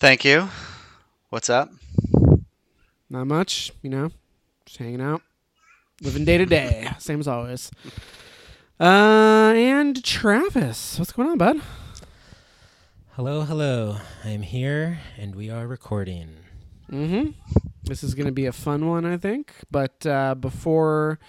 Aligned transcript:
Thank 0.00 0.24
you. 0.24 0.48
What's 1.30 1.48
up? 1.48 1.70
Not 3.08 3.28
much, 3.28 3.70
you 3.82 3.90
know, 3.90 4.10
just 4.64 4.78
hanging 4.78 5.00
out, 5.00 5.22
living 6.02 6.24
day 6.24 6.38
to 6.38 6.46
day, 6.46 6.88
same 6.98 7.20
as 7.20 7.28
always. 7.28 7.70
Uh, 8.80 9.52
and 9.54 10.02
Travis, 10.04 10.98
what's 10.98 11.12
going 11.12 11.28
on, 11.28 11.38
bud? 11.38 11.60
Hello, 13.12 13.42
hello. 13.42 13.98
I'm 14.24 14.42
here 14.42 14.98
and 15.16 15.36
we 15.36 15.50
are 15.50 15.68
recording. 15.68 16.36
Mm-hmm. 16.90 17.30
This 17.84 18.02
is 18.02 18.16
going 18.16 18.26
to 18.26 18.32
be 18.32 18.46
a 18.46 18.52
fun 18.52 18.88
one, 18.88 19.06
I 19.06 19.16
think. 19.16 19.52
But 19.70 20.04
uh, 20.04 20.34
before 20.34 21.20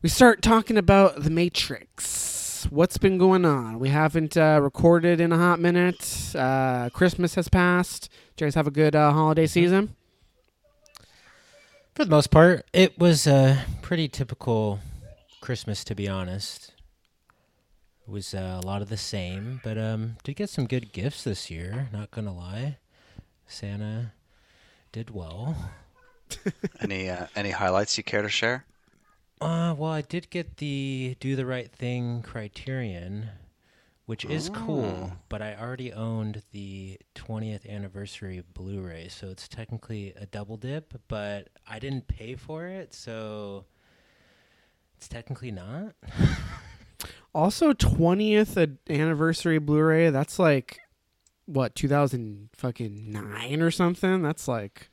we 0.00 0.08
start 0.08 0.40
talking 0.40 0.78
about 0.78 1.24
the 1.24 1.30
Matrix, 1.30 2.66
what's 2.70 2.96
been 2.96 3.18
going 3.18 3.44
on? 3.44 3.78
We 3.78 3.90
haven't 3.90 4.38
uh, 4.38 4.60
recorded 4.62 5.20
in 5.20 5.30
a 5.30 5.36
hot 5.36 5.60
minute. 5.60 6.34
Uh, 6.34 6.88
Christmas 6.88 7.34
has 7.34 7.50
passed. 7.50 8.08
Did 8.34 8.44
you 8.44 8.46
guys 8.46 8.54
have 8.54 8.66
a 8.66 8.72
good 8.72 8.96
uh, 8.96 9.12
holiday 9.12 9.46
season? 9.46 9.94
For 11.94 12.06
the 12.06 12.10
most 12.10 12.30
part, 12.30 12.64
it 12.72 12.98
was 12.98 13.26
a 13.26 13.66
pretty 13.82 14.08
typical 14.08 14.80
Christmas, 15.42 15.84
to 15.84 15.94
be 15.94 16.08
honest. 16.08 16.72
It 18.06 18.10
was 18.10 18.32
uh, 18.32 18.60
a 18.62 18.66
lot 18.66 18.80
of 18.80 18.88
the 18.88 18.96
same, 18.96 19.60
but 19.62 19.76
um, 19.76 20.16
did 20.24 20.36
get 20.36 20.48
some 20.48 20.66
good 20.66 20.92
gifts 20.92 21.22
this 21.22 21.50
year. 21.50 21.90
Not 21.92 22.10
gonna 22.10 22.34
lie, 22.34 22.78
Santa 23.46 24.12
did 24.90 25.10
well. 25.10 25.54
any 26.80 27.10
uh, 27.10 27.26
any 27.36 27.50
highlights 27.50 27.98
you 27.98 28.04
care 28.04 28.22
to 28.22 28.28
share? 28.30 28.64
Uh, 29.42 29.74
well, 29.76 29.92
I 29.92 30.00
did 30.00 30.30
get 30.30 30.56
the 30.56 31.16
Do 31.20 31.36
the 31.36 31.44
Right 31.44 31.70
Thing 31.70 32.22
Criterion, 32.22 33.28
which 34.12 34.26
is 34.26 34.50
cool, 34.50 34.84
Oh. 35.10 35.12
but 35.30 35.40
I 35.40 35.54
already 35.56 35.90
owned 35.90 36.42
the 36.52 36.98
20th 37.14 37.66
anniversary 37.66 38.42
Blu-ray, 38.52 39.08
so 39.08 39.30
it's 39.30 39.48
technically 39.48 40.12
a 40.20 40.26
double 40.26 40.58
dip, 40.58 41.00
but 41.08 41.48
I 41.66 41.78
didn't 41.78 42.08
pay 42.08 42.34
for 42.34 42.66
it, 42.66 42.92
so 42.92 43.64
it's 44.98 45.08
technically 45.08 45.50
not. 45.50 45.94
Also, 47.34 47.72
20th 47.72 48.76
anniversary 48.90 49.58
Blu-ray. 49.58 50.10
That's 50.10 50.38
like 50.38 50.80
what 51.46 51.74
2000 51.74 52.50
fucking 52.52 53.10
nine 53.10 53.62
or 53.62 53.70
something. 53.70 54.20
That's 54.20 54.46
like 54.46 54.90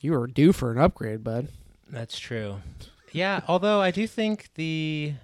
you 0.00 0.12
were 0.12 0.28
due 0.28 0.52
for 0.52 0.70
an 0.70 0.78
upgrade, 0.78 1.24
bud. 1.24 1.48
That's 1.90 2.20
true. 2.20 2.58
Yeah, 3.10 3.40
although 3.48 3.80
I 3.80 3.90
do 3.90 4.06
think 4.06 4.50
the 4.54 5.14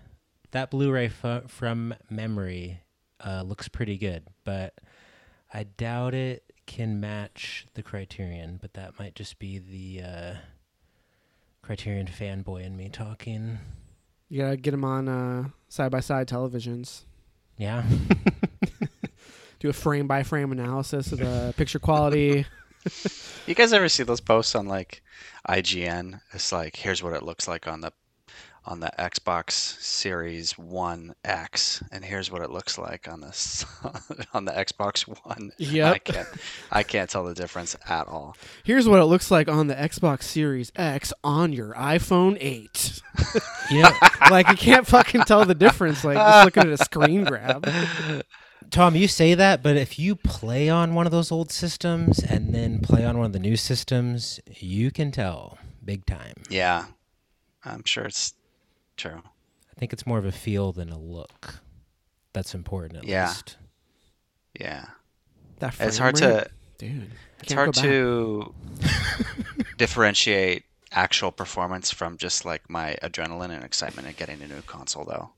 that 0.50 0.72
Blu-ray 0.72 1.10
from 1.46 1.94
memory 2.10 2.80
uh, 3.24 3.42
looks 3.42 3.68
pretty 3.68 3.98
good, 3.98 4.24
but 4.44 4.74
I 5.52 5.64
doubt 5.64 6.14
it 6.14 6.44
can 6.66 7.00
match 7.00 7.66
the 7.74 7.82
Criterion. 7.82 8.58
But 8.60 8.74
that 8.74 8.98
might 8.98 9.14
just 9.14 9.38
be 9.38 9.58
the 9.58 10.06
uh, 10.06 10.34
Criterion 11.62 12.06
fanboy 12.06 12.64
in 12.64 12.76
me 12.76 12.88
talking. 12.88 13.58
You 14.28 14.42
gotta 14.42 14.56
get 14.56 14.72
them 14.72 14.84
on 14.84 15.08
uh, 15.08 15.48
side-by-side 15.68 16.28
televisions. 16.28 17.02
Yeah, 17.56 17.84
Do 19.60 19.70
a 19.70 19.72
frame-by-frame 19.72 20.52
analysis 20.52 21.12
of 21.12 21.18
the 21.20 21.54
picture 21.56 21.78
quality. 21.78 22.46
You 23.46 23.54
guys 23.56 23.72
ever 23.72 23.88
see 23.88 24.04
those 24.04 24.20
posts 24.20 24.54
on 24.54 24.66
like 24.66 25.02
IGN? 25.48 26.20
It's 26.32 26.52
like 26.52 26.76
here's 26.76 27.02
what 27.02 27.14
it 27.14 27.24
looks 27.24 27.48
like 27.48 27.66
on 27.66 27.80
the 27.80 27.92
on 28.66 28.80
the 28.80 28.90
Xbox 28.98 29.52
Series 29.52 30.58
One 30.58 31.14
X, 31.24 31.82
and 31.92 32.04
here's 32.04 32.30
what 32.30 32.42
it 32.42 32.50
looks 32.50 32.78
like 32.78 33.08
on 33.08 33.20
this 33.20 33.64
on 34.34 34.44
the 34.44 34.52
Xbox 34.52 35.02
One. 35.02 35.52
I 35.92 35.98
can't 35.98 36.28
I 36.72 36.82
can't 36.82 37.08
tell 37.08 37.24
the 37.24 37.34
difference 37.34 37.76
at 37.88 38.08
all. 38.08 38.36
Here's 38.64 38.88
what 38.88 39.00
it 39.00 39.04
looks 39.04 39.30
like 39.30 39.48
on 39.48 39.68
the 39.68 39.74
Xbox 39.74 40.24
Series 40.24 40.72
X 40.74 41.12
on 41.22 41.52
your 41.52 41.74
iPhone 41.74 42.36
8. 42.40 43.02
you 43.70 43.82
know, 43.82 43.90
like 44.30 44.48
you 44.48 44.56
can't 44.56 44.86
fucking 44.86 45.22
tell 45.22 45.44
the 45.44 45.54
difference. 45.54 46.04
Like 46.04 46.16
just 46.16 46.44
looking 46.44 46.72
at 46.72 46.80
a 46.80 46.84
screen 46.84 47.24
grab. 47.24 47.68
Tom, 48.70 48.96
you 48.96 49.06
say 49.06 49.34
that, 49.34 49.62
but 49.62 49.76
if 49.76 49.96
you 49.96 50.16
play 50.16 50.68
on 50.68 50.94
one 50.94 51.06
of 51.06 51.12
those 51.12 51.30
old 51.30 51.52
systems 51.52 52.18
and 52.18 52.52
then 52.52 52.80
play 52.80 53.04
on 53.04 53.16
one 53.16 53.26
of 53.26 53.32
the 53.32 53.38
new 53.38 53.56
systems, 53.56 54.40
you 54.50 54.90
can 54.90 55.12
tell 55.12 55.58
big 55.84 56.04
time. 56.04 56.42
Yeah, 56.50 56.86
I'm 57.64 57.84
sure 57.84 58.06
it's 58.06 58.34
true. 58.96 59.22
I 59.24 59.78
think 59.78 59.92
it's 59.92 60.06
more 60.06 60.18
of 60.18 60.24
a 60.24 60.32
feel 60.32 60.72
than 60.72 60.90
a 60.90 60.98
look. 60.98 61.60
That's 62.32 62.54
important, 62.54 62.98
at 62.98 63.04
Yeah. 63.04 63.28
least. 63.28 63.56
Yeah, 64.58 64.86
That 65.58 65.74
it's 65.80 65.98
hard 65.98 66.18
rate, 66.20 66.28
to 66.44 66.50
dude. 66.78 67.10
It's 67.42 67.52
hard 67.52 67.74
to 67.74 68.54
differentiate 69.76 70.64
actual 70.92 71.30
performance 71.30 71.90
from 71.90 72.16
just 72.16 72.44
like 72.46 72.68
my 72.70 72.96
adrenaline 73.02 73.50
and 73.50 73.62
excitement 73.64 74.08
at 74.08 74.16
getting 74.16 74.40
a 74.42 74.48
new 74.48 74.62
console, 74.62 75.04
though, 75.04 75.30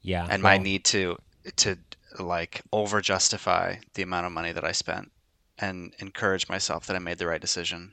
Yeah. 0.00 0.26
and 0.30 0.42
my 0.42 0.58
need 0.58 0.84
to 0.86 1.18
to 1.56 1.76
like 2.18 2.62
over 2.72 3.00
justify 3.02 3.76
the 3.94 4.02
amount 4.02 4.26
of 4.26 4.32
money 4.32 4.52
that 4.52 4.64
I 4.64 4.72
spent 4.72 5.12
and 5.58 5.94
encourage 5.98 6.48
myself 6.48 6.86
that 6.86 6.96
I 6.96 6.98
made 6.98 7.18
the 7.18 7.26
right 7.26 7.40
decision. 7.40 7.92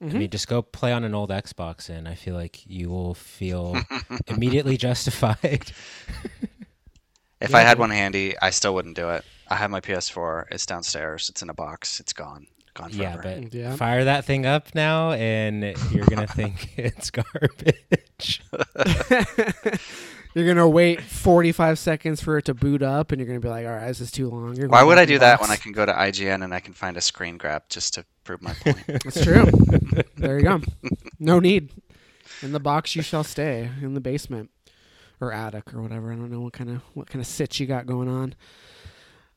I 0.00 0.04
mean, 0.04 0.14
mm-hmm. 0.14 0.30
just 0.30 0.48
go 0.48 0.62
play 0.62 0.92
on 0.92 1.04
an 1.04 1.14
old 1.14 1.28
Xbox, 1.28 1.90
and 1.90 2.08
I 2.08 2.14
feel 2.14 2.34
like 2.34 2.66
you 2.66 2.88
will 2.88 3.12
feel 3.12 3.76
immediately 4.26 4.76
justified. 4.78 5.72
If 7.40 7.50
Yeah, 7.50 7.56
I 7.56 7.60
had 7.60 7.78
one 7.78 7.90
handy, 7.90 8.34
I 8.40 8.50
still 8.50 8.74
wouldn't 8.74 8.96
do 8.96 9.10
it. 9.10 9.24
I 9.48 9.56
have 9.56 9.70
my 9.70 9.80
PS4. 9.80 10.44
It's 10.50 10.64
downstairs. 10.64 11.28
It's 11.28 11.42
in 11.42 11.50
a 11.50 11.54
box. 11.54 12.00
It's 12.00 12.14
gone. 12.14 12.46
Gone 12.74 12.90
yeah, 12.92 13.18
but 13.22 13.52
Yeah. 13.52 13.74
fire 13.76 14.04
that 14.04 14.24
thing 14.24 14.46
up 14.46 14.74
now, 14.74 15.12
and 15.12 15.62
you're 15.90 16.06
gonna 16.06 16.26
think 16.28 16.70
it's 16.78 17.10
garbage. 17.10 18.42
You're 20.32 20.46
gonna 20.46 20.68
wait 20.68 21.02
45 21.02 21.76
seconds 21.76 22.22
for 22.22 22.38
it 22.38 22.44
to 22.44 22.54
boot 22.54 22.82
up, 22.82 23.10
and 23.10 23.18
you're 23.20 23.26
gonna 23.26 23.40
be 23.40 23.48
like, 23.48 23.66
"All 23.66 23.72
right, 23.72 23.88
this 23.88 24.00
is 24.00 24.12
too 24.12 24.28
long." 24.30 24.54
You're 24.54 24.68
Why 24.68 24.84
would 24.84 24.96
I 24.96 25.02
in 25.02 25.08
the 25.08 25.14
do 25.14 25.18
that 25.18 25.40
when 25.40 25.50
I 25.50 25.56
can 25.56 25.72
go 25.72 25.84
to 25.84 25.92
IGN 25.92 26.44
and 26.44 26.54
I 26.54 26.60
can 26.60 26.72
find 26.72 26.96
a 26.96 27.00
screen 27.00 27.36
grab 27.36 27.64
just 27.68 27.94
to 27.94 28.04
prove 28.22 28.40
my 28.40 28.54
point? 28.54 28.78
It's 28.86 29.20
true. 29.24 29.46
there 30.16 30.38
you 30.38 30.44
go. 30.44 30.60
No 31.18 31.40
need. 31.40 31.72
In 32.42 32.52
the 32.52 32.60
box 32.60 32.94
you 32.94 33.02
shall 33.02 33.24
stay. 33.24 33.70
In 33.82 33.94
the 33.94 34.00
basement 34.00 34.50
or 35.20 35.32
attic 35.32 35.74
or 35.74 35.82
whatever. 35.82 36.12
I 36.12 36.14
don't 36.14 36.30
know 36.30 36.40
what 36.42 36.52
kind 36.52 36.70
of 36.70 36.82
what 36.94 37.08
kind 37.10 37.20
of 37.20 37.26
sit 37.26 37.58
you 37.58 37.66
got 37.66 37.86
going 37.86 38.08
on. 38.08 38.34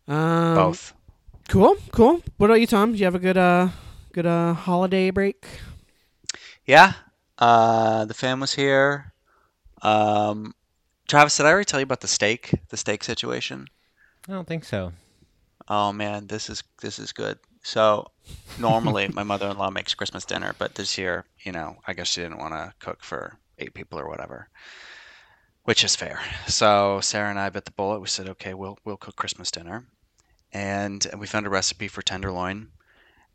Um, 0.08 0.54
Both. 0.56 0.94
Cool. 1.50 1.76
Cool. 1.92 2.22
What 2.38 2.48
about 2.48 2.62
you, 2.62 2.68
Tom? 2.68 2.94
Do 2.94 2.98
you 2.98 3.06
have 3.06 3.16
a 3.16 3.20
good 3.20 3.38
uh 3.38 3.70
good 4.14 4.26
uh 4.26 4.54
holiday 4.54 5.12
break? 5.12 5.46
Yeah. 6.66 6.94
Uh, 7.38 8.06
the 8.06 8.14
fam 8.14 8.40
was 8.40 8.54
here. 8.54 9.12
Um, 9.82 10.54
Travis, 11.08 11.36
did 11.36 11.46
I 11.46 11.50
already 11.50 11.66
tell 11.66 11.80
you 11.80 11.86
about 11.86 12.02
the 12.02 12.08
steak? 12.08 12.52
The 12.70 12.78
steak 12.78 13.04
situation? 13.04 13.68
I 14.28 14.32
don't 14.32 14.48
think 14.48 14.64
so. 14.64 14.94
Oh 15.68 15.92
man, 15.92 16.28
this 16.28 16.50
is 16.50 16.64
this 16.82 17.00
is 17.00 17.12
good. 17.12 17.38
So 17.64 18.08
normally 18.60 19.08
my 19.14 19.24
mother-in-law 19.24 19.72
makes 19.72 19.94
Christmas 19.94 20.26
dinner, 20.26 20.56
but 20.58 20.76
this 20.76 20.98
year, 20.98 21.26
you 21.44 21.52
know, 21.52 21.78
I 21.88 21.94
guess 21.94 22.08
she 22.08 22.22
didn't 22.22 22.40
want 22.40 22.54
to 22.54 22.74
cook 22.80 23.04
for 23.04 23.38
eight 23.60 23.74
people 23.74 24.00
or 24.00 24.08
whatever, 24.08 24.48
which 25.64 25.84
is 25.84 25.96
fair. 25.96 26.20
So 26.48 27.00
Sarah 27.02 27.30
and 27.30 27.40
I 27.40 27.50
bit 27.50 27.66
the 27.66 27.72
bullet. 27.72 28.00
We 28.00 28.08
said, 28.08 28.30
okay, 28.30 28.54
we'll 28.54 28.78
we'll 28.86 28.98
cook 28.98 29.16
Christmas 29.16 29.52
dinner, 29.52 29.86
and 30.54 31.06
we 31.18 31.28
found 31.28 31.46
a 31.46 31.50
recipe 31.50 31.88
for 31.88 32.02
tenderloin, 32.02 32.70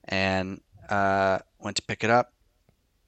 and 0.05 0.61
uh, 0.89 1.41
went 1.59 1.77
to 1.77 1.83
pick 1.83 2.05
it 2.05 2.11
up. 2.11 2.33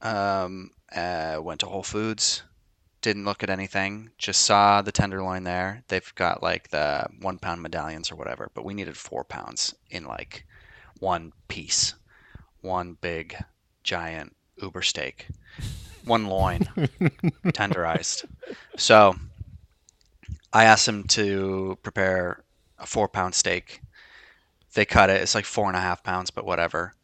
Um, 0.03 0.73
uh, 0.95 1.39
went 1.43 1.61
to 1.61 1.67
Whole 1.67 1.83
Foods. 1.83 2.43
Didn't 3.01 3.25
look 3.25 3.43
at 3.43 3.49
anything. 3.51 4.11
Just 4.19 4.43
saw 4.45 4.83
the 4.83 4.93
tenderloin 4.93 5.45
there. 5.45 5.83
They've 5.89 6.15
got 6.17 6.43
like 6.43 6.69
the 6.69 7.07
one 7.21 7.39
pound 7.39 7.62
medallions 7.62 8.11
or 8.11 8.17
whatever, 8.17 8.51
but 8.53 8.65
we 8.65 8.75
needed 8.75 8.97
four 8.97 9.25
pounds 9.25 9.75
in 9.91 10.05
like 10.05 10.45
one 10.99 11.33
piece, 11.49 11.95
one 12.61 12.99
big, 13.01 13.37
giant 13.85 14.37
uber 14.61 14.83
steak, 14.83 15.29
one 16.05 16.27
loin, 16.27 16.61
tenderized. 17.47 18.27
So 18.77 19.15
I 20.53 20.65
asked 20.65 20.89
him 20.89 21.05
to 21.05 21.79
prepare 21.83 22.45
a 22.79 22.87
four 22.87 23.09
pound 23.09 23.35
steak. 23.35 23.81
They 24.75 24.84
cut 24.84 25.11
it. 25.11 25.20
It's 25.22 25.34
like 25.34 25.44
four 25.44 25.67
and 25.69 25.76
a 25.76 25.81
half 25.81 26.02
pounds, 26.02 26.31
but 26.31 26.44
whatever. 26.44 26.94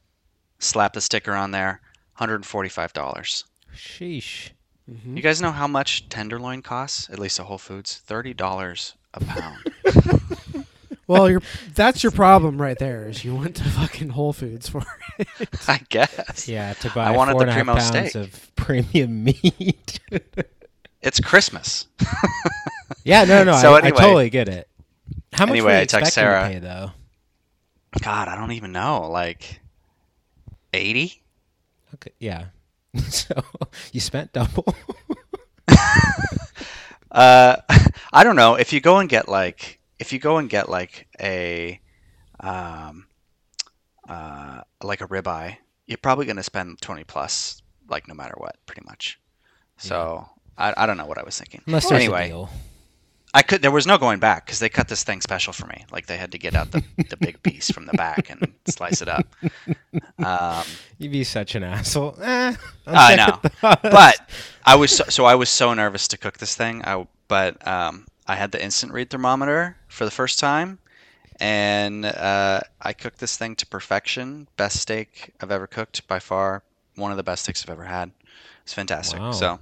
Slap 0.59 0.93
the 0.95 1.01
sticker 1.01 1.33
on 1.35 1.51
there. 1.51 1.81
Hundred 2.15 2.37
and 2.37 2.47
forty-five 2.47 2.93
dollars. 2.93 3.45
Sheesh. 3.75 4.51
Mhm. 4.91 5.17
You 5.17 5.23
guys 5.23 5.43
know 5.43 5.51
how 5.51 5.67
much 5.67 6.09
tenderloin 6.09 6.63
costs? 6.63 7.11
At 7.11 7.19
least 7.19 7.41
at 7.41 7.47
Whole 7.47 7.59
Foods, 7.59 7.97
thirty 8.07 8.33
dollars 8.35 8.95
a 9.15 9.21
pound. 9.25 9.59
Well, 11.09 11.31
you're, 11.31 11.43
that's 11.73 12.03
your 12.03 12.11
problem 12.11 12.61
right 12.61 12.77
there. 12.77 13.07
Is 13.09 13.25
you 13.25 13.37
went 13.37 13.55
to 13.57 13.63
fucking 13.65 14.09
Whole 14.09 14.33
Foods 14.33 14.69
for 14.69 14.83
it. 15.21 15.29
I 15.69 15.81
guess. 15.89 16.49
Yeah, 16.49 16.73
to 16.73 16.91
buy 16.91 17.05
I 17.07 17.11
wanted 17.13 17.33
four 17.35 17.45
the 17.45 17.51
and 17.51 17.51
a 17.51 17.53
half 17.53 17.65
primo 17.65 17.79
pounds 17.79 18.11
steak. 18.11 18.15
of 18.17 18.57
premium 18.57 19.23
meat. 19.25 20.01
It's 21.03 21.21
Christmas. 21.21 21.87
yeah, 23.05 23.23
no, 23.23 23.45
no, 23.45 23.57
So 23.57 23.75
I, 23.75 23.79
anyway- 23.83 23.97
I 23.99 24.01
totally 24.01 24.31
get 24.31 24.49
it. 24.49 24.69
How 25.33 25.47
much 25.47 25.53
Anyway, 25.53 25.67
were 25.67 25.77
you 25.77 25.83
I 25.83 25.85
text 25.85 26.15
Sarah. 26.15 26.43
to 26.43 26.55
pay 26.55 26.59
though? 26.59 26.91
God, 28.03 28.29
I 28.29 28.37
don't 28.37 28.53
even 28.53 28.73
know. 28.73 29.09
Like 29.11 29.61
eighty? 30.73 31.23
Okay, 31.95 32.13
yeah. 32.19 32.47
so 33.09 33.35
you 33.93 34.01
spent 34.01 34.33
double. 34.33 34.75
Uh, 37.17 37.57
I 38.13 38.25
don't 38.25 38.37
know. 38.37 38.57
If 38.57 38.75
you 38.75 38.81
go 38.81 38.99
and 38.99 39.09
get 39.09 39.27
like, 39.27 39.81
if 39.99 40.13
you 40.13 40.19
go 40.19 40.37
and 40.37 40.51
get 40.51 40.69
like 40.69 41.09
a, 41.19 41.81
um, 42.41 43.07
uh, 44.07 44.61
like 44.83 45.01
a 45.01 45.09
ribeye, 45.09 45.57
you're 45.87 45.97
probably 45.97 46.27
gonna 46.27 46.43
spend 46.43 46.79
twenty 46.83 47.05
plus, 47.05 47.63
like 47.89 48.07
no 48.07 48.13
matter 48.15 48.35
what, 48.37 48.57
pretty 48.67 48.83
much. 48.85 49.19
So 49.79 50.29
I, 50.59 50.75
I 50.77 50.85
don't 50.87 50.99
know 50.99 51.07
what 51.07 51.17
I 51.17 51.23
was 51.23 51.39
thinking. 51.39 51.63
Unless 51.67 51.89
there's 51.89 52.03
anyway, 52.03 52.27
a 52.27 52.29
deal. 52.29 52.51
I 53.37 53.43
could. 53.43 53.61
There 53.61 53.71
was 53.71 53.87
no 53.87 53.99
going 53.99 54.19
back 54.19 54.47
because 54.47 54.61
they 54.61 54.71
cut 54.71 54.89
this 54.89 55.05
thing 55.05 55.21
special 55.21 55.53
for 55.53 55.67
me. 55.67 55.85
Like 55.93 56.07
they 56.07 56.17
had 56.17 56.33
to 56.33 56.39
get 56.39 56.55
out 56.55 56.71
the, 56.71 56.83
the 57.11 57.19
big 57.19 57.43
piece 57.43 57.71
from 57.71 57.85
the 57.85 57.93
back 57.93 58.31
and 58.31 58.51
slice 58.67 59.03
it 59.03 59.09
up. 59.09 59.27
Um, 60.19 60.65
You'd 60.97 61.13
be 61.13 61.23
such 61.23 61.55
an 61.55 61.63
asshole. 61.63 62.17
Eh, 62.23 62.55
I 62.87 63.15
know, 63.15 63.39
check 63.43 63.45
it 63.45 63.65
out. 63.65 63.83
but 63.83 64.17
I 64.65 64.77
was 64.77 64.91
so, 64.91 65.05
so 65.11 65.27
I 65.27 65.35
was 65.35 65.51
so 65.51 65.75
nervous 65.75 66.09
to 66.09 66.17
cook 66.17 66.39
this 66.39 66.57
thing. 66.57 66.83
I 66.87 67.07
but 67.29 67.67
um, 67.69 68.07
I 68.27 68.37
had 68.37 68.53
the 68.53 68.65
instant 68.65 68.95
read 68.95 69.11
thermometer 69.11 69.77
for 69.89 70.07
the 70.07 70.11
first 70.11 70.39
time, 70.39 70.79
and 71.39 72.07
uh, 72.07 72.61
I 72.81 72.95
cooked 72.95 73.19
this 73.19 73.37
thing 73.37 73.55
to 73.57 73.67
perfection. 73.67 74.49
Best 74.57 74.81
steak 74.81 75.35
I've 75.43 75.51
ever 75.51 75.67
cooked 75.67 76.09
by 76.09 76.21
far. 76.21 76.63
One 76.95 77.11
of 77.11 77.19
the 77.19 77.23
best 77.23 77.43
steaks 77.43 77.63
I've 77.63 77.71
ever 77.71 77.85
had. 77.85 78.13
It's 78.63 78.73
fantastic. 78.73 79.21
Wow. 79.21 79.33
So, 79.33 79.59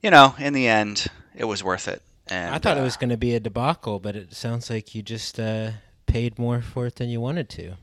you 0.00 0.12
know, 0.12 0.36
in 0.38 0.52
the 0.52 0.68
end, 0.68 1.08
it 1.34 1.46
was 1.46 1.64
worth 1.64 1.88
it. 1.88 2.00
And 2.28 2.54
I 2.54 2.58
thought 2.58 2.76
it 2.76 2.80
uh, 2.80 2.84
was 2.84 2.96
going 2.96 3.10
to 3.10 3.16
be 3.16 3.34
a 3.34 3.40
debacle, 3.40 4.00
but 4.00 4.16
it 4.16 4.34
sounds 4.34 4.68
like 4.68 4.94
you 4.94 5.02
just 5.02 5.38
uh, 5.38 5.72
paid 6.06 6.38
more 6.38 6.60
for 6.60 6.86
it 6.86 6.96
than 6.96 7.08
you 7.08 7.20
wanted 7.20 7.48
to. 7.50 7.74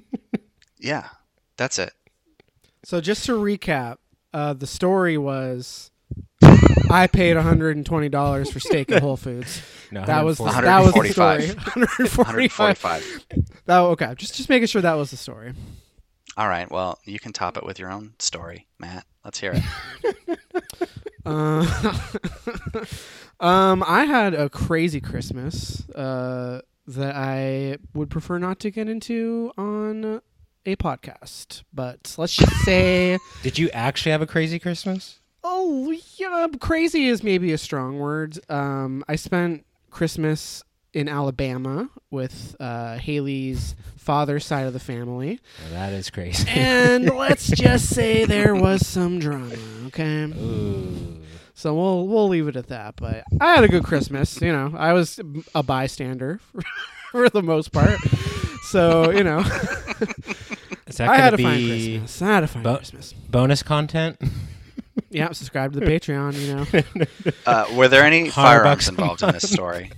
yeah, 0.78 1.08
that's 1.56 1.78
it. 1.78 1.92
So 2.84 3.00
just 3.00 3.24
to 3.26 3.32
recap, 3.32 3.96
uh, 4.34 4.52
the 4.52 4.66
story 4.66 5.16
was 5.16 5.90
I 6.90 7.06
paid 7.06 7.36
$120 7.36 8.52
for 8.52 8.60
steak 8.60 8.90
at 8.92 9.02
Whole 9.02 9.16
Foods. 9.16 9.62
No, 9.90 10.04
That 10.04 10.24
was 10.24 10.38
the, 10.38 10.44
that 10.44 10.80
was 10.80 10.92
the 10.94 11.08
story. 11.08 11.48
145. 11.48 11.56
145. 11.76 12.82
145. 12.82 13.62
That, 13.66 13.78
okay, 13.78 14.14
just 14.16 14.34
just 14.34 14.48
making 14.48 14.66
sure 14.66 14.82
that 14.82 14.94
was 14.94 15.10
the 15.10 15.16
story. 15.16 15.54
All 16.36 16.48
right. 16.48 16.70
Well, 16.70 16.98
you 17.04 17.18
can 17.18 17.32
top 17.32 17.56
it 17.56 17.64
with 17.64 17.78
your 17.78 17.90
own 17.90 18.14
story, 18.18 18.66
Matt. 18.78 19.04
Let's 19.24 19.38
hear 19.40 19.52
it. 19.54 20.38
Uh, 21.24 21.64
um, 23.40 23.84
I 23.86 24.04
had 24.06 24.34
a 24.34 24.48
crazy 24.50 25.00
Christmas 25.00 25.88
uh, 25.90 26.62
that 26.88 27.14
I 27.14 27.76
would 27.94 28.10
prefer 28.10 28.38
not 28.38 28.58
to 28.60 28.72
get 28.72 28.88
into 28.88 29.52
on 29.56 30.20
a 30.66 30.76
podcast. 30.76 31.62
But 31.72 32.14
let's 32.18 32.36
just 32.36 32.52
say, 32.64 33.18
Did 33.44 33.56
you 33.58 33.70
actually 33.70 34.12
have 34.12 34.22
a 34.22 34.26
crazy 34.26 34.58
Christmas? 34.58 35.20
oh 35.44 35.92
yeah, 36.16 36.46
crazy 36.60 37.06
is 37.06 37.22
maybe 37.22 37.52
a 37.52 37.58
strong 37.58 37.98
word. 37.98 38.38
Um, 38.48 39.04
I 39.08 39.16
spent 39.16 39.64
Christmas 39.90 40.62
in 40.92 41.08
Alabama 41.08 41.88
with 42.10 42.54
uh, 42.60 42.96
Haley's 42.98 43.74
father's 43.96 44.44
side 44.44 44.66
of 44.66 44.72
the 44.72 44.80
family, 44.80 45.40
Well, 45.62 45.72
that 45.72 45.92
is 45.92 46.10
crazy. 46.10 46.48
and 46.48 47.08
let's 47.16 47.48
just 47.48 47.88
say 47.88 48.24
there 48.24 48.54
was 48.54 48.86
some 48.86 49.18
drama. 49.18 49.54
Okay. 49.86 50.24
Ooh. 50.24 51.18
So 51.54 51.74
we'll 51.74 52.06
we'll 52.08 52.28
leave 52.28 52.48
it 52.48 52.56
at 52.56 52.68
that. 52.68 52.96
But 52.96 53.24
I 53.40 53.54
had 53.54 53.62
a 53.64 53.68
good 53.68 53.84
Christmas. 53.84 54.40
You 54.40 54.52
know, 54.52 54.74
I 54.76 54.92
was 54.94 55.20
a 55.54 55.62
bystander 55.62 56.40
for, 56.52 56.62
for 57.12 57.28
the 57.30 57.42
most 57.42 57.72
part. 57.72 57.98
So 58.70 59.10
you 59.12 59.22
know, 59.22 59.40
Is 60.86 60.96
that 60.96 61.08
I 61.08 61.16
had 61.18 61.34
a 61.34 61.38
fine 61.38 61.66
Christmas. 61.66 62.22
I 62.22 62.26
had 62.26 62.42
a 62.42 62.46
fine 62.48 62.62
Bo- 62.64 62.76
Christmas. 62.76 63.12
bonus 63.12 63.62
content? 63.62 64.20
Yeah, 65.10 65.30
subscribe 65.32 65.72
to 65.74 65.80
the 65.80 65.86
Patreon. 65.86 66.34
You 66.40 66.56
know, 66.56 67.34
Uh, 67.46 67.66
were 67.76 67.88
there 67.88 68.04
any 68.04 68.28
Hundred 68.28 68.32
firearms 68.34 68.88
involved 68.88 69.22
in 69.22 69.32
this 69.32 69.50
story? 69.50 69.92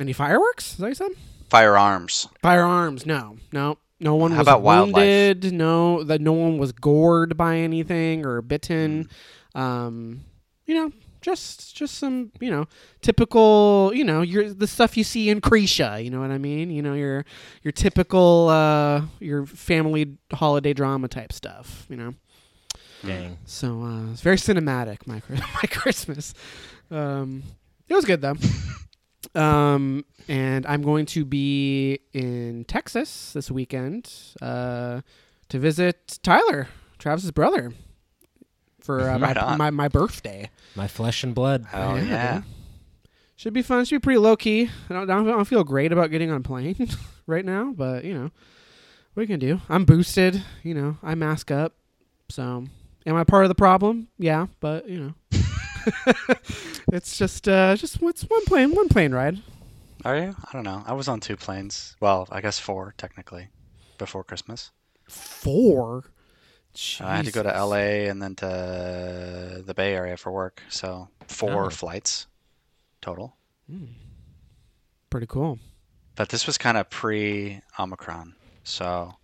Any 0.00 0.12
fireworks? 0.12 0.72
Is 0.72 0.76
that 0.78 0.82
what 0.82 0.88
you 0.88 0.94
said? 0.94 1.10
Firearms. 1.48 2.28
Firearms? 2.42 3.06
No, 3.06 3.36
no. 3.52 3.78
No 3.98 4.14
one 4.14 4.30
How 4.32 4.38
was 4.38 4.44
about 4.44 4.62
wildlife? 4.62 5.42
No, 5.44 6.02
that 6.02 6.20
no 6.20 6.32
one 6.32 6.58
was 6.58 6.72
gored 6.72 7.36
by 7.36 7.56
anything 7.56 8.26
or 8.26 8.42
bitten. 8.42 9.08
Mm. 9.54 9.60
Um, 9.60 10.20
you 10.66 10.74
know, 10.74 10.92
just 11.22 11.74
just 11.74 11.94
some 11.96 12.30
you 12.40 12.50
know 12.50 12.66
typical 13.00 13.90
you 13.94 14.04
know 14.04 14.20
your 14.20 14.52
the 14.52 14.66
stuff 14.66 14.96
you 14.96 15.04
see 15.04 15.30
in 15.30 15.40
Cretia. 15.40 16.04
You 16.04 16.10
know 16.10 16.20
what 16.20 16.30
I 16.30 16.38
mean? 16.38 16.70
You 16.70 16.82
know 16.82 16.92
your 16.92 17.24
your 17.62 17.72
typical 17.72 18.48
uh, 18.48 19.02
your 19.18 19.46
family 19.46 20.18
holiday 20.32 20.74
drama 20.74 21.08
type 21.08 21.32
stuff. 21.32 21.86
You 21.88 21.96
know. 21.96 22.14
Dang. 23.04 23.38
So 23.44 23.82
uh, 23.82 24.12
it's 24.12 24.20
very 24.20 24.36
cinematic. 24.36 25.06
My 25.06 25.22
my 25.28 25.68
Christmas. 25.70 26.34
Um, 26.90 27.42
it 27.88 27.94
was 27.94 28.04
good 28.04 28.20
though. 28.20 28.34
Um, 29.34 30.04
and 30.28 30.66
I'm 30.66 30.82
going 30.82 31.06
to 31.06 31.24
be 31.24 32.00
in 32.12 32.64
Texas 32.66 33.32
this 33.32 33.50
weekend 33.50 34.12
uh, 34.40 35.00
to 35.48 35.58
visit 35.58 36.18
Tyler, 36.22 36.68
Travis's 36.98 37.30
brother, 37.30 37.72
for 38.80 39.00
uh, 39.00 39.18
Right 39.18 39.36
my, 39.36 39.56
my 39.56 39.70
my 39.70 39.88
birthday. 39.88 40.50
My 40.74 40.88
flesh 40.88 41.24
and 41.24 41.34
blood. 41.34 41.66
Oh 41.72 41.96
Yeah, 41.96 42.04
yeah. 42.04 42.42
Should 43.36 43.52
be 43.52 43.62
fun. 43.62 43.84
Should 43.84 43.96
be 43.96 44.04
pretty 44.04 44.18
low 44.18 44.36
key. 44.36 44.70
I 44.88 44.94
don't, 44.94 45.10
I 45.10 45.14
don't, 45.14 45.28
I 45.28 45.32
don't 45.32 45.44
feel 45.44 45.62
great 45.62 45.92
about 45.92 46.10
getting 46.10 46.30
on 46.30 46.38
a 46.38 46.42
plane 46.42 46.88
right 47.26 47.44
now, 47.44 47.72
but 47.76 48.04
you 48.04 48.14
know, 48.14 48.30
what 49.12 49.20
are 49.20 49.22
you 49.22 49.26
gonna 49.28 49.38
do? 49.38 49.60
I'm 49.68 49.84
boosted. 49.84 50.42
You 50.62 50.74
know, 50.74 50.96
I 51.02 51.14
mask 51.14 51.50
up. 51.50 51.74
So, 52.30 52.64
am 53.04 53.14
I 53.14 53.24
part 53.24 53.44
of 53.44 53.48
the 53.48 53.54
problem? 53.54 54.08
Yeah, 54.18 54.46
but 54.60 54.88
you 54.88 54.98
know, 54.98 55.14
it's 56.92 57.16
just 57.18 57.48
uh, 57.48 57.76
just 57.76 58.00
what's 58.02 58.22
one 58.22 58.44
plane, 58.44 58.72
one 58.74 58.88
plane 58.88 59.12
ride. 59.12 59.38
Are 60.04 60.16
you? 60.16 60.36
I 60.44 60.52
don't 60.52 60.64
know. 60.64 60.82
I 60.86 60.92
was 60.92 61.08
on 61.08 61.20
two 61.20 61.36
planes. 61.36 61.96
Well, 62.00 62.28
I 62.30 62.40
guess 62.40 62.58
four 62.58 62.94
technically, 62.98 63.48
before 63.98 64.24
Christmas. 64.24 64.70
Four. 65.08 66.04
I 67.00 67.16
had 67.16 67.24
to 67.24 67.32
go 67.32 67.42
to 67.42 67.56
L.A. 67.56 68.06
and 68.08 68.20
then 68.20 68.34
to 68.36 69.62
the 69.64 69.72
Bay 69.74 69.94
Area 69.94 70.16
for 70.18 70.30
work. 70.30 70.62
So 70.68 71.08
four 71.26 71.66
Oh. 71.66 71.70
flights 71.70 72.26
total. 73.00 73.34
Mm. 73.70 73.94
Pretty 75.08 75.26
cool. 75.26 75.58
But 76.16 76.28
this 76.28 76.46
was 76.46 76.58
kind 76.58 76.76
of 76.76 76.90
pre 76.90 77.62
Omicron. 77.78 78.34
So 78.64 79.14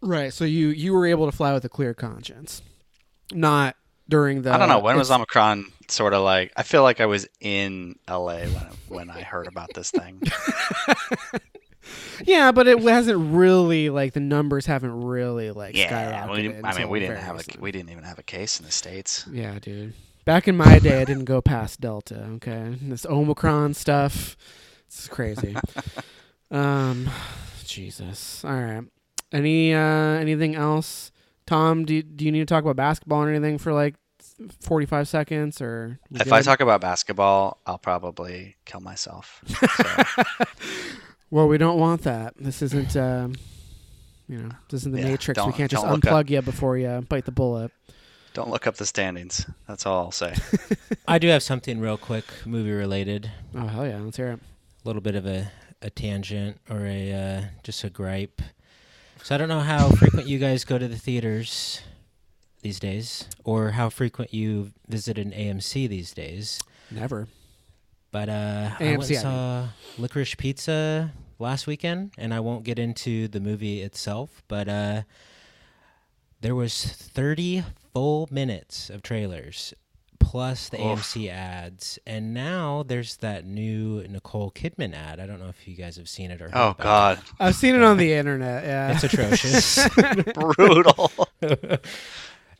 Right. 0.00 0.32
So 0.32 0.44
you 0.46 0.68
you 0.68 0.94
were 0.94 1.06
able 1.06 1.26
to 1.30 1.36
fly 1.36 1.52
with 1.52 1.64
a 1.66 1.68
clear 1.68 1.92
conscience, 1.92 2.62
not 3.32 3.76
during 4.10 4.42
the. 4.42 4.52
I 4.52 4.58
don't 4.58 4.68
know 4.68 4.80
when 4.80 4.96
was 4.96 5.10
Omicron. 5.10 5.66
Sort 5.88 6.14
of 6.14 6.22
like 6.22 6.52
I 6.56 6.62
feel 6.62 6.82
like 6.82 7.00
I 7.00 7.06
was 7.06 7.26
in 7.40 7.96
L.A. 8.06 8.46
when 8.46 8.66
when 8.88 9.10
I 9.10 9.22
heard 9.22 9.46
about 9.46 9.70
this 9.74 9.90
thing. 9.90 10.22
Yeah, 12.24 12.52
but 12.52 12.68
it 12.68 12.78
hasn't 12.80 13.34
really 13.34 13.90
like 13.90 14.12
the 14.12 14.20
numbers 14.20 14.66
haven't 14.66 15.04
really 15.04 15.50
like 15.50 15.76
yeah, 15.76 16.26
skyrocketed. 16.26 16.62
we, 16.62 16.62
I 16.62 16.78
mean 16.78 16.88
we 16.88 17.00
didn't 17.00 17.16
have 17.18 17.36
a 17.36 17.60
we 17.60 17.72
didn't 17.72 17.90
even 17.90 18.04
have 18.04 18.18
a 18.18 18.22
case 18.22 18.60
in 18.60 18.66
the 18.66 18.72
states. 18.72 19.26
Yeah, 19.30 19.58
dude. 19.58 19.94
Back 20.24 20.46
in 20.46 20.56
my 20.56 20.78
day, 20.78 21.00
I 21.00 21.04
didn't 21.04 21.24
go 21.24 21.40
past 21.40 21.80
Delta. 21.80 22.22
Okay, 22.34 22.76
this 22.82 23.06
Omicron 23.06 23.74
stuff, 23.74 24.36
it's 24.86 25.08
crazy. 25.08 25.56
um, 26.50 27.08
Jesus. 27.64 28.44
All 28.44 28.52
right. 28.52 28.84
Any 29.32 29.74
uh 29.74 29.78
anything 29.78 30.54
else, 30.56 31.09
Tom? 31.50 31.84
Do 31.84 32.00
do 32.02 32.24
you 32.24 32.30
need 32.32 32.38
to 32.40 32.46
talk 32.46 32.62
about 32.62 32.76
basketball 32.76 33.22
or 33.24 33.28
anything 33.28 33.58
for 33.58 33.72
like 33.72 33.96
forty 34.60 34.86
five 34.86 35.08
seconds 35.08 35.60
or? 35.60 35.98
we 36.10 36.20
If 36.20 36.32
I 36.32 36.42
talk 36.42 36.60
about 36.60 36.80
basketball, 36.80 37.58
I'll 37.66 37.76
probably 37.78 38.54
kill 38.64 38.80
myself. 38.80 39.42
So, 39.46 40.44
Well, 41.30 41.48
we 41.48 41.58
don't 41.58 41.78
want 41.78 42.02
that. 42.02 42.34
This 42.38 42.60
isn't, 42.62 42.96
um, 42.96 43.34
you 44.28 44.38
know, 44.38 44.50
this 44.68 44.82
isn't 44.82 44.92
the 44.92 45.00
Yeah, 45.00 45.08
Matrix. 45.10 45.44
We 45.46 45.52
can't 45.52 45.70
just 45.70 45.84
don't 45.84 45.92
up. 45.92 46.00
unplug 46.00 46.30
you 46.30 46.42
before 46.42 46.76
you 46.78 47.04
bite 47.08 47.24
the 47.24 47.32
bullet. 47.32 47.70
don't 48.34 48.50
look 48.50 48.66
up 48.66 48.76
the 48.76 48.86
standings. 48.86 49.44
That's 49.68 49.86
all 49.86 50.04
I'll 50.04 50.10
say. 50.12 50.34
I 51.08 51.18
do 51.18 51.28
have 51.28 51.42
something 51.42 51.80
real 51.80 51.96
quick, 51.98 52.24
movie 52.46 52.70
related. 52.72 53.30
Oh 53.56 53.66
hell 53.66 53.86
yeah, 53.86 53.98
let's 53.98 54.16
hear 54.16 54.32
it. 54.32 54.40
A 54.40 54.88
little 54.88 55.02
bit 55.02 55.14
of 55.16 55.26
a 55.26 55.50
a 55.82 55.90
tangent 55.90 56.58
or 56.68 56.84
a 56.86 57.12
uh, 57.12 57.42
just 57.64 57.82
a 57.84 57.90
gripe. 57.90 58.40
So 59.22 59.34
I 59.34 59.38
don't 59.38 59.48
know 59.48 59.60
how 59.60 59.88
frequent 59.90 60.26
you 60.26 60.38
guys 60.38 60.64
go 60.64 60.78
to 60.78 60.88
the 60.88 60.96
theaters 60.96 61.82
these 62.62 62.80
days, 62.80 63.26
or 63.44 63.70
how 63.70 63.88
frequent 63.88 64.34
you 64.34 64.72
visit 64.88 65.18
an 65.18 65.30
AMC 65.30 65.88
these 65.88 66.12
days. 66.12 66.60
Never. 66.90 67.28
But 68.12 68.28
uh, 68.28 68.70
I 68.78 68.84
went 68.84 69.02
AMC, 69.02 69.10
I 69.10 69.14
and 69.14 69.22
saw 69.22 69.68
Licorice 69.98 70.36
Pizza 70.36 71.12
last 71.38 71.66
weekend, 71.66 72.12
and 72.18 72.34
I 72.34 72.40
won't 72.40 72.64
get 72.64 72.78
into 72.78 73.28
the 73.28 73.40
movie 73.40 73.82
itself, 73.82 74.42
but 74.48 74.68
uh, 74.68 75.02
there 76.40 76.54
was 76.54 76.84
30 76.84 77.64
full 77.92 78.28
minutes 78.30 78.90
of 78.90 79.02
trailers 79.02 79.74
plus 80.20 80.68
the 80.68 80.76
Oof. 80.78 81.00
AMC 81.00 81.28
ads, 81.28 81.98
and 82.06 82.32
now 82.32 82.84
there's 82.86 83.16
that 83.16 83.44
new 83.44 84.06
Nicole 84.08 84.52
Kidman 84.52 84.94
ad. 84.94 85.18
I 85.18 85.26
don't 85.26 85.40
know 85.40 85.48
if 85.48 85.66
you 85.66 85.74
guys 85.74 85.96
have 85.96 86.08
seen 86.08 86.30
it 86.30 86.40
or. 86.40 86.44
heard 86.44 86.52
Oh 86.54 86.68
about 86.70 86.78
it. 86.78 86.82
God, 86.84 87.20
I've 87.40 87.56
seen 87.56 87.74
it 87.74 87.82
on 87.82 87.96
the 87.96 88.12
internet. 88.12 88.64
Yeah. 88.64 88.92
It's 88.92 89.02
atrocious. 89.02 89.88
brutal. 90.34 91.10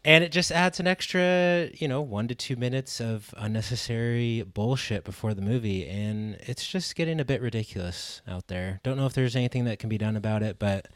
and 0.04 0.24
it 0.24 0.32
just 0.32 0.50
adds 0.50 0.80
an 0.80 0.86
extra, 0.86 1.68
you 1.74 1.86
know, 1.86 2.00
one 2.00 2.26
to 2.28 2.34
two 2.34 2.56
minutes 2.56 3.00
of 3.00 3.32
unnecessary 3.36 4.42
bullshit 4.42 5.04
before 5.04 5.34
the 5.34 5.42
movie. 5.42 5.86
And 5.86 6.36
it's 6.40 6.66
just 6.66 6.96
getting 6.96 7.20
a 7.20 7.24
bit 7.24 7.40
ridiculous 7.40 8.22
out 8.26 8.48
there. 8.48 8.80
Don't 8.82 8.96
know 8.96 9.06
if 9.06 9.12
there's 9.12 9.36
anything 9.36 9.66
that 9.66 9.78
can 9.78 9.88
be 9.88 9.98
done 9.98 10.16
about 10.16 10.42
it, 10.42 10.58
but 10.58 10.88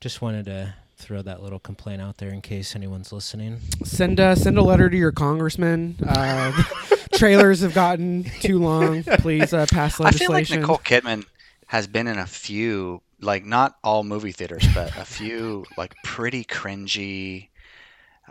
just 0.00 0.22
wanted 0.22 0.44
to 0.46 0.74
throw 1.00 1.22
that 1.22 1.42
little 1.42 1.58
complaint 1.58 2.02
out 2.02 2.18
there 2.18 2.30
in 2.30 2.40
case 2.40 2.76
anyone's 2.76 3.12
listening. 3.12 3.60
send 3.84 4.20
a 4.20 4.36
send 4.36 4.58
a 4.58 4.62
letter 4.62 4.88
to 4.90 4.96
your 4.96 5.12
congressman. 5.12 5.96
Uh, 6.06 6.62
trailers 7.14 7.60
have 7.60 7.74
gotten 7.74 8.24
too 8.40 8.58
long. 8.58 9.02
Please 9.02 9.52
uh, 9.52 9.66
pass 9.70 10.00
I 10.00 10.10
feel 10.12 10.28
like 10.28 10.34
legislation. 10.34 10.60
Nicole 10.60 10.78
Kidman 10.78 11.24
has 11.66 11.86
been 11.86 12.06
in 12.06 12.18
a 12.18 12.26
few, 12.26 13.00
like 13.20 13.44
not 13.44 13.76
all 13.82 14.04
movie 14.04 14.32
theaters, 14.32 14.66
but 14.74 14.96
a 14.96 15.04
few 15.04 15.64
like 15.76 15.94
pretty 16.04 16.44
cringy, 16.44 17.48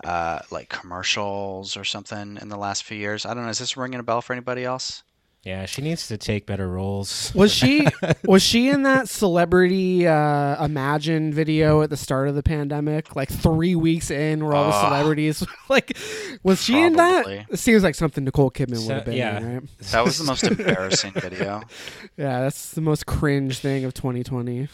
uh, 0.03 0.39
like 0.51 0.69
commercials 0.69 1.75
or 1.75 1.83
something 1.83 2.37
in 2.41 2.49
the 2.49 2.57
last 2.57 2.83
few 2.83 2.97
years. 2.97 3.25
I 3.25 3.33
don't 3.33 3.43
know. 3.43 3.49
Is 3.49 3.59
this 3.59 3.75
ringing 3.75 3.99
a 3.99 4.03
bell 4.03 4.21
for 4.21 4.33
anybody 4.33 4.63
else? 4.63 5.03
Yeah, 5.43 5.65
she 5.65 5.81
needs 5.81 6.09
to 6.09 6.17
take 6.17 6.45
better 6.45 6.67
roles. 6.67 7.33
was 7.33 7.53
she 7.53 7.87
was 8.25 8.43
she 8.43 8.67
in 8.69 8.83
that 8.83 9.07
celebrity 9.07 10.05
uh, 10.05 10.63
Imagine 10.63 11.33
video 11.33 11.81
at 11.81 11.89
the 11.89 11.95
start 11.97 12.27
of 12.27 12.35
the 12.35 12.43
pandemic? 12.43 13.15
Like 13.15 13.29
three 13.29 13.73
weeks 13.73 14.11
in, 14.11 14.43
where 14.43 14.53
all 14.53 14.65
the 14.69 14.75
Ugh. 14.75 14.85
celebrities 14.85 15.43
like, 15.69 15.97
was 16.43 16.61
she 16.61 16.77
in 16.81 16.93
that? 16.97 17.25
It 17.49 17.57
seems 17.57 17.83
like 17.83 17.95
something 17.95 18.25
Nicole 18.25 18.51
Kidman 18.51 18.79
So- 18.79 18.87
would 18.87 18.95
have 18.97 19.05
been 19.05 19.13
yeah. 19.15 19.37
in, 19.37 19.53
right? 19.53 19.63
That 19.91 20.03
was 20.03 20.17
the 20.17 20.25
most 20.25 20.43
embarrassing 20.43 21.13
video. 21.13 21.61
Yeah, 22.17 22.41
that's 22.41 22.71
the 22.71 22.81
most 22.81 23.05
cringe 23.05 23.59
thing 23.59 23.85
of 23.85 23.93
2020. 23.93 24.67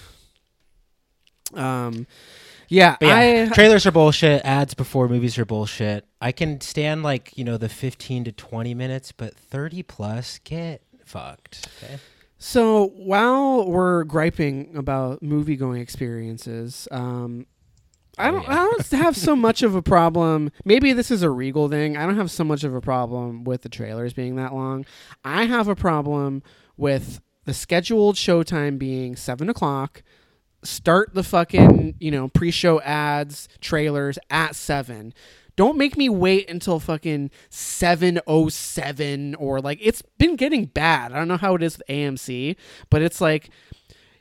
Um, 1.54 2.08
yeah, 2.70 2.98
But 3.00 3.06
yeah, 3.08 3.48
I 3.52 3.54
trailers 3.54 3.86
are 3.86 3.92
bullshit. 3.92 4.44
Ads 4.46 4.74
before 4.74 5.08
movies 5.10 5.38
are 5.38 5.46
bullshit. 5.46 6.06
I 6.22 6.32
can 6.32 6.62
stand 6.62 7.04
like 7.04 7.38
you 7.38 7.44
know 7.44 7.58
the 7.58 7.70
fifteen 7.70 8.24
to 8.26 8.32
twenty 8.32 8.74
minutes, 8.74 9.12
but 9.12 9.36
thirty 9.36 9.84
plus, 9.84 10.40
get 10.44 10.82
fucked. 11.06 11.68
Okay. 11.84 11.98
So 12.38 12.88
while 12.96 13.66
we're 13.68 14.04
griping 14.04 14.76
about 14.76 15.24
movie 15.24 15.56
going 15.56 15.82
experiences, 15.82 16.88
um, 16.92 17.48
I 18.18 18.30
Oh, 18.30 18.32
don't, 18.34 18.44
yeah. 18.44 18.52
I 18.52 18.56
don't 18.56 18.92
have 19.02 19.18
so 19.18 19.36
much 19.36 19.64
of 19.64 19.74
a 19.76 19.82
problem. 19.82 20.52
Maybe 20.64 20.94
this 20.94 21.12
is 21.12 21.24
a 21.24 21.30
Regal 21.30 21.70
thing. 21.70 21.98
I 21.98 22.06
don't 22.06 22.18
have 22.18 22.32
so 22.32 22.44
much 22.44 22.64
of 22.64 22.74
a 22.76 22.82
problem 22.82 23.44
with 23.46 23.62
the 23.62 23.70
trailers 23.70 24.14
being 24.14 24.36
that 24.36 24.54
long. 24.54 24.86
I 25.24 25.46
have 25.46 25.68
a 25.68 25.76
problem 25.76 26.44
with 26.78 27.22
the 27.46 27.54
scheduled 27.54 28.16
showtime 28.16 28.78
being 28.78 29.16
seven 29.16 29.50
o'clock. 29.50 30.04
Start 30.66 31.14
the 31.14 31.24
fucking 31.24 31.96
you 32.00 32.12
know 32.12 32.28
pre-show 32.28 32.82
ads 32.82 33.48
trailers 33.62 34.20
at 34.30 34.56
seven. 34.56 35.14
Don't 35.56 35.78
make 35.78 35.98
me 35.98 36.10
wait 36.10 36.50
until 36.50 36.82
fucking 36.82 37.32
707 37.50 39.36
or 39.36 39.62
like 39.62 39.80
it's 39.82 40.02
been 40.18 40.36
getting 40.36 40.66
bad. 40.66 41.14
I 41.14 41.18
don't 41.18 41.30
know 41.30 41.38
how 41.38 41.56
it 41.56 41.64
is 41.64 41.78
with 41.78 41.88
AMC, 41.88 42.58
but 42.90 43.02
it's 43.02 43.22
like 43.22 43.50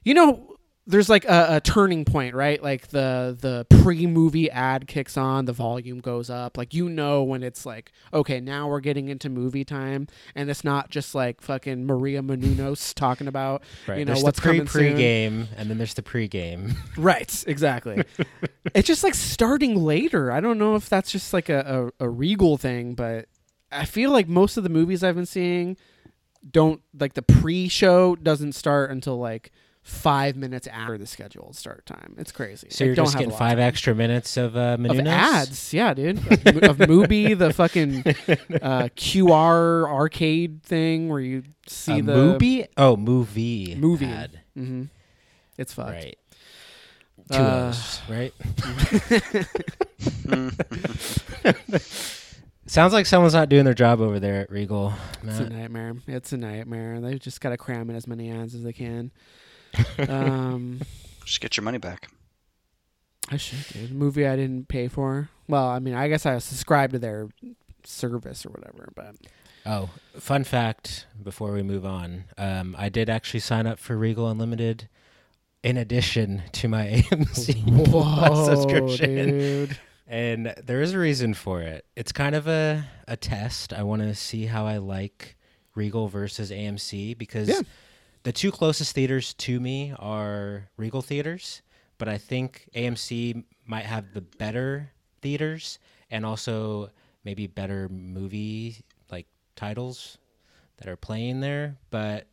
you 0.04 0.14
know 0.14 0.53
there's 0.86 1.08
like 1.08 1.24
a, 1.24 1.46
a 1.56 1.60
turning 1.60 2.04
point, 2.04 2.34
right? 2.34 2.62
Like 2.62 2.88
the 2.88 3.36
the 3.40 3.66
pre-movie 3.82 4.50
ad 4.50 4.86
kicks 4.86 5.16
on, 5.16 5.46
the 5.46 5.52
volume 5.54 6.00
goes 6.00 6.28
up. 6.28 6.58
Like 6.58 6.74
you 6.74 6.88
know 6.88 7.22
when 7.22 7.42
it's 7.42 7.64
like, 7.64 7.90
okay, 8.12 8.38
now 8.40 8.68
we're 8.68 8.80
getting 8.80 9.08
into 9.08 9.30
movie 9.30 9.64
time, 9.64 10.08
and 10.34 10.50
it's 10.50 10.62
not 10.62 10.90
just 10.90 11.14
like 11.14 11.40
fucking 11.40 11.86
Maria 11.86 12.20
Menounos 12.20 12.92
talking 12.96 13.28
about, 13.28 13.62
Right. 13.86 13.98
you 14.00 14.04
know, 14.04 14.12
there's 14.12 14.24
what's 14.24 14.40
the 14.40 14.48
pre 14.48 14.58
soon. 14.58 14.66
pre-game, 14.66 15.48
and 15.56 15.70
then 15.70 15.78
there's 15.78 15.94
the 15.94 16.02
pre-game. 16.02 16.74
Right, 16.96 17.44
exactly. 17.46 18.04
it's 18.74 18.86
just 18.86 19.02
like 19.04 19.14
starting 19.14 19.76
later. 19.82 20.30
I 20.30 20.40
don't 20.40 20.58
know 20.58 20.74
if 20.76 20.88
that's 20.88 21.10
just 21.10 21.32
like 21.32 21.48
a, 21.48 21.90
a, 21.98 22.04
a 22.06 22.08
regal 22.10 22.56
thing, 22.56 22.94
but 22.94 23.26
I 23.72 23.84
feel 23.84 24.10
like 24.10 24.28
most 24.28 24.56
of 24.56 24.62
the 24.64 24.70
movies 24.70 25.02
I've 25.02 25.16
been 25.16 25.26
seeing 25.26 25.76
don't 26.48 26.82
like 26.98 27.14
the 27.14 27.22
pre-show 27.22 28.16
doesn't 28.16 28.52
start 28.52 28.90
until 28.90 29.18
like 29.18 29.50
five 29.84 30.34
minutes 30.34 30.66
after 30.66 30.96
the 30.96 31.06
scheduled 31.06 31.54
start 31.54 31.84
time. 31.84 32.14
It's 32.18 32.32
crazy. 32.32 32.68
So 32.70 32.84
I 32.84 32.86
you're 32.86 32.96
just 32.96 33.16
getting 33.18 33.30
five 33.30 33.58
extra 33.58 33.94
minutes 33.94 34.36
of 34.38 34.56
uh, 34.56 34.78
of 34.80 34.98
ads. 35.06 35.72
Yeah, 35.74 35.92
dude. 35.94 36.18
Of, 36.46 36.56
of 36.80 36.88
Noovie, 36.88 37.36
the 37.38 37.52
fucking 37.52 37.98
uh, 38.62 38.88
QR 38.96 39.86
arcade 39.86 40.62
thing 40.62 41.08
where 41.10 41.20
you 41.20 41.42
see 41.66 41.92
A 41.98 42.02
the 42.02 42.14
movie? 42.14 42.66
Oh, 42.78 42.96
movie. 42.96 43.74
movie. 43.76 44.06
ad. 44.06 44.40
hmm 44.54 44.84
It's 45.58 45.72
fucked. 45.74 45.90
Right. 45.90 46.18
Two 47.30 47.38
Uh, 47.38 47.68
O's, 47.72 48.00
right? 48.08 48.34
Sounds 52.66 52.92
like 52.94 53.04
someone's 53.06 53.34
not 53.34 53.48
doing 53.50 53.64
their 53.66 53.74
job 53.74 54.00
over 54.00 54.18
there 54.18 54.40
at 54.40 54.50
Regal. 54.50 54.94
It's 55.22 55.38
a 55.38 55.48
nightmare. 55.50 55.94
It's 56.06 56.32
a 56.32 56.36
nightmare. 56.38 57.00
They've 57.00 57.20
just 57.20 57.40
got 57.42 57.50
to 57.50 57.58
cram 57.58 57.90
in 57.90 57.96
as 57.96 58.06
many 58.06 58.30
ads 58.30 58.54
as 58.54 58.62
they 58.62 58.72
can. 58.72 59.10
Um, 60.08 60.80
Just 61.24 61.40
get 61.40 61.56
your 61.56 61.64
money 61.64 61.78
back. 61.78 62.08
I 63.30 63.36
should, 63.38 63.58
dude. 63.72 63.90
A 63.90 63.94
movie 63.94 64.26
I 64.26 64.36
didn't 64.36 64.68
pay 64.68 64.88
for. 64.88 65.30
Well, 65.48 65.66
I 65.66 65.78
mean, 65.78 65.94
I 65.94 66.08
guess 66.08 66.26
I 66.26 66.36
subscribed 66.38 66.92
to 66.92 66.98
their 66.98 67.28
service 67.84 68.44
or 68.44 68.50
whatever, 68.50 68.90
but 68.94 69.14
Oh, 69.66 69.88
fun 70.18 70.44
fact 70.44 71.06
before 71.22 71.52
we 71.52 71.62
move 71.62 71.86
on. 71.86 72.24
Um, 72.36 72.76
I 72.78 72.90
did 72.90 73.08
actually 73.08 73.40
sign 73.40 73.66
up 73.66 73.78
for 73.78 73.96
Regal 73.96 74.28
Unlimited 74.28 74.88
in 75.62 75.78
addition 75.78 76.42
to 76.52 76.68
my 76.68 76.86
AMC 77.10 77.84
Plus 77.86 78.46
subscription. 78.46 79.38
dude. 79.38 79.78
And 80.06 80.54
there 80.62 80.82
is 80.82 80.92
a 80.92 80.98
reason 80.98 81.32
for 81.32 81.62
it. 81.62 81.86
It's 81.96 82.12
kind 82.12 82.34
of 82.34 82.46
a, 82.46 82.84
a 83.08 83.16
test. 83.16 83.72
I 83.72 83.84
want 83.84 84.02
to 84.02 84.14
see 84.14 84.44
how 84.44 84.66
I 84.66 84.76
like 84.76 85.34
Regal 85.74 86.08
versus 86.08 86.50
AMC 86.50 87.16
because 87.16 87.48
Yeah. 87.48 87.60
The 88.24 88.32
two 88.32 88.50
closest 88.50 88.94
theaters 88.94 89.34
to 89.34 89.60
me 89.60 89.94
are 89.98 90.68
Regal 90.76 91.02
theaters, 91.02 91.62
but 91.98 92.08
I 92.08 92.18
think 92.18 92.68
AMC 92.74 93.44
might 93.66 93.84
have 93.84 94.12
the 94.12 94.20
better 94.20 94.90
theaters 95.22 95.78
and 96.10 96.26
also 96.26 96.90
maybe 97.24 97.46
better 97.46 97.88
movie 97.88 98.76
like 99.10 99.26
titles 99.56 100.18
that 100.78 100.88
are 100.88 100.96
playing 100.96 101.40
there, 101.40 101.76
but 101.90 102.26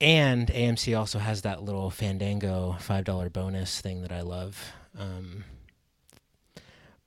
and 0.00 0.46
AMC 0.48 0.96
also 0.96 1.18
has 1.18 1.42
that 1.42 1.62
little 1.62 1.90
Fandango 1.90 2.76
$5 2.78 3.32
bonus 3.32 3.80
thing 3.80 4.02
that 4.02 4.12
I 4.12 4.20
love. 4.20 4.72
Um, 4.96 5.44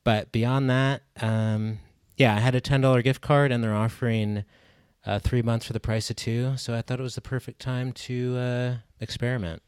but 0.04 0.32
beyond 0.34 0.70
that, 0.70 1.04
um, 1.22 1.80
yeah, 2.18 2.36
I 2.36 2.40
had 2.40 2.56
a 2.56 2.62
ten 2.62 2.82
dollar 2.82 3.01
gift 3.01 3.22
card, 3.22 3.51
and 3.51 3.63
they're 3.63 3.74
offering 3.74 4.44
uh, 5.05 5.20
three 5.20 5.41
months 5.41 5.65
for 5.65 5.74
the 5.74 5.79
price 5.79 6.10
of 6.10 6.15
two. 6.15 6.55
So 6.58 6.74
I 6.75 6.81
thought 6.81 7.00
it 7.00 7.03
was 7.03 7.15
the 7.15 7.22
perfect 7.22 7.60
time 7.60 7.91
to 7.93 8.38
uh, 8.38 8.75
experiment. 9.00 9.62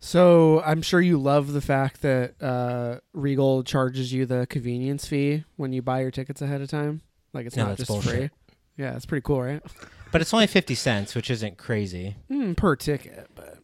So 0.00 0.60
I'm 0.62 0.82
sure 0.82 1.00
you 1.00 1.16
love 1.18 1.52
the 1.52 1.62
fact 1.62 2.02
that 2.02 2.34
uh, 2.42 3.00
Regal 3.14 3.64
charges 3.64 4.12
you 4.12 4.26
the 4.26 4.46
convenience 4.46 5.06
fee 5.06 5.44
when 5.56 5.72
you 5.72 5.80
buy 5.80 6.02
your 6.02 6.10
tickets 6.10 6.42
ahead 6.42 6.60
of 6.60 6.68
time. 6.68 7.00
Like 7.32 7.46
it's 7.46 7.56
No, 7.56 7.68
not 7.68 7.78
just 7.78 8.02
free. 8.02 8.28
Yeah, 8.76 8.96
it's 8.96 9.06
pretty 9.06 9.22
cool, 9.22 9.42
right? 9.42 9.62
But 10.12 10.20
it's 10.20 10.34
only 10.34 10.46
fifty 10.46 10.74
cents, 10.74 11.14
which 11.14 11.30
isn't 11.30 11.56
crazy. 11.58 12.16
Mm, 12.30 12.56
per 12.56 12.76
ticket, 12.76 13.30
but 13.34 13.58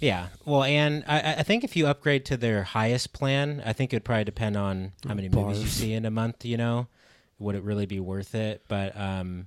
Yeah. 0.00 0.28
Well, 0.44 0.64
and 0.64 1.04
I, 1.06 1.34
I 1.38 1.42
think 1.42 1.62
if 1.62 1.76
you 1.76 1.86
upgrade 1.86 2.24
to 2.26 2.36
their 2.36 2.62
highest 2.62 3.12
plan, 3.12 3.62
I 3.64 3.72
think 3.72 3.92
it'd 3.92 4.04
probably 4.04 4.24
depend 4.24 4.56
on 4.56 4.92
how 5.06 5.14
many 5.14 5.28
movies 5.28 5.62
you 5.62 5.68
see 5.68 5.92
in 5.92 6.04
a 6.04 6.10
month. 6.10 6.44
You 6.44 6.56
know, 6.56 6.88
would 7.38 7.54
it 7.54 7.62
really 7.62 7.86
be 7.86 8.00
worth 8.00 8.34
it? 8.34 8.62
But 8.66 8.98
um, 8.98 9.46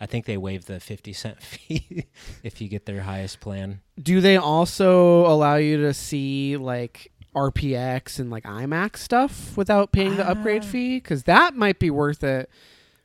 I 0.00 0.06
think 0.06 0.26
they 0.26 0.36
waive 0.36 0.66
the 0.66 0.78
fifty 0.80 1.12
cent 1.12 1.42
fee 1.42 2.06
if 2.42 2.60
you 2.60 2.68
get 2.68 2.86
their 2.86 3.02
highest 3.02 3.40
plan. 3.40 3.80
do 4.00 4.20
they 4.20 4.36
also 4.36 5.26
allow 5.26 5.56
you 5.56 5.78
to 5.78 5.94
see 5.94 6.56
like 6.56 7.10
RPX 7.34 8.18
and 8.18 8.30
like 8.30 8.44
IMAX 8.44 8.96
stuff 8.98 9.56
without 9.56 9.92
paying 9.92 10.16
the 10.16 10.28
upgrade 10.28 10.62
Ah. 10.64 10.66
fee? 10.66 10.96
Because 10.98 11.24
that 11.24 11.54
might 11.54 11.78
be 11.78 11.90
worth 11.90 12.24
it. 12.24 12.48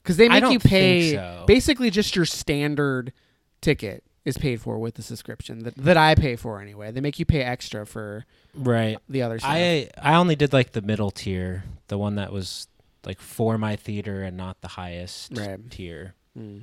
Because 0.01 0.17
they 0.17 0.27
make 0.29 0.43
you 0.51 0.59
pay 0.59 1.13
so. 1.13 1.43
basically 1.47 1.89
just 1.91 2.15
your 2.15 2.25
standard 2.25 3.13
ticket 3.61 4.03
is 4.25 4.37
paid 4.37 4.61
for 4.61 4.77
with 4.79 4.95
the 4.95 5.01
subscription 5.03 5.59
that, 5.63 5.75
that 5.77 5.97
I 5.97 6.15
pay 6.15 6.35
for 6.35 6.59
anyway. 6.61 6.91
They 6.91 7.01
make 7.01 7.19
you 7.19 7.25
pay 7.25 7.41
extra 7.41 7.85
for 7.85 8.25
Right. 8.55 8.97
the 9.09 9.21
other 9.21 9.39
stuff. 9.39 9.51
I 9.51 9.89
I 10.01 10.15
only 10.15 10.35
did 10.35 10.53
like 10.53 10.71
the 10.71 10.81
middle 10.81 11.11
tier, 11.11 11.63
the 11.87 11.97
one 11.97 12.15
that 12.15 12.31
was 12.31 12.67
like 13.05 13.19
for 13.19 13.57
my 13.57 13.75
theater 13.75 14.23
and 14.23 14.37
not 14.37 14.61
the 14.61 14.67
highest 14.69 15.37
Right. 15.37 15.59
tier. 15.71 16.15
Hmm. 16.37 16.59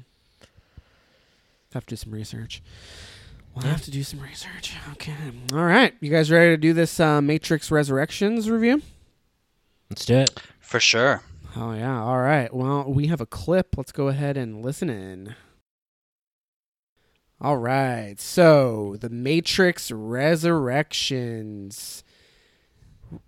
Have 1.74 1.84
to 1.86 1.94
do 1.94 1.96
some 1.96 2.12
research. 2.12 2.62
We'll 3.54 3.66
have 3.66 3.82
to 3.82 3.90
do 3.90 4.02
some 4.02 4.20
research. 4.20 4.74
Okay. 4.92 5.12
All 5.52 5.64
right. 5.64 5.92
You 6.00 6.10
guys 6.10 6.30
ready 6.30 6.50
to 6.50 6.56
do 6.56 6.72
this 6.72 6.98
uh, 7.00 7.20
Matrix 7.20 7.70
Resurrections 7.70 8.48
review? 8.48 8.80
Let's 9.90 10.06
do 10.06 10.16
it. 10.16 10.40
For 10.60 10.80
sure. 10.80 11.22
Oh, 11.56 11.72
yeah. 11.72 12.00
All 12.00 12.20
right. 12.20 12.52
Well, 12.54 12.84
we 12.84 13.08
have 13.08 13.20
a 13.20 13.26
clip. 13.26 13.74
Let's 13.76 13.92
go 13.92 14.08
ahead 14.08 14.36
and 14.36 14.64
listen 14.64 14.88
in. 14.88 15.34
All 17.40 17.56
right. 17.56 18.20
So, 18.20 18.96
The 19.00 19.10
Matrix 19.10 19.90
Resurrections. 19.90 22.04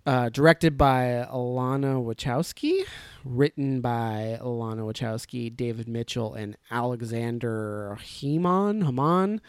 Uh, 0.05 0.29
directed 0.29 0.77
by 0.77 1.25
Alana 1.31 2.03
Wachowski, 2.03 2.83
written 3.23 3.81
by 3.81 4.37
Alana 4.41 4.81
Wachowski, 4.81 5.55
David 5.55 5.87
Mitchell, 5.87 6.33
and 6.33 6.57
Aleksandar 6.71 7.97
Hemon. 7.99 8.83
Hemon. 8.83 9.39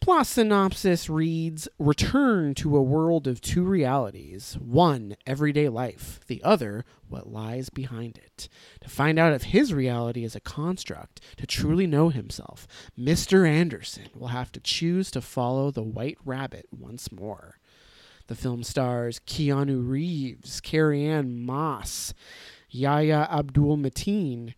Plot 0.00 0.26
synopsis 0.26 1.08
reads 1.08 1.68
Return 1.78 2.54
to 2.56 2.76
a 2.76 2.82
world 2.82 3.26
of 3.26 3.40
two 3.40 3.64
realities. 3.64 4.56
One, 4.60 5.16
everyday 5.26 5.68
life. 5.68 6.20
The 6.26 6.42
other, 6.44 6.84
what 7.08 7.32
lies 7.32 7.70
behind 7.70 8.18
it. 8.18 8.48
To 8.82 8.88
find 8.88 9.18
out 9.18 9.32
if 9.32 9.44
his 9.44 9.74
reality 9.74 10.22
is 10.22 10.36
a 10.36 10.40
construct, 10.40 11.20
to 11.38 11.46
truly 11.46 11.86
know 11.86 12.10
himself, 12.10 12.68
Mr. 12.96 13.48
Anderson 13.48 14.08
will 14.14 14.28
have 14.28 14.52
to 14.52 14.60
choose 14.60 15.10
to 15.10 15.20
follow 15.20 15.70
the 15.70 15.82
white 15.82 16.18
rabbit 16.24 16.66
once 16.70 17.10
more. 17.10 17.58
The 18.28 18.34
film 18.34 18.62
stars 18.62 19.20
Keanu 19.26 19.88
Reeves, 19.88 20.60
Carrie 20.60 21.04
Ann 21.04 21.44
Moss, 21.44 22.12
Yahya 22.70 23.28
Abdul 23.30 23.76
Mateen, 23.76 24.54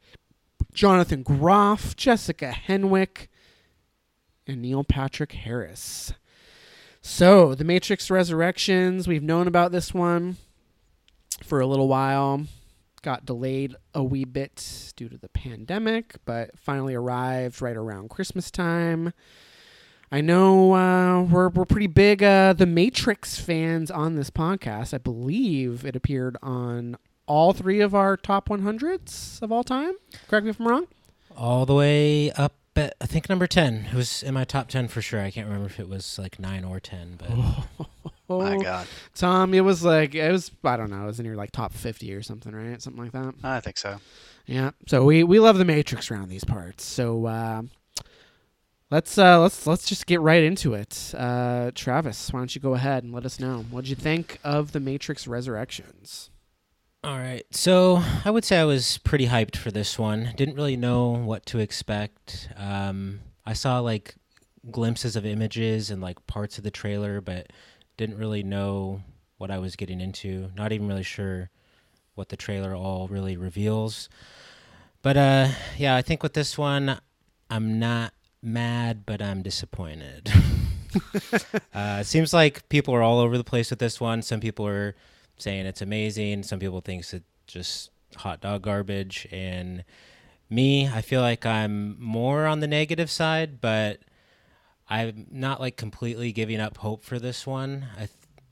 Jonathan 0.72 1.22
Groff, 1.22 1.96
Jessica 1.96 2.54
Henwick, 2.66 3.28
and 4.46 4.62
Neil 4.62 4.84
Patrick 4.84 5.32
Harris. 5.32 6.12
So, 7.02 7.54
The 7.54 7.64
Matrix 7.64 8.10
Resurrections, 8.10 9.06
we've 9.06 9.22
known 9.22 9.46
about 9.46 9.72
this 9.72 9.92
one 9.92 10.36
for 11.42 11.60
a 11.60 11.66
little 11.66 11.88
while. 11.88 12.44
Got 13.02 13.24
delayed 13.24 13.76
a 13.94 14.02
wee 14.02 14.24
bit 14.24 14.92
due 14.96 15.08
to 15.08 15.16
the 15.16 15.28
pandemic, 15.28 16.16
but 16.24 16.58
finally 16.58 16.94
arrived 16.94 17.62
right 17.62 17.76
around 17.76 18.10
Christmas 18.10 18.50
time. 18.50 19.12
I 20.10 20.20
know 20.22 20.72
uh, 20.74 21.22
we're 21.22 21.48
we're 21.50 21.64
pretty 21.66 21.86
big 21.86 22.22
uh, 22.22 22.54
the 22.54 22.66
Matrix 22.66 23.38
fans 23.38 23.90
on 23.90 24.14
this 24.16 24.30
podcast. 24.30 24.94
I 24.94 24.98
believe 24.98 25.84
it 25.84 25.94
appeared 25.94 26.36
on 26.42 26.96
all 27.26 27.52
three 27.52 27.80
of 27.80 27.94
our 27.94 28.16
top 28.16 28.48
100s 28.48 29.42
of 29.42 29.52
all 29.52 29.62
time. 29.62 29.92
Correct 30.28 30.44
me 30.44 30.50
if 30.50 30.58
I'm 30.60 30.66
wrong. 30.68 30.86
All 31.36 31.66
the 31.66 31.74
way 31.74 32.30
up 32.32 32.54
at 32.74 32.94
I 33.00 33.06
think 33.06 33.28
number 33.28 33.46
ten. 33.46 33.86
It 33.92 33.94
was 33.94 34.22
in 34.22 34.32
my 34.34 34.44
top 34.44 34.68
ten 34.68 34.88
for 34.88 35.02
sure. 35.02 35.20
I 35.20 35.30
can't 35.30 35.46
remember 35.46 35.66
if 35.66 35.78
it 35.78 35.88
was 35.88 36.18
like 36.18 36.38
nine 36.38 36.64
or 36.64 36.80
ten, 36.80 37.16
but 37.18 37.28
Oh, 38.30 38.40
My 38.40 38.56
God. 38.58 38.86
Tom, 39.14 39.52
it 39.54 39.60
was 39.60 39.84
like 39.84 40.14
it 40.14 40.30
was 40.32 40.50
I 40.64 40.76
don't 40.78 40.90
know, 40.90 41.02
it 41.04 41.06
was 41.06 41.20
in 41.20 41.26
your 41.26 41.36
like 41.36 41.50
top 41.50 41.72
50 41.74 42.12
or 42.14 42.22
something, 42.22 42.52
right? 42.54 42.80
Something 42.80 43.02
like 43.02 43.12
that. 43.12 43.34
I 43.42 43.60
think 43.60 43.76
so. 43.78 43.98
Yeah. 44.46 44.70
So 44.86 45.04
we 45.04 45.22
we 45.24 45.38
love 45.38 45.58
the 45.58 45.64
Matrix 45.64 46.10
around 46.10 46.28
these 46.28 46.44
parts. 46.44 46.84
So 46.84 47.26
uh, 47.26 47.62
let's 48.90 49.18
uh, 49.18 49.40
let's 49.40 49.66
let's 49.66 49.86
just 49.86 50.06
get 50.06 50.20
right 50.20 50.42
into 50.42 50.74
it. 50.74 51.14
Uh, 51.16 51.70
Travis, 51.74 52.32
why 52.32 52.40
don't 52.40 52.54
you 52.54 52.60
go 52.60 52.74
ahead 52.74 53.04
and 53.04 53.12
let 53.12 53.24
us 53.24 53.40
know 53.40 53.64
what 53.70 53.82
did 53.84 53.90
you 53.90 53.96
think 53.96 54.38
of 54.44 54.72
the 54.72 54.80
Matrix 54.80 55.26
Resurrections? 55.26 56.30
All 57.04 57.18
right. 57.18 57.44
So 57.52 58.02
I 58.24 58.30
would 58.30 58.44
say 58.44 58.58
I 58.58 58.64
was 58.64 58.98
pretty 58.98 59.28
hyped 59.28 59.56
for 59.56 59.70
this 59.70 59.98
one. 59.98 60.32
Didn't 60.36 60.56
really 60.56 60.76
know 60.76 61.10
what 61.10 61.46
to 61.46 61.60
expect. 61.60 62.48
Um, 62.56 63.20
I 63.46 63.52
saw 63.52 63.78
like 63.78 64.16
glimpses 64.70 65.14
of 65.14 65.24
images 65.24 65.90
and 65.90 66.02
like 66.02 66.26
parts 66.26 66.58
of 66.58 66.64
the 66.64 66.70
trailer, 66.70 67.20
but 67.20 67.52
didn't 67.96 68.18
really 68.18 68.42
know 68.42 69.02
what 69.36 69.50
I 69.50 69.58
was 69.58 69.76
getting 69.76 70.00
into. 70.00 70.50
Not 70.56 70.72
even 70.72 70.88
really 70.88 71.04
sure 71.04 71.50
what 72.16 72.30
the 72.30 72.36
trailer 72.36 72.74
all 72.74 73.06
really 73.06 73.36
reveals. 73.36 74.08
But 75.00 75.16
uh, 75.16 75.48
yeah, 75.76 75.94
I 75.94 76.02
think 76.02 76.24
with 76.24 76.32
this 76.32 76.58
one, 76.58 76.98
I'm 77.48 77.78
not 77.78 78.12
mad, 78.42 79.04
but 79.06 79.20
I'm 79.20 79.42
disappointed. 79.42 80.32
uh, 81.74 81.98
it 82.00 82.06
seems 82.06 82.32
like 82.32 82.68
people 82.68 82.94
are 82.94 83.02
all 83.02 83.18
over 83.18 83.36
the 83.36 83.44
place 83.44 83.70
with 83.70 83.78
this 83.78 84.00
one. 84.00 84.22
Some 84.22 84.40
people 84.40 84.66
are 84.66 84.94
saying 85.36 85.66
it's 85.66 85.82
amazing. 85.82 86.42
Some 86.42 86.58
people 86.58 86.80
think 86.80 87.00
it's 87.00 87.14
just 87.46 87.90
hot 88.16 88.40
dog 88.40 88.62
garbage. 88.62 89.26
And 89.30 89.84
me, 90.50 90.88
I 90.88 91.02
feel 91.02 91.20
like 91.20 91.44
I'm 91.44 92.00
more 92.00 92.46
on 92.46 92.60
the 92.60 92.66
negative 92.66 93.10
side, 93.10 93.60
but 93.60 94.00
I'm 94.88 95.26
not 95.30 95.60
like 95.60 95.76
completely 95.76 96.32
giving 96.32 96.60
up 96.60 96.78
hope 96.78 97.04
for 97.04 97.18
this 97.18 97.46
one. 97.46 97.86
I 97.94 97.98
th- 97.98 98.10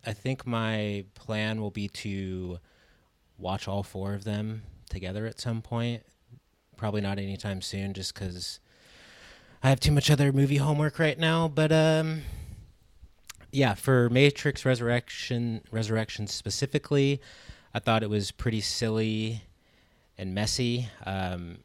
I 0.08 0.12
think 0.12 0.46
my 0.46 1.04
plan 1.14 1.60
will 1.60 1.72
be 1.72 1.88
to 1.88 2.60
watch 3.38 3.66
all 3.66 3.82
four 3.82 4.14
of 4.14 4.22
them 4.22 4.62
together 4.88 5.26
at 5.26 5.40
some 5.40 5.62
point. 5.62 6.04
Probably 6.76 7.00
not 7.00 7.18
anytime 7.18 7.60
soon, 7.60 7.92
just 7.92 8.14
because 8.14 8.60
I 9.66 9.70
have 9.70 9.80
too 9.80 9.90
much 9.90 10.12
other 10.12 10.32
movie 10.32 10.58
homework 10.58 11.00
right 11.00 11.18
now. 11.18 11.48
But 11.48 11.72
um, 11.72 12.22
yeah, 13.50 13.74
for 13.74 14.08
Matrix 14.10 14.64
Resurrection, 14.64 15.60
Resurrection 15.72 16.28
specifically, 16.28 17.20
I 17.74 17.80
thought 17.80 18.04
it 18.04 18.08
was 18.08 18.30
pretty 18.30 18.60
silly 18.60 19.42
and 20.16 20.32
messy. 20.32 20.88
Um, 21.04 21.64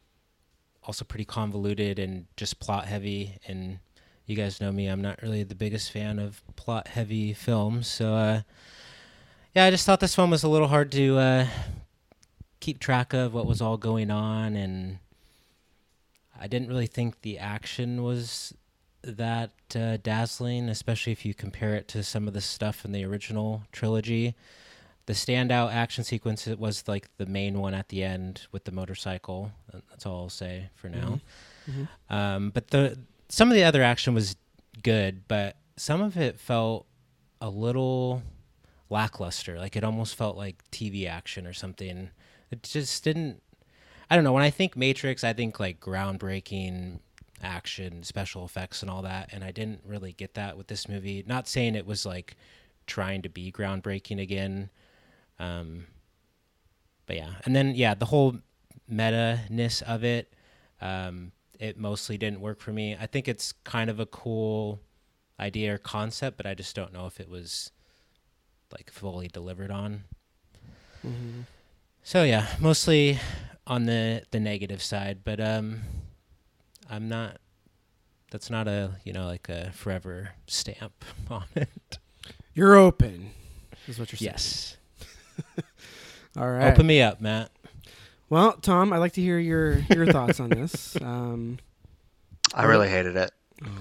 also 0.82 1.04
pretty 1.04 1.24
convoluted 1.24 2.00
and 2.00 2.26
just 2.36 2.58
plot 2.58 2.86
heavy. 2.86 3.38
And 3.46 3.78
you 4.26 4.34
guys 4.34 4.60
know 4.60 4.72
me; 4.72 4.88
I'm 4.88 5.00
not 5.00 5.22
really 5.22 5.44
the 5.44 5.54
biggest 5.54 5.92
fan 5.92 6.18
of 6.18 6.42
plot 6.56 6.88
heavy 6.88 7.32
films. 7.32 7.86
So 7.86 8.14
uh, 8.16 8.40
yeah, 9.54 9.66
I 9.66 9.70
just 9.70 9.86
thought 9.86 10.00
this 10.00 10.18
one 10.18 10.28
was 10.28 10.42
a 10.42 10.48
little 10.48 10.66
hard 10.66 10.90
to 10.90 11.18
uh, 11.18 11.46
keep 12.58 12.80
track 12.80 13.12
of 13.12 13.32
what 13.32 13.46
was 13.46 13.62
all 13.62 13.76
going 13.76 14.10
on, 14.10 14.56
and 14.56 14.98
I 16.42 16.48
didn't 16.48 16.68
really 16.68 16.86
think 16.88 17.20
the 17.22 17.38
action 17.38 18.02
was 18.02 18.52
that 19.02 19.52
uh, 19.76 19.98
dazzling, 20.02 20.68
especially 20.68 21.12
if 21.12 21.24
you 21.24 21.34
compare 21.34 21.74
it 21.74 21.86
to 21.88 22.02
some 22.02 22.26
of 22.28 22.34
the 22.34 22.40
stuff 22.40 22.84
in 22.84 22.92
the 22.92 23.04
original 23.04 23.62
trilogy. 23.72 24.34
The 25.06 25.12
standout 25.12 25.72
action 25.72 26.04
sequence 26.04 26.46
was 26.46 26.86
like 26.86 27.08
the 27.16 27.26
main 27.26 27.58
one 27.60 27.74
at 27.74 27.88
the 27.88 28.02
end 28.02 28.46
with 28.52 28.64
the 28.64 28.72
motorcycle. 28.72 29.52
That's 29.90 30.04
all 30.06 30.22
I'll 30.22 30.28
say 30.28 30.70
for 30.74 30.88
now. 30.88 31.20
Mhm. 31.68 31.88
Um, 32.10 32.50
but 32.50 32.68
the 32.68 32.98
some 33.28 33.48
of 33.48 33.54
the 33.54 33.64
other 33.64 33.82
action 33.82 34.14
was 34.14 34.36
good, 34.82 35.26
but 35.28 35.56
some 35.76 36.00
of 36.02 36.16
it 36.16 36.38
felt 36.38 36.86
a 37.40 37.48
little 37.48 38.22
lackluster. 38.90 39.58
Like 39.58 39.74
it 39.76 39.82
almost 39.84 40.14
felt 40.16 40.36
like 40.36 40.62
TV 40.70 41.06
action 41.08 41.46
or 41.46 41.52
something. 41.52 42.10
It 42.50 42.62
just 42.62 43.02
didn't. 43.04 43.42
I 44.12 44.14
don't 44.14 44.24
know. 44.24 44.34
When 44.34 44.42
I 44.42 44.50
think 44.50 44.76
Matrix, 44.76 45.24
I 45.24 45.32
think 45.32 45.58
like 45.58 45.80
groundbreaking 45.80 46.98
action, 47.42 48.02
special 48.02 48.44
effects, 48.44 48.82
and 48.82 48.90
all 48.90 49.00
that. 49.00 49.30
And 49.32 49.42
I 49.42 49.52
didn't 49.52 49.80
really 49.86 50.12
get 50.12 50.34
that 50.34 50.58
with 50.58 50.66
this 50.66 50.86
movie. 50.86 51.24
Not 51.26 51.48
saying 51.48 51.76
it 51.76 51.86
was 51.86 52.04
like 52.04 52.36
trying 52.86 53.22
to 53.22 53.30
be 53.30 53.50
groundbreaking 53.50 54.20
again. 54.20 54.68
Um, 55.38 55.86
but 57.06 57.16
yeah, 57.16 57.36
and 57.46 57.56
then 57.56 57.74
yeah, 57.74 57.94
the 57.94 58.04
whole 58.04 58.36
meta 58.86 59.40
ness 59.48 59.80
of 59.80 60.04
it, 60.04 60.34
um, 60.82 61.32
it 61.58 61.78
mostly 61.78 62.18
didn't 62.18 62.42
work 62.42 62.60
for 62.60 62.70
me. 62.70 62.94
I 63.00 63.06
think 63.06 63.28
it's 63.28 63.52
kind 63.64 63.88
of 63.88 63.98
a 63.98 64.04
cool 64.04 64.78
idea 65.40 65.72
or 65.72 65.78
concept, 65.78 66.36
but 66.36 66.44
I 66.44 66.52
just 66.52 66.76
don't 66.76 66.92
know 66.92 67.06
if 67.06 67.18
it 67.18 67.30
was 67.30 67.70
like 68.72 68.90
fully 68.90 69.28
delivered 69.28 69.70
on. 69.70 70.04
Mm-hmm. 71.02 71.40
So 72.02 72.24
yeah, 72.24 72.48
mostly 72.60 73.18
on 73.66 73.84
the 73.86 74.22
the 74.30 74.40
negative 74.40 74.82
side, 74.82 75.20
but 75.24 75.40
um, 75.40 75.80
I'm 76.90 77.08
not. 77.08 77.38
That's 78.30 78.48
not 78.50 78.66
a 78.68 78.92
you 79.04 79.12
know 79.12 79.26
like 79.26 79.48
a 79.48 79.70
forever 79.72 80.30
stamp 80.46 81.04
on 81.30 81.44
it. 81.54 81.98
You're 82.54 82.76
open, 82.76 83.30
is 83.86 83.98
what 83.98 84.10
you're 84.12 84.18
saying. 84.18 84.32
Yes, 84.32 84.76
All 86.36 86.50
right. 86.50 86.72
open 86.72 86.86
me 86.86 87.02
up, 87.02 87.20
Matt. 87.20 87.50
Well, 88.30 88.52
Tom, 88.52 88.92
I'd 88.92 88.98
like 88.98 89.12
to 89.14 89.20
hear 89.20 89.38
your 89.38 89.78
your 89.90 90.06
thoughts 90.06 90.40
on 90.40 90.50
this. 90.50 90.96
Um, 91.02 91.58
I 92.54 92.64
really 92.64 92.88
hated 92.88 93.16
it. 93.16 93.30
oh 93.64 93.66
no. 93.68 93.72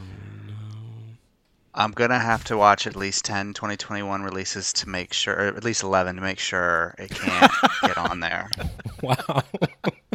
I'm 1.73 1.91
gonna 1.91 2.19
have 2.19 2.43
to 2.45 2.57
watch 2.57 2.87
at 2.87 2.95
least 2.95 3.25
10 3.25 3.53
2021 3.53 4.23
releases 4.23 4.73
to 4.73 4.89
make 4.89 5.13
sure, 5.13 5.35
or 5.35 5.47
at 5.47 5.63
least 5.63 5.83
11 5.83 6.15
to 6.17 6.21
make 6.21 6.39
sure 6.39 6.95
it 6.97 7.11
can't 7.11 7.51
get 7.81 7.97
on 7.97 8.19
there. 8.19 8.49
Wow. 9.01 9.41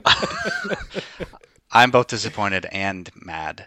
I'm 1.73 1.91
both 1.91 2.07
disappointed 2.07 2.67
and 2.71 3.11
mad. 3.17 3.67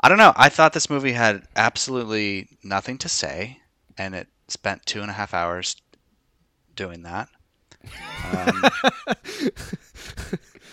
I 0.00 0.06
I 0.06 0.08
don't 0.08 0.18
know. 0.18 0.32
I 0.36 0.48
thought 0.48 0.72
this 0.72 0.90
movie 0.90 1.12
had 1.12 1.46
absolutely 1.54 2.48
nothing 2.62 2.98
to 2.98 3.08
say, 3.08 3.60
and 3.96 4.14
it 4.14 4.28
spent 4.48 4.86
two 4.86 5.02
and 5.02 5.10
a 5.10 5.14
half 5.14 5.34
hours 5.34 5.76
doing 6.74 7.02
that. 7.02 7.28
Um, 8.32 8.64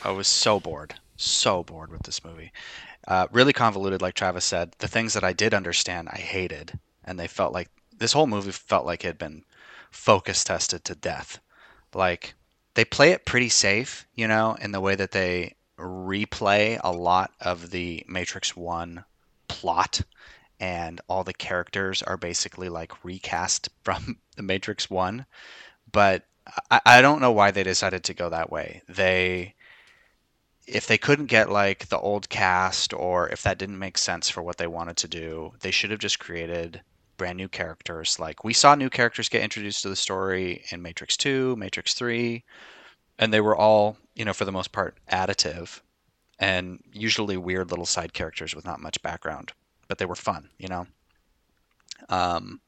I 0.04 0.12
was 0.12 0.28
so 0.28 0.60
bored, 0.60 0.96
so 1.18 1.64
bored 1.64 1.92
with 1.92 2.04
this 2.04 2.24
movie. 2.24 2.52
Uh, 3.08 3.28
really 3.32 3.54
convoluted, 3.54 4.02
like 4.02 4.16
Travis 4.16 4.46
said. 4.46 4.74
The 4.80 4.88
things 4.88 5.14
that 5.14 5.24
I 5.24 5.34
did 5.34 5.54
understand, 5.54 6.10
I 6.10 6.18
hated, 6.18 6.80
and 7.04 7.20
they 7.20 7.28
felt 7.28 7.54
like 7.54 7.70
this 7.98 8.14
whole 8.14 8.28
movie 8.28 8.52
felt 8.52 8.86
like 8.86 9.04
it 9.04 9.08
had 9.08 9.18
been 9.18 9.44
focus 9.92 10.44
tested 10.44 10.84
to 10.86 10.96
death. 10.96 11.40
Like 11.94 12.34
they 12.74 12.86
play 12.86 13.12
it 13.12 13.26
pretty 13.26 13.50
safe, 13.50 14.06
you 14.14 14.28
know, 14.28 14.56
in 14.60 14.72
the 14.72 14.82
way 14.82 14.96
that 14.96 15.12
they 15.12 15.56
replay 15.78 16.80
a 16.84 16.92
lot 16.92 17.32
of 17.40 17.72
the 17.72 18.04
Matrix 18.08 18.56
One 18.56 19.06
plot 19.48 20.02
and 20.60 21.02
all 21.08 21.24
the 21.24 21.34
characters 21.34 22.02
are 22.04 22.18
basically 22.18 22.70
like 22.70 23.04
recast 23.04 23.70
from 23.84 24.18
the 24.36 24.44
Matrix 24.44 24.90
One. 24.90 25.26
But 25.92 26.26
I, 26.70 26.82
I 26.86 27.02
don't 27.02 27.22
know 27.22 27.32
why 27.32 27.52
they 27.52 27.64
decided 27.64 28.04
to 28.06 28.14
go 28.14 28.30
that 28.30 28.52
way. 28.52 28.82
They 28.88 29.55
if 30.68 30.88
they 30.88 30.98
couldn't 30.98 31.28
get 31.28 31.52
like 31.52 31.88
the 31.90 32.00
old 32.00 32.30
cast 32.30 32.94
or 32.94 33.30
if 33.30 33.44
that 33.44 33.58
didn't 33.58 33.80
make 33.80 33.98
sense 33.98 34.30
for 34.30 34.42
what 34.42 34.58
they 34.58 34.68
wanted 34.68 34.98
to 34.98 35.08
do, 35.08 35.54
they 35.60 35.72
should 35.72 35.92
have 35.92 36.00
just 36.00 36.20
created 36.20 36.82
brand 37.18 37.38
new 37.38 37.48
characters. 37.48 38.20
Like 38.20 38.44
we 38.44 38.54
saw 38.54 38.76
new 38.76 38.90
characters 38.90 39.30
get 39.30 39.44
introduced 39.44 39.84
to 39.84 39.90
the 39.90 39.96
story 39.96 40.64
in 40.72 40.82
Matrix 40.82 41.18
2, 41.18 41.56
Matrix 41.56 41.94
3, 41.94 42.44
and 43.20 43.34
they 43.34 43.42
were 43.42 43.56
all, 43.56 43.98
you 44.16 44.26
know, 44.26 44.34
for 44.34 44.46
the 44.46 44.52
most 44.52 44.72
part 44.72 44.98
additive 45.12 45.82
and 46.40 46.84
usually 46.92 47.38
weird 47.38 47.70
little 47.70 47.86
side 47.86 48.14
characters 48.14 48.54
with 48.56 48.66
not 48.66 48.82
much 48.82 49.02
background, 49.02 49.54
but 49.88 49.98
they 49.98 50.06
were 50.06 50.16
fun, 50.16 50.50
you 50.58 50.68
know. 50.68 50.88
Um 52.10 52.60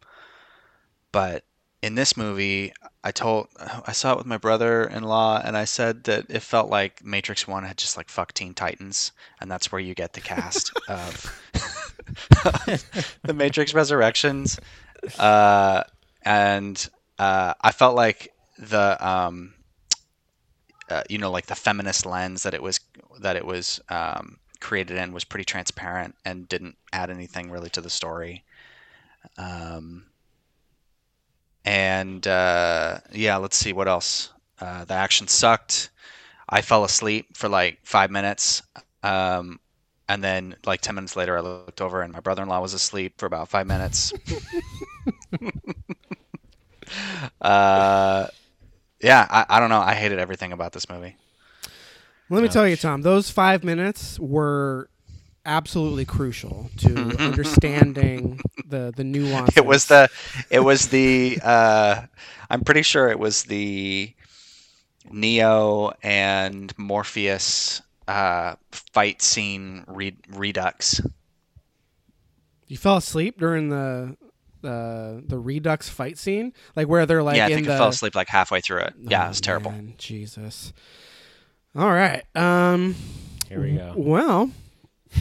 but 1.11 1.43
in 1.81 1.95
this 1.95 2.17
movie, 2.17 2.73
I 3.03 3.11
told 3.11 3.47
I 3.85 3.91
saw 3.91 4.13
it 4.13 4.17
with 4.17 4.25
my 4.25 4.37
brother-in-law, 4.37 5.41
and 5.43 5.55
I 5.55 5.65
said 5.65 6.05
that 6.05 6.25
it 6.29 6.41
felt 6.41 6.69
like 6.69 7.03
Matrix 7.03 7.47
One 7.47 7.63
had 7.63 7.77
just 7.77 7.97
like 7.97 8.09
fuck 8.09 8.33
Teen 8.33 8.53
Titans, 8.53 9.11
and 9.39 9.49
that's 9.49 9.71
where 9.71 9.79
you 9.81 9.93
get 9.93 10.13
the 10.13 10.21
cast 10.21 10.71
of 10.89 11.41
the 13.23 13.33
Matrix 13.33 13.73
Resurrections, 13.73 14.59
uh, 15.19 15.83
and 16.23 16.89
uh, 17.19 17.53
I 17.61 17.71
felt 17.71 17.95
like 17.95 18.33
the 18.57 18.97
um, 19.07 19.53
uh, 20.89 21.03
you 21.09 21.19
know 21.19 21.29
like 21.29 21.45
the 21.45 21.55
feminist 21.55 22.05
lens 22.05 22.43
that 22.43 22.55
it 22.55 22.61
was 22.61 22.79
that 23.19 23.35
it 23.35 23.45
was 23.45 23.79
um, 23.89 24.39
created 24.59 24.97
in 24.97 25.13
was 25.13 25.23
pretty 25.23 25.45
transparent 25.45 26.15
and 26.25 26.49
didn't 26.49 26.75
add 26.91 27.11
anything 27.11 27.51
really 27.51 27.69
to 27.69 27.81
the 27.81 27.89
story. 27.89 28.43
Um, 29.37 30.05
and 31.67 32.25
uh, 32.25 32.99
yeah, 33.11 33.35
let's 33.35 33.57
see 33.57 33.73
what 33.73 33.89
else. 33.89 34.31
Uh, 34.61 34.85
the 34.85 34.93
action 34.93 35.27
sucked. 35.27 35.89
I 36.47 36.61
fell 36.61 36.85
asleep 36.85 37.35
for 37.35 37.49
like 37.49 37.79
five 37.83 38.09
minutes. 38.09 38.63
Um, 39.03 39.59
and 40.07 40.23
then, 40.23 40.55
like 40.65 40.79
10 40.79 40.95
minutes 40.95 41.17
later, 41.17 41.37
I 41.37 41.41
looked 41.41 41.81
over 41.81 42.01
and 42.01 42.13
my 42.13 42.21
brother 42.21 42.41
in 42.41 42.47
law 42.47 42.61
was 42.61 42.73
asleep 42.73 43.15
for 43.17 43.25
about 43.25 43.49
five 43.49 43.67
minutes. 43.67 44.13
uh, 47.41 48.27
yeah, 49.01 49.27
I, 49.29 49.45
I 49.49 49.59
don't 49.59 49.69
know. 49.69 49.81
I 49.81 49.93
hated 49.93 50.19
everything 50.19 50.53
about 50.53 50.71
this 50.71 50.89
movie. 50.89 51.17
Let 52.29 52.43
me 52.43 52.49
tell 52.49 52.65
you, 52.65 52.77
Tom, 52.77 53.01
those 53.01 53.29
five 53.29 53.65
minutes 53.65 54.17
were 54.19 54.89
absolutely 55.47 56.05
crucial 56.05 56.69
to 56.77 57.15
understanding 57.19 58.39
the 58.67 58.93
the 58.95 59.03
nuance. 59.03 59.57
It 59.57 59.65
was 59.65 59.85
the, 59.85 60.09
it 60.51 60.59
was 60.59 60.89
the, 60.89 61.39
uh, 61.41 62.01
I'm 62.49 62.61
pretty 62.61 62.83
sure 62.83 63.07
it 63.09 63.17
was 63.17 63.43
the 63.43 64.13
Neo 65.09 65.91
and 66.03 66.77
Morpheus 66.77 67.81
uh, 68.07 68.55
fight 68.71 69.21
scene 69.21 69.83
re- 69.87 70.17
redux. 70.29 71.01
You 72.67 72.77
fell 72.77 72.97
asleep 72.97 73.39
during 73.39 73.69
the 73.69 74.17
the 74.61 75.23
the 75.25 75.37
Redux 75.39 75.87
fight 75.87 76.17
scene, 76.17 76.51
like 76.75 76.87
where 76.87 77.05
they're 77.05 77.23
like 77.23 77.37
yeah, 77.37 77.45
I 77.45 77.49
in 77.49 77.55
think 77.55 77.67
the. 77.67 77.75
I 77.75 77.77
fell 77.77 77.89
asleep 77.89 78.15
like 78.15 78.27
halfway 78.27 78.59
through 78.59 78.79
it. 78.81 78.93
yeah, 78.99 79.23
Oh, 79.23 79.25
it 79.25 79.29
was 79.29 79.41
terrible. 79.41 79.71
man, 79.71 79.93
Jesus. 79.97 80.73
All 81.75 81.91
right. 81.91 82.23
Um. 82.35 82.95
Here 83.47 83.61
we 83.61 83.73
go. 83.73 83.93
Well, 83.95 84.51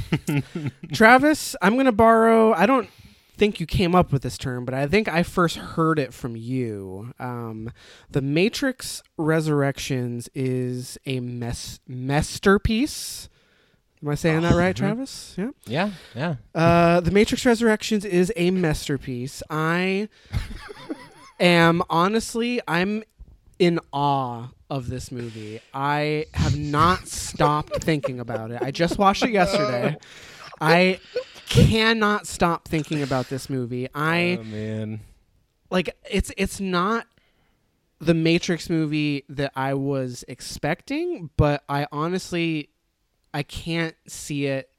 Travis, 0.92 1.56
I'm 1.62 1.74
going 1.74 1.86
to 1.86 1.92
borrow. 1.92 2.52
I 2.52 2.66
don't 2.66 2.88
think 3.36 3.60
you 3.60 3.66
came 3.66 3.94
up 3.94 4.12
with 4.12 4.22
this 4.22 4.38
term, 4.38 4.64
but 4.64 4.74
I 4.74 4.86
think 4.86 5.08
I 5.08 5.22
first 5.22 5.56
heard 5.56 5.98
it 5.98 6.14
from 6.14 6.36
you. 6.36 7.12
Um, 7.18 7.70
the 8.10 8.22
Matrix 8.22 9.02
Resurrections 9.16 10.28
is 10.34 10.98
a 11.06 11.20
mess 11.20 11.80
masterpiece. 11.86 13.28
Am 14.02 14.08
I 14.10 14.14
saying 14.14 14.42
that 14.42 14.54
right, 14.54 14.76
Travis? 14.76 15.34
Yeah. 15.36 15.50
Yeah, 15.66 15.90
yeah. 16.14 16.34
Uh, 16.54 17.00
the 17.00 17.10
Matrix 17.10 17.46
Resurrections 17.46 18.04
is 18.04 18.32
a 18.36 18.50
masterpiece. 18.50 19.42
I 19.48 20.08
am 21.40 21.82
honestly, 21.88 22.60
I'm 22.68 23.04
in 23.58 23.80
awe 23.92 24.48
of 24.70 24.88
this 24.88 25.12
movie. 25.12 25.60
I 25.72 26.26
have 26.34 26.58
not 26.58 27.06
stopped 27.08 27.82
thinking 27.82 28.20
about 28.20 28.50
it. 28.50 28.60
I 28.62 28.70
just 28.70 28.98
watched 28.98 29.22
it 29.22 29.30
yesterday. 29.30 29.96
I 30.60 31.00
cannot 31.48 32.26
stop 32.26 32.66
thinking 32.66 33.02
about 33.02 33.28
this 33.28 33.48
movie. 33.48 33.88
I 33.94 34.38
oh 34.40 34.44
man. 34.44 35.00
like 35.70 35.96
it's 36.10 36.32
it's 36.36 36.60
not 36.60 37.06
the 37.98 38.14
Matrix 38.14 38.68
movie 38.68 39.24
that 39.28 39.52
I 39.54 39.74
was 39.74 40.24
expecting, 40.28 41.30
but 41.36 41.62
I 41.68 41.86
honestly 41.92 42.70
I 43.32 43.42
can't 43.42 43.94
see 44.08 44.46
it 44.46 44.70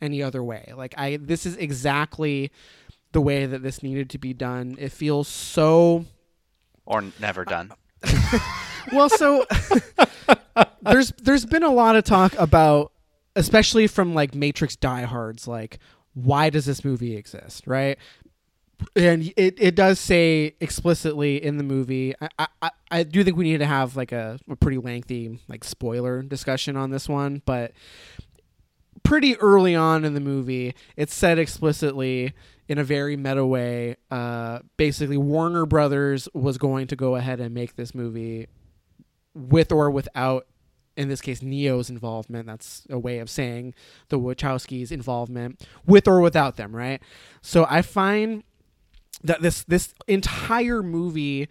any 0.00 0.22
other 0.22 0.42
way. 0.42 0.72
Like 0.76 0.94
I 0.96 1.16
this 1.16 1.46
is 1.46 1.56
exactly 1.56 2.52
the 3.12 3.20
way 3.20 3.46
that 3.46 3.62
this 3.62 3.82
needed 3.82 4.10
to 4.10 4.18
be 4.18 4.32
done. 4.34 4.76
It 4.78 4.92
feels 4.92 5.26
so 5.28 6.04
Or 6.86 7.02
never 7.20 7.44
done. 7.44 7.72
well 8.92 9.08
so 9.08 9.46
there's 10.82 11.12
there's 11.22 11.46
been 11.46 11.62
a 11.62 11.72
lot 11.72 11.96
of 11.96 12.04
talk 12.04 12.34
about 12.38 12.92
especially 13.36 13.86
from 13.86 14.14
like 14.14 14.34
Matrix 14.34 14.76
diehards 14.76 15.48
like 15.48 15.78
why 16.14 16.48
does 16.48 16.64
this 16.64 16.84
movie 16.84 17.16
exist, 17.16 17.66
right? 17.66 17.98
And 18.96 19.32
it, 19.36 19.56
it 19.58 19.74
does 19.74 20.00
say 20.00 20.54
explicitly 20.60 21.42
in 21.42 21.58
the 21.58 21.64
movie. 21.64 22.14
I, 22.38 22.46
I, 22.62 22.70
I 22.90 23.02
do 23.02 23.22
think 23.22 23.36
we 23.36 23.44
need 23.44 23.58
to 23.58 23.66
have 23.66 23.96
like 23.96 24.12
a, 24.12 24.38
a 24.48 24.56
pretty 24.56 24.78
lengthy 24.78 25.40
like 25.48 25.64
spoiler 25.64 26.22
discussion 26.22 26.76
on 26.76 26.90
this 26.90 27.08
one, 27.08 27.42
but 27.44 27.72
pretty 29.02 29.36
early 29.36 29.74
on 29.74 30.04
in 30.04 30.14
the 30.14 30.20
movie, 30.20 30.74
it's 30.96 31.14
said 31.14 31.38
explicitly 31.38 32.32
in 32.68 32.78
a 32.78 32.84
very 32.84 33.16
meta 33.16 33.44
way. 33.44 33.96
Uh, 34.10 34.60
basically, 34.76 35.16
Warner 35.16 35.66
Brothers 35.66 36.28
was 36.34 36.58
going 36.58 36.86
to 36.88 36.96
go 36.96 37.16
ahead 37.16 37.40
and 37.40 37.54
make 37.54 37.76
this 37.76 37.94
movie 37.94 38.48
with 39.34 39.72
or 39.72 39.90
without, 39.90 40.46
in 40.96 41.08
this 41.08 41.20
case, 41.20 41.42
Neo's 41.42 41.90
involvement. 41.90 42.46
That's 42.46 42.86
a 42.88 42.98
way 42.98 43.18
of 43.18 43.28
saying 43.28 43.74
the 44.08 44.18
Wachowskis' 44.18 44.92
involvement, 44.92 45.66
with 45.86 46.06
or 46.06 46.20
without 46.20 46.56
them, 46.56 46.74
right? 46.74 47.02
So 47.42 47.66
I 47.68 47.82
find 47.82 48.44
that 49.22 49.42
this 49.42 49.64
this 49.64 49.94
entire 50.06 50.82
movie, 50.82 51.48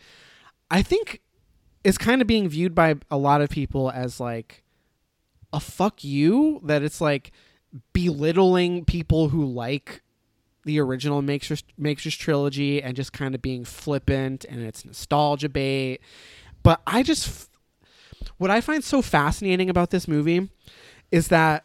I 0.70 0.82
think, 0.82 1.22
is 1.84 1.98
kind 1.98 2.22
of 2.22 2.28
being 2.28 2.48
viewed 2.48 2.74
by 2.76 2.96
a 3.12 3.18
lot 3.18 3.42
of 3.42 3.50
people 3.50 3.90
as 3.92 4.20
like 4.20 4.64
a 5.52 5.60
fuck 5.60 6.04
you. 6.04 6.62
That 6.64 6.84
it's 6.84 7.02
like 7.02 7.32
belittling 7.92 8.86
people 8.86 9.30
who 9.30 9.46
like 9.46 10.02
the 10.66 10.80
original 10.80 11.22
Matrix, 11.22 11.64
Matrix 11.78 12.16
trilogy 12.16 12.82
and 12.82 12.96
just 12.96 13.12
kind 13.12 13.36
of 13.36 13.42
being 13.42 13.66
flippant 13.66 14.46
and 14.46 14.62
it's 14.62 14.86
nostalgia 14.86 15.50
bait. 15.50 16.00
But 16.62 16.82
I 16.88 17.04
just 17.04 17.50
what 18.38 18.52
I 18.52 18.62
find 18.62 18.84
so 18.84 19.02
fascinating 19.02 19.70
about 19.70 19.90
this 19.90 20.08
movie 20.08 20.50
is 21.12 21.28
that 21.30 21.64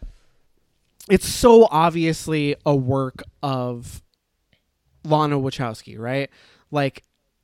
it's 1.09 1.29
so 1.29 1.67
obviously 1.71 2.55
a 2.67 2.75
work 2.77 3.23
of 3.43 4.03
Lana 5.05 5.37
Wachowski, 5.37 5.99
right? 5.99 6.31
Like 6.71 7.03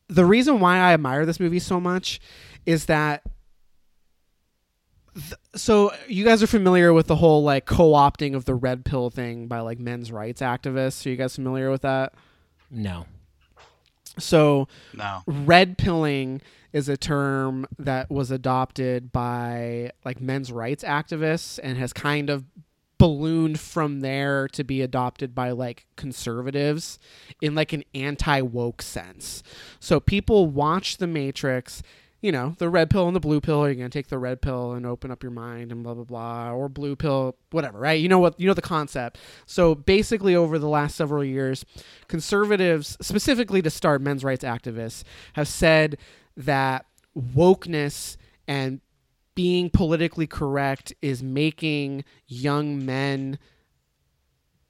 the 0.08 0.24
reason 0.24 0.60
why 0.60 0.76
I 0.76 0.92
admire 0.92 1.24
this 1.24 1.40
movie 1.40 1.58
so 1.58 1.80
much 1.80 2.20
is 2.66 2.86
that 2.86 3.22
th- 5.14 5.34
so 5.54 5.92
you 6.08 6.24
guys 6.24 6.42
are 6.42 6.46
familiar 6.46 6.92
with 6.92 7.06
the 7.06 7.16
whole 7.16 7.42
like 7.42 7.64
co-opting 7.66 8.34
of 8.34 8.44
the 8.44 8.54
red 8.54 8.84
pill 8.84 9.10
thing 9.10 9.46
by 9.46 9.60
like 9.60 9.78
men's 9.78 10.12
rights 10.12 10.42
activists. 10.42 11.04
Are 11.06 11.10
you 11.10 11.16
guys 11.16 11.34
familiar 11.34 11.70
with 11.70 11.82
that? 11.82 12.12
No. 12.70 13.06
So 14.18 14.68
No. 14.92 15.22
red 15.26 15.78
pilling 15.78 16.40
is 16.72 16.88
a 16.88 16.96
term 16.96 17.66
that 17.78 18.10
was 18.10 18.30
adopted 18.30 19.12
by 19.12 19.92
like 20.04 20.20
men's 20.20 20.50
rights 20.50 20.82
activists 20.82 21.58
and 21.62 21.78
has 21.78 21.92
kind 21.92 22.28
of 22.30 22.44
ballooned 22.98 23.58
from 23.60 24.00
there 24.00 24.48
to 24.48 24.64
be 24.64 24.80
adopted 24.80 25.34
by 25.34 25.50
like 25.50 25.86
conservatives 25.96 26.98
in 27.40 27.54
like 27.54 27.72
an 27.72 27.84
anti 27.94 28.40
woke 28.40 28.82
sense. 28.82 29.42
So 29.80 30.00
people 30.00 30.46
watch 30.46 30.96
The 30.96 31.06
Matrix, 31.06 31.82
you 32.24 32.32
know, 32.32 32.54
the 32.56 32.70
red 32.70 32.88
pill 32.88 33.06
and 33.06 33.14
the 33.14 33.20
blue 33.20 33.38
pill. 33.38 33.62
Are 33.62 33.68
you 33.68 33.74
gonna 33.74 33.90
take 33.90 34.08
the 34.08 34.16
red 34.16 34.40
pill 34.40 34.72
and 34.72 34.86
open 34.86 35.10
up 35.10 35.22
your 35.22 35.30
mind 35.30 35.70
and 35.70 35.82
blah 35.82 35.92
blah 35.92 36.04
blah, 36.04 36.52
or 36.52 36.70
blue 36.70 36.96
pill, 36.96 37.36
whatever, 37.50 37.78
right? 37.78 38.00
You 38.00 38.08
know 38.08 38.18
what? 38.18 38.40
You 38.40 38.46
know 38.46 38.54
the 38.54 38.62
concept. 38.62 39.18
So 39.44 39.74
basically, 39.74 40.34
over 40.34 40.58
the 40.58 40.66
last 40.66 40.96
several 40.96 41.22
years, 41.22 41.66
conservatives, 42.08 42.96
specifically 43.02 43.60
to 43.60 43.68
start 43.68 44.00
men's 44.00 44.24
rights 44.24 44.42
activists, 44.42 45.04
have 45.34 45.46
said 45.48 45.98
that 46.34 46.86
wokeness 47.14 48.16
and 48.48 48.80
being 49.34 49.68
politically 49.68 50.26
correct 50.26 50.94
is 51.02 51.22
making 51.22 52.04
young 52.26 52.86
men 52.86 53.38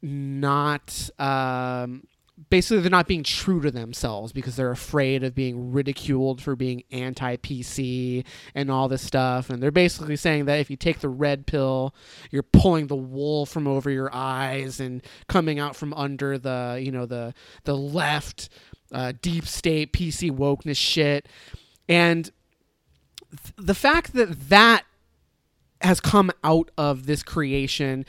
not 0.03 1.09
um, 1.21 2.03
basically 2.51 2.81
they're 2.81 2.91
not 2.91 3.07
being 3.07 3.23
true 3.23 3.61
to 3.61 3.71
themselves 3.71 4.33
because 4.33 4.57
they're 4.57 4.71
afraid 4.71 5.23
of 5.23 5.35
being 5.35 5.73
ridiculed 5.73 6.43
for 6.43 6.57
being 6.57 6.83
anti-PC 6.91 8.25
and 8.55 8.71
all 8.71 8.89
this 8.89 9.03
stuff. 9.03 9.51
And 9.51 9.63
they're 9.63 9.71
basically 9.71 10.17
saying 10.17 10.47
that 10.47 10.59
if 10.59 10.69
you 10.71 10.77
take 10.77 11.01
the 11.01 11.09
red 11.09 11.47
pill 11.47 11.95
you're 12.31 12.43
pulling 12.43 12.89
the 12.89 12.97
wool 12.97 13.47
from 13.47 13.67
over 13.67 13.91
your 13.91 14.13
eyes 14.13 14.81
and 14.81 15.03
coming 15.29 15.59
out 15.59 15.77
from 15.77 15.95
under 15.95 16.39
the 16.39 16.81
you 16.83 16.91
know 16.91 17.07
the 17.07 17.35
the 17.65 17.77
left 17.77 18.49
uh, 18.93 19.13
deep 19.21 19.47
state 19.47 19.93
PC 19.93 20.31
wokeness 20.31 20.77
shit. 20.77 21.29
And 21.89 22.31
th- 23.31 23.55
the 23.57 23.75
fact 23.75 24.15
that 24.15 24.49
that 24.49 24.85
has 25.81 26.01
come 26.01 26.31
out 26.43 26.71
of 26.79 27.07
this 27.07 27.23
creation 27.23 28.07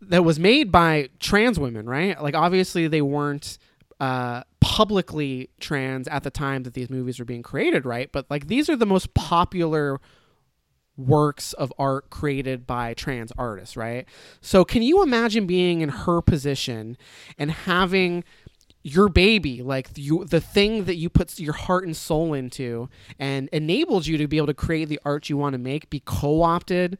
that 0.00 0.24
was 0.24 0.38
made 0.38 0.70
by 0.70 1.08
trans 1.18 1.58
women, 1.58 1.86
right? 1.86 2.20
Like 2.20 2.34
obviously 2.34 2.88
they 2.88 3.02
weren't 3.02 3.58
uh, 4.00 4.42
publicly 4.60 5.50
trans 5.60 6.08
at 6.08 6.22
the 6.22 6.30
time 6.30 6.64
that 6.64 6.74
these 6.74 6.90
movies 6.90 7.18
were 7.18 7.24
being 7.24 7.42
created, 7.42 7.84
right? 7.84 8.10
But 8.12 8.26
like 8.30 8.48
these 8.48 8.68
are 8.68 8.76
the 8.76 8.86
most 8.86 9.14
popular 9.14 10.00
works 10.96 11.52
of 11.54 11.72
art 11.78 12.10
created 12.10 12.66
by 12.66 12.94
trans 12.94 13.32
artists, 13.36 13.76
right? 13.76 14.06
So 14.40 14.64
can 14.64 14.82
you 14.82 15.02
imagine 15.02 15.46
being 15.46 15.80
in 15.80 15.88
her 15.88 16.20
position 16.20 16.96
and 17.38 17.50
having 17.50 18.24
your 18.82 19.08
baby, 19.08 19.62
like 19.62 19.88
you, 19.96 20.24
the 20.26 20.40
thing 20.40 20.84
that 20.84 20.96
you 20.96 21.08
put 21.08 21.40
your 21.40 21.54
heart 21.54 21.84
and 21.84 21.96
soul 21.96 22.34
into 22.34 22.88
and 23.18 23.48
enables 23.48 24.06
you 24.06 24.18
to 24.18 24.28
be 24.28 24.36
able 24.36 24.46
to 24.46 24.54
create 24.54 24.88
the 24.88 25.00
art 25.04 25.30
you 25.30 25.36
want 25.38 25.54
to 25.54 25.58
make, 25.58 25.88
be 25.88 26.02
co-opted 26.04 26.98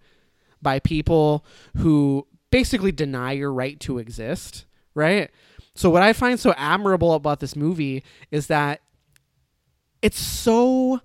by 0.63 0.79
people 0.81 1.45
who 1.77 2.27
basically 2.55 2.93
deny 2.93 3.33
your 3.33 3.53
right 3.53 3.81
to 3.81 3.99
exist, 3.99 4.65
right? 4.95 5.29
So 5.75 5.91
what 5.91 6.05
I 6.05 6.13
find 6.13 6.39
so 6.39 6.55
admirable 6.57 7.15
about 7.15 7.41
this 7.41 7.57
movie 7.57 8.05
is 8.31 8.47
that 8.47 8.81
it's 10.03 10.21
so 10.21 11.01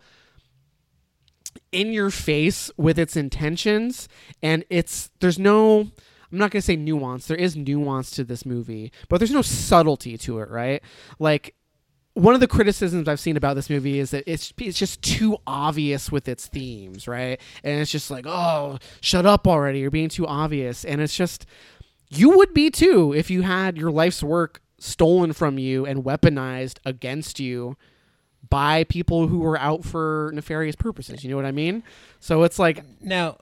in 1.72 1.92
your 1.92 2.12
face 2.12 2.70
with 2.78 3.00
its 3.00 3.18
intentions 3.18 4.08
and 4.44 4.64
it's 4.70 5.10
there's 5.22 5.40
no 5.40 5.90
I'm 6.32 6.38
not 6.38 6.52
going 6.52 6.62
to 6.62 6.66
say 6.66 6.76
nuance. 6.76 7.26
There 7.26 7.36
is 7.36 7.56
nuance 7.56 8.12
to 8.12 8.24
this 8.24 8.46
movie, 8.46 8.92
but 9.08 9.18
there's 9.18 9.32
no 9.32 9.42
subtlety 9.42 10.20
to 10.20 10.42
it, 10.42 10.50
right? 10.52 10.84
Like 11.18 11.56
one 12.20 12.34
of 12.34 12.40
the 12.40 12.48
criticisms 12.48 13.08
I've 13.08 13.20
seen 13.20 13.38
about 13.38 13.56
this 13.56 13.70
movie 13.70 14.00
is 14.00 14.12
that 14.12 14.24
it's 14.28 14.54
it's 14.58 14.78
just 14.78 15.02
too 15.02 15.38
obvious 15.48 16.12
with 16.12 16.28
its 16.28 16.48
themes, 16.48 17.08
right? 17.08 17.40
And 17.64 17.80
it's 17.80 17.92
just 17.92 18.12
like, 18.12 18.26
oh, 18.28 18.80
shut 19.02 19.26
up 19.26 19.48
already! 19.48 19.80
You're 19.80 19.92
being 19.92 20.10
too 20.10 20.28
obvious, 20.28 20.84
and 20.86 21.02
it's 21.02 21.16
just 21.16 21.46
you 22.10 22.30
would 22.38 22.54
be 22.54 22.70
too 22.70 23.14
if 23.14 23.30
you 23.30 23.44
had 23.44 23.78
your 23.78 23.92
life's 23.92 24.24
work 24.24 24.62
stolen 24.80 25.34
from 25.34 25.58
you 25.60 25.86
and 25.86 26.04
weaponized 26.04 26.80
against 26.86 27.40
you 27.40 27.76
by 28.50 28.84
people 28.86 29.28
who 29.28 29.40
were 29.40 29.60
out 29.60 29.84
for 29.84 30.32
nefarious 30.34 30.76
purposes. 30.76 31.24
You 31.24 31.30
know 31.30 31.36
what 31.36 31.46
I 31.46 31.52
mean? 31.52 31.84
So 32.20 32.44
it's 32.44 32.58
like 32.58 32.84
Now, 33.02 33.38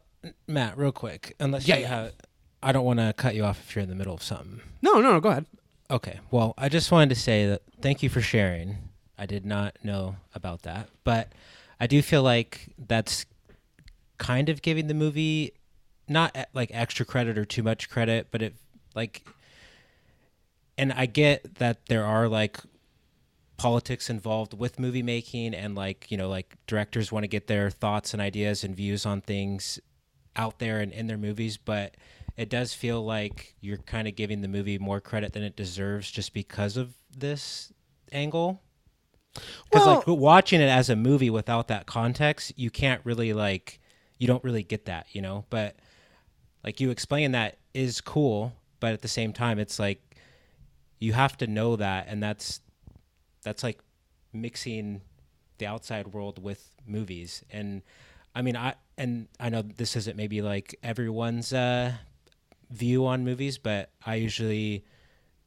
Matt, 0.47 0.77
real 0.77 0.91
quick, 0.91 1.35
unless 1.39 1.67
Yeah, 1.67 1.77
you 1.77 1.85
have, 1.85 2.13
I 2.61 2.71
don't 2.71 2.83
want 2.85 2.99
to 2.99 3.13
cut 3.15 3.35
you 3.35 3.43
off 3.45 3.59
if 3.59 3.75
you're 3.75 3.83
in 3.83 3.89
the 3.89 3.95
middle 3.95 4.15
of 4.15 4.23
something. 4.23 4.61
no, 4.81 4.93
no, 4.95 5.13
no. 5.13 5.19
Go 5.19 5.29
ahead. 5.29 5.45
Okay. 5.89 6.19
Well, 6.32 6.54
I 6.58 6.69
just 6.69 6.91
wanted 6.91 7.10
to 7.10 7.15
say 7.15 7.47
that 7.47 7.62
thank 7.82 8.04
you 8.04 8.10
for 8.10 8.21
sharing. 8.21 8.78
I 9.17 9.26
did 9.26 9.45
not 9.45 9.78
know 9.84 10.17
about 10.36 10.63
that, 10.63 10.89
but 11.04 11.32
I 11.80 11.88
do 11.88 12.02
feel 12.02 12.23
like 12.23 12.69
that's 12.78 13.26
kind 14.17 14.50
of 14.50 14.62
giving 14.62 14.88
the 14.88 14.93
movie 14.93 15.54
not 16.08 16.32
eh, 16.36 16.45
like 16.54 16.71
extra 16.73 17.06
credit 17.06 17.38
or 17.38 17.45
too 17.45 17.63
much 17.63 17.89
credit, 17.89 18.28
but 18.32 18.41
it 18.41 18.56
like 18.95 19.26
and 20.78 20.91
I 20.93 21.06
get 21.06 21.56
that 21.56 21.86
there 21.88 22.06
are 22.06 22.28
like 22.28 22.60
politics 23.58 24.10
involved 24.10 24.54
with 24.54 24.78
movie 24.78 25.02
making 25.02 25.56
and 25.56 25.73
like, 25.73 26.12
you 26.12 26.17
know, 26.17 26.30
like 26.30 26.56
directors 26.67 27.12
want 27.12 27.23
to 27.23 27.28
get 27.28 27.47
their 27.47 27.69
thoughts 27.69 28.13
and 28.13 28.21
ideas 28.21 28.63
and 28.63 28.76
views 28.76 29.06
on 29.06 29.21
things 29.21 29.80
out 30.36 30.60
there 30.60 30.80
and 30.80 30.91
in 30.91 31.08
their 31.08 31.17
movies, 31.17 31.58
but 31.58 31.95
it 32.38 32.50
does 32.50 32.73
feel 32.73 33.04
like 33.04 33.56
you're 33.60 33.78
kind 33.78 34.08
of 34.08 34.15
giving 34.15 34.41
the 34.41 34.47
movie 34.47 34.78
more 34.78 35.02
credit 35.02 35.34
than 35.34 35.43
it 35.43 35.56
deserves 35.56 36.10
just 36.10 36.34
because 36.34 36.78
of 36.78 36.93
this 37.15 37.73
angle. 38.12 38.62
Because 39.69 39.86
like 39.86 40.08
watching 40.08 40.62
it 40.62 40.69
as 40.69 40.89
a 40.89 40.95
movie 40.95 41.30
without 41.30 41.67
that 41.67 41.88
context, 41.88 42.54
you 42.56 42.69
can't 42.69 43.02
really 43.04 43.34
like 43.34 43.80
you 44.19 44.28
don't 44.28 44.43
really 44.43 44.63
get 44.63 44.86
that, 44.86 45.08
you 45.12 45.21
know. 45.21 45.45
But 45.50 45.76
like 46.63 46.80
you 46.80 46.91
explain 46.91 47.32
that 47.32 47.58
is 47.73 48.02
cool, 48.02 48.54
but 48.80 48.93
at 48.93 49.02
the 49.02 49.08
same 49.08 49.34
time, 49.34 49.60
it's 49.60 49.80
like 49.80 50.02
you 51.00 51.13
have 51.13 51.38
to 51.38 51.47
know 51.47 51.76
that, 51.76 52.08
and 52.08 52.21
that's 52.21 52.62
that's 53.43 53.63
like 53.63 53.80
mixing 54.34 55.02
the 55.58 55.65
outside 55.65 56.08
world 56.08 56.41
with 56.41 56.69
movies. 56.86 57.43
And 57.50 57.82
I 58.36 58.41
mean, 58.41 58.56
I 58.56 58.76
and 58.97 59.28
I 59.39 59.50
know 59.50 59.62
this 59.62 59.95
isn't 59.95 60.17
maybe 60.17 60.41
like 60.41 60.76
everyone's 60.82 61.54
uh, 61.54 61.93
view 62.69 63.06
on 63.06 63.23
movies, 63.23 63.58
but 63.58 63.91
I 64.06 64.15
usually, 64.15 64.86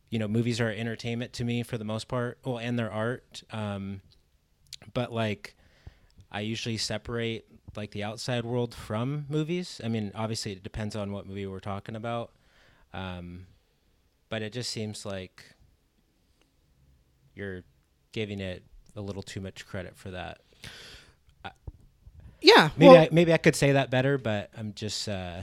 you 0.09 0.19
know, 0.19 0.29
movies 0.29 0.61
are 0.61 0.71
entertainment 0.71 1.33
to 1.35 1.45
me 1.45 1.63
for 1.63 1.79
the 1.79 1.85
most 1.85 2.09
part. 2.09 2.39
Well, 2.45 2.59
and 2.59 2.79
their 2.79 2.91
art. 2.91 3.43
Um, 3.53 4.01
but 4.95 5.13
like, 5.13 5.55
I 6.33 6.41
usually 6.41 6.77
separate 6.77 7.47
like 7.77 7.93
the 7.93 8.03
outside 8.05 8.45
world 8.45 8.75
from 8.75 9.27
movies. 9.29 9.81
I 9.85 9.89
mean, 9.89 10.13
obviously, 10.15 10.53
it 10.53 10.63
depends 10.63 10.97
on 10.97 11.13
what 11.13 11.27
movie 11.27 11.47
we're 11.47 11.61
talking 11.61 11.97
about. 11.97 12.33
Um, 12.93 13.47
but 14.29 14.43
it 14.43 14.53
just 14.53 14.71
seems 14.71 15.05
like 15.05 15.45
you're 17.35 17.63
giving 18.13 18.41
it 18.41 18.65
a 18.97 19.01
little 19.01 19.23
too 19.23 19.41
much 19.41 19.67
credit 19.67 19.97
for 19.97 20.11
that. 20.11 20.41
Yeah. 22.43 22.71
Maybe 22.77 22.89
well, 22.89 23.03
I, 23.03 23.09
maybe 23.13 23.33
I 23.33 23.37
could 23.37 23.57
say 23.57 23.73
that 23.73 23.91
better, 23.91 24.19
but 24.19 24.51
I'm 24.57 24.73
just 24.75 25.09
uh, 25.09 25.41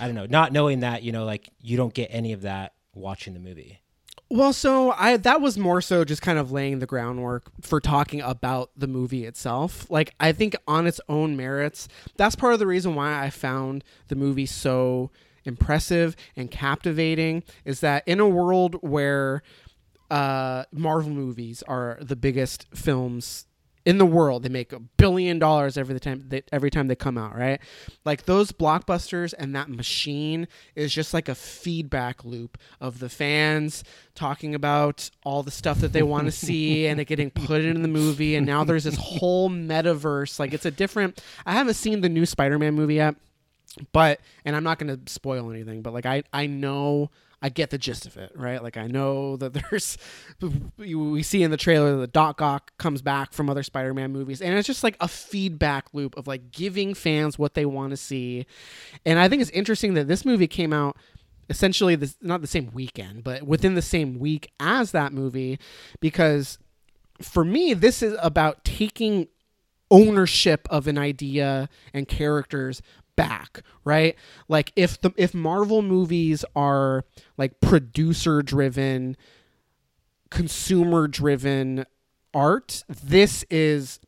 I 0.00 0.06
don't 0.06 0.14
know, 0.14 0.26
not 0.26 0.52
knowing 0.52 0.80
that 0.80 1.02
you 1.02 1.12
know, 1.12 1.24
like 1.24 1.48
you 1.60 1.76
don't 1.76 1.94
get 1.94 2.08
any 2.12 2.32
of 2.32 2.42
that 2.42 2.72
watching 2.94 3.34
the 3.34 3.40
movie. 3.40 3.80
Well, 4.28 4.54
so 4.54 4.92
I 4.92 5.18
that 5.18 5.40
was 5.42 5.58
more 5.58 5.82
so 5.82 6.04
just 6.04 6.22
kind 6.22 6.38
of 6.38 6.50
laying 6.50 6.78
the 6.78 6.86
groundwork 6.86 7.50
for 7.60 7.80
talking 7.80 8.22
about 8.22 8.70
the 8.76 8.86
movie 8.86 9.26
itself. 9.26 9.90
Like 9.90 10.14
I 10.18 10.32
think 10.32 10.56
on 10.66 10.86
its 10.86 11.00
own 11.08 11.36
merits, 11.36 11.86
that's 12.16 12.34
part 12.34 12.54
of 12.54 12.58
the 12.58 12.66
reason 12.66 12.94
why 12.94 13.22
I 13.22 13.28
found 13.28 13.84
the 14.08 14.16
movie 14.16 14.46
so 14.46 15.10
impressive 15.44 16.16
and 16.36 16.50
captivating 16.50 17.42
is 17.64 17.80
that 17.80 18.06
in 18.06 18.20
a 18.20 18.28
world 18.28 18.76
where 18.80 19.42
uh, 20.10 20.64
Marvel 20.72 21.10
movies 21.10 21.62
are 21.68 21.98
the 22.00 22.16
biggest 22.16 22.66
films 22.74 23.46
in 23.84 23.98
the 23.98 24.06
world. 24.06 24.42
They 24.42 24.48
make 24.48 24.72
a 24.72 24.78
billion 24.78 25.38
dollars 25.38 25.76
every 25.76 25.98
time 25.98 26.24
they, 26.28 26.42
every 26.52 26.70
time 26.70 26.86
they 26.86 26.94
come 26.94 27.18
out, 27.18 27.36
right? 27.36 27.60
Like 28.04 28.24
those 28.24 28.52
blockbusters 28.52 29.34
and 29.36 29.54
that 29.54 29.68
machine 29.68 30.48
is 30.74 30.92
just 30.92 31.12
like 31.12 31.28
a 31.28 31.34
feedback 31.34 32.24
loop 32.24 32.58
of 32.80 32.98
the 32.98 33.08
fans 33.08 33.82
talking 34.14 34.54
about 34.54 35.10
all 35.24 35.42
the 35.42 35.50
stuff 35.50 35.80
that 35.80 35.92
they 35.92 36.02
want 36.02 36.26
to 36.26 36.32
see 36.32 36.86
and 36.88 37.00
it 37.00 37.06
getting 37.06 37.30
put 37.30 37.62
in 37.62 37.82
the 37.82 37.88
movie 37.88 38.36
and 38.36 38.46
now 38.46 38.64
there's 38.64 38.84
this 38.84 38.96
whole 38.96 39.50
metaverse. 39.50 40.38
Like 40.38 40.52
it's 40.52 40.66
a 40.66 40.70
different 40.70 41.22
I 41.46 41.52
haven't 41.52 41.74
seen 41.74 42.00
the 42.00 42.08
new 42.08 42.26
Spider-Man 42.26 42.74
movie 42.74 42.94
yet, 42.94 43.16
but 43.92 44.20
and 44.44 44.54
I'm 44.54 44.64
not 44.64 44.78
going 44.78 44.96
to 44.96 45.12
spoil 45.12 45.50
anything, 45.50 45.82
but 45.82 45.92
like 45.92 46.06
I 46.06 46.22
I 46.32 46.46
know 46.46 47.10
I 47.42 47.48
get 47.48 47.70
the 47.70 47.78
gist 47.78 48.06
of 48.06 48.16
it, 48.16 48.30
right? 48.36 48.62
Like 48.62 48.76
I 48.76 48.86
know 48.86 49.36
that 49.36 49.52
there's 49.70 49.98
we 50.78 51.22
see 51.22 51.42
in 51.42 51.50
the 51.50 51.56
trailer 51.56 51.96
that 51.96 52.12
Doc 52.12 52.40
Ock 52.40 52.72
comes 52.78 53.02
back 53.02 53.32
from 53.32 53.50
other 53.50 53.64
Spider-Man 53.64 54.12
movies, 54.12 54.40
and 54.40 54.56
it's 54.56 54.66
just 54.66 54.84
like 54.84 54.96
a 55.00 55.08
feedback 55.08 55.92
loop 55.92 56.16
of 56.16 56.26
like 56.26 56.52
giving 56.52 56.94
fans 56.94 57.38
what 57.38 57.54
they 57.54 57.66
want 57.66 57.90
to 57.90 57.96
see. 57.96 58.46
And 59.04 59.18
I 59.18 59.28
think 59.28 59.42
it's 59.42 59.50
interesting 59.50 59.94
that 59.94 60.06
this 60.06 60.24
movie 60.24 60.46
came 60.46 60.72
out 60.72 60.96
essentially 61.50 61.96
this 61.96 62.16
not 62.22 62.40
the 62.40 62.46
same 62.46 62.70
weekend, 62.72 63.24
but 63.24 63.42
within 63.42 63.74
the 63.74 63.82
same 63.82 64.18
week 64.18 64.52
as 64.60 64.92
that 64.92 65.12
movie, 65.12 65.58
because 66.00 66.58
for 67.20 67.44
me 67.44 67.74
this 67.74 68.02
is 68.02 68.16
about 68.20 68.64
taking 68.64 69.26
ownership 69.90 70.66
of 70.70 70.86
an 70.86 70.96
idea 70.96 71.68
and 71.92 72.08
characters 72.08 72.80
back, 73.16 73.62
right? 73.84 74.16
Like 74.48 74.72
if 74.76 75.00
the 75.00 75.12
if 75.16 75.34
Marvel 75.34 75.82
movies 75.82 76.44
are 76.54 77.04
like 77.36 77.60
producer 77.60 78.42
driven, 78.42 79.16
consumer 80.30 81.08
driven 81.08 81.84
art, 82.34 82.84
this 82.88 83.44
is 83.50 84.00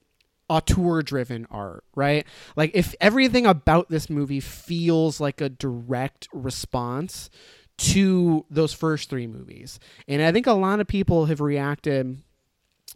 auteur 0.48 1.02
driven 1.02 1.46
art, 1.50 1.84
right? 1.94 2.26
Like 2.56 2.70
if 2.74 2.94
everything 3.00 3.46
about 3.46 3.88
this 3.88 4.10
movie 4.10 4.40
feels 4.40 5.20
like 5.20 5.40
a 5.40 5.48
direct 5.48 6.28
response 6.32 7.30
to 7.76 8.46
those 8.50 8.72
first 8.72 9.10
three 9.10 9.26
movies. 9.26 9.80
And 10.06 10.22
I 10.22 10.32
think 10.32 10.46
a 10.46 10.52
lot 10.52 10.80
of 10.80 10.86
people 10.86 11.26
have 11.26 11.40
reacted 11.40 12.22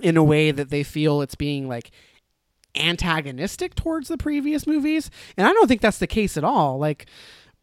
in 0.00 0.16
a 0.16 0.22
way 0.22 0.50
that 0.50 0.70
they 0.70 0.82
feel 0.82 1.20
it's 1.20 1.34
being 1.34 1.68
like 1.68 1.90
antagonistic 2.76 3.74
towards 3.74 4.08
the 4.08 4.18
previous 4.18 4.66
movies. 4.66 5.10
And 5.36 5.46
I 5.46 5.52
don't 5.52 5.68
think 5.68 5.80
that's 5.80 5.98
the 5.98 6.06
case 6.06 6.36
at 6.36 6.44
all. 6.44 6.78
Like 6.78 7.06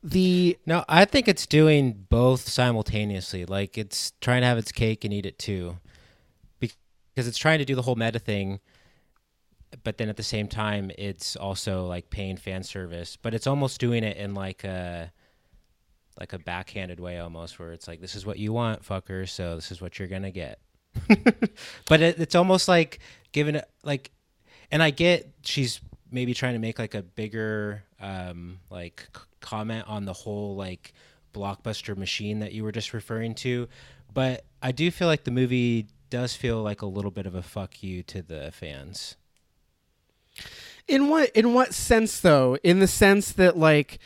the 0.04 0.58
No, 0.66 0.84
I 0.88 1.06
think 1.06 1.28
it's 1.28 1.46
doing 1.46 2.06
both 2.10 2.48
simultaneously. 2.48 3.46
Like 3.46 3.78
it's 3.78 4.14
trying 4.22 4.42
to 4.42 4.48
have 4.48 4.58
its 4.58 4.72
cake 4.72 5.04
and 5.04 5.14
eat 5.14 5.26
it 5.26 5.40
too. 5.40 5.78
Because 6.60 7.28
it's 7.28 7.38
trying 7.38 7.60
to 7.60 7.66
do 7.66 7.76
the 7.76 7.82
whole 7.82 7.96
meta 7.96 8.20
thing, 8.20 8.60
but 9.84 9.98
then 9.98 10.10
at 10.10 10.18
the 10.18 10.24
same 10.24 10.50
time 10.50 10.92
it's 10.98 11.38
also 11.38 11.86
like 11.86 12.10
paying 12.10 12.38
fan 12.38 12.64
service. 12.64 13.18
But 13.22 13.34
it's 13.34 13.48
almost 13.48 13.80
doing 13.80 14.04
it 14.04 14.18
in 14.18 14.34
like 14.34 14.64
a 14.64 15.12
like 16.20 16.34
a 16.34 16.40
backhanded 16.40 17.00
way 17.00 17.20
almost 17.20 17.60
where 17.60 17.74
it's 17.74 17.88
like 17.88 18.02
this 18.02 18.16
is 18.16 18.26
what 18.26 18.38
you 18.38 18.54
want, 18.54 18.84
fucker, 18.84 19.28
so 19.28 19.56
this 19.56 19.72
is 19.72 19.82
what 19.82 19.98
you're 19.98 20.08
gonna 20.08 20.32
get. 20.32 20.60
but 21.88 22.02
it, 22.02 22.20
it's 22.20 22.36
almost 22.36 22.68
like 22.68 23.00
giving 23.32 23.56
it 23.56 23.70
like 23.84 24.12
and 24.76 24.84
I 24.84 24.90
get 24.90 25.32
she's 25.44 25.80
maybe 26.12 26.34
trying 26.34 26.52
to 26.54 26.60
make 26.60 26.80
like 26.80 26.94
a 26.96 27.02
bigger 27.02 27.84
um, 28.02 28.60
like 28.70 29.08
c- 29.16 29.22
comment 29.40 29.86
on 29.88 30.04
the 30.04 30.12
whole 30.12 30.56
like 30.58 30.92
blockbuster 31.34 31.96
machine 31.96 32.40
that 32.40 32.52
you 32.52 32.64
were 32.66 32.74
just 32.74 32.94
referring 32.94 33.36
to, 33.36 33.68
but 34.14 34.44
I 34.62 34.72
do 34.74 34.92
feel 34.92 35.08
like 35.08 35.24
the 35.24 35.32
movie 35.32 35.88
does 36.10 36.36
feel 36.36 36.62
like 36.62 36.82
a 36.82 36.86
little 36.86 37.12
bit 37.12 37.26
of 37.26 37.36
a 37.36 37.42
fuck 37.42 37.82
you 37.84 38.04
to 38.04 38.22
the 38.22 38.52
fans. 38.52 39.16
in 40.88 41.08
what 41.10 41.30
in 41.32 41.54
what 41.54 41.74
sense 41.74 42.20
though? 42.20 42.58
In 42.64 42.80
the 42.80 42.88
sense 42.88 43.32
that 43.34 43.58
like 43.58 44.00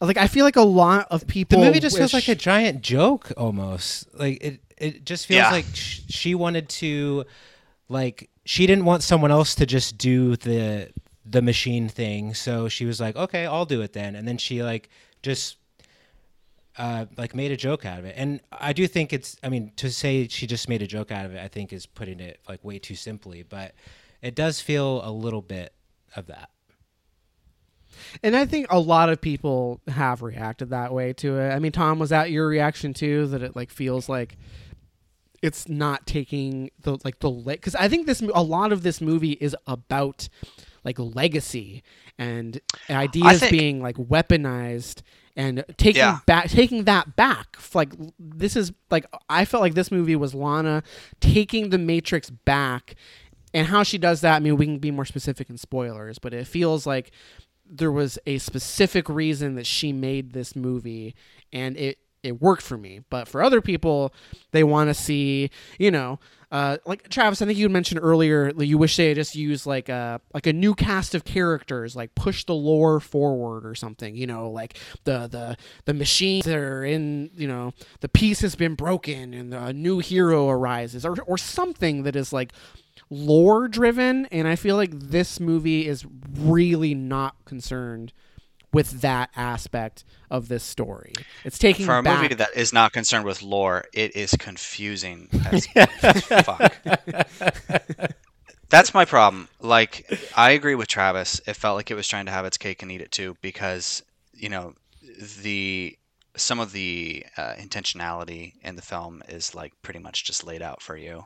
like 0.00 0.16
I 0.16 0.26
feel 0.28 0.44
like 0.44 0.56
a 0.56 0.62
lot 0.62 1.06
of 1.10 1.26
people 1.26 1.60
The 1.60 1.66
movie 1.66 1.80
just 1.80 1.96
feels 1.96 2.14
like 2.14 2.28
a 2.28 2.34
giant 2.34 2.82
joke 2.82 3.32
almost. 3.36 4.12
Like 4.14 4.42
it 4.42 4.60
it 4.76 5.04
just 5.04 5.26
feels 5.26 5.38
Yeah. 5.38 5.50
like 5.50 5.66
sh- 5.74 6.00
she 6.08 6.34
wanted 6.34 6.68
to 6.80 7.24
like 7.88 8.29
she 8.50 8.66
didn't 8.66 8.84
want 8.84 9.00
someone 9.00 9.30
else 9.30 9.54
to 9.54 9.64
just 9.64 9.96
do 9.96 10.34
the 10.34 10.90
the 11.24 11.40
machine 11.40 11.88
thing 11.88 12.34
so 12.34 12.68
she 12.68 12.84
was 12.84 13.00
like 13.00 13.14
okay 13.14 13.46
i'll 13.46 13.64
do 13.64 13.80
it 13.80 13.92
then 13.92 14.16
and 14.16 14.26
then 14.26 14.36
she 14.36 14.60
like 14.60 14.88
just 15.22 15.56
uh 16.76 17.06
like 17.16 17.32
made 17.32 17.52
a 17.52 17.56
joke 17.56 17.86
out 17.86 18.00
of 18.00 18.04
it 18.04 18.14
and 18.16 18.40
i 18.50 18.72
do 18.72 18.88
think 18.88 19.12
it's 19.12 19.36
i 19.44 19.48
mean 19.48 19.70
to 19.76 19.88
say 19.88 20.26
she 20.26 20.48
just 20.48 20.68
made 20.68 20.82
a 20.82 20.86
joke 20.86 21.12
out 21.12 21.24
of 21.24 21.32
it 21.32 21.40
i 21.40 21.46
think 21.46 21.72
is 21.72 21.86
putting 21.86 22.18
it 22.18 22.40
like 22.48 22.58
way 22.64 22.76
too 22.76 22.96
simply 22.96 23.44
but 23.44 23.72
it 24.20 24.34
does 24.34 24.60
feel 24.60 25.00
a 25.04 25.12
little 25.12 25.42
bit 25.42 25.72
of 26.16 26.26
that 26.26 26.50
And 28.22 28.34
I 28.34 28.46
think 28.46 28.66
a 28.70 28.78
lot 28.80 29.10
of 29.10 29.20
people 29.20 29.80
have 29.86 30.22
reacted 30.22 30.70
that 30.70 30.92
way 30.92 31.12
to 31.14 31.38
it. 31.38 31.50
I 31.50 31.58
mean, 31.58 31.72
Tom, 31.72 31.98
was 31.98 32.10
that 32.10 32.30
your 32.30 32.46
reaction 32.46 32.94
too? 32.94 33.26
That 33.26 33.42
it 33.42 33.54
like 33.54 33.70
feels 33.70 34.08
like 34.08 34.38
it's 35.42 35.68
not 35.68 36.06
taking 36.06 36.70
the 36.82 36.98
like 37.04 37.18
the 37.20 37.28
because 37.30 37.74
I 37.74 37.88
think 37.88 38.06
this 38.06 38.20
a 38.22 38.42
lot 38.42 38.72
of 38.72 38.82
this 38.82 39.00
movie 39.00 39.32
is 39.32 39.56
about 39.66 40.28
like 40.84 40.98
legacy 40.98 41.82
and 42.18 42.60
ideas 42.88 43.40
think- 43.40 43.52
being 43.52 43.82
like 43.82 43.96
weaponized 43.96 45.02
and 45.36 45.64
taking 45.76 46.00
Yeah. 46.00 46.18
back 46.26 46.48
taking 46.48 46.84
that 46.84 47.16
back 47.16 47.56
like 47.74 47.92
this 48.18 48.56
is 48.56 48.72
like 48.90 49.06
i 49.28 49.44
felt 49.44 49.60
like 49.60 49.74
this 49.74 49.92
movie 49.92 50.16
was 50.16 50.34
lana 50.34 50.82
taking 51.20 51.70
the 51.70 51.78
matrix 51.78 52.30
back 52.30 52.96
and 53.54 53.68
how 53.68 53.84
she 53.84 53.96
does 53.96 54.22
that 54.22 54.36
i 54.36 54.38
mean 54.40 54.56
we 54.56 54.66
can 54.66 54.78
be 54.78 54.90
more 54.90 55.04
specific 55.04 55.48
in 55.48 55.56
spoilers 55.56 56.18
but 56.18 56.34
it 56.34 56.46
feels 56.48 56.84
like 56.84 57.12
there 57.64 57.92
was 57.92 58.18
a 58.26 58.38
specific 58.38 59.08
reason 59.08 59.54
that 59.54 59.66
she 59.66 59.92
made 59.92 60.32
this 60.32 60.56
movie 60.56 61.14
and 61.52 61.76
it 61.76 61.98
it 62.22 62.40
worked 62.40 62.62
for 62.62 62.76
me 62.76 63.00
but 63.10 63.26
for 63.26 63.42
other 63.42 63.60
people 63.60 64.12
they 64.52 64.64
want 64.64 64.88
to 64.88 64.94
see 64.94 65.50
you 65.78 65.90
know 65.90 66.18
uh, 66.52 66.78
like 66.84 67.08
Travis, 67.08 67.40
I 67.40 67.46
think 67.46 67.58
you 67.58 67.68
mentioned 67.68 68.00
earlier 68.02 68.52
you 68.58 68.76
wish 68.76 68.96
they 68.96 69.08
had 69.08 69.16
just 69.16 69.36
used 69.36 69.66
like 69.66 69.88
a 69.88 70.20
like 70.34 70.48
a 70.48 70.52
new 70.52 70.74
cast 70.74 71.14
of 71.14 71.24
characters, 71.24 71.94
like 71.94 72.14
push 72.16 72.44
the 72.44 72.54
lore 72.54 72.98
forward 72.98 73.64
or 73.64 73.76
something. 73.76 74.16
You 74.16 74.26
know, 74.26 74.50
like 74.50 74.76
the 75.04 75.28
the 75.28 75.56
the 75.84 75.94
machines 75.94 76.46
that 76.46 76.56
are 76.56 76.84
in 76.84 77.30
you 77.36 77.46
know 77.46 77.72
the 78.00 78.08
piece 78.08 78.40
has 78.40 78.56
been 78.56 78.74
broken 78.74 79.32
and 79.32 79.54
a 79.54 79.72
new 79.72 80.00
hero 80.00 80.48
arises, 80.48 81.06
or 81.06 81.14
or 81.22 81.38
something 81.38 82.02
that 82.02 82.16
is 82.16 82.32
like 82.32 82.52
lore 83.10 83.68
driven. 83.68 84.26
And 84.26 84.48
I 84.48 84.56
feel 84.56 84.74
like 84.74 84.90
this 84.92 85.38
movie 85.38 85.86
is 85.86 86.04
really 86.36 86.96
not 86.96 87.36
concerned 87.44 88.12
with 88.72 89.00
that 89.00 89.30
aspect 89.36 90.04
of 90.30 90.48
this 90.48 90.62
story. 90.62 91.12
It's 91.44 91.58
taking 91.58 91.86
For 91.86 91.98
a 91.98 92.02
back 92.02 92.22
movie 92.22 92.34
that 92.34 92.56
is 92.56 92.72
not 92.72 92.92
concerned 92.92 93.24
with 93.24 93.42
lore, 93.42 93.84
it 93.92 94.14
is 94.14 94.32
confusing 94.38 95.28
as 95.50 95.66
fuck. 96.44 96.74
That's 98.68 98.94
my 98.94 99.04
problem. 99.04 99.48
Like, 99.60 100.06
I 100.36 100.52
agree 100.52 100.76
with 100.76 100.86
Travis. 100.86 101.40
It 101.46 101.54
felt 101.54 101.76
like 101.76 101.90
it 101.90 101.96
was 101.96 102.06
trying 102.06 102.26
to 102.26 102.32
have 102.32 102.44
its 102.44 102.56
cake 102.56 102.82
and 102.82 102.92
eat 102.92 103.00
it 103.00 103.10
too, 103.10 103.36
because 103.42 104.02
you 104.32 104.48
know, 104.48 104.74
the 105.42 105.96
some 106.36 106.60
of 106.60 106.72
the 106.72 107.26
uh, 107.36 107.54
intentionality 107.58 108.54
in 108.62 108.76
the 108.76 108.82
film 108.82 109.22
is 109.28 109.54
like 109.54 109.72
pretty 109.82 109.98
much 109.98 110.24
just 110.24 110.44
laid 110.44 110.62
out 110.62 110.80
for 110.80 110.96
you 110.96 111.24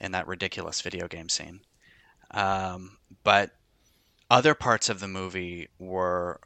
in 0.00 0.12
that 0.12 0.26
ridiculous 0.26 0.82
video 0.82 1.08
game 1.08 1.28
scene. 1.28 1.60
Um, 2.30 2.98
but 3.22 3.50
other 4.30 4.54
parts 4.54 4.88
of 4.88 5.00
the 5.00 5.08
movie 5.08 5.68
were 5.78 6.40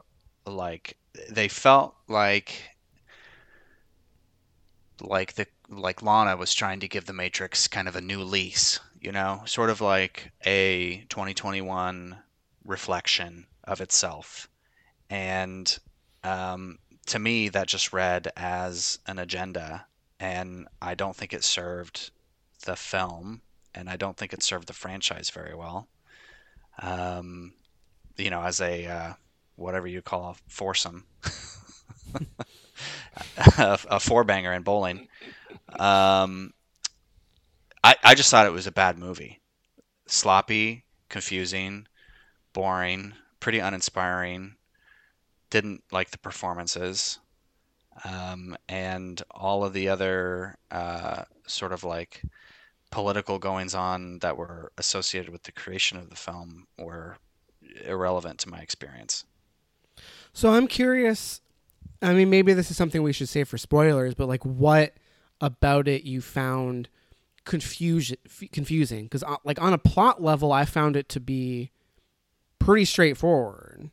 like 0.50 0.96
they 1.30 1.48
felt 1.48 1.94
like 2.08 2.54
like 5.00 5.34
the 5.34 5.46
like 5.68 6.02
Lana 6.02 6.36
was 6.36 6.54
trying 6.54 6.80
to 6.80 6.88
give 6.88 7.04
the 7.04 7.12
Matrix 7.12 7.68
kind 7.68 7.88
of 7.88 7.96
a 7.96 8.00
new 8.00 8.22
lease, 8.22 8.80
you 9.00 9.12
know, 9.12 9.42
sort 9.44 9.70
of 9.70 9.80
like 9.80 10.32
a 10.46 11.04
2021 11.08 12.16
reflection 12.64 13.46
of 13.64 13.80
itself. 13.80 14.48
And 15.10 15.78
um, 16.24 16.78
to 17.06 17.18
me, 17.18 17.48
that 17.50 17.68
just 17.68 17.92
read 17.92 18.32
as 18.36 18.98
an 19.06 19.18
agenda, 19.18 19.86
and 20.20 20.68
I 20.80 20.94
don't 20.94 21.16
think 21.16 21.32
it 21.32 21.44
served 21.44 22.10
the 22.64 22.76
film, 22.76 23.42
and 23.74 23.88
I 23.88 23.96
don't 23.96 24.16
think 24.16 24.32
it 24.32 24.42
served 24.42 24.68
the 24.68 24.72
franchise 24.72 25.30
very 25.30 25.54
well. 25.54 25.88
Um, 26.80 27.52
you 28.16 28.30
know, 28.30 28.42
as 28.42 28.60
a 28.60 28.86
uh, 28.86 29.12
whatever 29.58 29.86
you 29.88 30.02
call 30.02 30.30
a 30.30 30.34
foursome, 30.48 31.06
a, 33.58 33.78
a 33.90 34.00
four 34.00 34.24
banger 34.24 34.52
in 34.52 34.62
bowling. 34.62 35.08
Um, 35.78 36.52
I 37.82 37.96
I 38.04 38.14
just 38.14 38.30
thought 38.30 38.46
it 38.46 38.52
was 38.52 38.66
a 38.68 38.72
bad 38.72 38.98
movie, 38.98 39.40
sloppy, 40.06 40.84
confusing, 41.10 41.86
boring, 42.54 43.14
pretty 43.40 43.60
uninspiring. 43.60 44.56
Didn't 45.50 45.84
like 45.92 46.10
the 46.10 46.18
performances, 46.18 47.18
um, 48.04 48.56
and 48.68 49.22
all 49.30 49.64
of 49.64 49.72
the 49.74 49.88
other 49.88 50.58
uh, 50.70 51.24
sort 51.46 51.72
of 51.72 51.84
like 51.84 52.22
political 52.90 53.38
goings 53.38 53.74
on 53.74 54.20
that 54.20 54.36
were 54.38 54.72
associated 54.78 55.30
with 55.30 55.44
the 55.44 55.52
creation 55.52 55.98
of 55.98 56.10
the 56.10 56.16
film 56.16 56.68
were 56.78 57.18
irrelevant 57.84 58.40
to 58.40 58.50
my 58.50 58.60
experience. 58.60 59.24
So 60.32 60.52
I'm 60.52 60.66
curious. 60.66 61.40
I 62.00 62.12
mean, 62.14 62.30
maybe 62.30 62.52
this 62.52 62.70
is 62.70 62.76
something 62.76 63.02
we 63.02 63.12
should 63.12 63.28
say 63.28 63.44
for 63.44 63.58
spoilers, 63.58 64.14
but 64.14 64.28
like, 64.28 64.44
what 64.44 64.94
about 65.40 65.88
it 65.88 66.04
you 66.04 66.20
found 66.20 66.88
confusion 67.44 68.16
confusing? 68.52 69.04
Because 69.04 69.24
like 69.44 69.60
on 69.60 69.72
a 69.72 69.78
plot 69.78 70.22
level, 70.22 70.52
I 70.52 70.64
found 70.64 70.96
it 70.96 71.08
to 71.10 71.20
be 71.20 71.70
pretty 72.58 72.84
straightforward. 72.84 73.90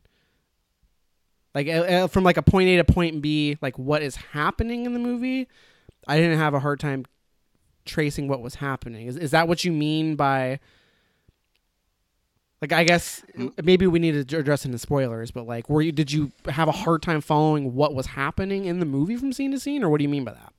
Like 1.54 1.68
uh, 1.68 1.70
uh, 1.70 2.06
from 2.06 2.22
like 2.22 2.36
a 2.36 2.42
point 2.42 2.68
A 2.68 2.76
to 2.76 2.84
point 2.84 3.22
B, 3.22 3.56
like 3.62 3.78
what 3.78 4.02
is 4.02 4.16
happening 4.16 4.84
in 4.84 4.92
the 4.92 4.98
movie, 4.98 5.48
I 6.06 6.18
didn't 6.18 6.38
have 6.38 6.52
a 6.52 6.60
hard 6.60 6.78
time 6.78 7.06
tracing 7.86 8.28
what 8.28 8.42
was 8.42 8.56
happening. 8.56 9.06
Is 9.06 9.16
is 9.16 9.30
that 9.30 9.48
what 9.48 9.64
you 9.64 9.72
mean 9.72 10.16
by? 10.16 10.60
Like 12.62 12.72
I 12.72 12.84
guess 12.84 13.22
maybe 13.62 13.86
we 13.86 13.98
need 13.98 14.28
to 14.28 14.38
address 14.38 14.64
it 14.64 14.68
in 14.68 14.72
the 14.72 14.78
spoilers, 14.78 15.30
but 15.30 15.46
like, 15.46 15.68
were 15.68 15.82
you 15.82 15.92
did 15.92 16.10
you 16.10 16.32
have 16.46 16.68
a 16.68 16.72
hard 16.72 17.02
time 17.02 17.20
following 17.20 17.74
what 17.74 17.94
was 17.94 18.06
happening 18.06 18.64
in 18.64 18.80
the 18.80 18.86
movie 18.86 19.16
from 19.16 19.32
scene 19.32 19.50
to 19.52 19.60
scene, 19.60 19.84
or 19.84 19.90
what 19.90 19.98
do 19.98 20.04
you 20.04 20.08
mean 20.08 20.24
by 20.24 20.32
that? 20.32 20.52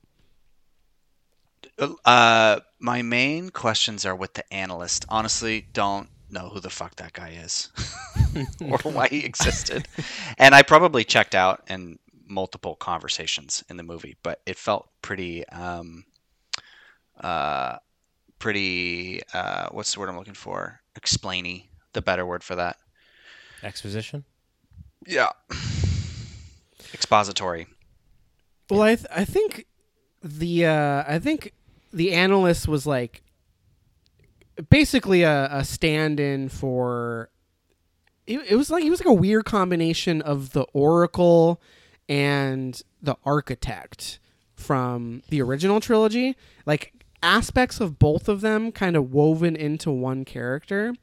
Uh, 2.06 2.60
my 2.80 3.02
main 3.02 3.50
questions 3.50 4.06
are 4.06 4.16
with 4.16 4.34
the 4.34 4.54
analyst. 4.54 5.06
Honestly, 5.10 5.68
don't 5.74 6.10
know 6.30 6.50
who 6.50 6.60
the 6.60 6.70
fuck 6.70 6.96
that 6.96 7.14
guy 7.14 7.30
is. 7.44 7.70
or 8.62 8.78
why 8.92 9.08
he 9.08 9.24
existed. 9.26 9.88
And 10.38 10.54
I 10.54 10.62
probably 10.62 11.04
checked 11.04 11.34
out 11.34 11.64
in 11.68 11.98
multiple 12.28 12.76
conversations 12.76 13.64
in 13.70 13.78
the 13.78 13.84
movie, 13.84 14.18
but 14.22 14.42
it 14.46 14.58
felt 14.58 14.90
pretty, 15.02 15.48
um, 15.50 16.06
uh, 17.20 17.78
pretty. 18.38 19.22
Uh, 19.34 19.70
what's 19.72 19.94
the 19.94 20.00
word 20.00 20.10
I'm 20.10 20.18
looking 20.18 20.34
for? 20.36 20.80
Explainy. 21.00 21.66
The 21.98 22.04
better 22.04 22.28
word 22.28 22.44
for 22.44 22.56
that. 22.56 22.78
Exposition. 23.64 24.24
Yeah. 25.08 25.32
Expository. 26.94 27.66
Well, 28.70 28.84
I 28.84 28.94
th- 28.98 29.08
I 29.10 29.26
think 29.26 29.66
the 30.24 30.68
uh, 30.68 31.06
I 31.08 31.18
think 31.18 31.54
the 31.92 32.14
analyst 32.14 32.68
was 32.68 32.86
like 32.86 33.24
basically 34.70 35.24
a, 35.24 35.50
a 35.52 35.66
stand-in 35.66 36.50
for. 36.50 37.32
It, 38.28 38.42
it 38.48 38.56
was 38.58 38.70
like 38.70 38.84
it 38.86 38.92
was 38.92 39.00
like 39.00 39.10
a 39.10 39.14
weird 39.14 39.46
combination 39.46 40.22
of 40.22 40.52
the 40.52 40.68
Oracle 40.74 41.60
and 42.08 42.80
the 43.02 43.16
Architect 43.26 44.20
from 44.54 45.24
the 45.30 45.42
original 45.42 45.80
trilogy, 45.80 46.38
like 46.64 46.94
aspects 47.24 47.80
of 47.80 47.98
both 47.98 48.30
of 48.30 48.42
them 48.42 48.72
kind 48.72 48.96
of 48.96 49.12
woven 49.12 49.56
into 49.56 49.90
one 49.90 50.26
character. 50.26 50.94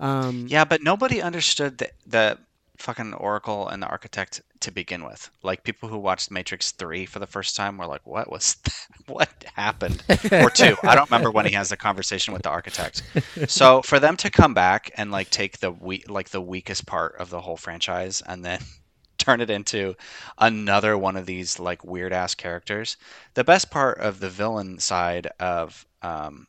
Um, 0.00 0.46
Yeah, 0.48 0.64
but 0.64 0.82
nobody 0.82 1.20
understood 1.22 1.78
the, 1.78 1.90
the 2.06 2.38
fucking 2.78 3.14
Oracle 3.14 3.68
and 3.68 3.82
the 3.82 3.86
Architect 3.88 4.40
to 4.60 4.70
begin 4.70 5.04
with. 5.04 5.30
Like 5.42 5.64
people 5.64 5.88
who 5.88 5.98
watched 5.98 6.30
Matrix 6.30 6.72
Three 6.72 7.06
for 7.06 7.18
the 7.18 7.26
first 7.26 7.56
time 7.56 7.76
were 7.78 7.86
like, 7.86 8.06
"What 8.06 8.30
was 8.30 8.54
that? 8.64 8.74
what 9.06 9.44
happened?" 9.54 10.04
or 10.40 10.50
two. 10.50 10.76
I 10.86 10.94
don't 10.94 11.10
remember 11.10 11.30
when 11.30 11.46
he 11.46 11.52
has 11.52 11.68
the 11.70 11.76
conversation 11.76 12.32
with 12.32 12.42
the 12.42 12.50
Architect. 12.50 13.02
So 13.46 13.82
for 13.82 13.98
them 14.00 14.16
to 14.18 14.30
come 14.30 14.54
back 14.54 14.90
and 14.96 15.10
like 15.10 15.30
take 15.30 15.58
the 15.58 15.70
we 15.72 16.04
like 16.08 16.30
the 16.30 16.40
weakest 16.40 16.86
part 16.86 17.16
of 17.18 17.30
the 17.30 17.40
whole 17.40 17.56
franchise 17.56 18.22
and 18.26 18.44
then 18.44 18.60
turn 19.18 19.40
it 19.40 19.50
into 19.50 19.96
another 20.38 20.96
one 20.96 21.16
of 21.16 21.26
these 21.26 21.58
like 21.58 21.84
weird 21.84 22.12
ass 22.12 22.34
characters. 22.34 22.96
The 23.34 23.44
best 23.44 23.70
part 23.70 23.98
of 23.98 24.20
the 24.20 24.30
villain 24.30 24.78
side 24.78 25.26
of 25.40 25.84
um, 26.02 26.46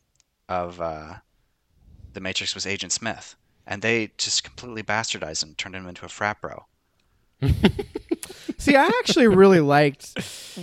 of 0.48 0.80
uh, 0.80 1.14
the 2.12 2.20
Matrix 2.20 2.54
was 2.54 2.66
Agent 2.66 2.92
Smith, 2.92 3.36
and 3.66 3.82
they 3.82 4.12
just 4.18 4.44
completely 4.44 4.82
bastardized 4.82 5.42
him, 5.42 5.54
turned 5.54 5.74
him 5.74 5.86
into 5.86 6.04
a 6.04 6.08
frat 6.08 6.40
bro. 6.40 6.66
See, 8.58 8.76
I 8.76 8.86
actually 8.86 9.28
really 9.28 9.60
liked 9.60 10.18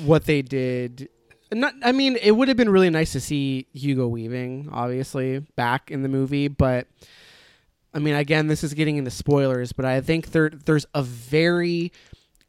what 0.06 0.26
they 0.26 0.42
did. 0.42 1.10
Not, 1.52 1.74
I 1.84 1.92
mean, 1.92 2.18
it 2.22 2.32
would 2.32 2.48
have 2.48 2.58
been 2.58 2.70
really 2.70 2.90
nice 2.90 3.14
to 3.14 3.20
see 3.20 3.68
Hugo 3.74 4.08
Weaving, 4.08 4.70
obviously, 4.72 5.40
back 5.40 5.90
in 5.90 6.04
the 6.04 6.10
movie, 6.10 6.50
but 6.50 6.88
I 7.94 8.00
mean, 8.00 8.16
again, 8.16 8.48
this 8.48 8.64
is 8.64 8.74
getting 8.74 8.98
into 8.98 9.10
spoilers, 9.10 9.72
but 9.72 9.86
I 9.86 10.02
think 10.02 10.32
there 10.32 10.50
there's 10.50 10.86
a 10.94 11.02
very 11.02 11.92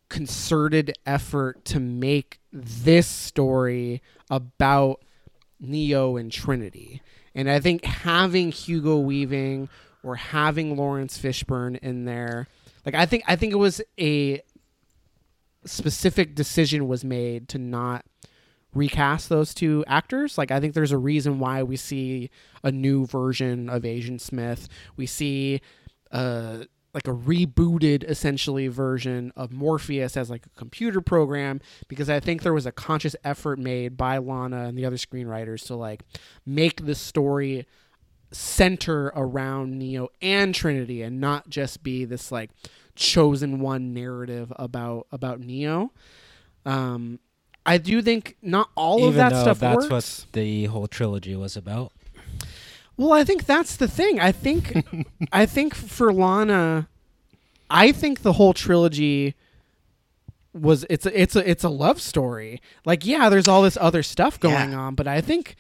concerted 0.08 0.92
effort 1.06 1.64
to 1.66 1.80
make 1.80 2.40
this 2.52 3.06
story 3.06 4.02
about 4.30 5.02
Neo 5.60 6.16
and 6.16 6.30
Trinity. 6.30 7.02
And 7.34 7.50
I 7.50 7.60
think 7.60 7.84
having 7.84 8.50
Hugo 8.50 8.98
Weaving 8.98 9.68
or 10.02 10.16
having 10.16 10.76
Laurence 10.76 11.18
Fishburne 11.18 11.78
in 11.78 12.04
there, 12.04 12.46
like 12.84 12.94
I 12.94 13.06
think 13.06 13.24
I 13.26 13.36
think 13.36 13.52
it 13.52 13.56
was 13.56 13.80
a 13.98 14.42
specific 15.64 16.34
decision 16.34 16.88
was 16.88 17.04
made 17.04 17.48
to 17.50 17.58
not 17.58 18.04
recast 18.74 19.28
those 19.28 19.54
two 19.54 19.84
actors. 19.86 20.38
Like 20.38 20.50
I 20.50 20.60
think 20.60 20.74
there's 20.74 20.92
a 20.92 20.98
reason 20.98 21.38
why 21.38 21.62
we 21.62 21.76
see 21.76 22.30
a 22.62 22.70
new 22.70 23.06
version 23.06 23.68
of 23.68 23.84
Agent 23.84 24.20
Smith. 24.20 24.68
We 24.96 25.06
see 25.06 25.60
uh 26.10 26.64
like 26.94 27.06
a 27.06 27.12
rebooted 27.12 28.02
essentially 28.04 28.66
version 28.68 29.30
of 29.36 29.52
Morpheus 29.52 30.16
as 30.16 30.30
like 30.30 30.46
a 30.46 30.58
computer 30.58 31.00
program 31.00 31.60
because 31.86 32.08
I 32.08 32.18
think 32.18 32.42
there 32.42 32.54
was 32.54 32.66
a 32.66 32.72
conscious 32.72 33.14
effort 33.24 33.58
made 33.58 33.96
by 33.96 34.18
Lana 34.18 34.64
and 34.64 34.76
the 34.76 34.86
other 34.86 34.96
screenwriters 34.96 35.66
to 35.66 35.76
like 35.76 36.02
make 36.46 36.86
the 36.86 36.94
story 36.94 37.66
center 38.30 39.06
around 39.16 39.78
Neo 39.78 40.08
and 40.20 40.54
Trinity 40.54 41.02
and 41.02 41.20
not 41.20 41.48
just 41.48 41.82
be 41.82 42.04
this 42.04 42.30
like 42.30 42.50
chosen 42.94 43.60
one 43.60 43.94
narrative 43.94 44.52
about 44.56 45.06
about 45.12 45.40
Neo. 45.40 45.92
Um 46.66 47.20
I 47.64 47.78
do 47.78 48.00
think 48.02 48.36
not 48.42 48.70
all 48.74 48.98
Even 49.00 49.08
of 49.10 49.14
that 49.16 49.32
though 49.32 49.42
stuff 49.42 49.58
that's 49.60 49.88
works. 49.88 50.26
what 50.26 50.32
the 50.32 50.64
whole 50.66 50.86
trilogy 50.86 51.36
was 51.36 51.56
about. 51.56 51.92
Well, 52.96 53.12
I 53.12 53.22
think 53.24 53.44
that's 53.46 53.76
the 53.76 53.86
thing. 53.88 54.18
I 54.20 54.32
think 54.32 54.84
I 55.32 55.46
think 55.46 55.74
for 55.74 56.12
Lana, 56.12 56.88
I 57.70 57.92
think 57.92 58.22
the 58.22 58.34
whole 58.34 58.52
trilogy 58.54 59.34
was 60.52 60.84
it's 60.90 61.06
a, 61.06 61.20
it's 61.22 61.36
a 61.36 61.48
it's 61.48 61.62
a 61.62 61.68
love 61.68 62.00
story. 62.00 62.60
Like, 62.84 63.06
yeah, 63.06 63.28
there's 63.28 63.46
all 63.48 63.62
this 63.62 63.76
other 63.80 64.02
stuff 64.02 64.40
going 64.40 64.70
Yeah. 64.72 64.78
on, 64.80 64.94
but 64.96 65.06
I 65.06 65.20
think, 65.20 65.54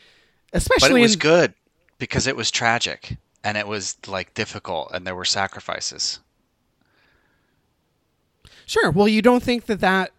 especially 0.52 0.52
But 0.52 0.76
especially 0.76 1.00
it 1.00 1.02
was 1.02 1.12
in, 1.14 1.18
good 1.20 1.54
because 1.98 2.26
it 2.26 2.36
was 2.36 2.50
tragic 2.50 3.16
and 3.44 3.56
it 3.56 3.66
was 3.66 3.96
like 4.06 4.34
difficult 4.34 4.90
and 4.92 5.06
there 5.06 5.14
were 5.14 5.24
sacrifices. 5.24 6.20
sure. 8.66 8.90
Well, 8.90 9.08
you 9.08 9.22
don't 9.22 9.42
think 9.42 9.66
that 9.66 9.80
that 9.80 10.12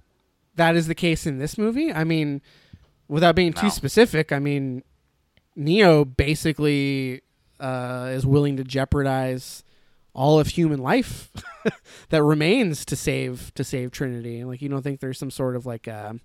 that 0.56 0.76
is 0.76 0.88
the 0.88 0.96
case 0.96 1.26
in 1.26 1.38
this 1.40 1.58
movie? 1.58 1.92
I 1.94 2.04
mean, 2.04 2.42
without 3.08 3.36
being 3.36 3.54
too 3.54 3.68
No. 3.68 3.70
specific, 3.70 4.32
I 4.32 4.40
mean, 4.40 4.84
Neo 5.56 6.04
basically 6.06 7.22
uh, 7.60 8.10
is 8.14 8.26
willing 8.26 8.58
to 8.58 8.64
jeopardize 8.64 9.64
all 10.14 10.40
of 10.40 10.48
human 10.48 10.80
life 10.80 11.32
that 12.10 12.24
remains 12.24 12.84
to 12.86 12.96
save 12.96 13.54
to 13.56 13.64
save 13.64 13.92
Trinity. 13.92 14.44
Like, 14.44 14.62
you 14.62 14.70
don't 14.70 14.82
think 14.82 15.00
there's 15.00 15.20
some 15.20 15.32
sort 15.32 15.56
of 15.56 15.66
like 15.66 15.88
a, 15.88 16.20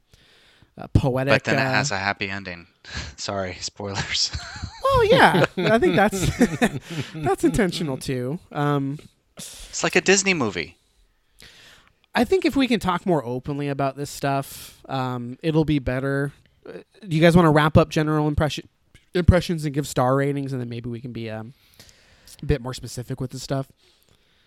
a 0.76 0.88
poetic? 0.88 1.32
But 1.32 1.44
then 1.44 1.54
it 1.58 1.62
uh, 1.62 1.72
has 1.72 1.90
a 1.90 1.98
happy 1.98 2.28
ending. 2.28 2.66
Sorry, 3.16 3.54
spoilers. 3.60 4.30
well, 4.84 5.04
yeah, 5.04 5.46
I 5.56 5.78
think 5.78 5.96
that's 5.96 6.30
that's 7.14 7.44
intentional 7.44 7.96
too. 7.96 8.38
Um, 8.52 8.98
it's 9.36 9.82
like 9.82 9.96
a 9.96 10.00
Disney 10.00 10.34
movie. 10.34 10.76
I 12.14 12.24
think 12.24 12.44
if 12.44 12.54
we 12.54 12.68
can 12.68 12.78
talk 12.78 13.06
more 13.06 13.24
openly 13.24 13.68
about 13.68 13.96
this 13.96 14.10
stuff, 14.10 14.80
um, 14.88 15.36
it'll 15.42 15.64
be 15.64 15.80
better. 15.80 16.32
Uh, 16.66 16.78
Do 17.00 17.16
you 17.16 17.20
guys 17.20 17.34
want 17.34 17.46
to 17.46 17.50
wrap 17.50 17.76
up 17.76 17.88
general 17.88 18.28
impression 18.28 18.68
impressions 19.14 19.64
and 19.64 19.74
give 19.74 19.86
star 19.86 20.16
ratings, 20.16 20.52
and 20.52 20.60
then 20.60 20.68
maybe 20.68 20.88
we 20.88 21.00
can 21.00 21.12
be 21.12 21.30
um, 21.30 21.54
a 22.42 22.46
bit 22.46 22.60
more 22.60 22.74
specific 22.74 23.20
with 23.20 23.30
this 23.30 23.42
stuff? 23.42 23.68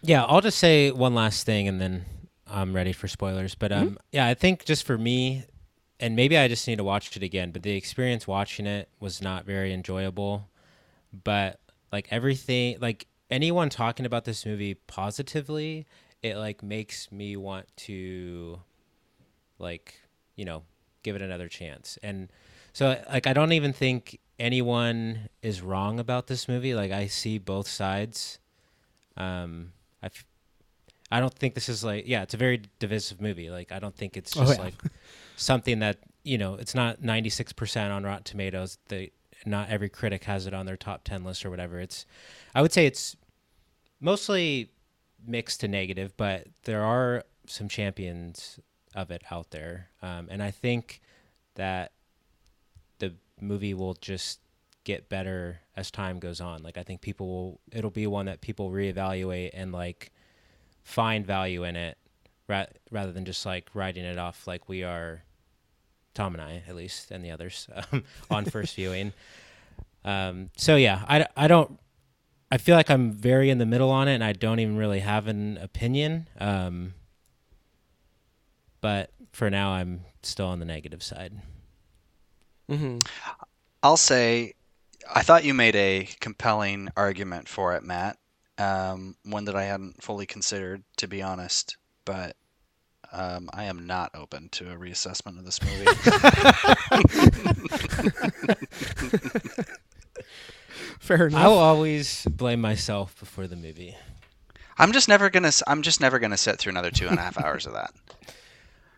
Yeah, 0.01 0.23
I'll 0.23 0.41
just 0.41 0.59
say 0.59 0.91
one 0.91 1.15
last 1.15 1.45
thing 1.45 1.67
and 1.67 1.81
then 1.81 2.05
I'm 2.49 2.75
ready 2.75 2.93
for 2.93 3.07
spoilers. 3.07 3.55
But 3.55 3.71
um, 3.71 3.97
yeah, 4.11 4.27
I 4.27 4.33
think 4.33 4.65
just 4.65 4.85
for 4.85 4.97
me, 4.97 5.43
and 5.99 6.15
maybe 6.15 6.37
I 6.37 6.47
just 6.47 6.67
need 6.67 6.77
to 6.77 6.83
watch 6.83 7.15
it 7.15 7.23
again, 7.23 7.51
but 7.51 7.63
the 7.63 7.75
experience 7.75 8.27
watching 8.27 8.65
it 8.67 8.89
was 8.99 9.21
not 9.21 9.45
very 9.45 9.73
enjoyable. 9.73 10.47
But 11.23 11.59
like 11.91 12.07
everything, 12.11 12.77
like 12.79 13.07
anyone 13.29 13.69
talking 13.69 14.05
about 14.05 14.25
this 14.25 14.45
movie 14.45 14.75
positively, 14.75 15.85
it 16.21 16.35
like 16.37 16.61
makes 16.63 17.11
me 17.11 17.35
want 17.35 17.65
to, 17.77 18.59
like, 19.59 19.95
you 20.35 20.45
know, 20.45 20.63
give 21.03 21.15
it 21.15 21.21
another 21.21 21.47
chance. 21.47 21.97
And 22.03 22.29
so, 22.73 23.01
like, 23.09 23.25
I 23.27 23.33
don't 23.33 23.53
even 23.53 23.73
think 23.73 24.19
anyone 24.39 25.29
is 25.41 25.61
wrong 25.61 25.99
about 25.99 26.27
this 26.27 26.47
movie. 26.47 26.75
Like, 26.75 26.91
I 26.91 27.07
see 27.07 27.37
both 27.39 27.67
sides. 27.67 28.39
Um, 29.15 29.73
I 30.03 30.09
I 31.11 31.19
don't 31.19 31.33
think 31.33 31.55
this 31.55 31.69
is 31.69 31.83
like 31.83 32.03
yeah, 32.07 32.23
it's 32.23 32.33
a 32.33 32.37
very 32.37 32.61
divisive 32.79 33.21
movie. 33.21 33.49
Like 33.49 33.71
I 33.71 33.79
don't 33.79 33.95
think 33.95 34.17
it's 34.17 34.35
Oh, 34.35 34.41
just 34.41 34.57
yeah. 34.57 34.65
like 34.65 34.73
something 35.37 35.79
that 35.79 35.99
you 36.23 36.37
know 36.37 36.55
it's 36.55 36.75
not 36.75 37.01
ninety 37.01 37.29
six 37.29 37.53
percent 37.53 37.93
on 37.93 38.03
Rotten 38.03 38.23
Tomatoes. 38.23 38.77
The 38.89 39.11
not 39.45 39.69
every 39.69 39.87
critic 39.87 40.25
has 40.25 40.45
it 40.45 40.53
on 40.53 40.65
their 40.65 40.75
top 40.75 41.05
ten 41.05 41.23
list 41.23 41.45
or 41.45 41.49
whatever. 41.49 41.79
It's 41.79 42.05
I 42.53 42.61
would 42.61 42.73
say 42.73 42.85
it's 42.85 43.15
mostly 44.01 44.71
mixed 45.25 45.61
to 45.61 45.67
negative, 45.67 46.15
but 46.17 46.47
there 46.63 46.83
are 46.83 47.23
some 47.45 47.69
champions 47.69 48.59
of 48.93 49.11
it 49.11 49.23
out 49.31 49.51
there, 49.51 49.89
um, 50.01 50.27
and 50.29 50.43
I 50.43 50.51
think 50.51 51.01
that 51.55 51.93
the 52.99 53.13
movie 53.39 53.73
will 53.73 53.93
just 53.93 54.39
get 54.83 55.09
better 55.09 55.59
as 55.75 55.91
time 55.91 56.19
goes 56.19 56.41
on. 56.41 56.63
Like 56.63 56.77
I 56.77 56.83
think 56.83 57.01
people 57.01 57.27
will 57.27 57.59
it'll 57.71 57.91
be 57.91 58.07
one 58.07 58.25
that 58.25 58.41
people 58.41 58.71
reevaluate 58.71 59.51
and 59.53 59.71
like 59.71 60.11
find 60.83 61.25
value 61.25 61.63
in 61.63 61.75
it 61.75 61.97
ra- 62.47 62.65
rather 62.91 63.11
than 63.11 63.25
just 63.25 63.45
like 63.45 63.69
writing 63.73 64.05
it 64.05 64.17
off 64.17 64.47
like 64.47 64.69
we 64.69 64.83
are 64.83 65.23
Tom 66.17 66.33
and 66.33 66.41
I 66.41 66.63
at 66.67 66.75
least 66.75 67.11
and 67.11 67.23
the 67.23 67.31
others 67.31 67.69
um, 67.91 68.03
on 68.29 68.45
first 68.45 68.75
viewing. 68.75 69.13
Um, 70.03 70.49
so 70.57 70.75
yeah, 70.75 71.05
I, 71.07 71.25
I 71.35 71.47
don't 71.47 71.79
I 72.51 72.57
feel 72.57 72.75
like 72.75 72.89
I'm 72.89 73.11
very 73.11 73.49
in 73.49 73.57
the 73.57 73.65
middle 73.65 73.89
on 73.89 74.07
it 74.07 74.15
and 74.15 74.23
I 74.23 74.33
don't 74.33 74.59
even 74.59 74.77
really 74.77 74.99
have 74.99 75.27
an 75.27 75.57
opinion. 75.57 76.27
Um, 76.39 76.93
but 78.81 79.11
for 79.31 79.49
now 79.49 79.71
I'm 79.71 80.01
still 80.23 80.47
on 80.47 80.59
the 80.59 80.65
negative 80.65 81.03
side. 81.03 81.33
Mm-hmm. 82.69 82.99
I'll 83.83 83.97
say, 83.97 84.53
I 85.13 85.23
thought 85.23 85.43
you 85.43 85.53
made 85.53 85.75
a 85.75 86.07
compelling 86.19 86.89
argument 86.97 87.47
for 87.47 87.75
it, 87.75 87.83
Matt. 87.83 88.17
um, 88.57 89.15
one 89.23 89.45
that 89.45 89.55
I 89.55 89.63
hadn't 89.63 90.01
fully 90.01 90.25
considered, 90.25 90.83
to 90.97 91.07
be 91.07 91.21
honest. 91.21 91.77
But 92.05 92.35
um, 93.11 93.49
I 93.53 93.65
am 93.65 93.85
not 93.87 94.11
open 94.15 94.49
to 94.49 94.71
a 94.71 94.75
reassessment 94.75 95.37
of 95.39 95.45
this 95.45 95.61
movie. 95.61 95.85
Fair 100.99 101.27
enough. 101.27 101.41
I'll 101.41 101.57
always 101.57 102.25
blame 102.25 102.61
myself 102.61 103.17
before 103.19 103.47
the 103.47 103.55
movie. 103.55 103.95
I'm 104.77 104.91
just 104.91 105.07
never 105.07 105.29
gonna. 105.29 105.47
s- 105.47 105.63
I'm 105.67 105.81
just 105.81 106.01
never 106.01 106.19
gonna 106.19 106.37
sit 106.37 106.59
through 106.59 106.71
another 106.71 106.91
two 106.91 107.07
and 107.07 107.17
a 107.17 107.21
half 107.21 107.39
hours 107.39 107.65
of 107.65 107.73
that. 107.73 107.91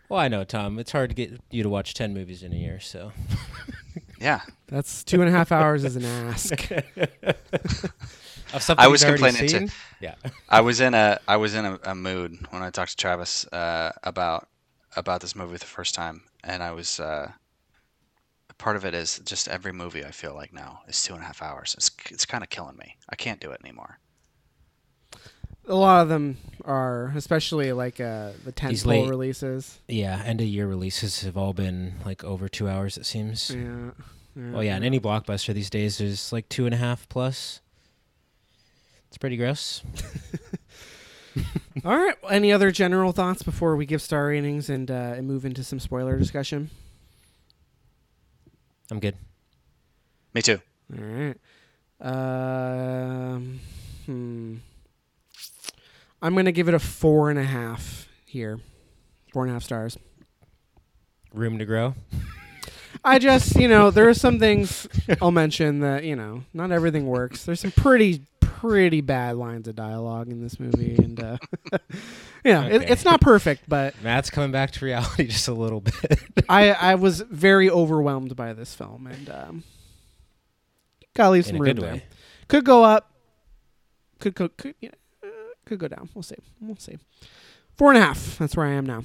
Well, 0.10 0.20
I 0.20 0.28
know, 0.28 0.44
Tom. 0.44 0.80
It's 0.80 0.92
hard 0.92 1.12
to 1.12 1.16
get 1.16 1.40
you 1.52 1.62
to 1.62 1.70
watch 1.70 1.94
ten 1.94 2.16
movies 2.16 2.42
in 2.42 2.52
a 2.52 2.56
year, 2.56 2.80
so 2.80 3.12
Yeah, 4.20 4.42
That's 4.66 5.04
two 5.04 5.22
and 5.22 5.30
a 5.30 5.32
half 5.32 5.52
hours 5.52 5.84
is 5.84 5.96
an 5.98 6.04
ask. 6.04 6.68
of 8.54 8.62
something 8.62 8.84
I 8.84 8.88
was 8.88 9.04
complaining 9.04 9.48
seen? 9.48 9.68
to. 9.68 9.74
Yeah. 10.00 10.16
I 10.50 10.62
was 10.62 10.80
in 10.80 10.94
a. 10.94 11.20
I 11.28 11.38
was 11.38 11.56
in 11.56 11.66
a, 11.66 11.80
a 11.84 11.96
mood 11.96 12.38
when 12.50 12.62
I 12.62 12.70
talked 12.70 12.92
to 12.92 12.98
Travis 12.98 13.46
uh, 13.48 13.92
about 14.04 14.48
about 14.96 15.22
this 15.22 15.36
movie 15.36 15.58
the 15.58 15.66
first 15.66 15.96
time, 15.96 16.22
and 16.44 16.64
I 16.64 16.72
was. 16.72 17.00
Uh, 17.00 17.32
part 18.60 18.76
of 18.76 18.86
it 18.86 18.94
is 18.94 19.20
just 19.26 19.48
every 19.48 19.72
movie 19.72 20.06
I 20.06 20.12
feel 20.12 20.36
like 20.36 20.54
now 20.54 20.82
is 20.88 21.02
two 21.02 21.14
and 21.14 21.24
a 21.24 21.26
half 21.26 21.42
hours. 21.42 21.74
It's 21.78 21.90
it's 22.12 22.26
kind 22.26 22.44
of 22.44 22.50
killing 22.50 22.78
me. 22.78 22.98
I 23.10 23.16
can't 23.16 23.40
do 23.40 23.52
it 23.52 23.62
anymore. 23.64 23.98
A 25.68 25.76
lot 25.76 26.02
of 26.02 26.10
them 26.10 26.38
are, 26.66 27.14
especially 27.16 27.72
like 27.74 28.00
uh, 28.00 28.32
the 28.44 28.52
These 28.52 28.84
tentpole 28.84 29.10
releases. 29.10 29.80
Yeah, 29.88 30.22
end 30.26 30.42
of 30.42 30.48
year 30.48 30.68
releases 30.68 31.22
have 31.22 31.38
all 31.38 31.54
been 31.54 31.96
like 32.06 32.24
over 32.24 32.48
two 32.50 32.68
hours. 32.68 32.98
It 32.98 33.06
seems. 33.06 33.52
Yeah. 33.52 33.92
Well, 34.36 34.64
yeah, 34.64 34.76
and 34.76 34.86
any 34.86 35.00
blockbuster 35.00 35.54
these 35.54 35.70
days 35.70 36.00
is 36.00 36.32
like 36.32 36.48
two 36.50 36.66
and 36.66 36.74
a 36.74 36.78
half 36.78 37.10
plus. 37.10 37.62
It's 39.10 39.18
pretty 39.18 39.38
gross. 39.38 39.84
All 41.86 41.98
right. 41.98 42.16
Any 42.30 42.52
other 42.52 42.72
general 42.72 43.12
thoughts 43.12 43.44
before 43.44 43.76
we 43.76 43.86
give 43.86 44.02
star 44.02 44.28
ratings 44.28 44.70
and, 44.70 44.90
uh, 44.90 45.14
and 45.18 45.28
move 45.28 45.46
into 45.46 45.64
some 45.64 45.80
spoiler 45.80 46.18
discussion? 46.18 46.70
I'm 48.92 49.00
good. 49.00 49.16
Me 50.34 50.42
too. 50.42 50.62
All 50.98 51.04
right. 51.04 51.38
Um, 52.02 53.60
hmm. 54.06 54.56
I'm 56.22 56.36
gonna 56.36 56.52
give 56.52 56.68
it 56.68 56.74
a 56.74 56.80
four 56.80 57.30
and 57.30 57.40
a 57.40 57.44
half 57.44 58.08
here. 58.26 58.60
Four 59.34 59.44
and 59.44 59.52
a 59.52 59.54
half 59.54 59.64
stars. 59.64 59.98
Room 61.34 61.60
to 61.60 61.66
grow. 61.66 61.96
I 63.04 63.20
just, 63.20 63.56
you 63.56 63.68
know, 63.68 63.92
there 63.92 64.10
are 64.10 64.14
some 64.14 64.40
things 64.40 64.88
I'll 65.22 65.32
mention 65.32 65.80
that, 65.80 66.04
you 66.04 66.16
know, 66.16 66.44
not 66.54 66.72
everything 66.72 67.08
works. 67.08 67.46
There's 67.46 67.62
some 67.62 67.72
pretty, 67.72 68.24
pretty 68.42 69.00
bad 69.02 69.38
lines 69.38 69.68
of 69.68 69.76
dialogue 69.76 70.28
in 70.28 70.42
this 70.42 70.60
movie, 70.60 70.96
and 70.98 71.24
uh, 71.24 71.38
you 72.44 72.52
know, 72.52 72.68
it, 72.68 72.90
it's 72.90 73.06
not 73.06 73.22
perfect, 73.22 73.64
but 73.68 73.96
Matt's 74.04 74.30
coming 74.30 74.52
back 74.52 74.72
to 74.72 74.86
reality 74.86 75.28
just 75.28 75.48
a 75.48 75.54
little 75.54 75.80
bit. 75.80 76.20
I, 76.50 76.72
I 76.72 76.96
was 76.96 77.22
very 77.22 77.70
overwhelmed 77.70 78.36
by 78.36 78.54
this 78.54 78.76
film, 78.76 79.08
and 79.08 79.30
um, 79.30 79.64
gotta 81.16 81.32
leave 81.32 81.46
in 81.46 81.52
some 81.52 81.56
a 81.56 81.60
room 81.60 81.76
good 81.76 81.84
there. 81.84 82.02
Could 82.50 82.66
go 82.66 82.84
up, 82.84 83.12
could 84.20 84.36
go, 84.36 84.50
could, 84.50 84.76
yeah, 84.82 84.90
uh, 85.24 85.28
could 85.66 85.80
go 85.80 85.88
down. 85.88 86.10
We'll 86.14 86.24
see. 86.24 86.36
We'll 86.60 86.76
see. 86.76 86.98
Four 87.78 87.94
and 87.94 87.98
a 87.98 88.06
half. 88.06 88.38
That's 88.40 88.58
where 88.58 88.66
I 88.66 88.72
am 88.72 88.86
now. 88.86 89.04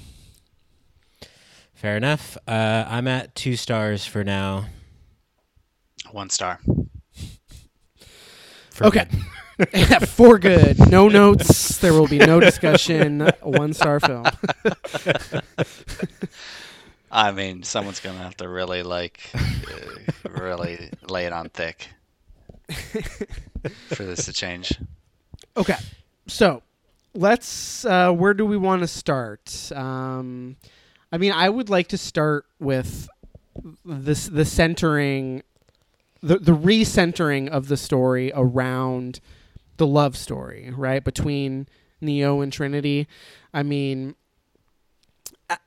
Fair 1.85 1.99
enough. 1.99 2.39
Uh, 2.49 2.87
I'm 2.89 3.07
at 3.07 3.35
two 3.35 3.57
stars 3.57 4.07
for 4.07 4.25
now. 4.25 4.65
One 6.13 6.31
star. 6.31 6.59
For 8.71 8.87
Okay. 8.87 9.07
For 10.07 10.39
good. 10.39 10.79
No 10.91 11.09
notes. 11.09 11.77
There 11.81 11.93
will 11.93 12.09
be 12.09 12.17
no 12.17 12.41
discussion. 12.41 13.31
One 13.43 13.75
star 13.75 14.01
film. 14.01 14.25
I 17.13 17.33
mean, 17.33 17.63
someone's 17.63 18.01
gonna 18.01 18.17
have 18.17 18.39
to 18.39 18.49
really 18.49 18.83
like, 18.83 19.21
uh, 19.35 20.31
really 20.31 20.89
lay 21.07 21.27
it 21.27 21.35
on 21.35 21.51
thick 21.51 21.87
for 23.89 24.05
this 24.05 24.25
to 24.25 24.33
change. 24.33 24.73
Okay. 25.55 25.77
So 26.29 26.63
let's 27.13 27.85
uh 27.85 28.11
where 28.11 28.33
do 28.33 28.47
we 28.47 28.57
want 28.57 28.81
to 28.81 28.89
start? 28.89 29.71
Um 29.77 30.57
I 31.15 31.17
mean 31.17 31.31
I 31.31 31.49
would 31.49 31.71
like 31.71 31.87
to 31.89 31.97
start 31.97 32.45
with 32.59 33.09
this 33.85 34.27
the 34.27 34.45
centering 34.45 35.45
the 36.21 36.39
the 36.39 36.57
recentering 36.57 37.49
of 37.49 37.69
the 37.69 37.77
story 37.77 38.33
around 38.35 39.21
the 39.77 39.87
love 39.87 40.17
story, 40.17 40.73
right? 40.77 41.05
Between 41.05 41.69
Neo 42.01 42.41
and 42.41 42.53
Trinity. 42.53 43.07
I 43.53 43.63
mean 43.63 44.17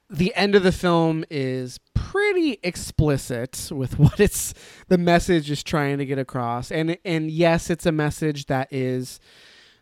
the 0.09 0.35
end 0.35 0.53
of 0.53 0.63
the 0.63 0.73
film 0.73 1.23
is 1.29 1.79
pretty 1.93 2.59
explicit 2.61 3.69
with 3.71 3.97
what 3.99 4.19
it's 4.19 4.53
the 4.89 4.97
message 4.97 5.49
is 5.49 5.63
trying 5.63 5.97
to 5.99 6.05
get 6.05 6.19
across. 6.19 6.73
And 6.73 6.97
and 7.05 7.31
yes, 7.31 7.69
it's 7.69 7.85
a 7.85 7.93
message 7.93 8.47
that 8.47 8.67
is 8.69 9.21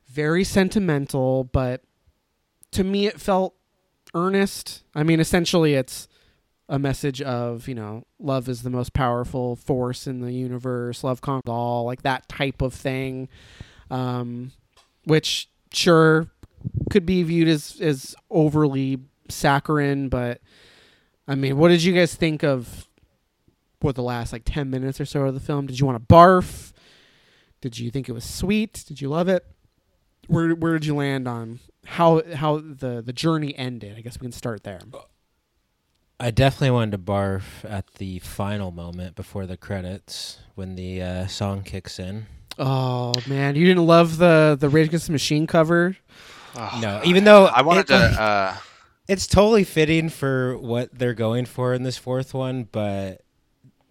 very 0.05 0.43
sentimental, 0.43 1.43
but 1.43 1.81
to 2.69 2.83
me 2.83 3.07
it 3.07 3.19
felt 3.19 3.55
earnest. 4.15 4.83
I 4.95 5.03
mean, 5.03 5.19
essentially 5.19 5.75
it's 5.75 6.07
a 6.67 6.79
message 6.79 7.21
of, 7.21 7.67
you 7.67 7.75
know, 7.75 8.05
love 8.17 8.49
is 8.49 8.63
the 8.63 8.71
most 8.71 8.93
powerful 8.93 9.55
force 9.55 10.07
in 10.07 10.21
the 10.21 10.31
universe, 10.31 11.03
love 11.03 11.21
conquers 11.21 11.51
all, 11.51 11.85
like 11.85 12.01
that 12.01 12.27
type 12.27 12.61
of 12.61 12.73
thing. 12.73 13.29
Um, 13.91 14.51
which 15.03 15.47
sure 15.71 16.31
could 16.89 17.05
be 17.05 17.21
viewed 17.21 17.47
as 17.47 17.79
as 17.79 18.15
overly 18.31 18.99
saccharine, 19.29 20.09
but 20.09 20.41
I 21.27 21.35
mean, 21.35 21.57
what 21.57 21.69
did 21.69 21.83
you 21.83 21.93
guys 21.93 22.15
think 22.15 22.43
of 22.43 22.87
what 23.81 23.95
the 23.95 24.03
last 24.03 24.33
like 24.33 24.43
10 24.45 24.69
minutes 24.69 24.99
or 24.99 25.05
so 25.05 25.21
of 25.21 25.33
the 25.33 25.39
film? 25.39 25.67
Did 25.67 25.79
you 25.79 25.85
want 25.85 25.97
to 25.97 26.13
barf? 26.13 26.73
Did 27.61 27.77
you 27.77 27.91
think 27.91 28.09
it 28.09 28.13
was 28.13 28.23
sweet? 28.23 28.83
Did 28.87 29.01
you 29.01 29.09
love 29.09 29.27
it? 29.27 29.45
Where 30.27 30.55
where 30.55 30.73
did 30.73 30.85
you 30.85 30.95
land 30.95 31.27
on 31.27 31.59
how 31.85 32.21
how 32.35 32.57
the 32.57 33.01
the 33.05 33.13
journey 33.13 33.55
ended? 33.57 33.97
I 33.97 34.01
guess 34.01 34.19
we 34.19 34.25
can 34.25 34.31
start 34.31 34.63
there. 34.63 34.79
I 36.19 36.31
definitely 36.31 36.71
wanted 36.71 36.91
to 36.91 36.97
barf 36.97 37.43
at 37.69 37.93
the 37.95 38.19
final 38.19 38.71
moment 38.71 39.15
before 39.15 39.45
the 39.45 39.57
credits 39.57 40.39
when 40.55 40.75
the 40.75 41.01
uh, 41.01 41.27
song 41.27 41.63
kicks 41.63 41.99
in. 41.99 42.27
Oh 42.57 43.13
man, 43.27 43.55
you 43.55 43.65
didn't 43.65 43.85
love 43.85 44.17
the 44.17 44.55
the 44.59 44.69
Rage 44.69 44.87
Against 44.87 45.07
the 45.07 45.11
Machine 45.11 45.45
cover? 45.47 45.97
Oh, 46.55 46.79
No, 46.81 47.01
even 47.03 47.25
though 47.25 47.45
I 47.47 47.61
wanted 47.63 47.81
it- 47.81 47.87
to. 47.87 47.95
Uh, 48.21 48.55
It's 49.07 49.27
totally 49.27 49.63
fitting 49.65 50.09
for 50.09 50.57
what 50.57 50.89
they're 50.97 51.13
going 51.13 51.45
for 51.45 51.73
in 51.75 51.83
this 51.83 51.97
fourth 51.97 52.33
one, 52.33 52.63
but 52.71 53.21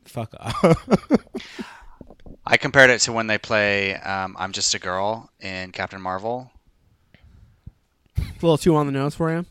fuck 0.07 0.35
off. 0.41 0.65
I 2.47 2.57
compared 2.57 2.91
it 2.91 2.99
to 3.03 3.13
when 3.13 3.27
they 3.29 3.39
play 3.39 3.95
um, 3.95 4.35
"I'm 4.39 4.53
Just 4.53 4.75
a 4.75 4.79
Girl" 4.79 5.31
in 5.41 5.71
Captain 5.73 6.01
Marvel. 6.01 6.51
A 8.19 8.21
little 8.43 8.59
too 8.59 8.77
on 8.77 8.87
the 8.87 8.93
nose 8.93 9.15
for 9.15 9.31
you. 9.33 9.45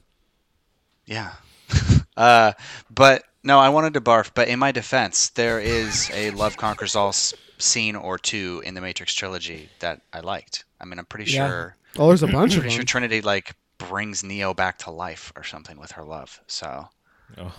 Yeah. 1.06 1.34
uh, 2.18 2.54
but 2.90 3.24
no, 3.44 3.60
I 3.60 3.70
wanted 3.70 3.94
to 3.96 4.02
barf. 4.02 4.32
But 4.34 4.48
in 4.48 4.60
my 4.60 4.72
defense, 4.72 5.30
there 5.30 5.60
is 5.60 6.10
a 6.14 6.30
Love 6.32 6.56
Conquers 6.58 6.96
All 6.96 7.14
scene 7.60 7.96
or 7.96 8.18
two 8.18 8.62
in 8.66 8.74
the 8.74 8.82
Matrix 8.82 9.14
trilogy 9.14 9.70
that 9.80 10.02
I 10.14 10.20
liked. 10.22 10.66
I 10.80 10.86
mean, 10.86 11.00
I'm 11.00 11.06
pretty 11.06 11.32
Yeah. 11.32 11.48
sure. 11.48 11.76
Oh, 11.98 12.08
there's 12.08 12.24
a 12.24 12.28
bunch 12.28 12.56
of 12.56 12.62
Pretty 12.62 12.74
sure 12.74 12.80
them. 12.80 12.88
Trinity 12.88 13.22
like 13.22 13.56
brings 13.78 14.24
Neo 14.24 14.54
back 14.54 14.78
to 14.80 14.92
life 14.92 15.32
or 15.36 15.44
something 15.44 15.78
with 15.80 15.92
her 15.92 16.04
love. 16.04 16.40
So 16.48 16.88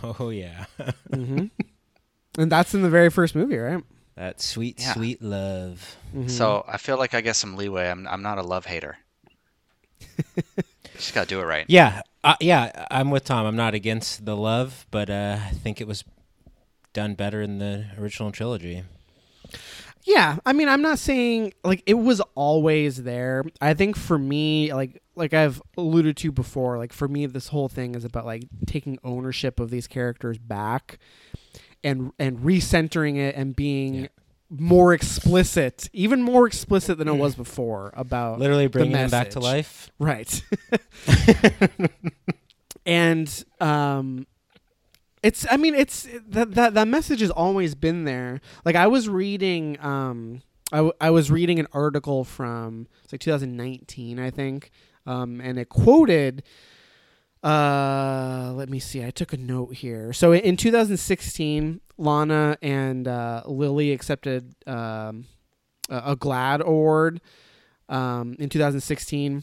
oh 0.02 0.30
yeah, 0.30 0.64
hmm 1.10 1.46
And 2.38 2.50
that's 2.50 2.74
in 2.74 2.82
the 2.82 2.88
very 2.90 3.10
first 3.10 3.34
movie, 3.36 3.56
right? 3.58 3.82
that 4.16 4.40
sweet, 4.40 4.80
Yeah. 4.80 4.94
sweet 4.94 5.22
love. 5.22 5.96
Mhm. 6.14 6.30
so 6.30 6.64
I 6.66 6.78
feel 6.78 6.98
like 6.98 7.14
I 7.14 7.20
get 7.20 7.36
some 7.36 7.56
leeway. 7.56 7.88
I'm 7.88 8.06
I'm 8.08 8.22
not 8.22 8.38
a 8.38 8.42
love 8.42 8.64
hater. 8.66 8.96
Just 10.94 11.14
gotta 11.14 11.28
do 11.28 11.40
it 11.40 11.44
right. 11.44 11.64
Yeah, 11.68 12.02
uh, 12.22 12.36
yeah, 12.40 12.86
I'm 12.90 13.10
with 13.10 13.24
Tom. 13.24 13.46
I'm 13.46 13.56
not 13.56 13.74
against 13.74 14.24
the 14.24 14.36
love, 14.36 14.86
but 14.90 15.10
uh, 15.10 15.38
I 15.44 15.50
think 15.50 15.80
it 15.80 15.86
was 15.86 16.04
done 16.92 17.14
better 17.14 17.42
in 17.42 17.58
the 17.58 17.86
original 17.98 18.30
trilogy. 18.32 18.84
Yeah, 20.04 20.36
I 20.44 20.52
mean, 20.52 20.68
I'm 20.68 20.82
not 20.82 20.98
saying 20.98 21.54
like 21.64 21.82
it 21.86 21.94
was 21.94 22.20
always 22.34 23.02
there. 23.02 23.44
I 23.60 23.74
think 23.74 23.96
for 23.96 24.18
me, 24.18 24.72
like 24.72 25.02
like 25.16 25.32
I've 25.32 25.62
alluded 25.76 26.16
to 26.18 26.32
before, 26.32 26.78
like 26.78 26.92
for 26.92 27.08
me, 27.08 27.26
this 27.26 27.48
whole 27.48 27.68
thing 27.68 27.94
is 27.94 28.04
about 28.04 28.26
like 28.26 28.44
taking 28.66 28.98
ownership 29.02 29.58
of 29.58 29.70
these 29.70 29.86
characters 29.86 30.38
back, 30.38 30.98
and 31.82 32.12
and 32.18 32.38
recentering 32.40 33.16
it 33.16 33.34
and 33.34 33.56
being 33.56 33.94
Yeah. 33.94 34.06
More 34.58 34.94
explicit, 34.94 35.88
even 35.92 36.22
more 36.22 36.46
explicit 36.46 36.98
than 36.98 37.08
it 37.08 37.14
was 37.14 37.34
before 37.34 37.92
about 37.96 38.38
Literally 38.38 38.66
bringing 38.66 38.92
them 38.92 39.10
back 39.10 39.30
to 39.30 39.40
life. 39.40 39.90
Right. 39.98 40.42
and 42.86 43.44
um 43.60 44.26
it's 45.22 45.46
I 45.50 45.56
mean 45.56 45.74
it's 45.74 46.06
that 46.28 46.54
that 46.54 46.74
that 46.74 46.88
message 46.88 47.20
has 47.20 47.30
always 47.30 47.74
been 47.74 48.04
there. 48.04 48.40
Like 48.64 48.76
I 48.76 48.86
was 48.86 49.08
reading 49.08 49.78
um 49.80 50.42
I, 50.72 50.78
w- 50.78 50.92
I 51.00 51.10
was 51.10 51.30
reading 51.30 51.58
an 51.60 51.68
article 51.72 52.24
from 52.24 52.88
it's 53.04 53.12
like 53.12 53.20
2019, 53.20 54.18
I 54.18 54.30
think, 54.30 54.70
um, 55.06 55.40
and 55.40 55.58
it 55.58 55.68
quoted. 55.68 56.42
Uh, 57.44 58.52
let 58.56 58.70
me 58.70 58.78
see. 58.78 59.04
I 59.04 59.10
took 59.10 59.34
a 59.34 59.36
note 59.36 59.74
here. 59.74 60.14
So 60.14 60.32
in, 60.32 60.40
in 60.40 60.56
2016, 60.56 61.80
Lana 61.98 62.56
and 62.62 63.06
uh, 63.06 63.42
Lily 63.44 63.92
accepted 63.92 64.54
um, 64.66 65.26
a 65.90 66.16
GLAAD 66.16 66.60
award 66.62 67.20
um, 67.90 68.34
in 68.38 68.48
2016 68.48 69.42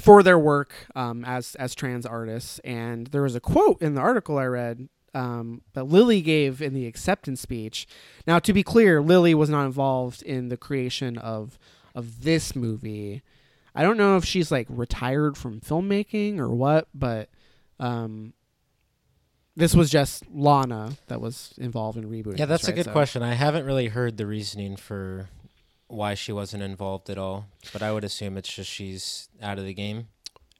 for 0.00 0.22
their 0.22 0.38
work 0.38 0.74
um, 0.94 1.24
as 1.24 1.54
as 1.54 1.74
trans 1.74 2.04
artists. 2.04 2.58
And 2.60 3.08
there 3.08 3.22
was 3.22 3.34
a 3.34 3.40
quote 3.40 3.80
in 3.80 3.94
the 3.94 4.02
article 4.02 4.36
I 4.36 4.44
read 4.44 4.88
um, 5.14 5.62
that 5.72 5.84
Lily 5.84 6.20
gave 6.20 6.60
in 6.60 6.74
the 6.74 6.86
acceptance 6.86 7.40
speech. 7.40 7.86
Now, 8.26 8.38
to 8.38 8.52
be 8.52 8.62
clear, 8.62 9.00
Lily 9.00 9.34
was 9.34 9.48
not 9.48 9.64
involved 9.64 10.22
in 10.22 10.50
the 10.50 10.58
creation 10.58 11.16
of 11.16 11.58
of 11.94 12.22
this 12.22 12.54
movie. 12.54 13.22
I 13.78 13.82
don't 13.82 13.96
know 13.96 14.16
if 14.16 14.24
she's 14.24 14.50
like 14.50 14.66
retired 14.68 15.36
from 15.36 15.60
filmmaking 15.60 16.38
or 16.40 16.48
what, 16.48 16.88
but 16.92 17.28
um, 17.78 18.32
this 19.56 19.74
was 19.74 19.88
just 19.88 20.24
Lana 20.32 20.96
that 21.06 21.20
was 21.20 21.54
involved 21.58 21.96
in 21.96 22.04
rebooting. 22.10 22.38
Yeah, 22.38 22.46
this, 22.46 22.62
that's 22.62 22.68
a 22.68 22.70
right? 22.72 22.76
good 22.76 22.84
So- 22.86 22.92
question. 22.92 23.22
I 23.22 23.34
haven't 23.34 23.64
really 23.66 23.86
heard 23.86 24.16
the 24.16 24.26
reasoning 24.26 24.76
for 24.76 25.28
why 25.86 26.14
she 26.14 26.32
wasn't 26.32 26.62
involved 26.64 27.08
at 27.08 27.18
all, 27.18 27.46
but 27.72 27.82
I 27.82 27.92
would 27.92 28.02
assume 28.04 28.36
it's 28.36 28.52
just 28.52 28.68
she's 28.70 29.28
out 29.40 29.58
of 29.58 29.64
the 29.64 29.74
game. 29.74 30.08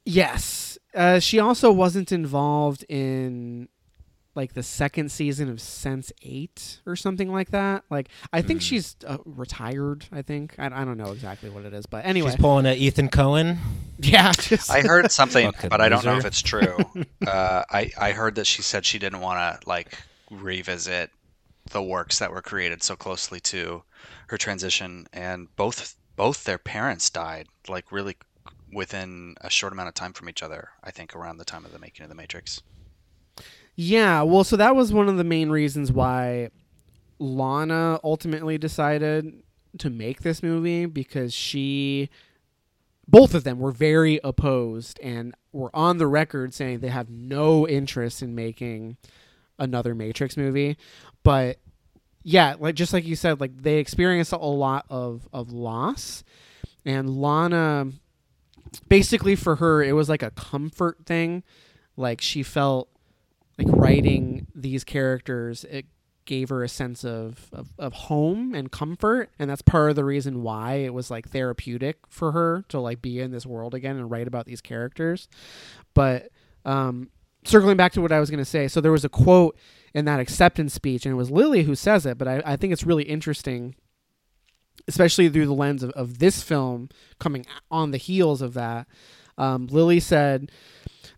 Yes. 0.05 0.77
Uh, 0.95 1.19
she 1.19 1.39
also 1.39 1.71
wasn't 1.71 2.11
involved 2.11 2.83
in 2.89 3.67
like 4.39 4.53
the 4.53 4.63
second 4.63 5.11
season 5.11 5.49
of 5.49 5.59
Sense 5.59 6.13
8 6.21 6.79
or 6.85 6.95
something 6.95 7.29
like 7.29 7.51
that. 7.51 7.83
Like 7.89 8.07
I 8.31 8.41
think 8.41 8.61
Hmm. 8.61 8.63
she's 8.69 8.95
uh, 9.05 9.17
retired, 9.25 10.05
I 10.13 10.21
think. 10.21 10.55
I, 10.57 10.67
I 10.67 10.85
don't 10.85 10.95
know 10.97 11.11
exactly 11.11 11.49
what 11.49 11.65
it 11.65 11.73
is, 11.73 11.85
but 11.85 12.05
anyway. 12.05 12.31
She's 12.31 12.39
pulling 12.39 12.65
a 12.65 12.73
Ethan 12.73 13.09
Coen. 13.09 13.57
yeah, 13.99 14.31
just 14.31 14.71
I 14.71 14.79
heard 14.81 15.11
something, 15.21 15.51
Fucking 15.51 15.69
but 15.69 15.81
I 15.81 15.89
don't 15.89 16.05
know 16.05 16.17
if 16.17 16.23
it's 16.25 16.41
true. 16.41 16.77
uh, 17.27 17.63
I 17.69 17.91
I 17.99 18.11
heard 18.13 18.35
that 18.35 18.47
she 18.47 18.61
said 18.61 18.85
she 18.85 18.97
didn't 18.97 19.19
want 19.19 19.61
to 19.61 19.67
like 19.67 19.97
revisit 20.31 21.11
the 21.71 21.83
works 21.83 22.19
that 22.19 22.31
were 22.31 22.41
created 22.41 22.81
so 22.81 22.95
closely 22.95 23.41
to 23.41 23.83
her 24.27 24.37
transition, 24.37 25.05
and 25.11 25.53
both 25.57 25.95
both 26.15 26.45
their 26.45 26.57
parents 26.57 27.09
died 27.09 27.47
like 27.67 27.91
really 27.91 28.15
within 28.71 29.35
a 29.41 29.49
short 29.49 29.73
amount 29.73 29.89
of 29.89 29.95
time 29.95 30.13
from 30.13 30.29
each 30.29 30.41
other. 30.43 30.69
I 30.83 30.91
think 30.91 31.13
around 31.15 31.37
the 31.37 31.45
time 31.45 31.65
of 31.65 31.73
the 31.73 31.79
making 31.79 32.03
of 32.03 32.09
the 32.09 32.15
Matrix. 32.15 32.61
Yeah, 33.81 34.23
well, 34.23 34.43
so 34.43 34.57
that 34.57 34.75
was 34.75 34.91
one 34.91 35.07
of 35.07 35.15
the 35.15 35.23
main 35.23 35.49
reasons 35.49 35.89
why 35.89 36.49
Lana 37.17 37.97
ultimately 38.03 38.57
decided 38.57 39.41
to 39.77 39.89
make 39.89 40.19
this 40.19 40.43
movie 40.43 40.85
because 40.85 41.33
she 41.33 42.09
both 43.07 43.33
of 43.33 43.45
them 43.45 43.57
were 43.57 43.71
very 43.71 44.19
opposed 44.21 44.99
and 44.99 45.33
were 45.53 45.73
on 45.73 45.97
the 45.97 46.07
record 46.07 46.53
saying 46.53 46.81
they 46.81 46.89
have 46.89 47.09
no 47.09 47.65
interest 47.65 48.21
in 48.21 48.35
making 48.35 48.97
another 49.57 49.95
Matrix 49.95 50.35
movie. 50.35 50.75
But 51.23 51.59
yeah, 52.21 52.55
like 52.59 52.75
just 52.75 52.91
like 52.91 53.05
you 53.05 53.15
said, 53.15 53.39
like 53.39 53.61
they 53.61 53.77
experienced 53.77 54.33
a 54.33 54.37
lot 54.39 54.87
of 54.89 55.25
of 55.31 55.53
loss 55.53 56.25
and 56.83 57.09
Lana 57.09 57.93
basically 58.89 59.37
for 59.37 59.55
her 59.55 59.81
it 59.81 59.93
was 59.93 60.09
like 60.09 60.21
a 60.21 60.31
comfort 60.31 61.05
thing. 61.05 61.43
Like 61.95 62.19
she 62.19 62.43
felt 62.43 62.89
like 63.59 63.67
writing 63.75 64.47
these 64.55 64.83
characters 64.83 65.63
it 65.65 65.85
gave 66.25 66.49
her 66.49 66.63
a 66.63 66.69
sense 66.69 67.03
of, 67.03 67.49
of, 67.51 67.69
of 67.79 67.93
home 67.93 68.53
and 68.53 68.71
comfort 68.71 69.29
and 69.39 69.49
that's 69.49 69.63
part 69.63 69.89
of 69.89 69.95
the 69.95 70.05
reason 70.05 70.43
why 70.43 70.75
it 70.75 70.93
was 70.93 71.09
like 71.09 71.29
therapeutic 71.29 71.97
for 72.07 72.31
her 72.33 72.63
to 72.69 72.79
like 72.79 73.01
be 73.01 73.19
in 73.19 73.31
this 73.31 73.45
world 73.45 73.73
again 73.73 73.97
and 73.97 74.11
write 74.11 74.27
about 74.27 74.45
these 74.45 74.61
characters. 74.61 75.27
But 75.93 76.29
um 76.65 77.09
circling 77.45 77.77
back 77.77 77.93
to 77.93 78.01
what 78.01 78.11
i 78.11 78.19
was 78.19 78.29
going 78.29 78.37
to 78.37 78.43
say 78.43 78.67
so 78.67 78.81
there 78.81 78.91
was 78.91 79.05
a 79.05 79.09
quote 79.09 79.57
in 79.93 80.03
that 80.03 80.19
acceptance 80.19 80.73
speech 80.73 81.05
and 81.05 81.13
it 81.13 81.15
was 81.15 81.31
lily 81.31 81.63
who 81.63 81.73
says 81.73 82.05
it 82.05 82.17
but 82.17 82.27
i, 82.27 82.43
I 82.45 82.57
think 82.57 82.73
it's 82.73 82.83
really 82.83 83.03
interesting 83.03 83.75
especially 84.89 85.29
through 85.29 85.45
the 85.45 85.53
lens 85.53 85.83
of, 85.83 85.91
of 85.91 86.19
this 86.19 86.41
film 86.41 86.89
coming 87.19 87.45
on 87.69 87.91
the 87.91 87.97
heels 87.97 88.41
of 88.41 88.53
that. 88.55 88.87
Um, 89.37 89.67
lily 89.67 90.01
said 90.01 90.51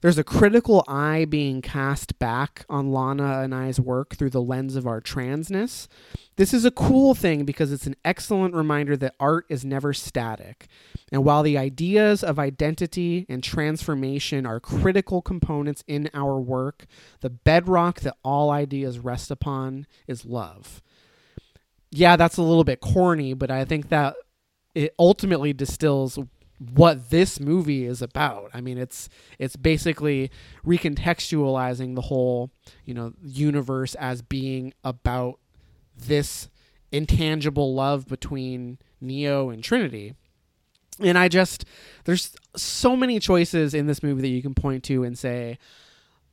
there's 0.02 0.18
a 0.18 0.24
critical 0.24 0.84
eye 0.88 1.26
being 1.26 1.62
cast 1.62 2.18
back 2.20 2.66
on 2.70 2.92
Lana 2.92 3.42
and 3.42 3.54
I's 3.54 3.80
work 3.80 4.16
through 4.16 4.32
the 4.32 4.42
lens 4.42 4.76
of 4.76 4.88
our 4.88 5.00
transness. 5.00 5.88
This 6.38 6.54
is 6.54 6.66
a 6.66 6.72
cool 6.72 7.14
thing 7.14 7.46
because 7.46 7.72
it's 7.72 7.86
an 7.86 7.96
excellent 8.04 8.56
reminder 8.56 8.98
that 8.98 9.16
art 9.20 9.46
is 9.48 9.64
never 9.64 9.94
static. 9.94 10.68
And 11.12 11.24
while 11.24 11.44
the 11.44 11.58
ideas 11.58 12.24
of 12.24 12.40
identity 12.40 13.26
and 13.30 13.44
transformation 13.44 14.46
are 14.46 14.60
critical 14.60 15.22
components 15.22 15.84
in 15.88 16.10
our 16.14 16.40
work, 16.40 16.88
the 17.20 17.30
bedrock 17.30 18.00
that 18.02 18.18
all 18.24 18.50
ideas 18.50 18.98
rest 18.98 19.30
upon 19.30 19.86
is 20.08 20.26
love. 20.26 20.82
Yeah, 21.92 22.16
that's 22.16 22.38
a 22.38 22.44
little 22.44 22.64
bit 22.64 22.80
corny, 22.80 23.34
but 23.34 23.52
I 23.52 23.66
think 23.66 23.90
that 23.90 24.16
it 24.74 24.96
ultimately 24.98 25.54
distills 25.54 26.18
what 26.62 27.10
this 27.10 27.40
movie 27.40 27.86
is 27.86 28.02
about. 28.02 28.52
I 28.54 28.62
mean, 28.62 28.78
it's 28.78 29.10
it's 29.40 29.56
basically 29.56 30.30
recontextualizing 30.66 31.96
the 31.96 32.02
whole, 32.02 32.52
you 32.86 32.94
know, 32.94 33.14
universe 33.24 33.96
as 33.96 34.22
being 34.22 34.74
about 34.84 35.40
this 35.98 36.50
intangible 36.92 37.74
love 37.74 38.08
between 38.08 38.78
Neo 39.00 39.50
and 39.50 39.64
Trinity. 39.64 40.14
And 41.00 41.18
I 41.18 41.30
just 41.30 41.66
there's 42.06 42.36
so 42.56 42.96
many 42.96 43.20
choices 43.20 43.74
in 43.74 43.88
this 43.88 44.04
movie 44.04 44.22
that 44.22 44.28
you 44.28 44.44
can 44.44 44.54
point 44.54 44.84
to 44.84 45.04
and 45.04 45.18
say 45.18 45.58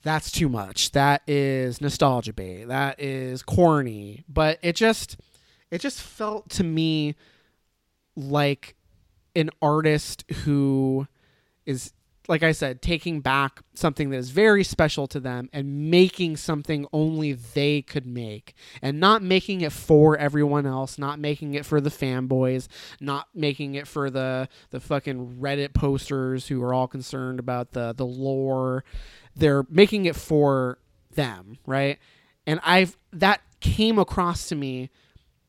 that's 0.02 0.30
too 0.30 0.50
much. 0.50 0.92
That 0.92 1.22
is 1.26 1.80
nostalgia 1.80 2.34
bait. 2.34 2.64
That 2.64 3.00
is 3.00 3.42
corny. 3.42 4.24
But 4.28 4.58
it 4.62 4.76
just 4.76 5.16
it 5.70 5.80
just 5.80 6.02
felt 6.02 6.50
to 6.50 6.64
me 6.64 7.14
like 8.14 8.74
an 9.34 9.50
artist 9.60 10.24
who 10.44 11.06
is 11.66 11.92
like 12.28 12.42
I 12.42 12.52
said, 12.52 12.82
taking 12.82 13.20
back 13.20 13.62
something 13.72 14.10
that 14.10 14.18
is 14.18 14.30
very 14.30 14.62
special 14.62 15.06
to 15.08 15.18
them 15.18 15.48
and 15.50 15.90
making 15.90 16.36
something 16.36 16.86
only 16.92 17.32
they 17.32 17.80
could 17.80 18.06
make. 18.06 18.54
And 18.82 19.00
not 19.00 19.22
making 19.22 19.62
it 19.62 19.72
for 19.72 20.16
everyone 20.18 20.66
else, 20.66 20.98
not 20.98 21.18
making 21.18 21.54
it 21.54 21.64
for 21.64 21.80
the 21.80 21.90
fanboys, 21.90 22.68
not 23.00 23.28
making 23.34 23.74
it 23.74 23.88
for 23.88 24.10
the 24.10 24.48
the 24.70 24.78
fucking 24.78 25.38
Reddit 25.40 25.72
posters 25.72 26.46
who 26.46 26.62
are 26.62 26.74
all 26.74 26.86
concerned 26.86 27.40
about 27.40 27.72
the 27.72 27.94
the 27.94 28.06
lore. 28.06 28.84
They're 29.34 29.64
making 29.70 30.04
it 30.04 30.14
for 30.14 30.78
them, 31.14 31.56
right? 31.66 31.98
And 32.46 32.60
I've 32.62 32.98
that 33.14 33.40
came 33.60 33.98
across 33.98 34.48
to 34.50 34.54
me 34.54 34.90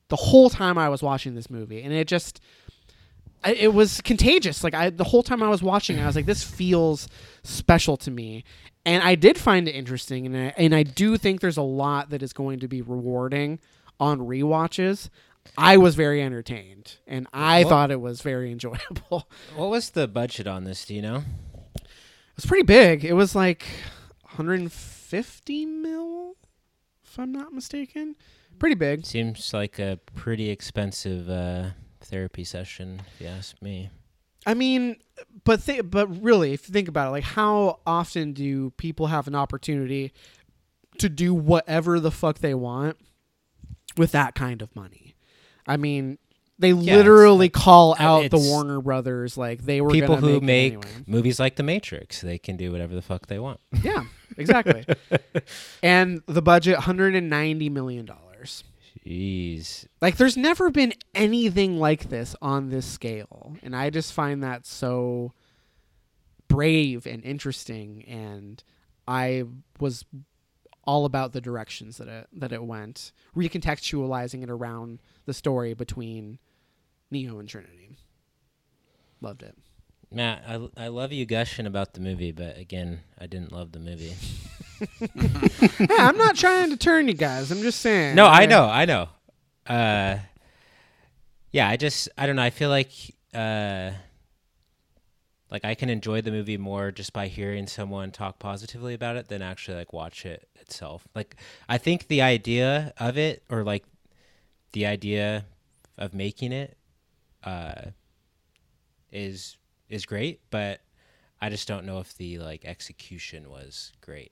the 0.08 0.16
whole 0.16 0.50
time 0.50 0.78
I 0.78 0.88
was 0.88 1.04
watching 1.04 1.36
this 1.36 1.50
movie. 1.50 1.84
And 1.84 1.94
it 1.94 2.08
just 2.08 2.40
I, 3.44 3.54
it 3.54 3.74
was 3.74 4.02
contagious. 4.02 4.64
Like 4.64 4.74
I, 4.74 4.90
the 4.90 5.04
whole 5.06 5.24
time 5.24 5.42
I 5.42 5.50
was 5.50 5.62
watching, 5.64 6.00
I 6.00 6.06
was 6.06 6.16
like, 6.16 6.26
"This 6.26 6.44
feels 6.44 7.08
special 7.44 7.96
to 7.98 8.12
me," 8.12 8.44
and 8.86 9.02
I 9.04 9.16
did 9.16 9.38
find 9.38 9.68
it 9.68 9.72
interesting, 9.76 10.26
and 10.26 10.36
I, 10.36 10.54
and 10.58 10.76
I 10.76 10.84
do 10.84 11.16
think 11.18 11.40
there's 11.42 11.58
a 11.58 11.62
lot 11.62 12.10
that 12.10 12.22
is 12.22 12.34
going 12.34 12.60
to 12.60 12.68
be 12.68 12.82
rewarding 12.82 13.60
on 14.00 14.20
rewatches. 14.20 15.10
I 15.58 15.78
was 15.78 15.96
very 15.96 16.22
entertained, 16.22 16.98
and 17.08 17.28
I 17.34 17.62
Well- 17.62 17.70
thought 17.70 17.92
it 17.92 18.02
was 18.02 18.22
very 18.22 18.52
enjoyable. 18.52 19.30
What 19.56 19.70
was 19.70 19.92
the 19.92 20.08
budget 20.08 20.46
on 20.48 20.64
this? 20.66 20.86
Do 20.86 20.94
you 20.94 21.02
know? 21.02 21.24
It 21.76 21.86
was 22.36 22.46
pretty 22.46 22.64
big. 22.66 23.04
It 23.06 23.14
was 23.14 23.36
like 23.36 23.66
150 24.36 25.66
mil, 25.66 26.36
if 27.04 27.18
I'm 27.20 27.32
not 27.32 27.54
mistaken. 27.54 28.16
Pretty 28.60 28.76
big. 28.76 29.06
Seems 29.06 29.54
like 29.54 29.80
a 29.80 30.00
pretty 30.16 30.50
expensive 30.50 31.30
uh, 31.30 31.70
therapy 32.02 32.44
session, 32.44 33.02
if 33.16 33.22
you 33.22 33.28
ask 33.28 33.62
me. 33.62 33.90
I 34.46 34.54
mean, 34.54 34.96
but 35.44 35.64
th- 35.66 35.90
but 35.90 36.08
really, 36.24 36.54
if 36.54 36.68
you 36.68 36.74
think 36.74 36.88
about 36.88 37.10
it, 37.10 37.12
like 37.12 37.24
how 37.24 37.80
often 37.86 38.34
do 38.34 38.70
people 38.72 39.08
have 39.08 39.28
an 39.28 39.36
opportunity 39.36 40.14
to 40.98 41.10
do 41.10 41.34
whatever 41.34 42.00
the 42.00 42.12
fuck 42.12 42.40
they 42.40 42.54
want 42.54 42.98
with 43.98 44.12
that 44.14 44.36
kind 44.36 44.62
of 44.62 44.74
money? 44.76 45.16
I 45.68 45.76
mean, 45.78 46.18
they 46.58 46.72
it's 46.72 46.80
literally 46.80 47.46
like- 47.46 47.54
call 47.54 47.96
out 48.00 48.32
the 48.32 48.38
Warner 48.40 48.82
Brothers 48.82 49.38
like 49.38 49.64
they 49.66 49.82
were 49.82 49.90
People 49.92 50.16
who 50.16 50.40
make, 50.40 50.44
make 50.44 50.74
anyway. 50.74 51.04
movies 51.06 51.40
like 51.40 51.56
The 51.58 51.64
Matrix, 51.64 52.22
they 52.22 52.38
can 52.38 52.56
do 52.58 52.72
whatever 52.72 52.96
the 52.96 53.02
fuck 53.02 53.28
they 53.28 53.40
want. 53.40 53.60
Yeah, 53.84 54.06
exactly. 54.38 54.86
and 55.84 56.22
the 56.28 56.42
budget 56.42 56.76
190 56.76 57.70
million 57.70 58.06
dollars. 58.06 58.64
Jeez. 59.10 59.88
Like 60.02 60.18
there's 60.18 60.38
never 60.38 60.70
been 60.70 60.94
anything 61.16 61.80
like 61.80 62.10
this 62.10 62.36
on 62.42 62.70
this 62.70 62.86
scale, 62.86 63.56
and 63.64 63.76
I 63.76 63.90
just 63.90 64.14
find 64.14 64.44
that 64.44 64.68
so 64.68 65.34
brave 66.48 67.06
and 67.06 67.24
interesting 67.24 68.04
and 68.08 68.64
I 69.08 69.44
was 69.80 70.04
all 70.84 71.06
about 71.06 71.34
the 71.34 71.42
directions 71.42 71.98
that 71.98 72.08
it 72.08 72.28
that 72.34 72.52
it 72.52 72.64
went, 72.64 73.12
recontextualizing 73.36 74.44
it 74.44 74.50
around 74.50 75.02
the 75.26 75.34
story 75.34 75.74
between 75.74 76.38
Neo 77.10 77.40
and 77.40 77.50
Trinity. 77.50 77.98
Loved 79.22 79.42
it. 79.44 79.58
Matt, 80.12 80.44
I, 80.48 80.86
I 80.86 80.88
love 80.88 81.12
you 81.12 81.26
gushing 81.26 81.66
about 81.66 81.94
the 81.94 82.00
movie, 82.00 82.32
but 82.32 82.58
again, 82.58 83.02
I 83.20 83.28
didn't 83.28 83.52
love 83.52 83.72
the 83.72 83.80
movie. 83.80 84.16
hey, 85.00 85.88
I'm 85.98 86.18
not 86.18 86.36
trying 86.36 86.70
to 86.70 86.78
turn 86.78 87.08
you 87.08 87.14
guys. 87.14 87.52
I'm 87.52 87.62
just 87.62 87.82
saying. 87.82 88.16
No, 88.16 88.26
I 88.26 88.46
know, 88.46 88.66
I 88.66 88.86
know. 88.86 89.10
Uh, 89.68 90.20
yeah, 91.52 91.68
I 91.68 91.78
just 91.78 92.10
I 92.18 92.26
don't 92.26 92.36
know. 92.36 92.44
I 92.44 92.50
feel 92.50 92.70
like 92.70 92.92
uh, 93.34 93.92
like 95.52 95.66
I 95.66 95.76
can 95.76 95.90
enjoy 95.90 96.22
the 96.22 96.32
movie 96.32 96.58
more 96.58 96.92
just 96.92 97.12
by 97.14 97.28
hearing 97.28 97.68
someone 97.68 98.12
talk 98.12 98.40
positively 98.40 98.94
about 98.94 99.16
it 99.16 99.28
than 99.28 99.42
actually 99.42 99.78
like 99.78 99.94
watch 99.94 100.26
it 100.26 100.48
itself. 100.56 101.08
Like 101.14 101.36
I 101.68 101.78
think 101.78 102.08
the 102.08 102.22
idea 102.22 102.94
of 102.98 103.18
it, 103.18 103.44
or 103.50 103.64
like 103.64 103.84
the 104.72 104.86
idea 104.86 105.46
of 105.98 106.14
making 106.14 106.52
it, 106.52 106.78
uh, 107.44 107.92
is 109.12 109.58
is 109.90 110.06
great, 110.06 110.40
but 110.52 110.82
I 111.42 111.50
just 111.50 111.68
don't 111.68 111.86
know 111.86 112.00
if 112.00 112.16
the 112.16 112.40
like 112.40 112.64
execution 112.64 113.50
was 113.50 113.92
great 114.02 114.32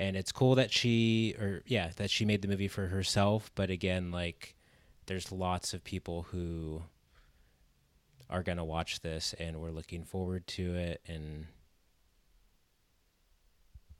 and 0.00 0.16
it's 0.16 0.32
cool 0.32 0.54
that 0.54 0.72
she 0.72 1.34
or 1.38 1.62
yeah 1.66 1.90
that 1.96 2.10
she 2.10 2.24
made 2.24 2.40
the 2.40 2.48
movie 2.48 2.68
for 2.68 2.86
herself 2.86 3.50
but 3.54 3.68
again 3.70 4.10
like 4.10 4.56
there's 5.06 5.30
lots 5.30 5.74
of 5.74 5.84
people 5.84 6.22
who 6.30 6.82
are 8.30 8.42
going 8.42 8.56
to 8.56 8.64
watch 8.64 9.00
this 9.00 9.34
and 9.38 9.60
we're 9.60 9.70
looking 9.70 10.02
forward 10.02 10.46
to 10.46 10.74
it 10.74 11.02
and 11.06 11.46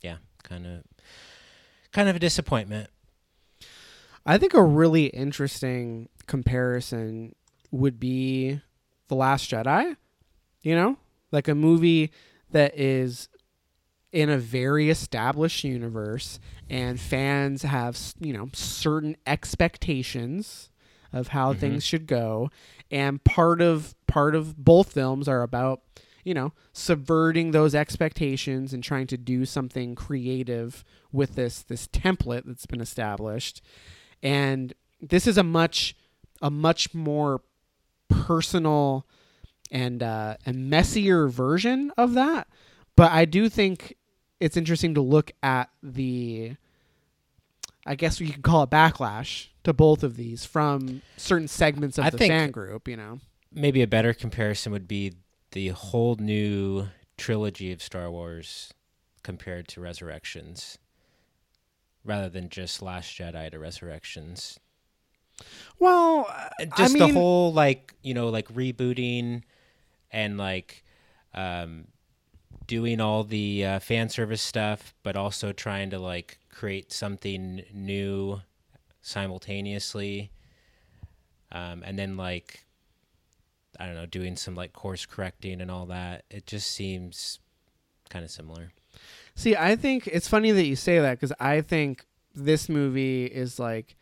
yeah 0.00 0.16
kind 0.42 0.66
of 0.66 0.82
kind 1.92 2.08
of 2.08 2.16
a 2.16 2.20
disappointment 2.20 2.88
I 4.26 4.36
think 4.36 4.52
a 4.52 4.62
really 4.62 5.06
interesting 5.06 6.08
comparison 6.26 7.34
would 7.70 7.98
be 7.98 8.60
The 9.08 9.14
Last 9.14 9.50
Jedi. 9.50 9.96
You 10.62 10.74
know, 10.74 10.98
like 11.32 11.48
a 11.48 11.54
movie 11.54 12.12
that 12.50 12.78
is 12.78 13.30
in 14.12 14.28
a 14.28 14.38
very 14.38 14.90
established 14.90 15.62
universe 15.64 16.40
and 16.68 16.98
fans 17.00 17.62
have, 17.62 17.98
you 18.18 18.32
know, 18.32 18.48
certain 18.52 19.16
expectations 19.26 20.70
of 21.12 21.28
how 21.28 21.52
Mhm. 21.52 21.58
things 21.58 21.84
should 21.84 22.06
go 22.06 22.50
and 22.90 23.22
part 23.24 23.60
of 23.60 23.94
part 24.06 24.34
of 24.34 24.56
both 24.56 24.92
films 24.92 25.26
are 25.28 25.42
about 25.42 25.82
you 26.24 26.34
know 26.34 26.52
subverting 26.72 27.50
those 27.50 27.74
expectations 27.74 28.72
and 28.72 28.84
trying 28.84 29.06
to 29.06 29.16
do 29.16 29.44
something 29.44 29.94
creative 29.96 30.84
with 31.10 31.34
this 31.34 31.62
this 31.62 31.88
template 31.88 32.42
that's 32.46 32.66
been 32.66 32.80
established 32.80 33.60
and 34.22 34.74
this 35.00 35.26
is 35.26 35.36
a 35.38 35.42
much 35.42 35.96
a 36.42 36.50
much 36.50 36.94
more 36.94 37.42
personal 38.08 39.06
and 39.70 40.02
uh, 40.02 40.36
and 40.44 40.68
messier 40.68 41.28
version 41.28 41.90
of 41.96 42.14
that. 42.14 42.48
But 42.96 43.12
I 43.12 43.24
do 43.24 43.48
think 43.48 43.96
it's 44.40 44.56
interesting 44.56 44.94
to 44.94 45.00
look 45.00 45.32
at 45.42 45.70
the 45.82 46.56
I 47.86 47.94
guess 47.94 48.20
you 48.20 48.32
could 48.32 48.42
call 48.42 48.62
it 48.62 48.70
backlash 48.70 49.48
to 49.64 49.72
both 49.72 50.02
of 50.02 50.16
these 50.16 50.44
from 50.44 51.02
certain 51.16 51.48
segments 51.48 51.98
of 51.98 52.04
I 52.06 52.10
the 52.10 52.18
fan 52.18 52.50
group, 52.50 52.88
you 52.88 52.96
know. 52.96 53.20
maybe 53.52 53.82
a 53.82 53.86
better 53.86 54.12
comparison 54.12 54.72
would 54.72 54.86
be 54.88 55.14
the 55.52 55.68
whole 55.68 56.16
new 56.16 56.88
trilogy 57.16 57.72
of 57.72 57.82
Star 57.82 58.10
Wars 58.10 58.72
compared 59.22 59.66
to 59.68 59.80
Resurrections 59.80 60.78
rather 62.04 62.28
than 62.28 62.48
just 62.48 62.80
Last 62.82 63.16
Jedi 63.18 63.50
to 63.50 63.58
Resurrections. 63.58 64.58
Well, 65.78 66.26
And 66.58 66.72
I 66.74 66.76
just 66.76 66.94
mean, 66.94 67.08
the 67.08 67.12
whole 67.14 67.52
like 67.52 67.94
you 68.02 68.12
know 68.14 68.28
like 68.28 68.48
rebooting 68.52 69.42
and 70.10 70.36
like 70.36 70.84
um 71.34 71.86
doing 72.70 73.00
all 73.00 73.24
the 73.24 73.64
uh, 73.64 73.78
fan 73.80 74.08
service 74.08 74.40
stuff 74.40 74.94
but 75.02 75.16
also 75.16 75.50
trying 75.50 75.90
to 75.90 75.98
like 75.98 76.38
create 76.54 76.92
something 76.92 77.64
new 77.74 78.40
simultaneously. 79.02 80.30
Um 81.50 81.82
and 81.84 81.98
then 81.98 82.16
like 82.16 82.64
i 83.80 83.86
don't 83.86 83.96
know 83.96 84.06
doing 84.06 84.36
some 84.36 84.54
like 84.54 84.72
course 84.72 85.04
correcting 85.04 85.60
and 85.60 85.68
all 85.68 85.86
that. 85.86 86.24
It 86.30 86.46
just 86.46 86.70
seems 86.70 87.40
kind 88.08 88.24
of 88.24 88.30
similar. 88.30 88.70
See, 89.34 89.56
I 89.56 89.74
think 89.74 90.06
it's 90.06 90.28
funny 90.28 90.52
that 90.52 90.66
you 90.66 90.76
say 90.76 91.00
that 91.00 91.18
because 91.18 91.32
I 91.40 91.62
think 91.62 92.06
this 92.36 92.68
movie 92.68 93.24
is 93.24 93.58
like 93.58 93.96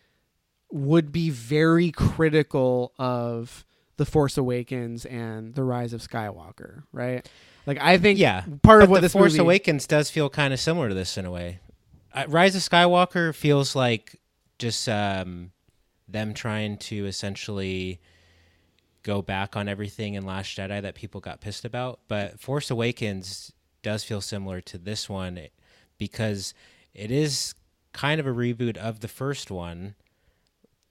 would 0.71 1.11
be 1.11 1.31
very 1.31 1.91
critical 1.91 2.93
of 2.99 3.65
the 3.97 4.05
Force 4.05 4.37
Awakens 4.37 5.07
and 5.07 5.55
the 5.55 5.65
Rise 5.65 5.95
of 5.95 6.03
Skywalker, 6.03 6.83
right? 6.93 7.27
Like 7.69 7.79
I 7.83 7.99
think 7.99 8.19
yeah 8.19 8.45
part 8.63 8.83
of 8.83 8.89
what 8.89 8.97
the 8.97 9.01
this 9.03 9.13
Force 9.13 9.33
movie 9.33 9.43
Awakens 9.43 9.87
does 9.87 10.11
feel 10.11 10.31
kind 10.31 10.55
of 10.55 10.59
similar 10.59 10.89
to 10.89 10.95
this 10.95 11.19
in 11.19 11.27
a 11.27 11.31
way. 11.31 11.61
Uh, 12.15 12.25
Rise 12.27 12.57
of 12.57 12.63
Skywalker 12.63 13.35
feels 13.35 13.77
like 13.77 14.19
just 14.59 14.89
um, 14.89 15.51
them 16.09 16.33
trying 16.33 16.79
to 16.79 17.05
essentially 17.05 18.01
go 19.03 19.21
back 19.21 19.55
on 19.55 19.69
everything 19.69 20.15
in 20.15 20.25
Last 20.25 20.57
Jedi 20.57 20.81
that 20.81 20.95
people 20.95 21.21
got 21.21 21.43
pissed 21.43 21.67
about. 21.67 22.01
But 22.09 22.41
Force 22.41 22.71
Awakens 22.71 23.53
does 23.83 24.03
feel 24.03 24.23
similar 24.23 24.63
to 24.63 24.79
this 24.79 25.07
one 25.07 25.39
because 25.99 26.55
it 26.95 27.11
is 27.11 27.55
kind 27.93 28.19
of 28.19 28.27
a 28.27 28.33
reboot 28.33 28.79
of 28.79 29.01
the 29.01 29.09
first 29.09 29.51
one, 29.51 29.95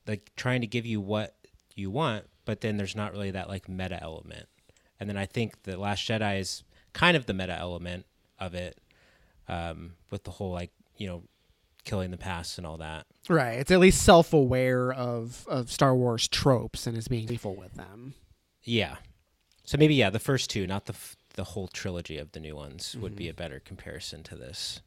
like 0.05 0.31
trying 0.35 0.61
to 0.61 0.67
give 0.67 0.85
you 0.85 1.01
what 1.01 1.35
you 1.73 1.89
want, 1.89 2.25
but 2.45 2.61
then 2.61 2.77
there's 2.77 2.95
not 2.95 3.13
really 3.13 3.31
that 3.31 3.49
like 3.49 3.67
meta 3.67 3.99
element. 3.99 4.47
And 4.99 5.09
then 5.09 5.17
I 5.17 5.25
think 5.25 5.63
the 5.63 5.77
Last 5.77 6.07
Jedi 6.07 6.39
is 6.39 6.63
kind 6.93 7.15
of 7.17 7.25
the 7.25 7.33
meta 7.33 7.53
element 7.57 8.05
of 8.39 8.53
it, 8.53 8.79
um, 9.47 9.93
with 10.09 10.23
the 10.23 10.31
whole 10.31 10.51
like 10.51 10.71
you 10.97 11.07
know 11.07 11.23
killing 11.83 12.11
the 12.11 12.17
past 12.17 12.57
and 12.57 12.67
all 12.67 12.77
that. 12.77 13.05
right? 13.29 13.59
It's 13.59 13.71
at 13.71 13.79
least 13.79 14.03
self-aware 14.03 14.91
of 14.93 15.45
of 15.47 15.71
Star 15.71 15.95
Wars 15.95 16.27
tropes 16.27 16.85
and 16.87 16.97
is 16.97 17.07
being 17.07 17.27
playful 17.27 17.55
with 17.55 17.73
them. 17.75 18.13
Yeah. 18.63 18.95
So 19.63 19.77
maybe 19.77 19.95
yeah, 19.95 20.09
the 20.09 20.19
first 20.19 20.49
two, 20.49 20.65
not 20.67 20.85
the 20.85 20.93
f- 20.93 21.15
the 21.35 21.43
whole 21.43 21.67
trilogy 21.67 22.17
of 22.17 22.31
the 22.31 22.39
new 22.39 22.55
ones, 22.55 22.95
would 22.99 23.15
be 23.15 23.29
a 23.29 23.33
better 23.33 23.59
comparison 23.59 24.23
to 24.23 24.35
this. 24.35 24.81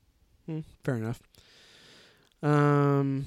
Hmm, 0.47 0.61
fair 0.83 0.97
enough. 0.97 1.21
Um, 2.43 3.27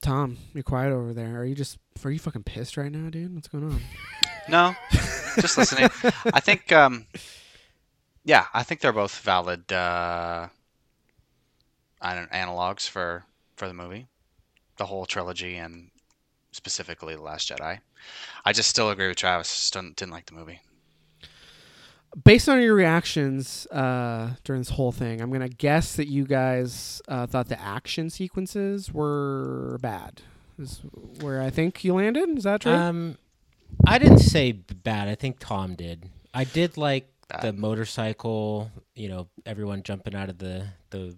Tom, 0.00 0.38
you're 0.54 0.62
quiet 0.62 0.92
over 0.92 1.12
there. 1.12 1.40
Are 1.40 1.44
you 1.44 1.54
just 1.54 1.78
are 2.04 2.10
you 2.10 2.18
fucking 2.18 2.44
pissed 2.44 2.76
right 2.76 2.90
now, 2.90 3.10
dude? 3.10 3.34
What's 3.34 3.48
going 3.48 3.64
on? 3.64 3.80
No, 4.48 4.74
just 5.40 5.56
listening. 5.56 5.88
I 6.32 6.40
think, 6.40 6.72
um, 6.72 7.06
yeah, 8.24 8.46
I 8.52 8.62
think 8.64 8.80
they're 8.80 8.92
both 8.92 9.18
valid 9.20 9.72
uh, 9.72 10.48
I 12.00 12.14
don't 12.14 12.30
analogs 12.30 12.88
for 12.88 13.24
for 13.56 13.68
the 13.68 13.74
movie, 13.74 14.06
the 14.76 14.86
whole 14.86 15.06
trilogy, 15.06 15.56
and 15.56 15.90
specifically 16.50 17.14
the 17.14 17.22
Last 17.22 17.48
Jedi. 17.48 17.78
I 18.44 18.52
just 18.52 18.68
still 18.68 18.90
agree 18.90 19.08
with 19.08 19.16
Travis. 19.16 19.48
Just 19.48 19.72
didn't, 19.72 19.96
didn't 19.96 20.12
like 20.12 20.26
the 20.26 20.34
movie. 20.34 20.60
based 22.24 22.48
on 22.48 22.60
your 22.60 22.74
reactions 22.74 23.66
uh, 23.68 24.30
during 24.44 24.60
this 24.60 24.70
whole 24.70 24.92
thing, 24.92 25.20
I'm 25.20 25.30
gonna 25.30 25.48
guess 25.48 25.96
that 25.96 26.08
you 26.08 26.24
guys 26.26 27.00
uh, 27.08 27.26
thought 27.26 27.48
the 27.48 27.60
action 27.60 28.10
sequences 28.10 28.92
were 28.92 29.78
bad. 29.80 30.22
Is 30.58 30.80
where 31.20 31.40
I 31.40 31.50
think 31.50 31.82
you 31.84 31.94
landed. 31.94 32.36
Is 32.36 32.44
that 32.44 32.60
true? 32.60 32.72
Um, 32.72 33.18
I 33.86 33.98
didn't 33.98 34.18
say 34.18 34.52
bad. 34.52 35.08
I 35.08 35.14
think 35.14 35.38
Tom 35.38 35.74
did. 35.74 36.08
I 36.34 36.44
did 36.44 36.76
like 36.76 37.08
the 37.40 37.52
motorcycle. 37.52 38.70
You 38.94 39.08
know, 39.08 39.28
everyone 39.46 39.82
jumping 39.82 40.14
out 40.14 40.28
of 40.28 40.38
the 40.38 40.66
the 40.90 41.16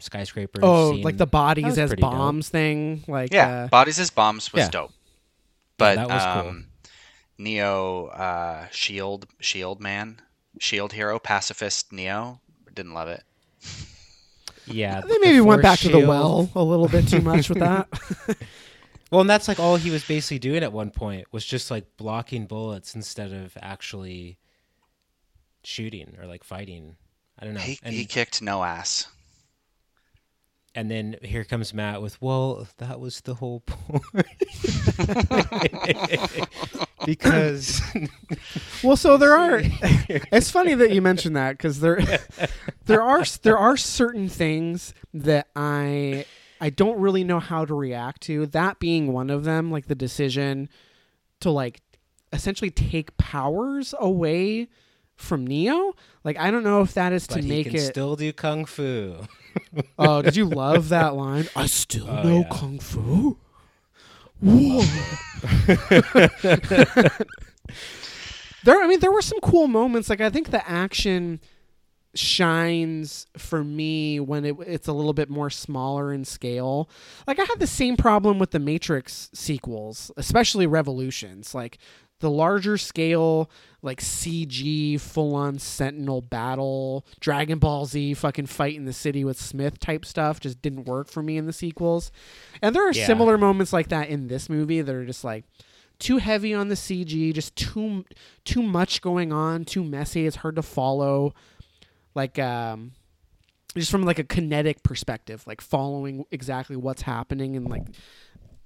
skyscraper. 0.00 0.60
oh, 0.62 0.92
scene. 0.92 1.02
like 1.02 1.16
the 1.16 1.26
bodies 1.26 1.78
as 1.78 1.90
pretty 1.90 2.02
dope. 2.02 2.12
bombs 2.12 2.48
thing. 2.48 3.04
Like 3.08 3.32
Yeah, 3.32 3.64
uh, 3.64 3.68
bodies 3.68 3.98
as 3.98 4.10
bombs 4.10 4.52
was 4.52 4.60
yeah. 4.60 4.70
dope, 4.70 4.92
but 5.78 5.96
that 5.96 6.08
was 6.08 6.22
cool. 6.22 6.50
um, 6.50 6.66
Neo 7.38 8.06
uh, 8.06 8.68
Shield 8.70 9.26
Shield 9.40 9.80
man, 9.80 10.20
Shield 10.58 10.92
hero, 10.92 11.18
pacifist 11.18 11.92
Neo 11.92 12.40
didn't 12.74 12.94
love 12.94 13.08
it. 13.08 13.22
yeah. 14.66 15.00
they 15.00 15.08
the 15.08 15.20
maybe 15.22 15.40
went 15.40 15.62
force 15.62 15.72
back 15.72 15.78
to 15.80 15.88
the 15.88 16.06
well 16.06 16.50
a 16.54 16.62
little 16.62 16.88
bit 16.88 17.08
too 17.08 17.20
much 17.20 17.48
with 17.48 17.60
that. 17.60 17.88
Well, 19.14 19.20
and 19.20 19.30
that's 19.30 19.46
like 19.46 19.60
all 19.60 19.76
he 19.76 19.92
was 19.92 20.02
basically 20.02 20.40
doing 20.40 20.64
at 20.64 20.72
one 20.72 20.90
point 20.90 21.28
was 21.30 21.46
just 21.46 21.70
like 21.70 21.96
blocking 21.96 22.46
bullets 22.46 22.96
instead 22.96 23.32
of 23.32 23.56
actually 23.62 24.40
shooting 25.62 26.16
or 26.20 26.26
like 26.26 26.42
fighting. 26.42 26.96
I 27.38 27.44
don't 27.44 27.54
know. 27.54 27.60
He, 27.60 27.78
and, 27.84 27.94
he 27.94 28.06
kicked 28.06 28.42
no 28.42 28.64
ass. 28.64 29.06
and 30.74 30.90
then 30.90 31.14
here 31.22 31.44
comes 31.44 31.72
Matt 31.72 32.02
with, 32.02 32.20
"Well, 32.20 32.66
that 32.78 32.98
was 32.98 33.20
the 33.20 33.34
whole 33.34 33.60
point." 33.66 34.26
because 37.06 37.80
Well, 38.82 38.96
so 38.96 39.16
there 39.16 39.36
are. 39.36 39.60
it's 39.62 40.50
funny 40.50 40.74
that 40.74 40.90
you 40.90 41.00
mentioned 41.00 41.36
that 41.36 41.52
because 41.52 41.78
there, 41.78 42.02
there 42.86 43.02
are 43.02 43.24
there 43.42 43.58
are 43.58 43.76
certain 43.76 44.28
things 44.28 44.92
that 45.12 45.46
I 45.54 46.24
I 46.64 46.70
don't 46.70 46.98
really 46.98 47.24
know 47.24 47.40
how 47.40 47.66
to 47.66 47.74
react 47.74 48.22
to. 48.22 48.46
That 48.46 48.78
being 48.78 49.12
one 49.12 49.28
of 49.28 49.44
them, 49.44 49.70
like 49.70 49.86
the 49.86 49.94
decision 49.94 50.70
to 51.40 51.50
like 51.50 51.82
essentially 52.32 52.70
take 52.70 53.14
powers 53.18 53.94
away 54.00 54.68
from 55.14 55.46
Neo. 55.46 55.92
Like 56.24 56.38
I 56.38 56.50
don't 56.50 56.64
know 56.64 56.80
if 56.80 56.94
that 56.94 57.12
is 57.12 57.26
to 57.26 57.34
but 57.34 57.44
he 57.44 57.50
make 57.50 57.66
can 57.66 57.76
it. 57.76 57.80
still 57.80 58.16
do 58.16 58.32
kung 58.32 58.64
fu. 58.64 59.14
oh, 59.98 60.22
did 60.22 60.36
you 60.36 60.46
love 60.46 60.88
that 60.88 61.14
line? 61.14 61.48
I 61.54 61.66
still 61.66 62.08
Oh, 62.08 62.22
know 62.22 62.38
yeah. 62.40 62.48
kung 62.50 62.78
fu. 62.78 63.36
Whoa. 64.40 64.80
there, 68.64 68.80
I 68.82 68.86
mean, 68.86 69.00
there 69.00 69.12
were 69.12 69.20
some 69.22 69.40
cool 69.40 69.68
moments. 69.68 70.08
Like 70.08 70.22
I 70.22 70.30
think 70.30 70.50
the 70.50 70.66
action 70.68 71.40
shines 72.14 73.26
for 73.36 73.64
me 73.64 74.20
when 74.20 74.44
it, 74.44 74.56
it's 74.66 74.88
a 74.88 74.92
little 74.92 75.12
bit 75.12 75.30
more 75.30 75.50
smaller 75.50 76.12
in 76.12 76.24
scale. 76.24 76.88
Like 77.26 77.38
I 77.38 77.44
had 77.44 77.58
the 77.60 77.66
same 77.66 77.96
problem 77.96 78.38
with 78.38 78.50
the 78.50 78.58
Matrix 78.58 79.30
sequels, 79.32 80.10
especially 80.16 80.66
Revolutions. 80.66 81.54
Like 81.54 81.78
the 82.20 82.30
larger 82.30 82.78
scale, 82.78 83.50
like 83.82 84.00
CG, 84.00 84.98
full 85.00 85.34
on 85.34 85.58
Sentinel 85.58 86.22
battle, 86.22 87.04
Dragon 87.20 87.58
Ball 87.58 87.86
Z 87.86 88.14
fucking 88.14 88.46
fight 88.46 88.76
in 88.76 88.84
the 88.84 88.92
city 88.92 89.24
with 89.24 89.38
Smith 89.40 89.78
type 89.78 90.04
stuff 90.04 90.40
just 90.40 90.62
didn't 90.62 90.84
work 90.84 91.08
for 91.08 91.22
me 91.22 91.36
in 91.36 91.46
the 91.46 91.52
sequels. 91.52 92.10
And 92.62 92.74
there 92.74 92.86
are 92.88 92.92
Yeah. 92.92 93.06
similar 93.06 93.36
moments 93.36 93.72
like 93.72 93.88
that 93.88 94.08
in 94.08 94.28
this 94.28 94.48
movie 94.48 94.80
that 94.80 94.94
are 94.94 95.04
just 95.04 95.24
like 95.24 95.44
too 95.98 96.16
heavy 96.18 96.52
on 96.54 96.68
the 96.68 96.74
CG, 96.76 97.32
just 97.32 97.54
too 97.56 98.04
too 98.44 98.62
much 98.62 99.00
going 99.00 99.32
on, 99.32 99.64
too 99.64 99.84
messy. 99.84 100.26
It's 100.26 100.36
hard 100.36 100.56
to 100.56 100.62
follow. 100.62 101.34
Like 102.14 102.38
um 102.38 102.92
just 103.76 103.90
from 103.90 104.04
like 104.04 104.18
a 104.18 104.24
kinetic 104.24 104.82
perspective, 104.82 105.44
like 105.46 105.60
following 105.60 106.24
exactly 106.30 106.76
what's 106.76 107.02
happening 107.02 107.56
and 107.56 107.68
like 107.68 107.86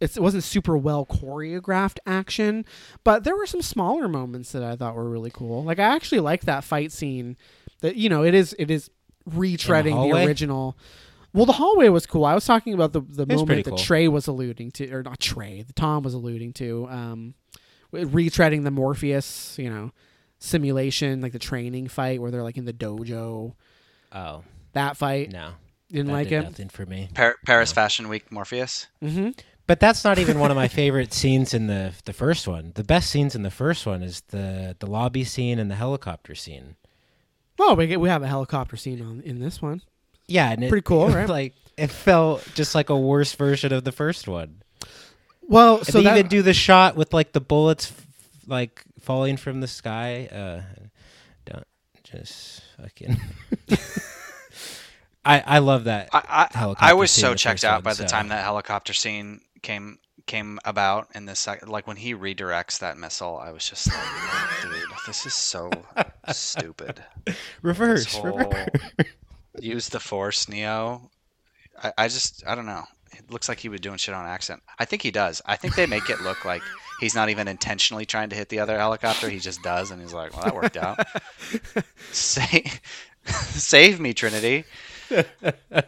it's, 0.00 0.16
it 0.16 0.22
wasn't 0.22 0.44
super 0.44 0.76
well 0.76 1.04
choreographed 1.06 1.98
action, 2.06 2.64
but 3.04 3.24
there 3.24 3.36
were 3.36 3.46
some 3.46 3.62
smaller 3.62 4.08
moments 4.08 4.52
that 4.52 4.62
I 4.62 4.76
thought 4.76 4.94
were 4.94 5.08
really 5.08 5.30
cool. 5.30 5.64
Like 5.64 5.78
I 5.78 5.94
actually 5.94 6.20
like 6.20 6.42
that 6.42 6.64
fight 6.64 6.92
scene. 6.92 7.36
That 7.80 7.96
you 7.96 8.08
know, 8.08 8.22
it 8.24 8.34
is 8.34 8.54
it 8.58 8.70
is 8.70 8.90
retreading 9.28 9.84
the, 9.84 9.92
hallway? 9.92 10.26
original. 10.26 10.76
Well, 11.32 11.46
the 11.46 11.52
hallway 11.52 11.88
was 11.88 12.06
cool. 12.06 12.24
I 12.24 12.34
was 12.34 12.44
talking 12.44 12.74
about 12.74 12.92
the 12.92 13.00
the 13.00 13.26
moment 13.26 13.64
that 13.64 13.70
cool. 13.70 13.78
Trey 13.78 14.08
was 14.08 14.26
alluding 14.26 14.72
to, 14.72 14.90
or 14.90 15.02
not 15.02 15.20
Trey, 15.20 15.62
the 15.62 15.72
Tom 15.72 16.02
was 16.02 16.14
alluding 16.14 16.52
to, 16.54 16.88
um, 16.88 17.34
retreading 17.92 18.64
the 18.64 18.70
Morpheus, 18.70 19.56
you 19.58 19.70
know, 19.70 19.92
simulation, 20.38 21.20
like 21.20 21.32
the 21.32 21.38
training 21.38 21.88
fight 21.88 22.20
where 22.20 22.30
they're 22.30 22.42
like 22.42 22.56
in 22.56 22.64
the 22.64 22.72
dojo. 22.72 23.54
Oh 24.12 24.42
That 24.72 24.96
fight 24.96 25.30
no, 25.30 25.50
didn't 25.90 26.06
that 26.06 26.12
like 26.12 26.28
did 26.28 26.40
it. 26.40 26.44
nothing 26.44 26.68
for 26.68 26.86
me. 26.86 27.08
Par- 27.14 27.36
Paris 27.46 27.72
Fashion 27.72 28.08
Week 28.08 28.30
Morpheus. 28.32 28.86
Mm-hmm. 29.02 29.30
But 29.66 29.80
that's 29.80 30.02
not 30.02 30.18
even 30.18 30.38
one 30.38 30.50
of 30.50 30.56
my 30.56 30.68
favorite 30.68 31.12
scenes 31.12 31.52
in 31.52 31.66
the 31.66 31.92
the 32.06 32.12
first 32.14 32.48
one. 32.48 32.72
The 32.74 32.84
best 32.84 33.10
scenes 33.10 33.34
in 33.34 33.42
the 33.42 33.50
first 33.50 33.84
one 33.86 34.02
is 34.02 34.22
the 34.28 34.74
the 34.78 34.86
lobby 34.86 35.24
scene 35.24 35.58
and 35.58 35.70
the 35.70 35.74
helicopter 35.74 36.34
scene. 36.34 36.76
Well, 37.58 37.74
we 37.76 37.86
get, 37.88 38.00
we 38.00 38.08
have 38.08 38.22
a 38.22 38.28
helicopter 38.28 38.76
scene 38.76 39.02
on 39.02 39.20
in 39.22 39.40
this 39.40 39.60
one. 39.60 39.82
Yeah, 40.26 40.50
and 40.52 40.62
it, 40.64 40.68
Pretty 40.70 40.84
cool, 40.84 41.08
right? 41.10 41.28
Like 41.28 41.54
it 41.76 41.90
felt 41.90 42.48
just 42.54 42.74
like 42.74 42.88
a 42.88 42.96
worse 42.96 43.34
version 43.34 43.72
of 43.72 43.84
the 43.84 43.92
first 43.92 44.26
one. 44.26 44.62
Well, 45.42 45.78
And 45.78 45.86
so 45.86 45.98
they 45.98 46.04
that, 46.04 46.16
even 46.18 46.28
do 46.28 46.42
the 46.42 46.54
shot 46.54 46.96
with 46.96 47.12
like 47.12 47.32
the 47.32 47.40
bullets 47.40 47.90
f- 47.90 48.06
like 48.48 48.84
falling 49.00 49.36
from 49.36 49.60
the 49.60 49.68
sky. 49.68 50.26
Uh, 50.26 50.62
don't 51.44 51.66
just 52.02 52.62
fucking. 52.80 53.20
I 55.24 55.40
I 55.40 55.58
love 55.58 55.84
that. 55.84 56.08
I 56.12 56.48
I, 56.54 56.74
I 56.78 56.94
was 56.94 57.10
so 57.10 57.34
checked 57.34 57.64
out 57.64 57.84
by 57.84 57.90
the 57.90 57.96
so- 57.96 58.06
time 58.06 58.28
that 58.28 58.42
helicopter 58.44 58.92
scene 58.94 59.40
came 59.62 59.98
came 60.28 60.60
about 60.64 61.08
in 61.14 61.24
this 61.24 61.48
like 61.66 61.86
when 61.86 61.96
he 61.96 62.14
redirects 62.14 62.80
that 62.80 62.98
missile 62.98 63.38
i 63.38 63.50
was 63.50 63.66
just 63.66 63.88
like 63.88 63.96
oh, 63.98 64.58
dude 64.62 64.96
this 65.06 65.24
is 65.24 65.34
so 65.34 65.70
stupid 66.30 67.02
reverse, 67.62 68.14
whole 68.14 68.36
reverse. 68.36 68.68
use 69.58 69.88
the 69.88 69.98
force 69.98 70.46
neo 70.46 71.10
I, 71.82 71.92
I 71.96 72.08
just 72.08 72.46
i 72.46 72.54
don't 72.54 72.66
know 72.66 72.84
it 73.12 73.30
looks 73.30 73.48
like 73.48 73.58
he 73.58 73.70
was 73.70 73.80
doing 73.80 73.96
shit 73.96 74.14
on 74.14 74.26
accident 74.26 74.62
i 74.78 74.84
think 74.84 75.00
he 75.00 75.10
does 75.10 75.40
i 75.46 75.56
think 75.56 75.74
they 75.74 75.86
make 75.86 76.10
it 76.10 76.20
look 76.20 76.44
like 76.44 76.62
he's 77.00 77.14
not 77.14 77.28
even 77.28 77.48
intentionally 77.48 78.04
trying 78.04 78.30
to 78.30 78.36
hit 78.36 78.48
the 78.48 78.58
other 78.58 78.78
helicopter 78.78 79.28
he 79.28 79.38
just 79.38 79.62
does 79.62 79.90
and 79.90 80.00
he's 80.00 80.12
like 80.12 80.34
well 80.34 80.44
that 80.44 80.54
worked 80.54 80.76
out 80.76 80.98
save, 82.12 82.80
save 83.24 84.00
me 84.00 84.12
trinity 84.12 84.64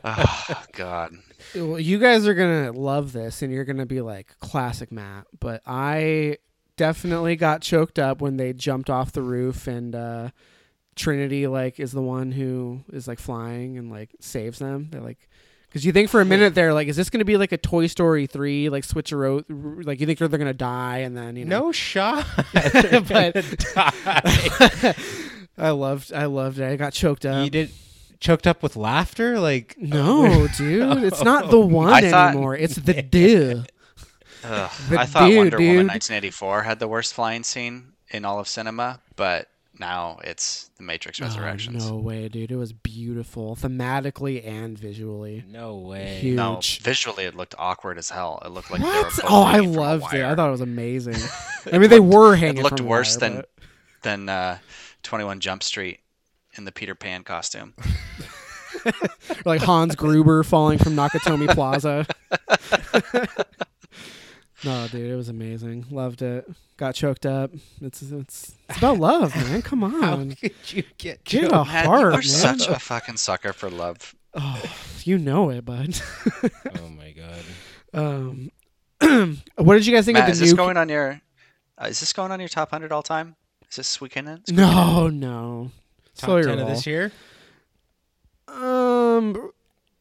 oh 0.04 0.64
god 0.72 1.14
well, 1.54 1.80
you 1.80 1.98
guys 1.98 2.26
are 2.26 2.34
gonna 2.34 2.72
love 2.72 3.12
this, 3.12 3.42
and 3.42 3.52
you're 3.52 3.64
gonna 3.64 3.86
be 3.86 4.00
like 4.00 4.38
classic 4.38 4.92
Matt. 4.92 5.26
But 5.38 5.62
I 5.66 6.38
definitely 6.76 7.36
got 7.36 7.62
choked 7.62 7.98
up 7.98 8.20
when 8.20 8.36
they 8.36 8.52
jumped 8.52 8.90
off 8.90 9.12
the 9.12 9.22
roof, 9.22 9.66
and 9.66 9.94
uh, 9.94 10.30
Trinity 10.96 11.46
like 11.46 11.80
is 11.80 11.92
the 11.92 12.02
one 12.02 12.32
who 12.32 12.84
is 12.92 13.08
like 13.08 13.18
flying 13.18 13.78
and 13.78 13.90
like 13.90 14.11
saves 14.20 14.58
them. 14.58 14.88
They're 14.90 15.00
like. 15.00 15.28
Because 15.71 15.85
you 15.87 15.93
think 15.93 16.11
for 16.11 16.21
a 16.21 16.25
minute 16.25 16.57
there, 16.57 16.75
like, 16.75 16.89
is 16.89 16.97
this 16.97 17.11
going 17.11 17.21
to 17.21 17.25
be 17.25 17.37
like 17.37 17.53
a 17.53 17.57
Toy 17.57 17.87
Story 17.87 18.27
three, 18.27 18.68
like 18.68 18.83
switcheroo? 18.85 19.87
Like, 19.87 20.01
you 20.01 20.07
think 20.07 20.18
they're, 20.18 20.27
they're 20.27 20.39
going 20.39 20.49
to 20.51 20.53
die, 20.53 20.99
and 20.99 21.16
then 21.16 21.37
you 21.37 21.45
know, 21.45 21.66
No 21.66 21.73
shot. 21.73 22.27
But- 22.53 23.37
I 25.59 25.71
loved, 25.71 26.12
I 26.12 26.25
loved 26.25 26.59
it. 26.59 26.64
I 26.73 26.77
got 26.77 26.93
choked 26.93 27.27
up. 27.27 27.45
you 27.45 27.51
did 27.51 27.71
choked 28.18 28.47
up 28.47 28.62
with 28.62 28.77
laughter, 28.77 29.39
like 29.39 29.77
uh, 29.79 29.87
No, 29.87 30.49
dude, 30.57 31.05
it's 31.05 31.23
not 31.23 31.51
the 31.51 31.61
one 31.61 31.89
I 31.93 32.11
thought- 32.11 32.31
anymore. 32.33 32.57
It's 32.57 32.77
the 32.77 33.03
duh. 33.03 33.62
Ugh, 34.43 34.71
The 34.89 34.99
I 34.99 35.05
thought 35.07 35.29
dude, 35.29 35.37
Wonder 35.39 35.59
Woman 35.59 35.87
1984 35.89 36.62
had 36.62 36.79
the 36.79 36.89
worst 36.89 37.12
flying 37.12 37.43
scene 37.43 37.93
in 38.09 38.25
all 38.25 38.41
of 38.41 38.49
cinema, 38.49 39.01
but 39.14 39.49
now 39.81 40.18
it's 40.22 40.70
The 40.76 40.85
Matrix 40.85 41.20
Oh, 41.20 41.24
Resurrections. 41.24 41.89
no 41.91 41.97
way, 41.97 42.28
dude. 42.28 42.53
It 42.53 42.57
was 42.57 42.72
beautiful, 42.72 43.57
thematically 43.57 44.47
and 44.47 44.78
visually. 44.78 45.43
no 45.49 45.76
way. 45.78 46.18
Huge. 46.20 46.37
No, 46.37 46.61
visually 46.83 47.24
it 47.24 47.35
looked 47.35 47.55
awkward 47.59 47.99
as 47.99 48.11
hell. 48.11 48.41
It 48.45 48.51
looked 48.51 48.70
like 48.70 48.81
they 48.83 48.87
were 48.87 48.93
what? 48.93 49.20
Oh, 49.24 49.43
I 49.43 49.53
hanging 49.53 49.72
from 49.72 49.78
a 49.78 49.83
loved 49.83 50.14
it. 50.14 50.22
I 50.24 50.35
thought 50.37 50.49
it 50.49 50.53
was 50.53 50.61
amazing. 50.61 51.16
I 51.72 51.78
mean, 51.78 51.91
they 51.91 51.99
were 51.99 52.37
hanging. 52.37 52.59
It 52.59 52.62
looked 52.62 52.78
from 52.78 52.87
worse 52.87 53.18
wire, 53.20 53.31
than 53.31 53.37
but- 53.41 53.49
than 54.03 54.28
uh, 54.28 54.59
21 55.03 55.41
Jump 55.41 55.62
Street 55.62 56.01
in 56.55 56.64
the 56.64 56.72
Peter 56.72 56.95
Pan 56.95 57.22
costume. 57.24 57.74
like 59.45 59.61
Hans 59.62 59.95
Gruber 59.95 60.43
falling 60.43 60.78
from 60.78 60.95
Nakatomi 60.95 61.49
Plaza. 61.49 62.07
no, 64.64 64.88
dude, 64.88 65.11
it 65.11 65.16
was 65.16 65.28
amazing. 65.28 65.86
Loved 65.90 66.22
it. 66.22 66.48
Got 66.76 66.94
choked 66.94 67.26
up. 67.26 67.50
It's 67.80 68.02
it's, 68.02 68.54
it's 68.68 68.78
about 68.78 68.98
love, 68.98 69.34
man. 69.36 69.62
Come 69.70 69.84
on. 69.84 69.92
How 70.02 70.12
on, 70.14 70.30
could 70.34 70.52
you 70.68 70.82
get 70.98 71.24
get 71.24 71.44
a 71.44 71.48
choked? 71.48 71.66
Man, 71.68 71.86
heart, 71.86 72.02
you're 72.02 72.11
man. 72.12 72.22
such 72.58 72.68
a 72.68 72.78
fucking 72.78 73.16
sucker 73.16 73.52
for 73.52 73.70
love. 73.70 74.14
Oh, 74.34 74.62
you 75.04 75.18
know 75.18 75.50
it, 75.50 75.64
bud. 75.64 76.00
Oh 76.78 76.88
my 76.88 77.12
god. 77.12 77.42
Um, 77.92 78.50
what 79.56 79.74
did 79.74 79.86
you 79.86 79.94
guys 79.94 80.04
think 80.04 80.18
Matt, 80.18 80.28
of 80.28 80.32
is 80.32 80.38
the 80.38 80.44
this 80.44 80.52
new? 80.52 80.56
going 80.56 80.76
on 80.76 80.88
your 80.88 81.20
uh, 81.78 81.86
is 81.86 82.00
this 82.00 82.12
going 82.12 82.30
on 82.30 82.38
your 82.40 82.48
top 82.48 82.70
100 82.72 82.92
all 82.92 83.02
time? 83.02 83.36
Is 83.68 83.76
this 83.76 83.88
squeaking 83.88 84.26
in? 84.28 84.42
no, 84.54 85.08
no. 85.08 85.70
Top 86.16 86.26
Slow 86.28 86.36
your 86.36 86.44
ten 86.46 86.58
of 86.58 86.66
roll. 86.66 86.68
this 86.74 86.86
year. 86.86 87.12
Um, 88.48 89.50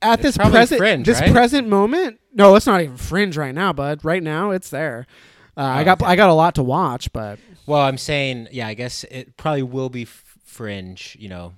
at 0.01 0.19
It's 0.19 0.23
this 0.23 0.37
probably 0.37 0.59
present 0.59 0.79
Fringe, 0.79 1.05
this 1.05 1.21
right? 1.21 1.31
present 1.31 1.67
moment, 1.67 2.18
no, 2.33 2.55
it's 2.55 2.65
not 2.67 2.81
even 2.81 2.97
fringe 2.97 3.37
right 3.37 3.53
now, 3.55 3.73
bud. 3.73 4.03
Right 4.05 4.23
now, 4.23 4.51
it's 4.51 4.69
there. 4.69 5.05
Uh, 5.57 5.61
I 5.61 5.81
Oh, 5.81 5.85
got. 5.85 6.03
I 6.03 6.15
got 6.15 6.29
a 6.29 6.33
lot 6.33 6.55
to 6.55 6.63
watch, 6.63 7.11
but 7.11 7.39
Well, 7.65 7.81
I'm 7.81 7.97
saying, 7.97 8.47
yeah, 8.51 8.67
I 8.67 8.73
guess 8.73 9.03
it 9.05 9.35
probably 9.37 9.63
will 9.63 9.89
be 9.89 10.03
f- 10.03 10.37
fringe, 10.43 11.17
you 11.19 11.27
know, 11.29 11.53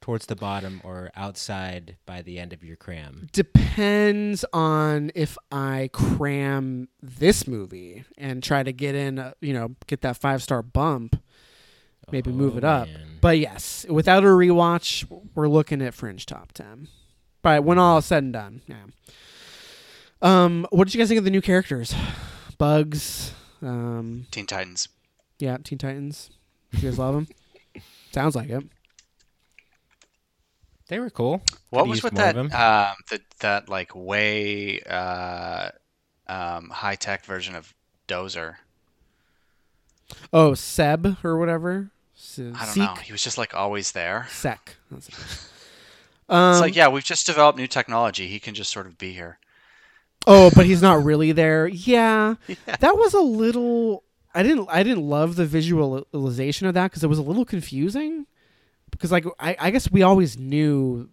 towards 0.00 0.26
the 0.26 0.36
bottom 0.36 0.80
or 0.84 1.10
outside 1.16 1.96
by 2.06 2.22
the 2.22 2.38
end 2.38 2.52
of 2.52 2.62
your 2.64 2.76
cram. 2.76 3.28
depends 3.32 4.44
on 4.52 5.10
if 5.14 5.38
I 5.50 5.88
cram 5.92 6.88
this 7.00 7.46
movie 7.46 8.04
and 8.18 8.42
try 8.42 8.62
to 8.62 8.72
get 8.72 8.94
in, 8.94 9.18
uh, 9.18 9.32
you 9.40 9.52
know, 9.54 9.76
get 9.86 10.02
that 10.02 10.16
five 10.18 10.42
star 10.42 10.62
bump. 10.62 11.20
Maybe 12.10 12.30
move 12.32 12.58
it 12.58 12.64
Oh, 12.64 12.68
up. 12.68 12.88
man. 12.88 13.18
But 13.22 13.38
yes, 13.38 13.86
without 13.88 14.24
a 14.24 14.26
rewatch, 14.26 15.06
we're 15.34 15.48
looking 15.48 15.80
at 15.80 15.94
Fringe 15.94 16.26
top 16.26 16.52
ten. 16.52 16.88
But 17.40 17.64
when 17.64 17.78
all 17.78 17.98
is 17.98 18.04
said 18.04 18.24
and 18.24 18.32
done, 18.32 18.60
yeah. 18.66 18.84
Um, 20.22 20.66
what 20.70 20.84
did 20.84 20.94
you 20.94 20.98
guys 20.98 21.08
think 21.08 21.18
of 21.18 21.24
the 21.24 21.30
new 21.30 21.40
characters? 21.42 21.94
Bugs, 22.58 23.32
um, 23.60 24.26
Teen 24.30 24.46
Titans. 24.46 24.88
yeah, 25.38 25.56
Teen 25.62 25.78
Titans. 25.78 26.30
You 26.72 26.80
guys 26.82 26.98
love 26.98 27.14
them? 27.14 27.28
Sounds 28.12 28.36
like 28.36 28.48
it. 28.50 28.62
they 30.88 30.98
were 31.00 31.10
cool. 31.10 31.42
What 31.70 31.80
Could've 31.80 31.88
was 31.90 32.02
with 32.02 32.12
more 32.12 32.28
of 32.28 32.34
that? 32.34 32.38
'em. 32.38 32.46
Um, 32.52 32.96
that 33.10 33.20
that 33.40 33.68
like 33.68 33.94
way 33.96 34.80
uh, 34.82 35.70
um, 36.28 36.70
high 36.70 36.94
tech 36.94 37.24
version 37.24 37.54
of 37.56 37.74
Dozer. 38.06 38.56
Oh, 40.32 40.54
Seb 40.54 41.16
or 41.24 41.36
whatever. 41.38 41.90
Se- 42.14 42.52
I 42.54 42.64
don't 42.66 42.74
Seek? 42.74 42.82
know. 42.84 42.94
He 42.96 43.12
was 43.12 43.24
just 43.24 43.38
like 43.38 43.54
always 43.54 43.92
there. 43.92 44.26
Sec. 44.30 44.76
That's 44.90 45.08
it. 45.08 45.14
Um, 46.28 46.52
It's 46.52 46.60
like 46.60 46.76
yeah, 46.76 46.88
we've 46.88 47.02
just 47.04 47.26
developed 47.26 47.58
new 47.58 47.66
technology. 47.66 48.28
He 48.28 48.38
can 48.38 48.54
just 48.54 48.70
sort 48.70 48.86
of 48.86 48.96
be 48.98 49.12
here. 49.12 49.38
Oh, 50.26 50.50
but 50.54 50.66
he's 50.66 50.82
not 50.82 51.04
really 51.04 51.32
there. 51.32 51.66
Yeah, 51.66 52.36
that 52.66 52.96
was 52.96 53.14
a 53.14 53.20
little 53.20 54.04
I 54.34 54.42
didn't 54.42 54.68
I 54.70 54.82
didn't 54.82 55.08
love 55.08 55.36
the 55.36 55.46
visualization 55.46 56.66
of 56.66 56.74
that 56.74 56.90
because 56.90 57.04
it 57.04 57.08
was 57.08 57.18
a 57.18 57.22
little 57.22 57.44
confusing. 57.44 58.26
Because 58.90 59.12
like 59.12 59.24
I, 59.38 59.56
I 59.58 59.70
guess 59.70 59.90
we 59.90 60.02
always 60.02 60.38
knew 60.38 61.08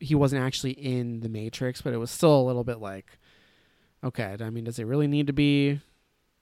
he 0.00 0.14
wasn't 0.14 0.42
actually 0.42 0.72
in 0.72 1.20
the 1.20 1.28
Matrix, 1.28 1.82
but 1.82 1.92
it 1.92 1.98
was 1.98 2.10
still 2.10 2.40
a 2.40 2.42
little 2.42 2.64
bit 2.64 2.78
like, 2.78 3.18
okay, 4.02 4.36
I 4.40 4.50
mean, 4.50 4.64
does 4.64 4.78
it 4.78 4.84
really 4.86 5.06
need 5.06 5.26
to 5.28 5.32
be 5.32 5.80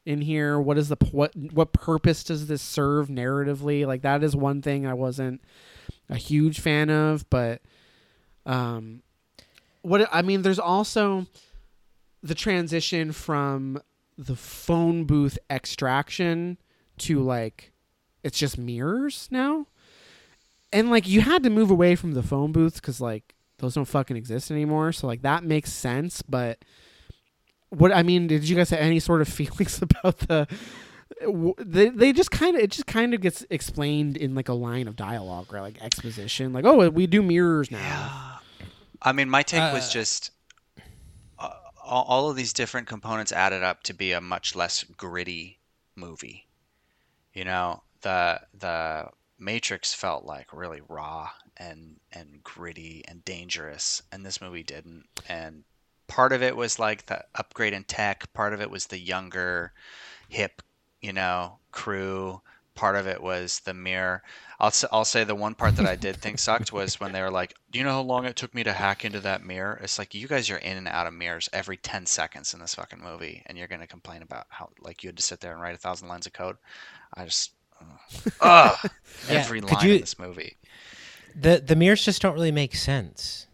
in 0.04 0.20
here? 0.20 0.60
What 0.60 0.78
is 0.78 0.88
the 0.88 0.96
what 1.10 1.34
what 1.36 1.72
purpose 1.72 2.24
does 2.24 2.46
this 2.46 2.62
serve 2.62 3.08
narratively? 3.08 3.86
Like 3.86 4.02
that 4.02 4.22
is 4.22 4.34
one 4.34 4.62
thing 4.62 4.86
I 4.86 4.94
wasn't 4.94 5.42
a 6.08 6.16
huge 6.16 6.60
fan 6.60 6.90
of, 6.90 7.28
but 7.30 7.62
um, 8.46 9.02
what 9.82 10.08
I 10.12 10.22
mean, 10.22 10.42
there's 10.42 10.58
also 10.58 11.26
the 12.22 12.34
transition 12.34 13.12
from 13.12 13.80
the 14.16 14.36
phone 14.36 15.04
booth 15.04 15.38
extraction 15.50 16.58
to 16.98 17.20
like 17.20 17.72
it's 18.22 18.38
just 18.38 18.56
mirrors 18.58 19.28
now? 19.30 19.66
And 20.72 20.90
like 20.90 21.06
you 21.08 21.20
had 21.22 21.42
to 21.42 21.50
move 21.50 21.70
away 21.70 21.96
from 21.96 22.12
the 22.12 22.22
phone 22.22 22.52
booths 22.52 22.80
because 22.80 23.00
like 23.00 23.34
those 23.58 23.74
don't 23.74 23.84
fucking 23.84 24.16
exist 24.16 24.50
anymore. 24.50 24.92
So 24.92 25.06
like 25.06 25.22
that 25.22 25.44
makes 25.44 25.72
sense 25.72 26.22
but 26.22 26.58
what 27.70 27.90
i 27.90 28.02
mean 28.02 28.26
did 28.26 28.46
you 28.46 28.54
guys 28.54 28.68
have 28.68 28.80
any 28.80 29.00
sort 29.00 29.22
of 29.22 29.28
feelings 29.40 29.80
about 29.80 30.18
the 30.18 30.46
they, 31.58 31.88
they 31.88 32.12
just 32.12 32.30
kind 32.30 32.54
of 32.56 32.62
it 32.62 32.70
just 32.70 32.86
kind 32.86 33.14
of 33.14 33.20
gets 33.20 33.46
explained 33.50 34.16
in 34.16 34.34
like 34.34 34.48
a 34.48 34.52
line 34.52 34.88
of 34.88 34.96
dialogue 34.96 35.52
or 35.52 35.60
like 35.60 35.80
exposition. 35.82 36.52
Like 36.52 36.64
oh 36.64 36.88
we 36.90 37.06
do 37.06 37.22
mirrors 37.22 37.70
now. 37.70 37.78
Yeah. 37.78 38.66
I 39.00 39.12
mean, 39.12 39.28
my 39.28 39.42
take 39.42 39.72
was 39.72 39.88
Uh, 39.88 39.92
just 39.92 40.30
uh, 40.30 40.31
all, 41.92 42.04
all 42.08 42.30
of 42.30 42.36
these 42.36 42.54
different 42.54 42.88
components 42.88 43.32
added 43.32 43.62
up 43.62 43.82
to 43.82 43.92
be 43.92 44.12
a 44.12 44.20
much 44.20 44.56
less 44.56 44.82
gritty 44.96 45.58
movie. 45.94 46.46
You 47.34 47.44
know, 47.44 47.82
the 48.00 48.40
the 48.58 49.10
Matrix 49.38 49.92
felt 49.92 50.24
like 50.24 50.54
really 50.54 50.80
raw 50.88 51.28
and 51.58 52.00
and 52.10 52.42
gritty 52.42 53.04
and 53.06 53.22
dangerous, 53.26 54.02
and 54.10 54.24
this 54.24 54.40
movie 54.40 54.62
didn't. 54.62 55.04
And 55.28 55.64
part 56.08 56.32
of 56.32 56.42
it 56.42 56.56
was 56.56 56.78
like 56.78 57.06
the 57.06 57.24
upgrade 57.34 57.74
in 57.74 57.84
tech. 57.84 58.32
Part 58.32 58.54
of 58.54 58.62
it 58.62 58.70
was 58.70 58.86
the 58.86 58.98
younger, 58.98 59.74
hip, 60.30 60.62
you 61.02 61.12
know, 61.12 61.58
crew. 61.72 62.40
Part 62.74 62.96
of 62.96 63.06
it 63.06 63.22
was 63.22 63.60
the 63.60 63.74
mirror. 63.74 64.22
I'll 64.62 64.72
I'll 64.92 65.04
say 65.04 65.24
the 65.24 65.34
one 65.34 65.56
part 65.56 65.74
that 65.76 65.86
I 65.86 65.96
did 65.96 66.16
think 66.16 66.38
sucked 66.38 66.72
was 66.72 67.00
when 67.00 67.10
they 67.10 67.20
were 67.20 67.32
like, 67.32 67.52
"Do 67.72 67.80
you 67.80 67.84
know 67.84 67.90
how 67.90 68.00
long 68.02 68.24
it 68.26 68.36
took 68.36 68.54
me 68.54 68.62
to 68.62 68.72
hack 68.72 69.04
into 69.04 69.18
that 69.20 69.44
mirror?" 69.44 69.80
It's 69.82 69.98
like 69.98 70.14
you 70.14 70.28
guys 70.28 70.48
are 70.50 70.56
in 70.58 70.76
and 70.76 70.86
out 70.86 71.08
of 71.08 71.14
mirrors 71.14 71.48
every 71.52 71.76
ten 71.76 72.06
seconds 72.06 72.54
in 72.54 72.60
this 72.60 72.76
fucking 72.76 73.02
movie, 73.02 73.42
and 73.46 73.58
you're 73.58 73.66
gonna 73.66 73.88
complain 73.88 74.22
about 74.22 74.46
how 74.50 74.70
like 74.80 75.02
you 75.02 75.08
had 75.08 75.16
to 75.16 75.22
sit 75.22 75.40
there 75.40 75.52
and 75.52 75.60
write 75.60 75.74
a 75.74 75.78
thousand 75.78 76.06
lines 76.06 76.26
of 76.28 76.32
code. 76.32 76.56
I 77.14 77.24
just, 77.24 77.52
ugh, 78.40 78.78
Yeah, 79.28 79.34
every 79.40 79.60
line 79.60 79.84
you- 79.88 79.94
in 79.96 80.00
this 80.00 80.18
movie. 80.18 80.56
The 81.34 81.60
the 81.64 81.74
mirrors 81.74 82.04
just 82.04 82.22
don't 82.22 82.34
really 82.34 82.52
make 82.52 82.76
sense 82.76 83.48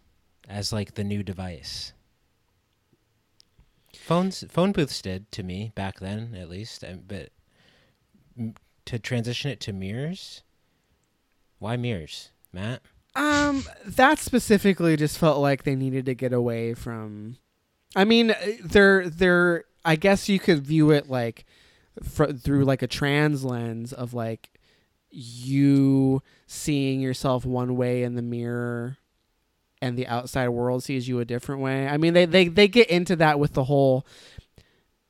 as 0.47 0.71
like 0.71 0.93
the 0.93 1.03
new 1.03 1.23
device. 1.23 1.91
Phones 3.95 4.43
phone 4.49 4.73
booths 4.73 5.01
did 5.01 5.31
to 5.31 5.41
me 5.43 5.71
back 5.73 5.99
then 5.99 6.35
at 6.35 6.49
least, 6.49 6.83
but 7.07 7.29
to 8.85 8.99
transition 8.99 9.49
it 9.51 9.59
to 9.61 9.73
mirrors, 9.73 10.43
why 11.59 11.77
mirrors, 11.77 12.29
Matt? 12.51 12.81
Um, 13.15 13.63
that 13.85 14.19
specifically 14.19 14.95
just 14.95 15.17
felt 15.17 15.39
like 15.39 15.63
they 15.63 15.75
needed 15.75 16.05
to 16.05 16.15
get 16.15 16.33
away 16.33 16.73
from. 16.73 17.37
I 17.95 18.05
mean, 18.05 18.31
uh, 18.31 18.35
they're 18.63 19.09
they're. 19.09 19.65
I 19.85 19.95
guess 19.95 20.27
you 20.29 20.39
could 20.39 20.61
view 20.61 20.91
it 20.91 21.09
like 21.09 21.45
fr- 22.03 22.31
through 22.31 22.65
like 22.65 22.81
a 22.81 22.87
trans 22.87 23.43
lens 23.43 23.93
of 23.93 24.13
like 24.13 24.49
you 25.09 26.21
seeing 26.47 27.01
yourself 27.01 27.45
one 27.45 27.75
way 27.75 28.03
in 28.03 28.15
the 28.15 28.21
mirror 28.21 28.97
and 29.81 29.97
the 29.97 30.07
outside 30.07 30.49
world 30.49 30.83
sees 30.83 31.07
you 31.07 31.19
a 31.19 31.25
different 31.25 31.61
way. 31.61 31.87
I 31.87 31.97
mean, 31.97 32.13
they 32.13 32.25
they 32.25 32.47
they 32.47 32.67
get 32.67 32.89
into 32.89 33.15
that 33.17 33.39
with 33.39 33.53
the 33.53 33.63
whole 33.65 34.05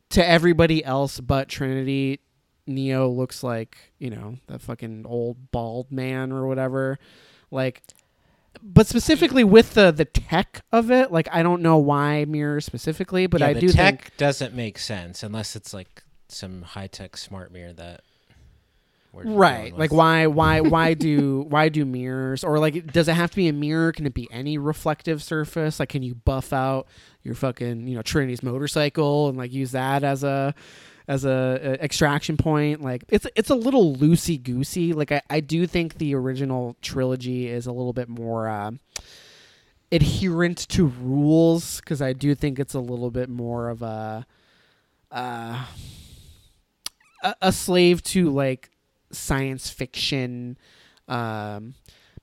to 0.10 0.28
everybody 0.28 0.84
else 0.84 1.20
but 1.20 1.48
Trinity 1.50 2.20
Neo 2.70 3.10
looks 3.10 3.44
like, 3.44 3.78
you 3.98 4.10
know, 4.10 4.38
that 4.48 4.62
fucking 4.62 5.06
old 5.06 5.52
bald 5.52 5.92
man 5.92 6.32
or 6.32 6.48
whatever. 6.48 7.00
Like 7.52 7.82
but 8.62 8.88
specifically 8.88 9.44
with 9.44 9.74
the 9.74 9.92
the 9.92 10.06
tech 10.06 10.64
of 10.72 10.92
it, 10.92 11.12
like 11.12 11.28
I 11.32 11.44
don't 11.44 11.62
know 11.62 11.78
why 11.78 12.26
mirror 12.26 12.62
specifically, 12.62 13.28
but 13.28 13.42
yeah, 13.42 13.48
I 13.48 13.54
the 13.54 13.62
do 13.62 13.70
tech 13.70 14.02
think 14.02 14.18
doesn't 14.18 14.54
make 14.54 14.78
sense 14.78 15.24
unless 15.24 15.56
it's 15.56 15.74
like 15.74 16.04
some 16.28 16.62
high 16.64 16.88
tech 16.88 17.18
smart 17.18 17.52
mirror 17.52 17.74
that. 17.74 18.02
right. 19.14 19.76
Like 19.78 19.92
why 19.94 20.28
why 20.28 20.62
why 20.62 20.94
do 20.94 21.42
why 21.50 21.70
do 21.70 21.86
mirrors 21.86 22.44
or 22.44 22.60
like 22.60 22.92
does 22.92 23.08
it 23.08 23.14
have 23.14 23.30
to 23.32 23.36
be 23.36 23.48
a 23.48 23.54
mirror? 23.54 23.92
Can 23.92 24.06
it 24.06 24.14
be 24.14 24.28
any 24.32 24.58
reflective 24.58 25.24
surface? 25.24 25.80
Like 25.80 25.90
can 25.90 26.04
you 26.04 26.16
buff 26.16 26.52
out 26.52 26.88
your 27.24 27.36
fucking, 27.36 27.88
you 27.88 27.96
know, 27.96 28.02
Trinity's 28.02 28.44
motorcycle 28.44 29.30
and 29.30 29.38
like 29.38 29.54
use 29.54 29.72
that 29.72 30.04
as 30.04 30.24
a 30.24 30.54
as 31.10 31.26
a, 31.26 31.60
a 31.64 31.84
extraction 31.84 32.38
point 32.38 32.82
like 32.82 33.04
it's 33.10 33.26
it's 33.36 33.50
a 33.50 33.56
little 33.56 33.96
loosey 33.96 34.42
goosey 34.42 34.94
like 34.94 35.12
I, 35.12 35.22
I 35.28 35.40
do 35.40 35.66
think 35.66 35.98
the 35.98 36.14
original 36.14 36.78
trilogy 36.84 37.48
is 37.48 37.66
a 37.66 37.72
little 37.72 37.94
bit 37.94 38.08
more 38.08 38.48
uh, 38.48 38.72
adherent 39.92 40.70
to 40.70 40.86
rules 40.86 41.80
because 41.80 42.00
I 42.00 42.14
do 42.14 42.36
think 42.36 42.60
it's 42.60 42.76
a 42.76 42.80
little 42.80 43.10
bit 43.10 43.28
more 43.28 43.70
of 43.70 43.82
a 43.82 44.28
uh, 45.12 45.66
a, 47.42 47.52
slave 47.52 48.04
to 48.04 48.30
like 48.30 48.70
science 49.12 49.72
fiction. 49.72 50.58
Um 51.08 51.74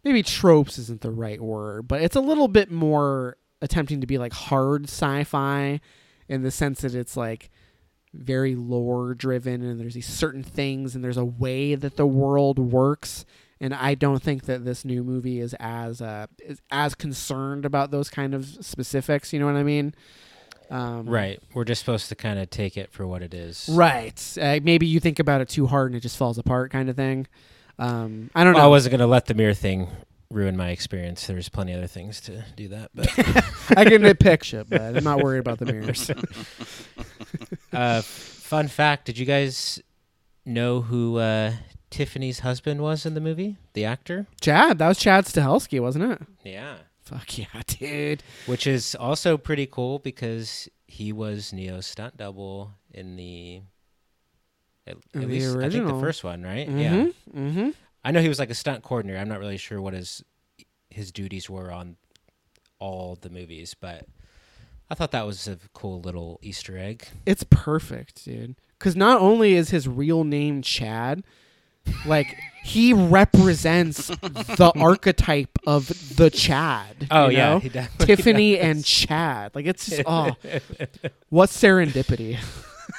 maybe 0.05 0.23
tropes 0.23 0.79
isn't 0.79 1.01
the 1.01 1.11
right 1.11 1.41
word 1.41 1.89
but 1.89 2.01
it's 2.01 2.15
a 2.15 2.21
little 2.21 2.47
bit 2.47 2.71
more 2.71 3.37
attempting 3.61 4.01
to 4.01 4.07
be 4.07 4.19
like 4.19 4.33
hard 4.33 4.85
sci-fi 4.85 5.81
in 6.29 6.43
the 6.43 6.51
sense 6.53 6.83
that 6.83 6.95
it's 6.95 7.17
like 7.17 7.51
very 8.19 8.55
lore 8.55 9.15
driven 9.15 9.63
and 9.63 9.79
there's 9.81 9.95
these 9.95 10.07
certain 10.07 10.43
things 10.43 10.95
and 10.95 11.03
there's 11.05 11.17
a 11.17 11.25
way 11.25 11.75
that 11.75 11.97
the 11.97 12.07
world 12.07 12.59
works 12.59 13.25
and 13.61 13.73
I 13.75 13.95
don't 13.95 14.23
think 14.23 14.45
that 14.45 14.65
this 14.65 14.85
new 14.85 15.03
movie 15.03 15.41
is 15.41 15.55
as 15.59 16.03
uh, 16.03 16.27
is 16.41 16.61
as 16.71 16.95
concerned 16.95 17.65
about 17.65 17.91
those 17.91 18.11
kind 18.11 18.35
of 18.35 18.45
specifics. 18.61 19.33
You 19.33 19.41
know 19.41 19.47
what 19.47 19.57
I 19.57 19.63
mean? 19.63 19.95
Um, 20.71 21.09
Right. 21.09 21.41
We're 21.55 21.65
just 21.65 21.81
supposed 21.81 22.09
to 22.11 22.15
kind 22.17 22.39
of 22.39 22.51
take 22.51 22.77
it 22.77 22.93
for 22.93 23.07
what 23.07 23.23
it 23.23 23.33
is. 23.33 23.69
Right. 23.73 24.21
Uh, 24.41 24.61
maybe 24.63 24.87
you 24.87 25.01
think 25.01 25.19
about 25.19 25.41
it 25.41 25.49
too 25.49 25.67
hard 25.67 25.93
and 25.93 25.97
it 25.97 26.01
just 26.01 26.19
falls 26.19 26.39
apart, 26.39 26.71
kind 26.71 26.91
of 26.91 26.97
thing. 26.97 27.27
Um, 27.79 28.31
I 28.35 28.45
don't 28.45 28.55
know. 28.55 28.61
I 28.61 28.67
wasn't 28.67 28.93
gonna 28.93 29.07
let 29.07 29.27
the 29.27 29.35
mirror 29.35 29.55
thing 29.55 29.89
ruin 30.37 30.57
my 30.57 30.69
experience. 30.69 31.27
There's 31.27 31.49
plenty 31.49 31.73
other 31.73 31.87
things 31.87 32.21
to 32.23 32.45
do 32.55 32.69
that, 32.69 32.91
but 32.95 33.09
I 33.77 33.85
can 33.85 34.03
nitpick 34.03 34.45
shit, 34.45 34.69
but 34.69 34.81
I'm 34.81 35.03
not 35.03 35.23
worried 35.23 35.39
about 35.41 35.59
the 35.59 35.65
mirrors. 35.73 36.11
uh, 37.73 38.03
fun 38.03 38.69
fact: 38.69 39.07
Did 39.07 39.19
you 39.19 39.25
guys 39.25 39.83
know 40.45 40.83
who 40.83 41.17
uh, 41.17 41.53
Tiffany's 41.91 42.41
husband 42.41 42.83
was 42.83 43.07
in 43.07 43.15
the 43.15 43.21
movie? 43.21 43.57
The 43.73 43.87
actor? 43.87 44.27
Chad, 44.41 44.79
that 44.79 44.89
was 44.89 44.99
Chad 44.99 45.25
Stahelski, 45.25 45.81
wasn't 45.81 46.13
it? 46.13 46.23
Yeah. 46.45 46.77
Fuck 47.01 47.39
yeah, 47.39 47.47
dude. 47.67 48.23
Which 48.47 48.67
is 48.67 48.95
also 48.95 49.37
pretty 49.39 49.67
cool 49.67 50.01
because 50.01 50.69
he 50.87 51.13
was 51.13 51.53
Neo's 51.53 51.87
stunt 51.87 52.17
double 52.17 52.73
in 52.93 53.17
the. 53.17 53.63
At, 54.89 54.97
at 54.97 55.21
the 55.21 55.27
least 55.27 55.57
I 55.57 55.71
think 55.71 55.87
the 55.87 55.99
first 55.99 56.23
one, 56.23 56.43
right? 56.43 56.69
Mm-hmm. 56.69 56.79
Yeah. 56.79 57.07
Mm-hmm. 57.35 57.71
I 58.07 58.13
know 58.13 58.23
he 58.23 58.29
was 58.29 58.39
like 58.39 58.51
a 58.51 58.55
stunt 58.55 58.85
coordinator. 58.85 59.19
I'm 59.19 59.29
not 59.29 59.41
really 59.41 59.57
sure 59.57 59.83
what 59.83 59.93
his 59.93 60.23
his 60.91 61.11
duties 61.11 61.51
were 61.51 61.73
on 61.73 61.97
all 62.79 63.19
the 63.21 63.29
movies, 63.29 63.75
but 63.75 64.07
I 64.89 64.95
thought 64.95 65.11
that 65.11 65.27
was 65.27 65.49
a 65.49 65.59
cool 65.75 66.01
little 66.01 66.39
Easter 66.41 66.79
egg. 66.79 67.09
It's 67.27 67.45
perfect, 67.51 68.25
dude. 68.25 68.55
Because 68.79 68.95
not 68.95 69.21
only 69.21 69.55
is 69.55 69.71
his 69.71 69.89
real 69.89 70.23
name 70.23 70.63
Chad, 70.63 71.25
like 72.07 72.39
he 72.63 72.93
represents 72.93 74.07
the 74.07 74.73
archetype 74.77 75.59
of 75.67 75.89
the 76.17 76.31
Chad. 76.31 77.09
Oh 77.11 77.29
you 77.29 77.39
yeah, 77.39 77.55
know? 77.55 77.59
he 77.59 77.71
definitely 77.71 78.07
Tiffany 78.07 78.55
does. 78.55 78.65
and 78.65 78.85
Chad. 78.85 79.55
Like 79.57 79.67
it's 79.67 79.85
just, 79.85 80.03
oh, 80.07 80.37
what 81.29 81.51
serendipity. 81.51 82.39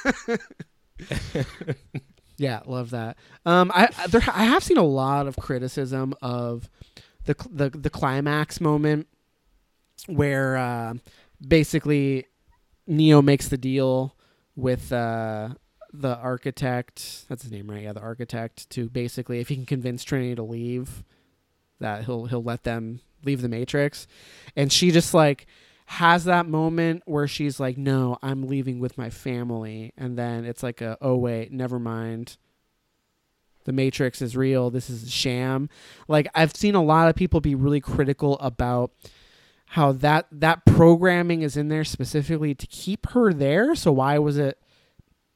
yeah, 2.38 2.62
love 2.66 2.92
that. 2.92 3.18
Um, 3.46 3.72
I 3.74 3.90
there 4.10 4.22
I 4.34 4.46
have 4.46 4.64
seen 4.64 4.78
a 4.78 4.84
lot 4.84 5.28
of 5.28 5.36
criticism 5.38 6.14
of 6.22 6.70
the 7.26 7.36
the 7.50 7.70
the 7.70 7.90
climax 7.90 8.62
moment 8.62 9.08
where 10.08 10.58
uh, 10.58 10.94
basically 11.46 12.26
Neo 12.86 13.22
makes 13.22 13.48
the 13.48 13.58
deal 13.58 14.16
with 14.56 14.92
uh, 14.92 15.50
the 15.92 16.16
architect. 16.18 17.26
That's 17.28 17.44
his 17.44 17.52
name, 17.52 17.70
right? 17.70 17.84
Yeah, 17.84 17.94
the 17.94 18.02
architect 18.02 18.70
to 18.72 18.90
basically, 18.90 19.40
if 19.40 19.50
he 19.50 19.56
can 19.56 19.66
convince 19.66 20.04
Trinity 20.04 20.36
to 20.36 20.44
leave, 20.44 21.04
that 21.80 22.06
he'll 22.06 22.26
he'll 22.26 22.44
let 22.44 22.64
them 22.64 23.02
leave 23.24 23.42
the 23.42 23.50
Matrix. 23.50 24.08
And 24.56 24.72
she 24.72 24.92
just 24.92 25.14
like 25.14 25.48
has 25.90 26.26
that 26.26 26.46
moment 26.46 27.02
where 27.06 27.28
she's 27.28 27.62
like, 27.62 27.78
"No, 27.78 28.18
I'm 28.22 28.46
leaving 28.46 28.80
with 28.80 28.98
my 28.98 29.10
family," 29.10 29.94
and 29.98 30.18
then 30.18 30.44
it's 30.44 30.62
like 30.62 30.82
a, 30.82 30.98
"Oh 31.02 31.16
wait, 31.16 31.52
never 31.52 31.80
mind." 31.80 32.38
The 33.64 33.72
Matrix 33.72 34.22
is 34.22 34.36
real. 34.36 34.70
This 34.70 34.90
is 34.90 35.04
a 35.04 35.10
sham. 35.10 35.70
Like 36.10 36.28
I've 36.36 36.56
seen 36.56 36.76
a 36.76 36.84
lot 36.84 37.08
of 37.08 37.16
people 37.16 37.40
be 37.40 37.56
really 37.56 37.80
critical 37.80 38.38
about 38.40 38.92
how 39.68 39.94
that 39.94 40.28
that 40.32 40.66
programming 40.66 41.42
is 41.42 41.56
in 41.56 41.70
there 41.70 41.86
specifically 41.86 42.54
to 42.54 42.68
keep 42.68 43.08
her 43.12 43.32
there. 43.32 43.74
So 43.74 43.94
why 43.94 44.20
was 44.20 44.38
it 44.38 44.62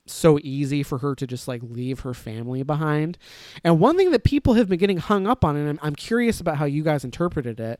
so 0.05 0.37
easy 0.43 0.83
for 0.83 0.97
her 0.97 1.15
to 1.15 1.25
just 1.25 1.47
like 1.47 1.61
leave 1.63 2.01
her 2.01 2.13
family 2.13 2.63
behind? 2.63 3.17
And 3.63 3.79
one 3.79 3.95
thing 3.95 4.11
that 4.11 4.25
people 4.25 4.55
have 4.55 4.67
been 4.67 4.79
getting 4.79 4.97
hung 4.97 5.27
up 5.27 5.45
on, 5.45 5.55
and 5.55 5.69
I'm, 5.69 5.79
I'm 5.81 5.95
curious 5.95 6.41
about 6.41 6.57
how 6.57 6.65
you 6.65 6.83
guys 6.83 7.05
interpreted 7.05 7.59
it, 7.61 7.79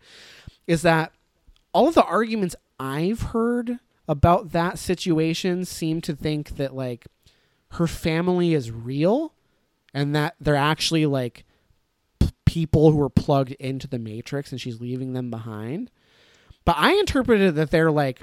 is 0.67 0.83
that 0.83 1.11
all 1.73 1.87
of 1.87 1.95
the 1.95 2.03
arguments 2.03 2.55
I've 2.79 3.21
heard 3.21 3.79
about 4.07 4.51
that 4.51 4.77
situation 4.77 5.65
seem 5.65 6.01
to 6.01 6.15
think 6.15 6.57
that 6.57 6.75
like 6.75 7.07
her 7.73 7.87
family 7.87 8.53
is 8.53 8.71
real 8.71 9.33
and 9.93 10.15
that 10.15 10.35
they're 10.39 10.55
actually 10.55 11.05
like 11.05 11.45
p- 12.19 12.29
people 12.45 12.91
who 12.91 13.01
are 13.01 13.09
plugged 13.09 13.51
into 13.53 13.87
the 13.87 13.99
matrix 13.99 14.51
and 14.51 14.59
she's 14.59 14.81
leaving 14.81 15.13
them 15.13 15.29
behind. 15.29 15.91
But 16.65 16.75
I 16.77 16.93
interpreted 16.93 17.55
that 17.55 17.71
they're 17.71 17.91
like 17.91 18.21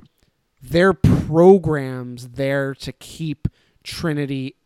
they're 0.61 0.93
programs 0.93 2.29
there 2.31 2.75
to 2.75 2.93
keep 2.93 3.49
Trinity 3.85 4.57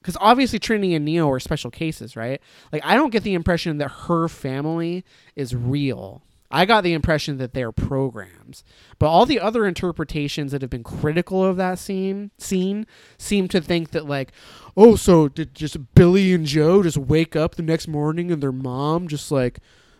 because 0.00 0.16
obviously 0.20 0.58
Trinity 0.58 0.94
and 0.94 1.04
Neo 1.04 1.30
are 1.30 1.40
special 1.40 1.70
cases, 1.70 2.16
right? 2.16 2.40
Like 2.72 2.84
I 2.84 2.94
don't 2.94 3.10
get 3.10 3.22
the 3.22 3.34
impression 3.34 3.78
that 3.78 3.90
her 3.90 4.28
family 4.28 5.04
is 5.34 5.54
real. 5.54 6.22
I 6.54 6.66
got 6.66 6.84
the 6.84 6.92
impression 6.92 7.38
that 7.38 7.52
they're 7.52 7.72
programs. 7.72 8.62
But 9.00 9.08
all 9.08 9.26
the 9.26 9.40
other 9.40 9.66
interpretations 9.66 10.52
that 10.52 10.62
have 10.62 10.70
been 10.70 10.84
critical 10.84 11.44
of 11.44 11.56
that 11.56 11.80
scene 11.80 12.30
scene 12.38 12.86
seem 13.18 13.48
to 13.48 13.60
think 13.60 13.90
that 13.90 14.06
like, 14.06 14.30
oh, 14.76 14.94
so 14.94 15.26
did 15.26 15.52
just 15.52 15.94
Billy 15.96 16.32
and 16.32 16.46
Joe 16.46 16.84
just 16.84 16.96
wake 16.96 17.34
up 17.34 17.56
the 17.56 17.62
next 17.62 17.88
morning 17.88 18.30
and 18.30 18.40
their 18.40 18.52
mom 18.52 19.08
just 19.08 19.32
like 19.32 19.58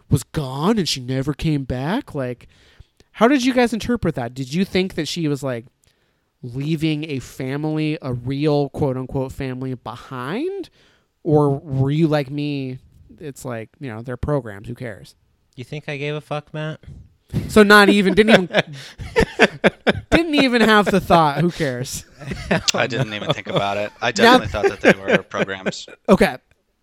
was 0.09 0.23
gone 0.23 0.79
and 0.79 0.89
she 0.89 1.01
never 1.01 1.35
came 1.35 1.65
back? 1.65 2.15
Like 2.15 2.47
how 3.15 3.27
did 3.27 3.45
you 3.45 3.53
guys 3.53 3.73
interpret 3.73 4.15
that? 4.15 4.33
Did 4.33 4.55
you 4.55 4.65
think 4.65 4.95
that 4.95 5.09
she 5.09 5.27
was 5.27 5.43
like 5.43 5.67
leaving 6.41 7.11
a 7.11 7.19
family, 7.19 7.99
a 8.01 8.13
real 8.13 8.69
quote 8.69 8.97
unquote 8.97 9.33
family 9.33 9.75
behind? 9.75 10.71
Or 11.25 11.51
were 11.51 11.91
you 11.91 12.07
like 12.07 12.31
me? 12.31 12.79
It's 13.19 13.45
like, 13.45 13.71
you 13.81 13.89
know, 13.89 14.03
they're 14.03 14.17
programs. 14.17 14.69
Who 14.69 14.77
cares? 14.77 15.17
You 15.55 15.65
think 15.65 15.89
I 15.89 15.97
gave 15.97 16.15
a 16.15 16.21
fuck, 16.21 16.53
Matt? 16.53 16.81
So 17.49 17.63
not 17.63 17.89
even 17.89 18.15
didn't 18.15 18.51
even 18.51 18.75
didn't 20.11 20.35
even 20.35 20.61
have 20.61 20.87
the 20.87 21.01
thought. 21.01 21.41
Who 21.41 21.51
cares? 21.51 22.05
I 22.75 22.87
didn't 22.87 23.13
even 23.13 23.33
think 23.33 23.49
about 23.49 23.77
it. 23.77 23.93
I 24.01 24.13
definitely 24.13 24.49
thought 24.49 24.69
that 24.69 24.81
they 24.81 24.93
were 24.99 25.23
programs. 25.23 25.87
Okay. 26.09 26.37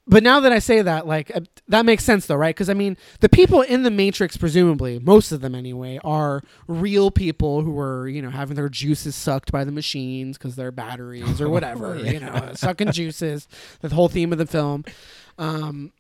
But 0.08 0.24
now 0.24 0.40
that 0.42 0.52
I 0.52 0.60
say 0.60 0.82
that, 0.82 1.06
like 1.06 1.34
uh, 1.36 1.42
that 1.68 1.86
makes 1.86 2.04
sense 2.04 2.26
though, 2.26 2.36
right? 2.36 2.56
Because 2.56 2.70
I 2.70 2.74
mean, 2.74 2.98
the 3.20 3.30
people 3.30 3.62
in 3.62 3.84
the 3.84 3.92
Matrix, 3.92 4.36
presumably, 4.36 5.00
most 5.00 5.32
of 5.32 5.42
them 5.42 5.54
anyway, 5.54 6.00
are 6.04 6.42
real 6.68 7.12
people 7.12 7.62
who 7.62 7.80
are, 7.80 8.08
you 8.08 8.22
know, 8.22 8.32
having 8.32 8.56
their 8.56 8.68
juices 8.68 9.16
sucked 9.16 9.52
by 9.52 9.64
the 9.64 9.72
machines 9.72 10.38
because 10.38 10.56
they're 10.56 10.72
batteries 10.72 11.40
or 11.40 11.50
whatever, 11.50 11.98
you 12.04 12.20
know, 12.20 12.52
sucking 12.56 12.92
juices. 12.92 13.48
The 13.82 13.90
whole 13.90 14.10
theme 14.10 14.32
of 14.32 14.38
the 14.38 14.48
film. 14.48 14.86
Um, 15.38 15.94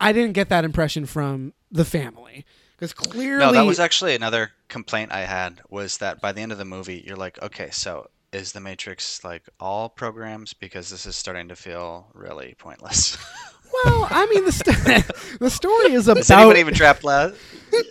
I 0.00 0.12
didn't 0.12 0.32
get 0.32 0.48
that 0.48 0.64
impression 0.64 1.04
from 1.04 1.52
the 1.70 1.84
family 1.84 2.44
because 2.76 2.92
clearly, 2.94 3.44
No, 3.44 3.52
that 3.52 3.66
was 3.66 3.78
actually 3.78 4.14
another 4.14 4.52
complaint 4.68 5.12
I 5.12 5.20
had 5.20 5.60
was 5.68 5.98
that 5.98 6.20
by 6.20 6.32
the 6.32 6.40
end 6.40 6.50
of 6.50 6.58
the 6.58 6.64
movie, 6.64 7.04
you're 7.06 7.16
like, 7.16 7.40
okay, 7.42 7.68
so 7.70 8.08
is 8.32 8.52
the 8.52 8.60
Matrix 8.60 9.22
like 9.22 9.42
all 9.58 9.88
programs? 9.88 10.54
Because 10.54 10.88
this 10.88 11.04
is 11.04 11.14
starting 11.14 11.48
to 11.48 11.56
feel 11.56 12.06
really 12.14 12.54
pointless. 12.58 13.18
well, 13.84 14.08
I 14.10 14.26
mean, 14.26 14.46
the 14.46 14.52
st- 14.52 15.04
the 15.40 15.50
story 15.50 15.92
is 15.92 16.08
about 16.08 16.20
is 16.20 16.30
anyone 16.30 16.56
even 16.56 16.74
trapped 16.74 17.04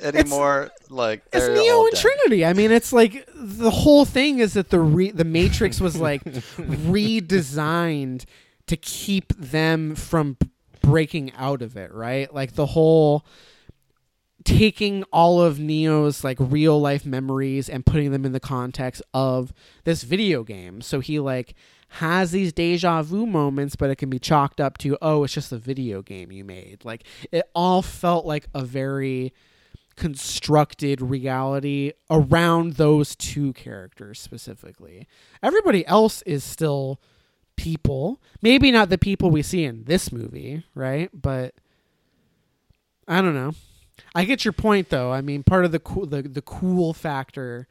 anymore? 0.02 0.72
like 0.90 1.22
It's 1.32 1.48
Neo 1.48 1.84
and 1.84 1.92
dead. 1.92 2.02
Trinity. 2.02 2.46
I 2.46 2.54
mean, 2.54 2.72
it's 2.72 2.92
like 2.92 3.30
the 3.36 3.70
whole 3.70 4.06
thing 4.06 4.40
is 4.40 4.54
that 4.54 4.72
the 4.72 4.80
re- 4.80 5.12
the 5.12 5.26
Matrix 5.26 5.80
was 5.80 5.98
like 5.98 6.24
redesigned 6.24 8.26
to 8.68 8.78
keep 8.78 9.34
them 9.38 9.96
from 9.96 10.38
breaking 10.82 11.32
out 11.38 11.62
of 11.62 11.78
it, 11.78 11.94
right? 11.94 12.34
Like 12.34 12.54
the 12.54 12.66
whole 12.66 13.24
taking 14.44 15.04
all 15.12 15.42
of 15.42 15.60
Neo's 15.60 16.24
like 16.24 16.38
real 16.40 16.80
life 16.80 17.06
memories 17.06 17.70
and 17.70 17.86
putting 17.86 18.12
them 18.12 18.26
in 18.26 18.32
the 18.32 18.40
context 18.40 19.02
of 19.14 19.54
this 19.84 20.04
video 20.04 20.44
game. 20.44 20.82
So 20.82 21.00
he 21.00 21.20
like 21.20 21.56
has 21.94 22.32
these 22.32 22.54
deja 22.54 23.02
vu 23.02 23.26
moments, 23.26 23.76
but 23.76 23.90
it 23.90 23.98
can 23.98 24.10
be 24.10 24.20
chalked 24.20 24.62
up 24.62 24.78
to, 24.80 24.98
oh, 25.02 25.24
it's 25.24 25.34
just 25.34 25.52
a 25.52 25.58
video 25.58 26.02
game 26.02 26.32
you 26.32 26.44
made. 26.44 26.86
Like 26.86 27.04
it 27.32 27.50
all 27.54 27.82
felt 27.82 28.26
like 28.26 28.48
a 28.54 28.64
very 28.64 29.34
constructed 29.96 31.02
reality 31.02 31.92
around 32.10 32.74
those 32.74 33.16
two 33.16 33.52
characters 33.54 34.20
specifically. 34.22 35.08
Everybody 35.44 35.86
else 35.86 36.22
is 36.22 36.44
still 36.44 37.02
people. 37.58 38.22
Maybe 38.42 38.72
not 38.72 38.90
the 38.90 38.98
people 38.98 39.30
we 39.30 39.42
see 39.42 39.66
in 39.66 39.84
this 39.84 40.12
movie, 40.12 40.64
right? 40.74 41.10
But 41.14 41.56
I 43.08 43.22
don't 43.22 43.36
know. 43.36 43.54
I 44.16 44.26
get 44.26 44.45
your 44.45 44.52
point 44.54 44.89
though. 44.89 45.12
I 45.12 45.22
mean, 45.22 45.43
part 45.43 45.66
of 45.66 45.72
the 45.72 45.80
cool 45.80 46.06
the, 46.06 46.22
the 46.22 46.41
cool 46.41 46.93
factor 46.93 47.68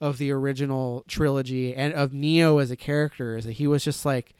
of 0.00 0.18
the 0.18 0.30
original 0.30 1.04
trilogy 1.08 1.74
and 1.74 1.94
of 1.94 2.12
Neo 2.12 2.58
as 2.58 2.70
a 2.70 2.76
character 2.76 3.36
is 3.36 3.44
that 3.46 3.52
he 3.52 3.66
was 3.66 3.82
just 3.84 4.04
like 4.04 4.34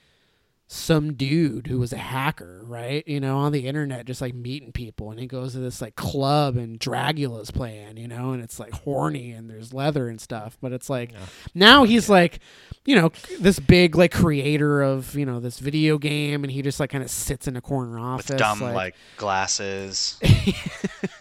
some 0.68 1.12
dude 1.14 1.68
who 1.68 1.78
was 1.78 1.92
a 1.92 1.96
hacker, 1.96 2.60
right? 2.64 3.06
You 3.06 3.20
know, 3.20 3.38
on 3.38 3.52
the 3.52 3.68
internet, 3.68 4.04
just 4.04 4.20
like 4.20 4.34
meeting 4.34 4.72
people, 4.72 5.12
and 5.12 5.20
he 5.20 5.26
goes 5.28 5.52
to 5.52 5.60
this 5.60 5.80
like 5.80 5.94
club 5.94 6.56
and 6.56 6.76
Dracula's 6.76 7.52
playing, 7.52 7.96
you 7.98 8.08
know, 8.08 8.32
and 8.32 8.42
it's 8.42 8.58
like 8.58 8.72
horny 8.72 9.30
and 9.30 9.48
there's 9.48 9.72
leather 9.72 10.08
and 10.08 10.20
stuff. 10.20 10.58
But 10.60 10.72
it's 10.72 10.90
like 10.90 11.12
Yeah. 11.12 11.18
now 11.54 11.84
he's 11.84 12.08
like, 12.08 12.40
you 12.84 12.96
know, 12.96 13.12
this 13.38 13.60
big 13.60 13.94
like 13.94 14.12
creator 14.12 14.82
of 14.82 15.14
you 15.14 15.24
know 15.24 15.38
this 15.38 15.60
video 15.60 15.98
game, 15.98 16.42
and 16.42 16.52
he 16.52 16.62
just 16.62 16.80
like 16.80 16.90
kind 16.90 17.04
of 17.04 17.10
sits 17.10 17.46
in 17.46 17.56
a 17.56 17.60
corner 17.60 17.96
office, 17.98 18.28
with 18.30 18.38
dumb 18.38 18.60
like, 18.60 18.96
glasses. 19.16 20.18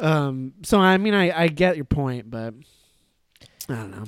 um. 0.00 0.54
So 0.62 0.78
I 0.80 0.96
mean, 0.98 1.14
I 1.14 1.44
I 1.44 1.48
get 1.48 1.76
your 1.76 1.84
point, 1.84 2.30
but 2.30 2.54
I 3.68 3.74
don't 3.74 3.90
know. 3.90 4.04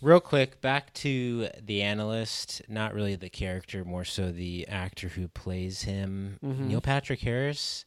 Real 0.00 0.18
quick, 0.20 0.60
back 0.60 0.92
to 0.94 1.48
the 1.64 1.82
analyst, 1.82 2.60
not 2.68 2.92
really 2.92 3.14
the 3.14 3.28
character, 3.30 3.84
more 3.84 4.04
so 4.04 4.32
the 4.32 4.66
actor 4.66 5.08
who 5.08 5.28
plays 5.28 5.82
him, 5.82 6.38
Mhm. 6.42 6.58
Neil 6.66 6.80
Patrick 6.80 7.20
Harris. 7.20 7.84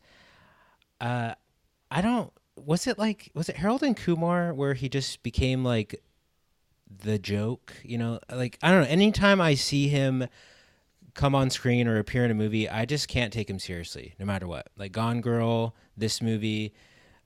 Uh, 1.02 1.34
I 1.92 2.02
don't. 2.02 2.32
Was 2.56 2.88
it 2.88 2.98
like 2.98 3.32
was 3.34 3.50
it 3.50 3.58
Harold 3.58 3.84
and 3.84 3.98
Kumar 3.98 4.54
where 4.54 4.74
he 4.76 4.88
just 4.88 5.24
became 5.24 5.64
like 5.66 6.02
the 7.04 7.20
joke? 7.20 7.74
You 7.84 7.98
know, 7.98 8.20
like 8.32 8.58
I 8.64 8.72
don't 8.72 8.84
know. 8.84 8.88
Anytime 8.90 9.42
I 9.42 9.56
see 9.56 9.90
him 9.90 10.28
come 11.16 11.36
on 11.36 11.50
screen 11.50 11.88
or 11.88 11.98
appear 11.98 12.24
in 12.24 12.32
a 12.32 12.36
movie, 12.36 12.70
I 12.70 12.86
just 12.86 13.08
can't 13.10 13.34
take 13.34 13.50
him 13.50 13.60
seriously, 13.60 14.14
no 14.20 14.26
matter 14.26 14.48
what. 14.48 14.68
Like 14.78 14.94
Gone 14.94 15.20
Girl, 15.22 15.76
this 15.98 16.22
movie, 16.22 16.74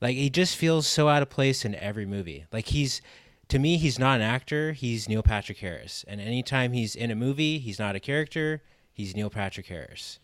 like 0.02 0.16
he 0.16 0.30
just 0.30 0.56
feels 0.56 0.88
so 0.88 1.10
out 1.10 1.22
of 1.22 1.30
place 1.30 1.66
in 1.66 1.76
every 1.76 2.06
movie. 2.06 2.46
Like 2.52 2.68
he's 2.68 3.02
to 3.50 3.60
me, 3.60 3.78
he's 3.78 3.98
not 3.98 4.18
an 4.18 4.22
actor. 4.22 4.74
He's 4.74 5.10
Neil 5.10 5.24
Patrick 5.24 5.58
Harris. 5.58 6.06
And 6.08 6.22
anytime 6.22 6.72
he's 6.72 6.96
in 6.96 7.10
a 7.12 7.16
movie, 7.16 7.58
he's 7.58 7.80
not 7.80 7.96
a 7.96 8.00
character. 8.00 8.62
He's 8.94 9.16
Neil 9.16 9.30
Patrick 9.30 9.66
Harris. 9.66 10.20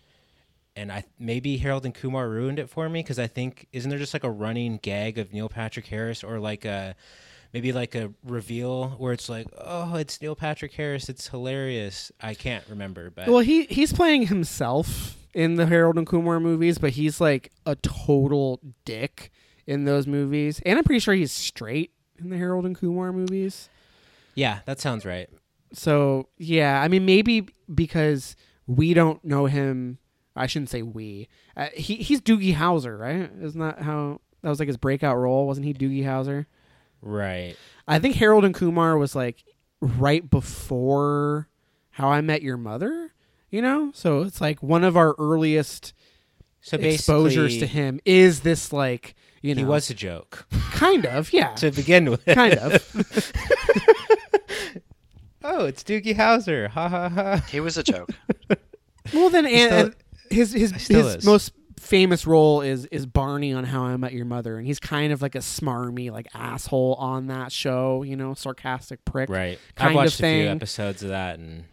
And 0.75 0.91
I 0.91 1.05
maybe 1.17 1.57
Harold 1.57 1.85
and 1.85 1.93
Kumar 1.95 2.29
ruined 2.29 2.59
it 2.59 2.69
for 2.69 2.87
me 2.89 3.01
because 3.01 3.19
I 3.19 3.27
think 3.27 3.67
isn't 3.71 3.89
there 3.89 3.99
just 3.99 4.13
like 4.13 4.23
a 4.23 4.29
running 4.31 4.77
gag 4.77 5.17
of 5.17 5.33
Neil 5.33 5.49
Patrick 5.49 5.87
Harris 5.87 6.23
or 6.23 6.39
like 6.39 6.65
a 6.65 6.95
maybe 7.53 7.71
like 7.71 7.95
a 7.95 8.11
reveal 8.23 8.89
where 8.97 9.13
it's 9.13 9.29
like 9.29 9.47
oh 9.57 9.95
it's 9.95 10.21
Neil 10.21 10.35
Patrick 10.35 10.73
Harris 10.73 11.07
it's 11.07 11.29
hilarious 11.29 12.11
I 12.19 12.33
can't 12.33 12.65
remember 12.69 13.09
but 13.09 13.29
Well, 13.29 13.39
he 13.39 13.63
he's 13.63 13.93
playing 13.93 14.27
himself 14.27 15.17
in 15.33 15.55
the 15.55 15.65
Harold 15.65 15.97
and 15.97 16.05
Kumar 16.05 16.41
movies, 16.41 16.77
but 16.77 16.91
he's 16.91 17.21
like 17.21 17.51
a 17.65 17.75
total 17.75 18.59
dick 18.83 19.31
in 19.67 19.85
those 19.85 20.05
movies, 20.07 20.61
and 20.65 20.77
I'm 20.77 20.83
pretty 20.83 20.99
sure 20.99 21.13
he's 21.13 21.31
straight 21.31 21.91
in 22.19 22.29
the 22.29 22.37
Harold 22.37 22.65
and 22.65 22.77
Kumar 22.77 23.11
movies. 23.11 23.69
yeah 24.35 24.59
that 24.65 24.79
sounds 24.79 25.05
right 25.05 25.29
So 25.73 26.27
yeah, 26.37 26.81
I 26.81 26.87
mean 26.87 27.05
maybe 27.05 27.47
because 27.73 28.35
we 28.67 28.93
don't 28.93 29.23
know 29.23 29.45
him. 29.45 29.97
I 30.35 30.47
shouldn't 30.47 30.69
say 30.69 30.81
we. 30.81 31.27
Uh, 31.55 31.67
he 31.73 31.95
he's 31.95 32.21
Doogie 32.21 32.55
Howser, 32.55 32.97
right? 32.99 33.29
Isn't 33.41 33.59
that 33.61 33.79
how 33.81 34.21
that 34.41 34.49
was 34.49 34.59
like 34.59 34.67
his 34.67 34.77
breakout 34.77 35.17
role? 35.17 35.47
Wasn't 35.47 35.65
he 35.65 35.73
Doogie 35.73 36.03
Howser? 36.03 36.45
right 37.01 37.55
I 37.87 37.99
think 37.99 38.15
Harold 38.15 38.45
and 38.45 38.53
Kumar 38.55 38.97
was 38.97 39.15
like 39.15 39.43
right 39.79 40.27
before 40.27 41.47
How 41.91 42.09
I 42.09 42.21
Met 42.21 42.41
Your 42.41 42.57
Mother. 42.57 43.11
You 43.51 43.61
know, 43.61 43.91
so 43.93 44.21
it's 44.23 44.41
like 44.41 44.61
one 44.63 44.83
of 44.83 44.97
our 44.97 45.15
earliest 45.17 45.93
so 46.61 46.77
exposures 46.77 47.59
to 47.59 47.67
him 47.67 47.99
is 48.03 48.41
this 48.41 48.73
like 48.73 49.15
You 49.45 49.55
know, 49.55 49.59
He 49.59 49.65
was 49.65 49.89
a 49.89 49.93
joke 49.93 50.45
kind 50.71 51.05
of, 51.05 51.31
yeah, 51.31 51.49
to 51.55 51.71
begin 51.71 52.09
with. 52.11 52.25
kind 52.25 52.55
of. 52.55 52.73
oh, 55.43 55.65
it's 55.65 55.83
Doogie 55.83 56.15
Howser. 56.15 56.69
Ha 56.69 56.89
ha 56.89 57.09
ha. 57.09 57.37
He 57.49 57.59
was 57.59 57.77
a 57.77 57.83
joke. 57.83 58.09
Well, 59.13 59.29
then, 59.29 59.45
and, 59.45 59.71
still- 59.71 59.85
and 59.85 59.95
his 60.29 60.51
his 60.53 60.71
his 60.87 61.15
is. 61.17 61.25
most 61.25 61.51
famous 61.79 62.25
role 62.25 62.61
is 62.61 62.85
is 62.87 63.05
Barney 63.05 63.53
on 63.53 63.63
How 63.65 63.83
I 63.83 63.95
Met 63.97 64.13
Your 64.13 64.25
Mother, 64.25 64.57
and 64.57 64.65
he's 64.65 64.79
kind 64.79 65.13
of 65.13 65.21
like 65.21 65.35
a 65.35 65.39
smarmy 65.39 66.11
like 66.11 66.27
asshole 66.33 66.95
on 66.95 67.27
that 67.27 67.51
show. 67.51 68.03
You 68.03 68.15
know, 68.15 68.33
sarcastic 68.33 69.05
prick. 69.05 69.29
Right. 69.29 69.59
Kind 69.75 69.89
I've 69.89 69.91
of 69.91 69.95
watched 69.95 70.19
a 70.19 70.23
few 70.23 70.47
episodes 70.49 71.03
of 71.03 71.09
that 71.09 71.37
and 71.37 71.65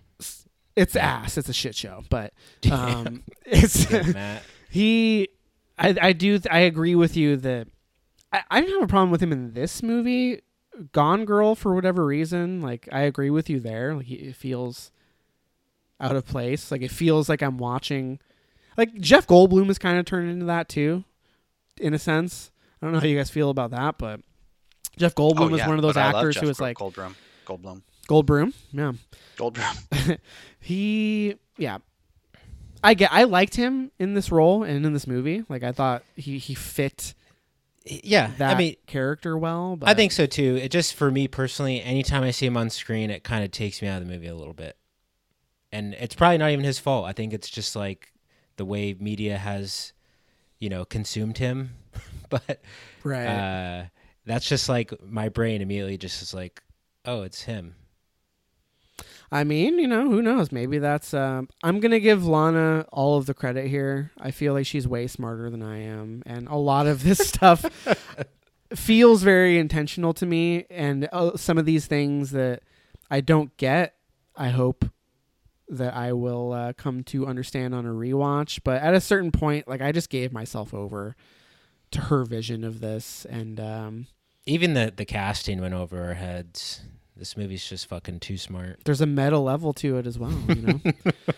It's 0.77 0.97
ass. 0.97 1.39
It's 1.39 1.49
a 1.49 1.53
shit 1.55 1.74
show, 1.74 2.05
but 2.11 2.35
um, 2.70 3.23
it's 3.47 3.90
yeah, 3.90 4.03
Matt. 4.12 4.43
he. 4.70 5.28
I 5.78 5.97
I 6.01 6.12
do 6.12 6.39
I 6.51 6.61
agree 6.61 6.94
with 6.94 7.16
you 7.16 7.36
that 7.39 7.69
I, 8.32 8.43
I 8.51 8.61
didn't 8.61 8.74
have 8.74 8.85
a 8.85 8.89
problem 8.89 9.11
with 9.11 9.23
him 9.23 9.32
in 9.32 9.53
this 9.53 9.82
movie. 9.82 10.43
Gone 10.93 11.24
Girl 11.24 11.55
for 11.55 11.74
whatever 11.74 12.05
reason, 12.05 12.62
like 12.62 12.89
I 12.90 13.01
agree 13.03 13.31
with 13.31 13.51
you 13.51 13.61
there. 13.61 13.94
Like 13.94 14.11
it 14.11 14.35
feels 14.35 14.90
out 16.01 16.16
of 16.16 16.27
place. 16.27 16.70
Like 16.70 16.82
it 16.82 16.90
feels 16.90 17.28
like 17.28 17.43
I'm 17.43 17.59
watching. 17.59 18.19
Like 18.77 18.94
Jeff 18.94 19.27
Goldblum 19.27 19.69
is 19.70 19.78
kind 19.78 19.99
of 19.99 20.07
turned 20.07 20.31
into 20.31 20.47
that 20.47 20.69
too, 20.69 21.05
in 21.78 21.93
a 21.94 21.99
sense. 21.99 22.51
I 22.81 22.86
don't 22.86 22.94
know 22.94 23.01
how 23.01 23.07
you 23.07 23.16
guys 23.19 23.31
feel 23.31 23.51
about 23.51 23.70
that, 23.73 23.99
but 23.99 24.20
Jeff 24.97 25.12
oh, 25.16 25.31
Goldblum 25.31 25.40
Oh, 25.40 25.49
was 25.49 25.59
yeah, 25.59 25.69
one 25.69 25.77
of 25.77 25.82
those 25.82 25.94
but 25.94 26.01
I 26.01 26.07
love 26.12 26.16
actors 26.16 26.39
who 26.39 26.47
was 26.49 26.59
Gold- 26.59 26.69
like 26.69 26.78
Goldblum. 26.78 27.15
Goldblum. 27.47 27.82
Goldblum. 28.09 28.55
Yeah, 28.73 28.93
Goldblum. 29.36 30.19
he 30.61 31.36
yeah. 31.59 31.78
I 32.83 32.95
get. 32.95 33.13
I 33.13 33.25
liked 33.25 33.55
him 33.55 33.91
in 33.99 34.15
this 34.15 34.31
role 34.31 34.63
and 34.63 34.85
in 34.85 34.93
this 34.93 35.07
movie. 35.07 35.45
Like 35.49 35.63
I 35.63 35.73
thought 35.73 36.03
he 36.17 36.39
he 36.39 36.55
fit 36.55 37.15
Yeah. 37.85 38.31
that 38.39 38.57
I 38.57 38.59
mean, 38.59 38.77
character 38.87 39.37
well. 39.39 39.77
But 39.77 39.89
I 39.89 39.95
think 39.95 40.13
so 40.13 40.27
too. 40.27 40.59
It 40.63 40.71
just 40.71 40.95
for 40.95 41.11
me 41.11 41.29
personally, 41.29 41.83
anytime 41.83 42.23
I 42.23 42.31
see 42.31 42.47
him 42.47 42.57
on 42.57 42.71
screen, 42.71 43.11
it 43.11 43.25
kind 43.25 43.45
of 43.45 43.51
takes 43.51 43.81
me 43.83 43.89
out 43.89 44.03
of 44.03 44.09
the 44.09 44.13
movie 44.13 44.27
a 44.27 44.35
little 44.35 44.55
bit. 44.55 44.77
And 45.71 45.95
it's 45.95 46.15
probably 46.15 46.39
not 46.39 46.51
even 46.51 46.65
his 46.65 46.79
fault. 46.79 47.07
I 47.07 47.13
think 47.13 47.33
it's 47.33 47.49
just 47.49 47.75
like 47.75 48.13
the 48.57 48.65
way 48.65 48.95
media 48.99 49.39
has, 49.39 49.93
you 50.59 50.69
know, 50.69 50.85
consumed 50.85 51.39
him. 51.39 51.71
but 52.29 52.61
right. 53.05 53.27
uh, 53.27 53.85
that's 54.27 54.49
just 54.49 54.69
like 54.69 54.93
my 55.03 55.29
brain 55.29 55.63
immediately 55.63 55.97
just 55.97 56.21
is 56.21 56.35
like, 56.35 56.63
oh, 57.05 57.23
it's 57.23 57.43
him. 57.43 57.75
I 59.33 59.45
mean, 59.45 59.79
you 59.79 59.89
know, 59.89 60.11
who 60.11 60.21
knows? 60.21 60.53
Maybe 60.53 60.79
that's. 60.79 61.15
Um, 61.15 61.49
I'm 61.65 61.81
gonna 61.81 62.01
give 62.01 62.27
Lana 62.27 62.85
all 62.93 63.17
of 63.17 63.25
the 63.27 63.33
credit 63.35 63.67
here. 63.67 64.13
I 64.21 64.31
feel 64.31 64.53
like 64.53 64.67
she's 64.67 64.87
way 64.87 65.07
smarter 65.07 65.49
than 65.49 65.63
I 65.63 65.83
am, 65.83 66.23
and 66.27 66.47
a 66.49 66.57
lot 66.57 66.87
of 66.87 67.03
this 67.03 67.19
stuff 67.29 67.65
feels 68.75 69.23
very 69.23 69.59
intentional 69.59 70.13
to 70.15 70.27
me. 70.27 70.67
And 70.71 71.09
uh, 71.13 71.37
some 71.37 71.57
of 71.59 71.65
these 71.65 71.87
things 71.87 72.31
that 72.33 72.63
I 73.11 73.21
don't 73.23 73.57
get, 73.57 73.95
I 74.37 74.51
hope 74.51 74.85
that 75.69 75.95
I 75.95 76.13
will 76.13 76.53
uh, 76.53 76.73
come 76.75 77.03
to 77.05 77.27
understand 77.27 77.75
on 77.75 77.87
a 77.87 77.91
rewatch. 77.91 78.61
But 78.63 78.83
at 78.83 78.93
a 78.95 79.01
certain 79.01 79.33
point, 79.33 79.67
like 79.67 79.81
I 79.81 79.93
just 79.93 80.11
gave 80.11 80.31
myself 80.31 80.75
over 80.75 81.17
to 81.93 82.01
her 82.03 82.25
vision 82.25 82.65
of 82.65 82.81
this, 82.81 83.25
and 83.31 83.59
um, 83.59 84.07
Even 84.45 84.75
the 84.75 84.93
the 84.95 85.07
casting 85.07 85.61
went 85.61 85.73
over 85.75 86.05
our 86.05 86.15
heads. 86.15 86.83
This 87.23 87.36
movie's 87.36 87.65
just 87.65 87.86
fucking 87.86 88.19
too 88.19 88.36
smart. 88.36 88.81
there's 88.85 89.01
a 89.01 89.07
meta 89.07 89.39
level 89.39 89.73
to 89.74 89.97
it 89.97 90.09
as 90.09 90.19
well. 90.19 90.36
You 90.49 90.55
know, 90.57 90.81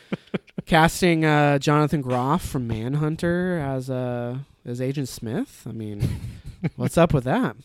casting 0.65 1.27
uh, 1.27 1.59
Jonathan 1.59 2.01
Groff 2.01 2.43
from 2.43 2.67
Mindhunter 2.67 3.63
as 3.63 3.91
uh, 3.91 4.39
as 4.65 4.81
Agent 4.81 5.11
Smith. 5.11 5.67
I 5.69 5.73
mean, 5.73 6.09
what's 6.77 6.97
up 6.97 7.13
with 7.13 7.25
that? 7.25 7.57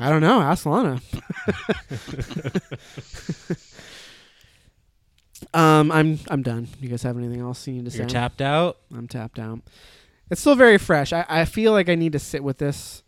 I 0.00 0.08
don't 0.08 0.22
know. 0.22 0.40
Ask 0.40 0.64
Lana. 0.64 1.02
um, 5.52 5.92
I'm 5.92 6.18
I'm 6.30 6.42
done. 6.42 6.68
You 6.80 6.88
guys 6.88 7.02
have 7.02 7.18
anything 7.18 7.40
else 7.42 7.66
you 7.66 7.74
need 7.74 7.84
to 7.84 7.90
say? 7.90 7.98
You're 7.98 8.06
tapped 8.06 8.40
out. 8.40 8.78
I'm 8.96 9.08
tapped 9.08 9.38
out. 9.38 9.60
It's 10.30 10.40
still 10.40 10.54
very 10.54 10.78
fresh. 10.78 11.12
I, 11.12 11.26
I 11.28 11.44
feel 11.44 11.72
like 11.72 11.90
I 11.90 11.96
need 11.96 12.12
to 12.12 12.18
sit 12.18 12.42
with 12.42 12.56
this. 12.56 13.02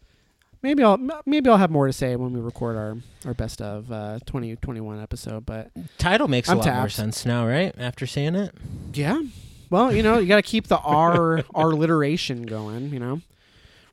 Maybe 0.63 0.83
I'll 0.83 0.99
maybe 1.27 1.49
I'll 1.51 1.59
have 1.59 1.71
more 1.71 1.87
to 1.87 1.93
say 1.93 2.17
when 2.17 2.33
we 2.33 2.41
record 2.41 2.77
our, 2.77 2.97
our 3.25 3.35
best 3.35 3.61
of 3.63 3.91
uh, 3.93 4.19
2021 4.27 5.01
episode. 5.01 5.47
But 5.47 5.71
Title 5.99 6.29
makes 6.29 6.49
I'm 6.49 6.59
a 6.59 6.63
lot 6.63 6.75
more 6.75 6.89
sense 6.89 7.25
now, 7.25 7.47
right? 7.47 7.75
After 7.79 8.07
seeing 8.07 8.35
it. 8.35 8.53
yeah, 8.93 9.21
well, 9.71 9.95
you 9.95 10.03
know, 10.03 10.19
you 10.19 10.27
got 10.27 10.37
to 10.37 10.43
keep 10.43 10.67
the 10.69 10.79
R 10.79 11.45
R 11.55 11.71
alliteration 11.73 12.47
going. 12.47 12.91
You 12.93 12.99
know, 13.01 13.21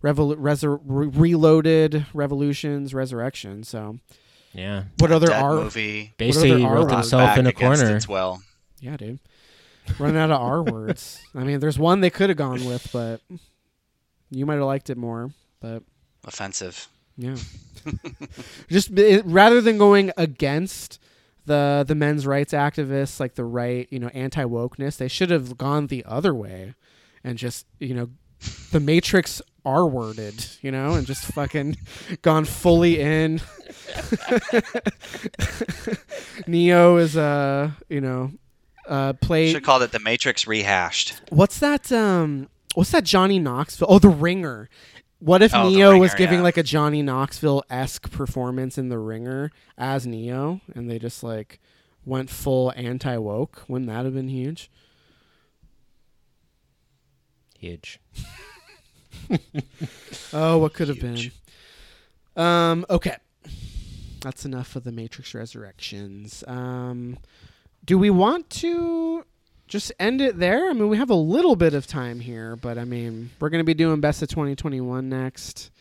Revol- 0.03 0.35
resur- 0.37 0.79
re- 0.85 1.07
reloaded 1.07 2.05
revolutions 2.13 2.93
resurrection. 2.93 3.63
So 3.63 3.99
Yeah. 4.53 4.85
what 4.99 5.11
other 5.11 5.27
Dead 5.27 5.41
R? 5.43 5.55
movie. 5.55 6.13
Basically, 6.17 6.51
other 6.51 6.59
he 6.59 6.65
R 6.65 6.75
wrote 6.75 6.91
himself 6.91 7.37
in 7.37 7.45
a 7.45 7.53
corner. 7.53 7.95
Its 7.95 8.07
well. 8.07 8.41
Yeah, 8.79 8.97
dude. 8.97 9.19
Running 9.99 10.17
out 10.17 10.31
of 10.31 10.41
R 10.41 10.63
words. 10.63 11.21
I 11.35 11.43
mean, 11.43 11.59
there's 11.59 11.77
one 11.77 11.99
they 12.01 12.09
could 12.09 12.29
have 12.29 12.37
gone 12.37 12.63
with, 12.65 12.89
but 12.93 13.21
you 14.31 14.45
might 14.45 14.55
have 14.55 14.63
liked 14.63 14.89
it 14.89 14.97
more. 14.97 15.29
But 15.59 15.83
Offensive. 16.25 16.87
Yeah. 17.17 17.35
Just 18.69 18.97
it, 18.97 19.25
rather 19.25 19.61
than 19.61 19.77
going 19.77 20.11
against 20.17 20.99
the 21.45 21.83
the 21.87 21.95
men's 21.95 22.25
rights 22.25 22.53
activists, 22.53 23.19
like 23.19 23.35
the 23.35 23.45
right, 23.45 23.87
you 23.91 23.99
know, 23.99 24.07
anti 24.09 24.43
wokeness, 24.43 24.97
they 24.97 25.07
should 25.07 25.29
have 25.29 25.57
gone 25.57 25.87
the 25.87 26.03
other 26.05 26.33
way, 26.33 26.73
and 27.23 27.37
just 27.37 27.65
you 27.79 27.93
know, 27.93 28.09
the 28.71 28.79
Matrix 28.79 29.41
R 29.65 29.85
worded, 29.85 30.45
you 30.61 30.71
know, 30.71 30.93
and 30.93 31.05
just 31.05 31.25
fucking 31.25 31.77
gone 32.21 32.45
fully 32.45 32.99
in. 32.99 33.41
Neo 36.47 36.97
is 36.97 37.17
uh, 37.17 37.71
you 37.89 38.01
know, 38.01 38.31
uh, 38.87 39.13
play. 39.13 39.51
Should 39.51 39.63
call 39.63 39.81
it 39.81 39.91
the 39.91 39.99
Matrix 39.99 40.47
rehashed. 40.47 41.21
What's 41.29 41.59
that? 41.59 41.91
Um, 41.91 42.49
what's 42.73 42.91
that? 42.91 43.03
Johnny 43.03 43.39
Knoxville. 43.39 43.87
Oh, 43.89 43.99
The 43.99 44.09
Ringer. 44.09 44.69
What 45.23 45.41
if 45.41 45.55
Oh, 45.55 45.69
Neo 45.69 45.97
was 45.97 46.13
giving 46.15 46.39
yeah. 46.39 46.43
like 46.43 46.57
a 46.57 46.63
Johnny 46.63 47.01
Knoxville 47.01 47.63
esque 47.69 48.11
performance 48.11 48.77
in 48.77 48.89
The 48.89 48.99
Ringer 48.99 49.51
as 49.77 50.05
Neo, 50.05 50.59
and 50.75 50.89
they 50.89 50.99
just 50.99 51.23
like 51.23 51.61
went 52.03 52.29
full 52.29 52.73
anti 52.75 53.15
woke? 53.15 53.63
Wouldn't 53.69 53.89
that 53.89 54.03
have 54.03 54.13
been 54.13 54.27
huge? 54.27 54.69
Huge. 57.57 57.99
Oh, 60.33 60.57
what 60.57 60.73
could 60.73 60.89
have 60.89 60.99
been? 60.99 61.31
Um. 62.35 62.85
Okay, 62.89 63.15
that's 64.21 64.43
enough 64.43 64.75
of 64.75 64.83
the 64.83 64.91
Matrix 64.91 65.33
Resurrections. 65.33 66.43
Um, 66.47 67.17
do 67.85 67.97
we 67.97 68.09
want 68.09 68.49
to 68.49 69.23
just 69.73 69.91
end 69.99 70.21
it 70.21 70.37
there? 70.37 70.69
I 70.69 70.73
mean, 70.73 70.87
we 70.87 70.97
have 70.97 71.09
a 71.09 71.15
little 71.15 71.55
bit 71.55 71.73
of 71.73 71.87
time 71.87 72.19
here, 72.19 72.55
but 72.55 72.77
I 72.77 72.85
mean, 72.85 73.31
we're 73.39 73.49
going 73.49 73.59
to 73.59 73.65
be 73.65 73.73
doing 73.73 73.99
Best 74.01 74.21
of 74.21 74.27
2021 74.27 75.09
next. 75.09 75.71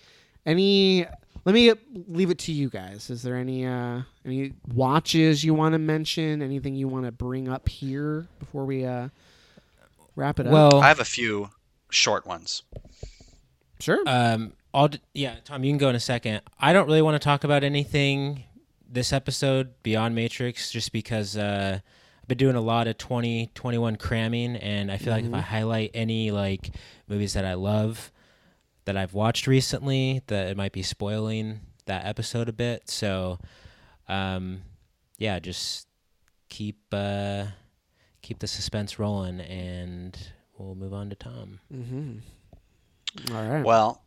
Any? 0.46 1.04
Let 1.44 1.52
me 1.54 1.74
leave 2.08 2.30
it 2.30 2.38
to 2.38 2.52
you 2.52 2.70
guys. 2.70 3.10
Is 3.10 3.22
there 3.22 3.36
any 3.36 3.66
uh 3.66 4.00
any 4.24 4.54
watches 4.72 5.44
you 5.44 5.52
want 5.52 5.74
to 5.74 5.78
mention? 5.78 6.40
Anything 6.40 6.74
you 6.74 6.88
want 6.88 7.04
to 7.04 7.12
bring 7.12 7.48
up 7.50 7.68
here 7.68 8.26
before 8.38 8.64
we 8.64 8.86
uh 8.86 9.10
wrap 10.16 10.40
it 10.40 10.46
up? 10.46 10.52
Well, 10.54 10.80
I 10.80 10.88
have 10.88 11.00
a 11.00 11.04
few 11.04 11.50
short 11.90 12.26
ones. 12.26 12.62
sure. 13.78 14.02
Um, 14.06 14.54
I'll 14.72 14.88
d- 14.88 15.00
yeah, 15.12 15.34
Tom, 15.44 15.64
you 15.64 15.70
can 15.70 15.78
go 15.78 15.90
in 15.90 15.96
a 15.96 16.00
second. 16.00 16.40
I 16.58 16.72
don't 16.72 16.86
really 16.86 17.02
want 17.02 17.14
to 17.20 17.24
talk 17.24 17.44
about 17.44 17.62
anything 17.62 18.44
this 18.88 19.12
episode 19.12 19.74
beyond 19.82 20.14
Matrix, 20.14 20.70
just 20.70 20.92
because 20.92 21.36
uh, 21.36 21.80
I've 22.22 22.28
been 22.28 22.38
doing 22.38 22.54
a 22.54 22.60
lot 22.60 22.86
of 22.86 22.98
2021 22.98 23.96
cramming, 23.96 24.54
and 24.56 24.92
I 24.92 24.96
feel 24.96 25.12
like 25.12 25.24
if 25.24 25.34
I 25.34 25.40
highlight 25.40 25.90
any 25.92 26.30
like 26.30 26.70
movies 27.08 27.32
that 27.34 27.44
I 27.44 27.54
love 27.54 28.12
that 28.84 28.96
I've 28.96 29.12
watched 29.12 29.48
recently, 29.48 30.22
that 30.28 30.46
it 30.46 30.56
might 30.56 30.72
be 30.72 30.84
spoiling 30.84 31.60
that 31.86 32.06
episode 32.06 32.48
a 32.48 32.52
bit. 32.52 32.88
So, 32.88 33.40
um, 34.08 34.62
yeah, 35.18 35.40
just 35.40 35.88
keep 36.48 36.78
uh, 36.92 37.46
keep 38.22 38.38
the 38.38 38.46
suspense 38.46 39.00
rolling, 39.00 39.40
and 39.40 40.16
we'll 40.56 40.76
move 40.76 40.94
on 40.94 41.10
to 41.10 41.16
Tom. 41.16 41.58
mm-hmm. 41.74 43.34
All 43.34 43.48
right. 43.48 43.64
Well, 43.64 44.02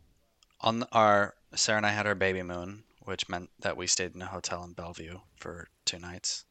on 0.62 0.84
our 0.92 1.34
Sarah 1.54 1.76
and 1.76 1.86
I 1.86 1.90
had 1.90 2.06
our 2.06 2.14
baby 2.14 2.42
moon, 2.42 2.82
which 3.00 3.28
meant 3.28 3.50
that 3.60 3.76
we 3.76 3.86
stayed 3.86 4.14
in 4.14 4.22
a 4.22 4.26
hotel 4.26 4.64
in 4.64 4.72
Bellevue 4.72 5.18
for 5.36 5.68
two 5.84 5.98
nights, 5.98 6.44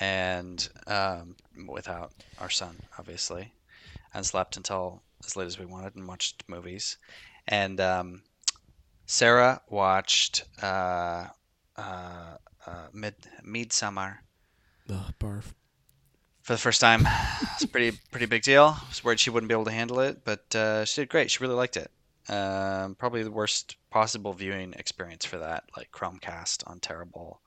and 0.00 0.68
um, 0.86 1.36
without 1.68 2.12
our 2.40 2.50
son, 2.50 2.76
obviously, 2.98 3.52
and 4.12 4.24
slept 4.24 4.56
until 4.56 5.02
as 5.24 5.36
late 5.36 5.46
as 5.46 5.58
we 5.58 5.66
wanted 5.66 5.94
and 5.96 6.06
watched 6.06 6.44
movies. 6.48 6.98
And 7.46 7.80
um, 7.80 8.22
Sarah 9.06 9.60
watched 9.68 10.44
uh, 10.62 11.26
uh, 11.76 12.36
uh, 12.66 12.86
Mid 12.92 13.14
Midsummer 13.42 14.22
Ugh, 14.90 15.14
barf. 15.20 15.52
for 16.42 16.52
the 16.54 16.58
first 16.58 16.80
time. 16.80 17.06
It's 17.54 17.64
a 17.64 17.68
pretty 17.68 17.98
pretty 18.10 18.26
big 18.26 18.42
deal. 18.42 18.76
I 18.80 18.88
was 18.88 19.04
worried 19.04 19.20
she 19.20 19.30
wouldn't 19.30 19.48
be 19.48 19.54
able 19.54 19.64
to 19.66 19.70
handle 19.72 20.00
it, 20.00 20.24
but 20.24 20.54
uh, 20.54 20.84
she 20.84 21.02
did 21.02 21.08
great. 21.08 21.30
She 21.30 21.42
really 21.42 21.54
liked 21.54 21.76
it. 21.76 21.90
Um, 22.28 22.94
probably 22.94 23.22
the 23.22 23.30
worst 23.30 23.76
possible 23.90 24.32
viewing 24.32 24.72
experience 24.74 25.26
for 25.26 25.38
that, 25.38 25.64
like 25.76 25.90
Chromecast 25.92 26.66
on 26.66 26.80
terrible, 26.80 27.42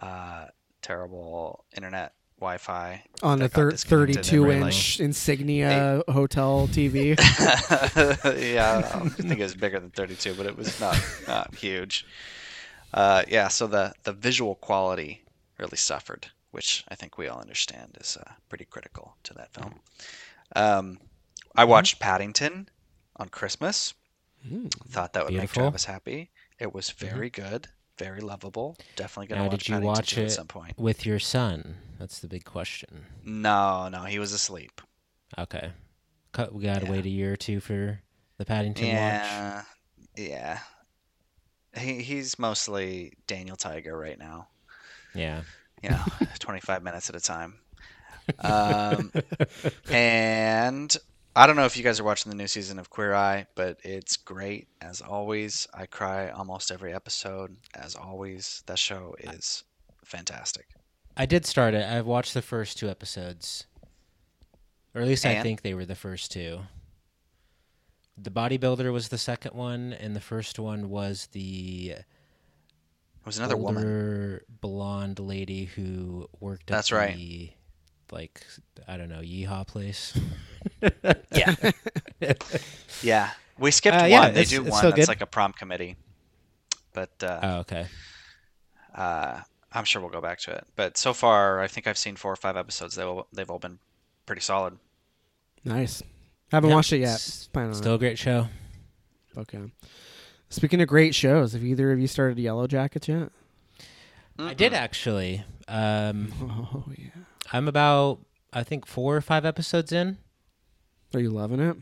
uh, 0.00 0.46
terrible 0.82 1.64
internet 1.76 2.14
Wi-Fi. 2.38 3.02
On 3.22 3.42
a 3.42 3.48
thir- 3.48 3.72
32 3.72 4.42
every, 4.44 4.60
like- 4.60 4.72
inch 4.72 5.00
insignia 5.00 6.02
hotel 6.08 6.68
TV. 6.72 7.16
yeah, 8.54 8.90
I 8.94 9.08
think 9.10 9.38
it 9.38 9.42
was 9.42 9.54
bigger 9.54 9.78
than 9.78 9.90
32, 9.90 10.34
but 10.34 10.46
it 10.46 10.56
was 10.56 10.80
not 10.80 10.98
not 11.28 11.54
huge. 11.54 12.06
Uh, 12.92 13.22
yeah, 13.28 13.48
so 13.48 13.66
the 13.66 13.92
the 14.04 14.12
visual 14.12 14.54
quality 14.56 15.22
really 15.58 15.76
suffered, 15.76 16.28
which 16.50 16.84
I 16.88 16.94
think 16.94 17.18
we 17.18 17.28
all 17.28 17.40
understand 17.40 17.98
is 18.00 18.16
uh, 18.16 18.32
pretty 18.48 18.64
critical 18.64 19.16
to 19.24 19.34
that 19.34 19.52
film. 19.52 19.74
Um, 20.56 20.98
I 21.54 21.64
watched 21.64 22.00
Paddington 22.00 22.68
on 23.16 23.28
Christmas. 23.28 23.94
Mm. 24.48 24.72
Thought 24.88 25.12
that 25.12 25.24
would 25.24 25.30
Beautiful. 25.32 25.62
make 25.62 25.70
Travis 25.70 25.84
happy. 25.84 26.30
It 26.58 26.74
was 26.74 26.90
very 26.90 27.28
good, 27.30 27.68
very 28.00 28.20
lovable. 28.20 28.76
Definitely 28.96 29.28
gonna 29.28 29.42
Now, 29.44 29.48
watch 29.50 29.58
did 29.60 29.68
you 29.68 29.74
Paddington 29.74 29.86
watch 29.94 30.10
2 30.14 30.20
at 30.22 30.26
it 30.26 30.30
some 30.30 30.46
point. 30.46 30.78
with 30.78 31.06
your 31.06 31.18
son? 31.18 31.76
That's 31.98 32.18
the 32.18 32.28
big 32.28 32.44
question. 32.44 33.06
No, 33.24 33.88
no, 33.88 34.04
he 34.04 34.18
was 34.18 34.32
asleep. 34.32 34.80
Okay. 35.38 35.70
We 36.52 36.64
gotta 36.64 36.86
Yeah. 36.86 36.90
wait 36.90 37.04
a 37.06 37.10
year 37.10 37.32
or 37.34 37.36
two 37.36 37.60
for 37.60 38.00
the 38.38 38.44
Paddington 38.44 38.86
watch. 38.86 38.96
Yeah, 38.96 39.62
yeah. 40.16 40.58
He 41.76 42.02
he's 42.02 42.38
mostly 42.38 43.12
Daniel 43.26 43.56
Tiger 43.56 43.96
right 43.96 44.18
now. 44.18 44.48
Yeah. 45.14 45.42
You 45.82 45.90
know, 45.90 46.04
25 46.38 46.82
minutes 46.82 47.10
at 47.10 47.16
a 47.16 47.20
time. 47.20 47.58
Um, 48.38 49.12
and 49.90 50.96
I 51.36 51.46
don't 51.46 51.56
know 51.56 51.64
if 51.64 51.76
you 51.76 51.84
guys 51.84 52.00
are 52.00 52.04
watching 52.04 52.30
the 52.30 52.36
new 52.36 52.48
season 52.48 52.78
of 52.78 52.90
Queer 52.90 53.14
Eye, 53.14 53.46
but 53.54 53.78
it's 53.84 54.16
great 54.16 54.68
as 54.80 55.00
always. 55.00 55.66
I 55.72 55.86
cry 55.86 56.28
almost 56.30 56.70
every 56.72 56.92
episode. 56.92 57.56
As 57.74 57.94
always, 57.94 58.62
that 58.66 58.78
show 58.78 59.14
is 59.20 59.62
fantastic. 60.04 60.66
I 61.16 61.26
did 61.26 61.46
start 61.46 61.74
it. 61.74 61.84
I've 61.88 62.06
watched 62.06 62.34
the 62.34 62.42
first 62.42 62.78
two 62.78 62.88
episodes, 62.90 63.66
or 64.94 65.02
at 65.02 65.06
least 65.08 65.24
I 65.24 65.40
think 65.42 65.62
they 65.62 65.74
were 65.74 65.86
the 65.86 65.94
first 65.94 66.32
two. 66.32 66.60
The 68.18 68.30
bodybuilder 68.30 68.92
was 68.92 69.08
the 69.08 69.18
second 69.18 69.54
one, 69.54 69.92
and 69.92 70.14
the 70.16 70.20
first 70.20 70.58
one 70.58 70.90
was 70.90 71.28
the 71.32 71.90
It 71.90 72.04
was 73.24 73.38
another 73.38 73.56
woman. 73.56 74.40
blonde 74.60 75.20
lady 75.20 75.66
who 75.66 76.28
worked 76.40 76.70
at 76.70 76.74
That's 76.76 76.92
right. 76.92 77.16
the 77.16 77.50
like 78.12 78.44
I 78.88 78.96
don't 78.96 79.08
know 79.08 79.20
yeehaw 79.20 79.66
place. 79.66 80.18
Yeah. 81.32 81.54
yeah. 83.02 83.30
We 83.58 83.70
skipped 83.70 83.96
Uh, 83.96 84.00
one. 84.00 84.10
yeah, 84.10 84.30
they 84.30 84.44
do 84.44 84.62
one 84.62 84.72
still 84.72 84.90
that's 84.90 85.02
good. 85.02 85.08
like 85.08 85.20
a 85.20 85.26
prom 85.26 85.52
committee. 85.52 85.96
But 86.92 87.10
uh, 87.22 87.40
Oh, 87.42 87.56
okay. 87.60 87.86
uh, 88.94 89.40
I'm 89.72 89.84
sure 89.84 90.02
we'll 90.02 90.10
go 90.10 90.20
back 90.20 90.38
to 90.40 90.50
it. 90.52 90.66
But 90.76 90.96
so 90.98 91.12
far, 91.14 91.60
I 91.60 91.68
think 91.68 91.86
I've 91.86 91.98
seen 91.98 92.16
four 92.16 92.32
or 92.32 92.36
five 92.36 92.56
episodes. 92.56 92.96
They've 92.96 93.06
all, 93.06 93.26
they've 93.32 93.48
all 93.50 93.58
been 93.58 93.78
pretty 94.26 94.42
solid. 94.42 94.76
Nice. 95.64 96.02
Haven't 96.50 96.70
Yep, 96.70 96.74
watched 96.74 96.92
it 96.92 96.98
yet. 96.98 97.14
s- 97.14 97.48
Plan 97.52 97.72
Still 97.74 97.94
a 97.94 97.98
great 97.98 98.18
show. 98.18 98.48
Okay. 99.36 99.58
Speaking 100.48 100.80
of 100.82 100.88
great 100.88 101.14
shows, 101.14 101.52
have 101.52 101.62
either 101.62 101.92
of 101.92 102.00
you 102.00 102.06
started 102.08 102.38
Yellow 102.38 102.66
Jackets 102.66 103.06
yet? 103.08 103.30
I 104.38 104.54
did 104.54 104.72
actually. 104.74 105.44
Um, 105.68 106.32
Oh 106.74 106.84
yeah. 106.96 107.10
I'm 107.52 107.68
about 107.68 108.20
I 108.52 108.62
think 108.62 108.86
four 108.86 109.16
or 109.16 109.20
five 109.20 109.44
episodes 109.44 109.92
in. 109.92 110.18
Are 111.14 111.20
you 111.20 111.30
loving 111.30 111.60
it? 111.60 111.76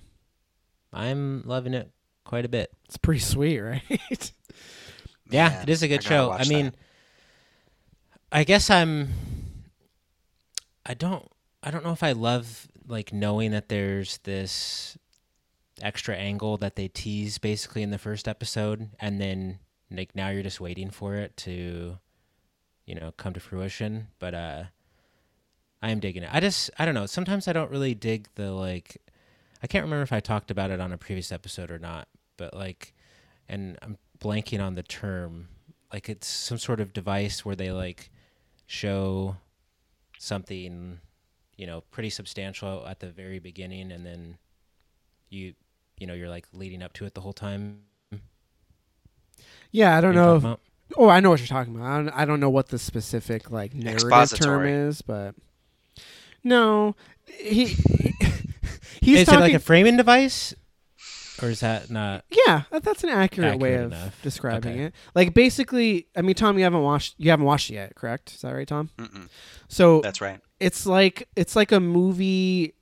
I'm 0.93 1.43
loving 1.45 1.75
it 1.75 1.91
quite 2.25 2.45
a 2.45 2.49
bit. 2.49 2.73
It's 2.87 2.97
pretty 2.97 3.21
sweet, 3.21 3.59
right? 3.61 4.33
Yeah, 5.31 5.49
Man, 5.51 5.63
it 5.63 5.69
is 5.69 5.83
a 5.83 5.89
good 5.89 6.01
gotta 6.01 6.09
show. 6.09 6.31
I 6.31 6.45
mean, 6.45 6.67
that. 6.67 6.75
I 8.33 8.45
guess 8.45 8.71
I'm. 8.71 9.11
I 10.87 10.95
don't. 10.95 11.27
I 11.63 11.71
don't 11.71 11.85
know 11.85 11.93
if 11.93 12.03
I 12.03 12.13
love 12.13 12.69
like 12.87 13.13
knowing 13.13 13.51
that 13.51 13.69
there's 13.69 14.19
this 14.19 14.97
extra 15.83 16.17
angle 16.17 16.57
that 16.59 16.77
they 16.77 16.89
tease 16.89 17.39
basically 17.39 17.83
in 17.83 17.91
the 17.91 17.99
first 17.99 18.27
episode, 18.27 18.89
and 18.99 19.21
then 19.21 19.59
like 19.91 20.15
now 20.15 20.29
you're 20.31 20.43
just 20.43 20.61
waiting 20.61 20.91
for 20.91 21.15
it 21.17 21.37
to, 21.39 21.99
you 22.87 22.95
know, 22.95 23.13
come 23.17 23.35
to 23.35 23.41
fruition. 23.41 24.09
But 24.19 24.35
uh, 24.35 24.63
I 25.81 25.91
am 25.91 26.01
digging 26.01 26.23
it. 26.23 26.31
I 26.33 26.41
just 26.41 26.71
I 26.79 26.85
don't 26.85 26.95
know. 26.95 27.07
Sometimes 27.07 27.47
I 27.47 27.53
don't 27.53 27.71
really 27.71 27.95
dig 27.95 28.29
the 28.35 28.53
like. 28.53 28.99
I 29.63 29.67
can't 29.67 29.85
remember 29.85 30.03
if 30.03 30.13
I 30.13 30.21
talked 30.21 30.51
about 30.51 30.71
it 30.71 30.81
on 30.81 30.93
a 30.93 30.99
previous 30.99 31.33
episode 31.33 31.71
or 31.71 31.79
not, 31.79 32.09
but 32.37 32.55
like, 32.55 32.95
and 33.49 33.77
I'm 33.83 33.99
blanking 34.21 34.63
on 34.63 34.75
the 34.75 34.83
term. 34.83 35.49
Like 35.93 36.09
it's 36.09 36.27
some 36.27 36.59
sort 36.59 36.81
of 36.81 36.93
device 36.93 37.45
where 37.45 37.57
they 37.57 37.71
like 37.71 38.11
show 38.67 39.37
something, 40.19 40.99
you 41.57 41.67
know, 41.67 41.83
pretty 41.91 42.11
substantial 42.11 42.87
at 42.87 43.01
the 43.01 43.09
very 43.09 43.39
beginning, 43.39 43.93
and 43.93 44.05
then 44.05 44.37
you, 45.31 45.55
you 45.99 46.07
know, 46.07 46.15
you're 46.15 46.29
like 46.29 46.47
leading 46.53 46.83
up 46.83 46.93
to 46.95 47.05
it 47.05 47.15
the 47.15 47.21
whole 47.21 47.33
time. 47.33 47.79
yeah, 49.71 49.97
I 49.97 50.01
don't 50.01 50.15
What 50.15 50.21
are 50.21 50.35
you 50.35 50.41
know. 50.41 50.53
If, 50.53 50.97
oh, 50.97 51.09
I 51.09 51.21
know 51.21 51.31
what 51.31 51.41
you're 51.41 51.47
talking 51.47 51.75
about. 51.75 51.87
I 51.87 51.97
don't, 51.97 52.11
I 52.11 52.25
don't 52.25 52.41
know 52.41 52.51
what 52.51 52.69
the 52.69 52.79
specific 52.79 53.51
like 53.51 53.75
narrative 53.75 54.39
term 54.39 54.67
is, 54.67 55.03
but 55.03 55.35
no, 56.45 56.95
he, 57.27 57.67
he 57.67 58.15
he's 59.01 59.21
Is 59.21 59.27
talking. 59.27 59.41
it 59.41 59.43
like 59.43 59.55
a 59.55 59.59
framing 59.59 59.97
device, 59.97 60.55
or 61.43 61.49
is 61.51 61.61
that 61.61 61.91
not? 61.91 62.25
yeah, 62.47 62.63
that- 62.71 62.83
that's 62.83 63.05
an 63.05 63.11
accurate, 63.11 63.59
way 63.59 63.75
Accurate 63.75 63.87
of 63.87 63.93
enough. 63.93 64.23
describing 64.23 64.73
Okay. 64.73 64.83
it. 64.85 64.95
Like 65.15 65.35
basically, 65.35 66.07
I 66.17 66.23
mean, 66.23 66.35
Tom, 66.35 66.59
you 66.59 66.65
haven't 66.65 66.83
watched 66.83 67.15
you 67.19 67.31
haven't 67.31 67.47
watched 67.47 67.71
it 67.71 67.75
yet, 67.75 67.95
correct? 67.95 68.33
Is 68.35 68.41
that 68.43 68.53
right, 68.53 68.67
Tom? 68.69 68.91
Mm-mm. 68.99 69.29
So 69.69 70.01
That's 70.01 70.21
right. 70.21 70.41
it's 70.61 70.87
like 70.87 71.29
it's 71.37 71.55
like 71.57 71.73
a 71.73 71.81
movie 71.81 72.75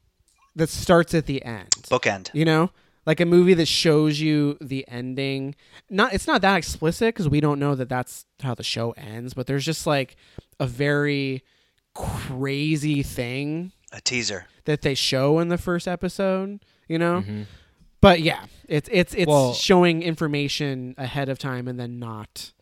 that 0.54 0.68
starts 0.70 1.12
at 1.14 1.26
the 1.26 1.44
end. 1.44 1.70
Bookend. 1.90 2.30
You 2.32 2.44
know, 2.46 2.70
like 3.04 3.20
a 3.20 3.26
movie 3.26 3.54
that 3.54 3.66
shows 3.68 4.20
you 4.20 4.56
the 4.60 4.86
ending. 4.88 5.54
Not 5.90 6.14
it's 6.14 6.26
not 6.26 6.40
that 6.42 6.56
explicit 6.56 7.14
because 7.14 7.28
we 7.28 7.40
don't 7.40 7.58
know 7.58 7.74
that 7.74 7.88
that's 7.88 8.24
how 8.40 8.54
the 8.54 8.62
show 8.64 8.92
ends, 8.92 9.34
but 9.34 9.46
there's 9.46 9.64
just 9.66 9.86
like 9.86 10.16
a 10.58 10.66
very 10.66 11.44
crazy 11.96 13.02
thing 13.02 13.72
A 13.92 14.00
teaser. 14.00 14.46
that 14.66 14.82
they 14.82 14.94
show 14.94 15.38
in 15.38 15.48
the 15.48 15.58
first 15.58 15.88
episode. 15.88 16.60
You 16.88 16.98
know, 16.98 17.22
Mhm. 17.22 17.46
but 18.00 18.20
yeah, 18.20 18.46
it's 18.68 18.88
it's 18.92 19.12
it's 19.14 19.26
Well- 19.26 19.54
showing 19.54 20.02
information 20.02 20.94
ahead 20.98 21.28
of 21.28 21.38
time 21.38 21.66
and 21.66 21.80
then 21.80 21.98
not 21.98 22.52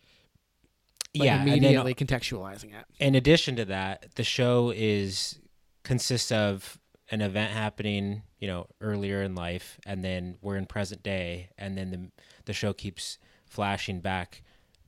like, 1.17 1.27
yeah, 1.27 1.39
and 1.41 1.49
then 1.49 1.59
immediately 1.59 1.95
contextualizing 1.95 2.73
it. 2.79 2.87
in 2.99 3.15
addition 3.15 3.55
to 3.57 3.65
that, 3.67 4.15
the 4.17 4.25
show 4.25 4.73
is 4.75 5.39
consists 5.83 6.33
of 6.33 6.79
an 7.11 7.21
event 7.21 7.53
happening, 7.53 8.23
you 8.39 8.49
know, 8.49 8.67
earlier 8.81 9.23
in 9.23 9.35
life, 9.35 9.79
and 9.85 10.03
then 10.03 10.39
we're 10.41 10.57
in 10.57 10.65
present 10.67 11.03
day, 11.03 11.51
and 11.59 11.77
then 11.77 11.91
the 11.91 12.11
the 12.47 12.53
show 12.55 12.73
keeps 12.73 13.19
flashing 13.47 14.01
back 14.01 14.43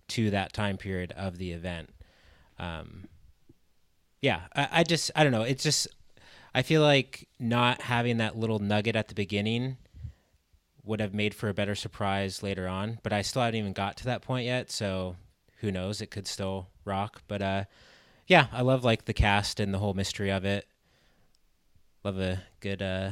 to 0.08 0.30
that 0.30 0.52
time 0.54 0.76
period 0.78 1.12
of 1.12 1.36
the 1.38 1.52
event. 1.52 1.90
Um, 2.58 3.08
yeah, 4.26 4.40
I, 4.56 4.68
I 4.72 4.82
just 4.82 5.12
I 5.14 5.22
don't 5.22 5.30
know. 5.30 5.42
It's 5.42 5.62
just 5.62 5.86
I 6.52 6.62
feel 6.62 6.82
like 6.82 7.28
not 7.38 7.82
having 7.82 8.16
that 8.16 8.36
little 8.36 8.58
nugget 8.58 8.96
at 8.96 9.06
the 9.06 9.14
beginning 9.14 9.76
would 10.84 10.98
have 10.98 11.14
made 11.14 11.32
for 11.32 11.48
a 11.48 11.54
better 11.54 11.76
surprise 11.76 12.42
later 12.42 12.66
on. 12.66 12.98
But 13.04 13.12
I 13.12 13.22
still 13.22 13.42
haven't 13.42 13.60
even 13.60 13.72
got 13.72 13.96
to 13.98 14.04
that 14.06 14.22
point 14.22 14.44
yet, 14.44 14.72
so 14.72 15.14
who 15.60 15.70
knows? 15.70 16.00
It 16.00 16.10
could 16.10 16.26
still 16.26 16.66
rock. 16.84 17.22
But 17.28 17.40
uh, 17.40 17.64
yeah, 18.26 18.48
I 18.52 18.62
love 18.62 18.82
like 18.82 19.04
the 19.04 19.12
cast 19.12 19.60
and 19.60 19.72
the 19.72 19.78
whole 19.78 19.94
mystery 19.94 20.32
of 20.32 20.44
it. 20.44 20.66
Love 22.02 22.18
a 22.18 22.42
good 22.58 22.82
uh, 22.82 23.10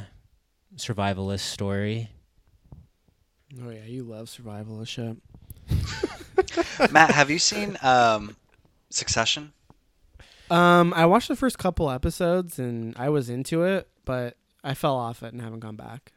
survivalist 0.74 1.40
story. 1.40 2.10
Oh 3.64 3.70
yeah, 3.70 3.84
you 3.86 4.02
love 4.02 4.26
survivalist 4.26 4.88
shit. 4.88 5.16
Matt, 6.92 7.12
have 7.12 7.30
you 7.30 7.38
seen 7.38 7.78
um, 7.82 8.34
Succession? 8.90 9.52
Um, 10.50 10.92
I 10.94 11.06
watched 11.06 11.28
the 11.28 11.36
first 11.36 11.58
couple 11.58 11.90
episodes 11.90 12.58
and 12.58 12.94
I 12.98 13.08
was 13.08 13.30
into 13.30 13.62
it, 13.64 13.88
but 14.04 14.36
I 14.62 14.74
fell 14.74 14.96
off 14.96 15.22
it 15.22 15.32
and 15.32 15.40
haven't 15.42 15.60
gone 15.60 15.76
back. 15.76 16.12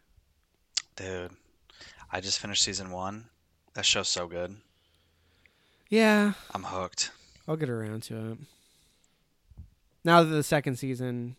Dude, 0.95 1.31
I 2.11 2.19
just 2.21 2.39
finished 2.39 2.63
season 2.63 2.91
one. 2.91 3.25
That 3.73 3.85
show's 3.85 4.09
so 4.09 4.27
good. 4.27 4.57
Yeah, 5.89 6.33
I'm 6.53 6.63
hooked. 6.63 7.11
I'll 7.47 7.55
get 7.55 7.69
around 7.69 8.03
to 8.03 8.31
it. 8.31 8.37
Now 10.03 10.23
that 10.23 10.29
the 10.29 10.43
second 10.43 10.77
season 10.77 11.35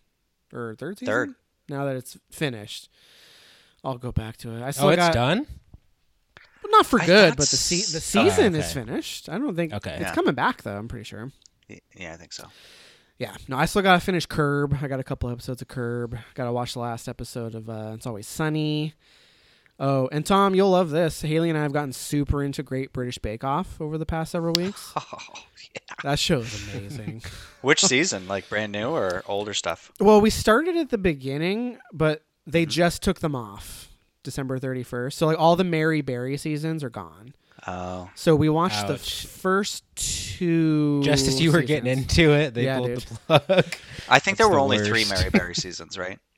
or 0.53 0.75
third 0.77 0.99
season, 0.99 1.13
Third. 1.13 1.35
now 1.69 1.85
that 1.85 1.97
it's 1.97 2.17
finished, 2.31 2.89
I'll 3.85 3.99
go 3.99 4.13
back 4.13 4.37
to 4.39 4.53
it. 4.57 4.63
I 4.63 4.71
still 4.71 4.87
Oh, 4.87 4.91
it's 4.91 4.99
got 4.99 5.13
done. 5.13 5.47
but 6.63 6.71
not 6.71 6.87
for 6.87 7.01
I 7.01 7.07
good, 7.07 7.31
but 7.37 7.49
the 7.49 7.57
se- 7.57 7.93
the 7.93 8.01
season 8.01 8.55
Oh, 8.55 8.59
is 8.59 8.73
finished. 8.73 9.29
I 9.29 9.39
don't 9.39 9.55
think 9.57 9.73
Okay. 9.75 9.93
it's 9.93 10.01
Yeah. 10.01 10.15
coming 10.15 10.35
back 10.35 10.63
though. 10.63 10.77
I'm 10.77 10.89
pretty 10.89 11.05
sure. 11.05 11.31
Yeah, 11.95 12.15
I 12.15 12.17
think 12.17 12.33
so. 12.33 12.47
Yeah, 13.19 13.35
no, 13.49 13.57
I 13.57 13.65
still 13.67 13.83
gotta 13.83 14.01
finish 14.01 14.27
Curb. 14.27 14.79
I 14.81 14.87
got 14.89 15.01
a 15.01 15.05
couple 15.05 15.29
episodes 15.31 15.61
of 15.61 15.69
Curb. 15.69 16.17
Gotta 16.35 16.53
watch 16.53 16.75
the 16.75 16.79
last 16.81 17.09
episode 17.09 17.55
of 17.55 17.69
uh, 17.69 17.93
It's 17.95 18.07
Always 18.07 18.27
Sunny. 18.29 18.95
Oh, 19.81 20.09
and 20.11 20.27
Tom, 20.27 20.55
you'll 20.57 20.71
love 20.71 20.91
this. 20.91 21.23
Haley 21.23 21.51
and 21.51 21.59
I 21.59 21.63
have 21.63 21.73
gotten 21.73 21.93
super 21.93 22.43
into 22.43 22.65
Great 22.65 22.93
British 22.93 23.19
Bake 23.19 23.45
Off 23.45 23.81
over 23.81 23.97
the 23.97 24.07
past 24.07 24.33
several 24.33 24.53
weeks. 24.57 24.93
Oh, 24.97 25.19
That 26.03 26.19
show 26.19 26.41
is 26.41 26.69
amazing. 26.75 27.23
Which 27.63 27.81
season? 27.81 28.27
Like 28.29 28.49
brand 28.49 28.73
new 28.73 28.89
or 28.91 29.23
older 29.27 29.55
stuff? 29.55 29.93
well, 30.01 30.21
we 30.21 30.31
started 30.31 30.77
at 30.77 30.91
the 30.91 30.99
beginning, 30.99 31.79
but 31.93 32.25
they 32.47 32.63
Mm-hmm. 32.63 32.71
just 32.71 33.03
took 33.03 33.21
them 33.21 33.35
off 33.37 33.89
December 34.25 34.59
31st. 34.59 35.13
So 35.13 35.27
like 35.27 35.39
all 35.39 35.55
the 35.55 35.65
Mary 35.65 36.01
Berry 36.01 36.37
seasons 36.37 36.83
are 36.83 36.91
gone. 36.91 37.35
Oh, 37.67 38.09
So 38.15 38.37
we 38.37 38.49
watched 38.49 38.87
the 38.87 38.99
first 38.99 39.85
two. 39.97 41.03
Just 41.03 41.27
as 41.27 41.41
you 41.41 41.51
were 41.53 41.63
getting 41.63 41.91
into 41.91 42.33
it, 42.33 42.55
they 42.55 42.65
Yeah, 42.65 42.77
pulled 42.79 42.89
dude. 42.91 42.99
the 43.01 43.41
plug. 43.41 43.65
I 44.09 44.19
think 44.21 44.39
there 44.39 44.49
were 44.49 44.55
the 44.57 44.61
only 44.61 44.79
three. 44.79 45.05
Mary 45.05 45.31
Berry 45.31 45.55
seasons, 45.55 45.99
right? 45.99 46.19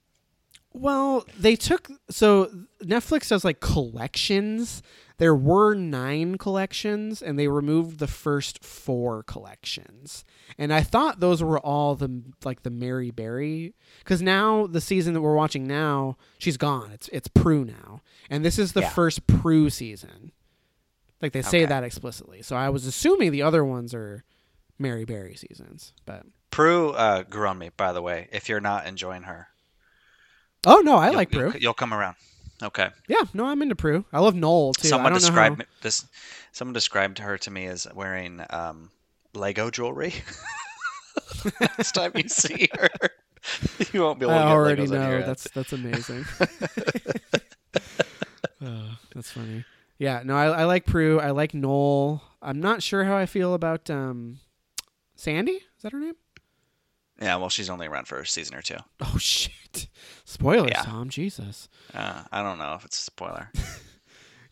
Well, 0.72 1.26
they 1.36 1.56
took 1.56 1.90
so 2.10 2.48
Netflix 2.80 3.28
does 3.28 3.44
like 3.44 3.58
collections. 3.58 4.82
There 5.18 5.34
were 5.34 5.74
nine 5.74 6.38
collections, 6.38 7.20
and 7.20 7.36
they 7.36 7.48
removed 7.48 7.98
the 7.98 8.06
first 8.06 8.62
four 8.64 9.24
collections. 9.24 10.24
And 10.58 10.72
I 10.72 10.82
thought 10.82 11.18
those 11.18 11.42
were 11.42 11.58
all 11.58 11.96
the 11.96 12.22
like 12.44 12.62
the 12.62 12.70
Mary 12.70 13.10
Berry, 13.10 13.74
because 13.98 14.22
now 14.22 14.68
the 14.68 14.80
season 14.80 15.12
that 15.14 15.22
we're 15.22 15.34
watching 15.34 15.66
now, 15.66 16.16
she's 16.38 16.56
gone. 16.56 16.92
It's 16.92 17.08
it's 17.08 17.26
Prue 17.26 17.64
now, 17.64 18.00
and 18.30 18.44
this 18.44 18.56
is 18.56 18.72
the 18.72 18.82
Yeah. 18.82 18.90
first 18.90 19.26
Prue 19.26 19.70
season. 19.70 20.30
Like 21.22 21.32
they 21.32 21.42
say 21.42 21.58
Okay. 21.58 21.66
that 21.66 21.84
explicitly. 21.84 22.42
So 22.42 22.56
I 22.56 22.70
was 22.70 22.86
assuming 22.86 23.30
the 23.32 23.42
other 23.42 23.64
ones 23.64 23.92
are 23.94 24.24
Mary 24.78 25.04
Berry 25.04 25.34
seasons, 25.34 25.92
but 26.06 26.22
Prue 26.50 26.90
uh, 26.90 27.22
grew 27.24 27.46
on 27.46 27.58
me, 27.58 27.70
by 27.76 27.92
the 27.92 28.02
way. 28.02 28.28
If 28.32 28.48
you're 28.48 28.60
not 28.60 28.86
enjoying 28.86 29.22
her, 29.24 29.48
oh 30.66 30.80
no, 30.84 30.96
I 30.96 31.06
you'll- 31.08 31.16
like 31.16 31.32
you'll- 31.34 31.50
Prue. 31.50 31.60
You'll, 31.60 31.74
come 31.74 31.92
around. 31.92 32.16
Okay. 32.62 32.88
Yeah, 33.08 33.22
no, 33.34 33.46
I'm 33.46 33.60
into 33.62 33.76
Prue. 33.76 34.04
I 34.12 34.20
love 34.20 34.34
Noel 34.34 34.72
too. 34.74 34.88
Someone 34.88 35.12
described 35.12 35.60
how- 35.62 35.68
this. 35.82 36.06
Someone 36.52 36.72
described 36.72 37.18
her 37.18 37.36
to 37.38 37.50
me 37.50 37.66
as 37.66 37.86
wearing 37.94 38.42
um, 38.50 38.90
Lego 39.34 39.70
jewelry. 39.70 40.14
Next 41.60 41.92
time 41.92 42.12
you 42.16 42.28
see 42.28 42.68
her, 42.78 42.88
you 43.92 44.00
won't 44.02 44.18
be 44.18 44.26
able 44.26 44.34
to 44.34 44.40
I 44.40 44.50
already 44.50 44.86
Legos 44.86 44.96
out 44.96 45.04
of 45.04 45.10
your 45.10 45.20
know. 45.20 45.26
That's 45.26 45.50
that's 45.50 45.72
amazing. 45.72 46.24
oh, 48.62 48.98
that's 49.14 49.30
funny. 49.30 49.64
Yeah, 50.00 50.22
no, 50.24 50.34
I, 50.34 50.46
I 50.46 50.64
like 50.64 50.86
Prue. 50.86 51.20
I 51.20 51.30
like 51.30 51.52
Noel. 51.52 52.22
I'm 52.40 52.58
not 52.58 52.82
sure 52.82 53.04
how 53.04 53.16
I 53.18 53.26
feel 53.26 53.52
about 53.52 53.90
um, 53.90 54.38
Sandy. 55.14 55.52
Is 55.52 55.82
that 55.82 55.92
her 55.92 56.00
name? 56.00 56.14
Yeah, 57.20 57.36
well, 57.36 57.50
she's 57.50 57.68
only 57.68 57.86
around 57.86 58.08
for 58.08 58.18
a 58.18 58.26
season 58.26 58.56
or 58.56 58.62
two. 58.62 58.78
Oh 59.02 59.18
shit! 59.18 59.88
Spoilers, 60.24 60.70
Yeah. 60.72 60.82
Tom. 60.84 61.10
Jesus. 61.10 61.68
Uh, 61.92 62.22
I 62.32 62.42
don't 62.42 62.56
know 62.58 62.72
if 62.74 62.84
it's 62.86 62.98
a 62.98 63.02
spoiler. 63.02 63.50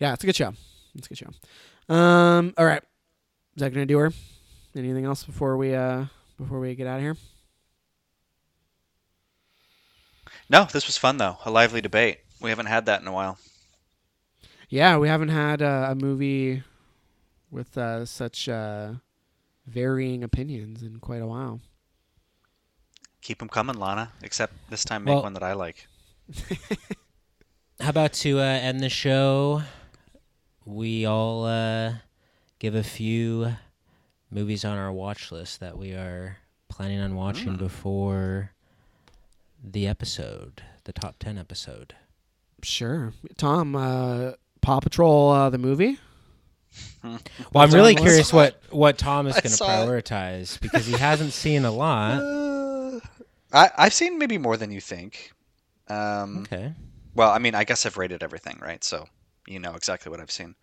Yeah, 0.01 0.13
it's 0.13 0.23
a 0.23 0.27
good 0.27 0.37
show. 0.37 0.53
It's 0.95 1.07
a 1.07 1.09
good 1.09 1.19
show. 1.19 1.93
Um, 1.93 2.55
all 2.57 2.65
right. 2.65 2.83
Is 3.57 3.61
that 3.63 3.73
gonna 3.75 3.85
do 3.85 3.99
her? 3.99 4.13
Anything 4.77 5.05
else 5.05 5.25
before 5.25 5.57
we 5.57 5.75
uh 5.75 6.05
before 6.37 6.61
we 6.61 6.77
get 6.77 6.87
out 6.87 6.99
of 6.99 7.03
here? 7.03 7.17
No, 10.49 10.67
this 10.73 10.87
was 10.87 10.97
fun 10.97 11.17
though. 11.17 11.39
A 11.45 11.51
lively 11.51 11.81
debate. 11.81 12.19
We 12.41 12.51
haven't 12.51 12.67
had 12.67 12.87
that 12.87 13.01
in 13.03 13.09
a 13.09 13.13
while. 13.13 13.39
Yeah, 14.69 14.99
we 14.99 15.09
haven't 15.09 15.31
had 15.31 15.63
uh, 15.63 15.87
a 15.91 15.95
movie 15.95 16.63
with 17.51 17.77
uh, 17.79 18.05
such 18.05 18.49
uh, 18.49 18.95
varying 19.67 20.23
opinions 20.23 20.83
in 20.83 20.99
quite 21.01 21.23
a 21.23 21.27
while. 21.27 21.61
Keep 23.23 23.39
them 23.39 23.49
coming, 23.49 23.77
Lana. 23.79 24.13
Except 24.23 24.53
this 24.71 24.85
time, 24.85 25.05
make 25.05 25.15
Well- 25.15 25.23
one 25.23 25.35
that 25.35 25.43
I 25.43 25.55
like. 25.55 25.87
How 27.81 27.91
about 27.91 28.13
to 28.15 28.39
uh, 28.41 28.43
end 28.43 28.81
the 28.81 28.89
show? 28.89 29.63
We 30.65 31.07
all 31.07 31.45
uh, 31.47 31.95
give 32.59 32.75
a 32.75 32.83
few 32.83 33.55
movies 34.31 34.65
on 34.65 34.77
our 34.77 34.93
watch 34.93 35.31
list 35.33 35.61
that 35.61 35.79
we 35.79 35.93
are 35.93 36.39
planning 36.69 37.01
on 37.01 37.15
watching 37.15 37.55
Mm. 37.55 37.59
before 37.59 38.51
the 39.63 39.87
episode, 39.87 40.63
the 40.85 40.93
top 40.93 41.17
10 41.21 41.39
episode. 41.39 41.95
Sure, 42.63 43.13
Tom. 43.37 43.75
Uh, 43.77 44.33
Paw 44.61 44.81
Patrol, 44.81 45.31
uh, 45.31 45.51
the 45.51 45.59
movie. 45.59 45.99
Well, 47.03 47.65
I'm 47.65 47.71
really 47.71 47.95
curious 47.95 48.33
what, 48.33 48.61
what 48.71 48.99
Tom 48.99 49.27
is 49.27 49.35
going 49.35 49.43
to 49.45 49.49
saw 49.51 49.83
it. 49.83 49.87
prioritize 49.87 50.61
because 50.61 50.85
he 50.87 50.93
hasn't 50.93 51.33
seen 51.33 51.65
a 51.65 51.71
lot. 51.71 52.19
Uh, 52.21 53.01
I, 53.53 53.71
I've 53.79 53.95
seen 53.95 54.19
maybe 54.19 54.37
more 54.37 54.57
than 54.57 54.71
you 54.73 54.81
think. 54.81 55.33
Um, 55.89 56.41
Okay. 56.43 56.73
Well, 57.15 57.31
I 57.31 57.39
mean, 57.39 57.55
I 57.55 57.65
guess 57.65 57.87
I've 57.87 57.97
rated 57.97 58.23
everything, 58.23 58.59
right? 58.61 58.83
So 58.85 59.07
you 59.47 59.59
know 59.61 59.75
exactly 59.75 60.11
what 60.11 60.21
I've 60.21 60.31
seen. 60.31 60.55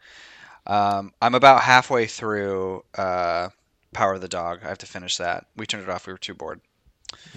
Um, 0.68 1.14
I'm 1.22 1.36
about 1.36 1.62
halfway 1.62 2.06
through 2.06 2.84
uh, 2.98 3.50
Power 3.94 4.14
of 4.14 4.22
the 4.22 4.28
Dog. 4.28 4.60
I 4.64 4.68
have 4.68 4.78
to 4.80 4.86
finish 4.86 5.18
that. 5.18 5.46
We 5.56 5.66
turned 5.66 5.84
it 5.84 5.90
off. 5.90 6.06
We 6.06 6.14
were 6.14 6.20
too 6.20 6.34
bored. 6.36 6.62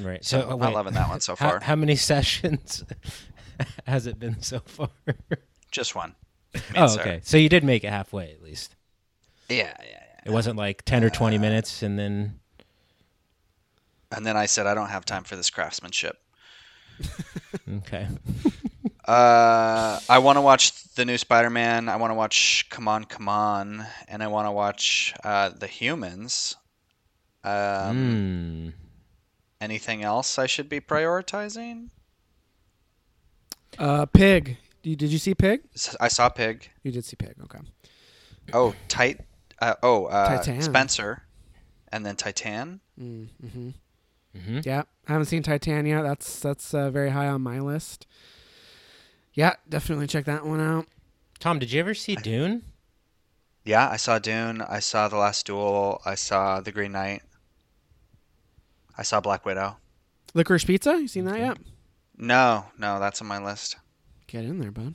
Right. 0.01 0.24
So, 0.24 0.40
So, 0.40 0.51
I'm 0.51 0.59
wait, 0.59 0.66
not 0.66 0.74
loving 0.74 0.94
that 0.94 1.09
one 1.09 1.20
so 1.20 1.35
how, 1.36 1.51
far. 1.51 1.60
how 1.60 1.76
many 1.76 1.97
sessions 2.12 2.85
has 3.86 4.06
it 4.06 4.18
been 4.18 4.43
so 4.43 4.60
far? 4.60 4.90
Just 5.70 5.94
one. 5.94 6.14
Me 6.54 6.60
oh, 6.76 6.86
Sarah. 6.86 7.00
okay. 7.08 7.20
So 7.22 7.36
you 7.36 7.48
did 7.48 7.64
make 7.64 7.84
it 7.84 7.90
halfway 7.90 8.32
at 8.32 8.42
least. 8.42 8.74
Yeah, 9.48 9.56
yeah, 9.56 9.84
yeah. 9.90 10.02
It 10.24 10.30
wasn't 10.30 10.56
like 10.56 10.84
10 10.84 11.04
or 11.04 11.10
20 11.10 11.38
minutes 11.38 11.82
and 11.82 11.98
then. 11.98 12.40
And 14.10 14.24
then 14.26 14.36
I 14.36 14.46
said, 14.46 14.66
I 14.66 14.74
don't 14.74 14.88
have 14.88 15.04
time 15.04 15.24
for 15.24 15.36
this 15.36 15.50
craftsmanship. 15.50 16.16
Okay. 17.78 18.08
Uh, 19.06 19.98
I 20.10 20.18
want 20.18 20.36
to 20.36 20.42
watch 20.42 20.84
the 20.94 21.06
new 21.06 21.16
Spider-Man. 21.16 21.88
I 21.88 21.96
want 21.96 22.10
to 22.10 22.14
watch 22.14 22.66
Come 22.68 22.88
On, 22.88 23.04
Come 23.04 23.26
On, 23.26 23.86
and 24.06 24.22
I 24.22 24.26
want 24.26 24.46
to 24.46 24.50
watch 24.52 25.14
uh, 25.24 25.48
The 25.48 25.66
Humans. 25.66 26.56
Um, 27.42 27.96
Hmm. 27.96 28.68
Anything 29.62 30.02
else 30.04 30.38
I 30.38 30.44
should 30.44 30.68
be 30.68 30.80
prioritizing? 30.80 31.88
Uh, 33.78 34.04
Pig. 34.04 34.58
You, 34.82 34.96
did 34.96 35.10
you 35.10 35.18
see 35.18 35.34
Pig? 35.34 35.62
I 36.00 36.09
saw 36.09 36.28
Pig. 36.28 36.70
You 36.82 36.92
did 36.92 37.05
see 37.05 37.16
Pig. 37.16 37.34
Okay. 37.44 37.59
Oh, 38.52 38.74
Tight. 38.88 39.20
Uh, 39.60 39.74
oh, 39.82 40.06
uh, 40.06 40.38
Titane. 40.38 40.62
Spencer, 40.62 41.22
and 41.90 42.06
then 42.06 42.14
Titane. 42.16 42.78
Mm-hmm. 43.00 43.70
hmm 44.36 44.60
Yeah, 44.64 44.82
I 45.09 45.12
haven't 45.12 45.26
seen 45.26 45.42
Titania. 45.42 46.02
That's 46.02 46.38
that's 46.38 46.72
uh, 46.72 46.90
very 46.90 47.10
high 47.10 47.26
on 47.26 47.42
my 47.42 47.59
list. 47.60 48.06
Yeah, 49.34 49.55
definitely 49.68 50.06
check 50.06 50.24
that 50.26 50.46
one 50.46 50.60
out. 50.60 50.86
Tom, 51.40 51.59
did 51.59 51.72
you 51.72 51.80
ever 51.80 51.94
see 51.94 52.14
Dune? 52.16 52.62
Yeah, 53.64 53.88
I 53.88 53.96
saw 53.96 54.18
Dune. 54.18 54.62
I 54.62 54.78
saw 54.78 55.09
The 55.09 55.16
Last 55.16 55.46
Duel. 55.46 56.00
I 56.05 56.14
saw 56.14 56.60
The 56.60 56.72
Green 56.72 56.92
Knight. 56.92 57.22
I 58.96 59.02
saw 59.02 59.20
Black 59.20 59.44
Widow. 59.44 59.76
Licorice 60.34 60.64
Pizza. 60.64 60.92
You 61.00 61.09
seen 61.09 61.24
that 61.26 61.34
Okay. 61.34 61.44
yet? 61.46 61.59
No, 62.16 62.64
no, 62.78 62.98
that's 62.98 63.20
on 63.20 63.28
my 63.28 63.42
list. 63.44 63.76
Get 64.28 64.44
in 64.44 64.59
there, 64.59 64.70
bud. 64.70 64.94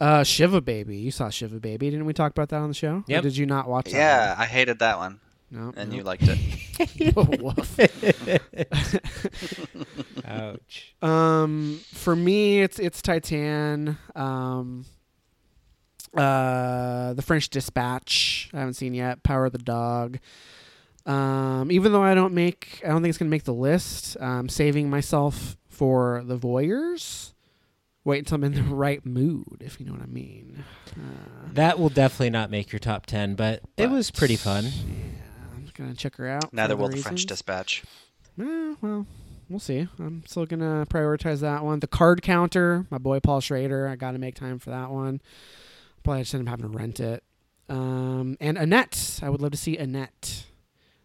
Uh, 0.00 0.24
Shiva 0.24 0.60
Baby. 0.60 0.96
You 0.96 1.10
saw 1.10 1.28
Shiva 1.28 1.60
Baby, 1.60 1.90
didn't 1.90 2.06
we 2.06 2.14
talk 2.14 2.32
about 2.32 2.48
that 2.48 2.56
on 2.56 2.68
the 2.68 2.74
show? 2.74 3.04
Yeah. 3.06 3.20
Did 3.20 3.36
you 3.36 3.46
not 3.46 3.68
watch 3.68 3.84
that? 3.84 3.92
Yeah, 3.92 4.34
I 4.36 4.46
hated 4.46 4.80
that 4.80 4.96
one, 4.96 5.20
one? 5.50 5.66
No. 5.66 5.72
and 5.76 5.90
no. 5.90 5.96
you 5.96 6.02
liked 6.02 6.24
it. 6.26 6.38
Oh. 7.14 7.54
Ouch. 10.24 10.94
Um, 11.02 11.78
for 11.92 12.16
me, 12.16 12.62
it's 12.62 12.78
it's 12.78 13.02
Titane. 13.02 13.96
Um, 14.16 14.86
uh, 16.16 17.12
the 17.12 17.22
French 17.22 17.50
Dispatch. 17.50 18.50
I 18.52 18.60
haven't 18.60 18.74
seen 18.74 18.94
yet. 18.94 19.22
Power 19.22 19.46
of 19.46 19.52
the 19.52 19.58
Dog. 19.58 20.18
Um, 21.04 21.70
even 21.70 21.92
though 21.92 22.02
I 22.02 22.14
don't 22.14 22.32
make, 22.32 22.80
I 22.84 22.88
don't 22.88 23.02
think 23.02 23.10
it's 23.10 23.18
gonna 23.18 23.30
make 23.30 23.44
the 23.44 23.54
list. 23.54 24.16
I'm 24.20 24.48
saving 24.48 24.88
myself 24.88 25.56
for 25.68 26.22
the 26.24 26.38
Voyeurs. 26.38 27.32
Wait 28.04 28.18
until 28.18 28.34
I'm 28.36 28.44
in 28.44 28.54
the 28.54 28.62
right 28.62 29.04
mood, 29.06 29.58
if 29.60 29.78
you 29.78 29.86
know 29.86 29.92
what 29.92 30.02
I 30.02 30.06
mean. 30.06 30.64
Uh, 30.90 31.48
That 31.52 31.78
will 31.78 31.88
definitely 31.88 32.30
not 32.30 32.50
make 32.50 32.72
your 32.72 32.80
top 32.80 33.06
10, 33.06 33.36
but, 33.36 33.62
it 33.76 33.90
was 33.90 34.10
pretty 34.10 34.34
fun. 34.36 34.64
Yeah, 34.64 34.70
I'm 35.54 35.68
gonna 35.74 35.94
check 35.94 36.16
her 36.16 36.28
out. 36.28 36.52
Neither 36.52 36.74
other 36.74 36.82
will 36.82 36.88
the 36.88 36.96
French. 36.96 37.26
Dispatch. 37.26 37.84
Eh, 38.40 38.74
well, 38.80 39.06
we'll 39.48 39.60
see. 39.60 39.86
I'm 40.00 40.24
still 40.26 40.46
gonna 40.46 40.84
prioritize 40.88 41.40
that 41.40 41.62
one. 41.64 41.78
The 41.80 41.86
card 41.86 42.22
counter, 42.22 42.86
my 42.90 42.98
boy 42.98 43.20
Paul 43.20 43.40
Schrader. 43.40 43.86
I 43.86 43.94
got 43.96 44.12
to 44.12 44.18
make 44.18 44.34
time 44.34 44.58
for 44.58 44.70
that 44.70 44.90
one. 44.90 45.20
Probably 46.02 46.22
just 46.22 46.34
end 46.34 46.48
up 46.48 46.50
having 46.50 46.72
to 46.72 46.76
rent 46.76 46.98
it. 46.98 47.22
Um, 47.68 48.36
and 48.40 48.58
Annette, 48.58 49.20
I 49.22 49.30
would 49.30 49.40
love 49.40 49.52
to 49.52 49.56
see 49.56 49.76
Annette. 49.78 50.44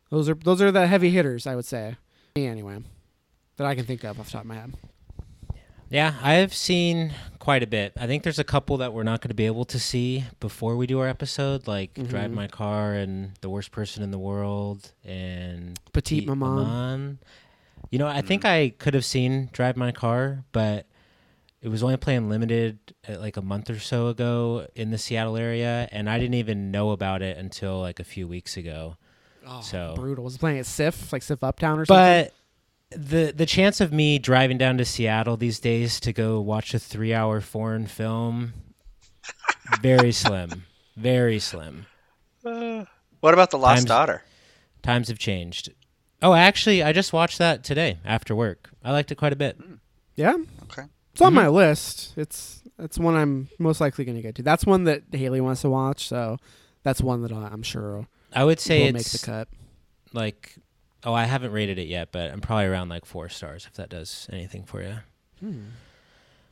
Those 0.09 0.27
are 0.29 0.33
those 0.33 0.61
are 0.61 0.71
the 0.71 0.87
heavy 0.87 1.11
hitters, 1.11 1.45
I 1.45 1.55
would 1.55 1.65
say. 1.65 1.97
Me 2.35 2.47
anyway, 2.47 2.79
that 3.57 3.67
I 3.67 3.75
can 3.75 3.85
think 3.85 4.03
of 4.03 4.19
off 4.19 4.25
the 4.27 4.31
top 4.31 4.41
of 4.41 4.47
my 4.47 4.55
head. 4.55 4.73
Yeah, 5.89 6.15
I've 6.21 6.53
seen 6.53 7.13
quite 7.39 7.63
a 7.63 7.67
bit. 7.67 7.93
I 7.97 8.07
think 8.07 8.23
there's 8.23 8.39
a 8.39 8.43
couple 8.43 8.77
that 8.77 8.91
we're 8.93 9.03
not 9.03 9.21
going 9.21 9.29
to 9.29 9.35
be 9.35 9.45
able 9.45 9.65
to 9.65 9.79
see 9.79 10.25
before 10.39 10.75
we 10.75 10.85
do 10.85 10.99
our 10.99 11.07
episode, 11.07 11.65
like 11.67 11.93
Drive 11.93 12.31
Mhm. 12.31 12.33
My 12.33 12.47
Car 12.47 12.93
and 12.93 13.31
The 13.41 13.49
Worst 13.49 13.71
Person 13.71 14.03
in 14.03 14.11
the 14.11 14.19
World 14.19 14.91
and 15.05 15.79
Petite 15.93 16.25
Petite 16.25 16.27
Maman. 16.27 16.55
Maman. 16.55 17.19
You 17.89 17.99
know, 17.99 18.07
I 18.07 18.21
think 18.21 18.43
Mm. 18.43 18.49
I 18.49 18.69
could 18.77 18.93
have 18.95 19.05
seen 19.05 19.49
Drive 19.53 19.77
My 19.77 19.91
Car, 19.93 20.43
but 20.51 20.79
it 20.79 20.85
it 21.59 21.69
was 21.69 21.81
only 21.83 21.97
playing 21.97 22.29
limited 22.29 22.77
uh, 23.09 23.17
like 23.19 23.35
a 23.35 23.41
month 23.41 23.69
or 23.69 23.79
so 23.79 24.07
ago 24.07 24.67
in 24.75 24.91
the 24.91 24.97
Seattle 24.97 25.35
area, 25.37 25.89
and 25.91 26.09
I 26.09 26.19
didn't 26.19 26.35
even 26.35 26.69
know 26.69 26.91
about 26.91 27.21
it 27.21 27.35
until 27.37 27.79
like 27.79 27.99
a 27.99 28.03
few 28.03 28.27
weeks 28.27 28.57
ago. 28.57 28.95
Oh, 29.45 29.61
So- 29.61 29.93
brutal. 29.95 30.23
Was 30.23 30.35
it 30.35 30.39
playing 30.39 30.59
at 30.59 30.65
SIFF, 30.65 31.11
like 31.11 31.23
SIFF 31.23 31.43
Uptown 31.43 31.79
or 31.79 31.85
something? 31.85 32.25
But 32.25 32.33
the 32.91 33.33
the 33.35 33.45
chance 33.45 33.81
of 33.81 33.91
me 33.91 34.17
driving 34.19 34.57
down 34.57 34.77
to 34.77 34.85
Seattle 34.85 35.37
these 35.37 35.59
days 35.59 35.99
to 36.01 36.13
go 36.13 36.39
watch 36.39 36.73
a 36.73 36.79
three 36.79 37.13
hour 37.13 37.41
foreign 37.41 37.85
film, 37.87 38.53
very 39.81 40.11
slim, 40.11 40.65
very 40.95 41.39
slim. 41.39 41.85
What 43.19 43.33
about 43.33 43.49
the 43.49 43.57
Lost 43.57 43.77
Times- 43.79 43.85
Daughter? 43.85 44.23
Times 44.83 45.07
have 45.07 45.17
changed. 45.17 45.71
Oh, 46.21 46.33
actually, 46.35 46.83
I 46.83 46.93
just 46.93 47.11
watched 47.13 47.39
that 47.39 47.63
today 47.63 47.97
after 48.05 48.35
work. 48.35 48.69
I 48.83 48.91
liked 48.91 49.11
it 49.11 49.15
quite 49.15 49.33
a 49.33 49.35
bit. 49.35 49.59
yeah, 50.15 50.35
Okay. 50.63 50.83
it's 51.11 51.21
on 51.21 51.31
Mhm. 51.33 51.35
my 51.35 51.47
list. 51.47 52.13
It's 52.15 52.61
it's 52.79 52.99
one 52.99 53.15
I'm 53.15 53.49
most 53.57 53.81
likely 53.81 54.05
going 54.05 54.15
to 54.17 54.21
get 54.21 54.35
to. 54.35 54.43
That's 54.43 54.65
one 54.67 54.83
that 54.83 55.01
Haley 55.11 55.41
wants 55.41 55.61
to 55.61 55.69
watch, 55.69 56.07
so 56.07 56.37
that's 56.83 57.01
one 57.01 57.23
that 57.23 57.31
I- 57.31 57.47
I'm 57.51 57.63
sure 57.63 58.07
I 58.31 58.43
would 58.43 58.59
say 58.59 58.85
will 58.85 58.93
make 58.93 59.09
the 59.09 59.17
cut. 59.17 59.47
like, 60.13 60.55
oh, 61.03 61.13
I 61.13 61.25
haven't 61.25 61.51
rated 61.51 61.77
it 61.79 61.87
yet, 61.87 62.09
but 62.11 62.31
I'm 62.31 62.41
probably 62.41 62.65
around 62.65 62.89
like 62.89 63.05
four 63.05 63.29
stars 63.29 63.65
if 63.65 63.73
that 63.73 63.89
does 63.89 64.27
anything 64.31 64.63
for 64.63 64.81
you. 64.81 64.97
Hmm. 65.39 65.59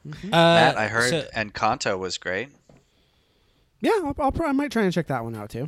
Mhm. 0.08 0.26
Uh, 0.26 0.30
Matt, 0.30 0.78
I 0.78 0.88
heard 0.88 1.10
so- 1.10 1.28
Encanto 1.36 1.98
was 1.98 2.18
great. 2.20 2.50
Yeah, 3.82 3.92
I'll, 4.04 4.16
I'll 4.20 4.32
pro- 4.32 4.48
I 4.48 4.52
might 4.52 4.72
try 4.72 4.84
and 4.84 4.94
check 4.94 5.08
that 5.08 5.24
one 5.24 5.36
out 5.36 5.50
too. 5.50 5.68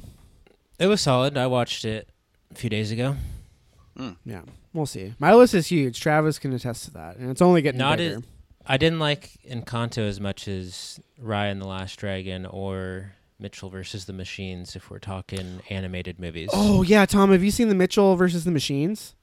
it 0.80 0.88
was 0.88 1.02
solid. 1.02 1.38
I 1.38 1.48
watched 1.48 1.86
it 1.86 2.08
a 2.52 2.56
few 2.56 2.70
days 2.70 2.91
ago. 2.91 3.16
Yeah, 4.26 4.41
we'll 4.74 4.86
see. 4.86 5.16
My 5.18 5.34
list 5.34 5.56
is 5.56 5.66
huge. 5.68 5.99
Travis 5.99 6.38
can 6.38 6.54
attest 6.54 6.86
to 6.86 6.91
that, 6.91 7.18
and 7.18 7.32
it's 7.32 7.41
only 7.41 7.64
getting 7.64 7.80
Not 7.80 7.98
bigger. 7.98 8.18
as- 8.18 8.24
I 8.68 8.78
didn't 8.78 8.99
like 8.99 9.32
Encanto 9.49 10.08
as 10.08 10.20
much 10.20 10.48
as 10.48 10.99
Raya 11.20 11.52
and 11.52 11.60
the 11.60 11.66
Last 11.66 11.95
Dragon 11.98 12.45
or 12.45 13.14
Mitchell 13.40 13.70
versus 13.70 14.06
the 14.06 14.14
Machines 14.14 14.76
if 14.76 14.90
we're 14.90 15.00
talking 15.00 15.62
animated 15.70 16.20
movies. 16.20 16.50
Oh 16.54 16.82
yeah, 16.84 17.06
Tom, 17.06 17.32
have 17.32 17.44
you 17.44 17.52
seen 17.52 17.70
the 17.70 17.76
Mitchell 17.76 18.16
versus 18.16 18.44
the 18.46 18.52
Machines? 18.52 19.16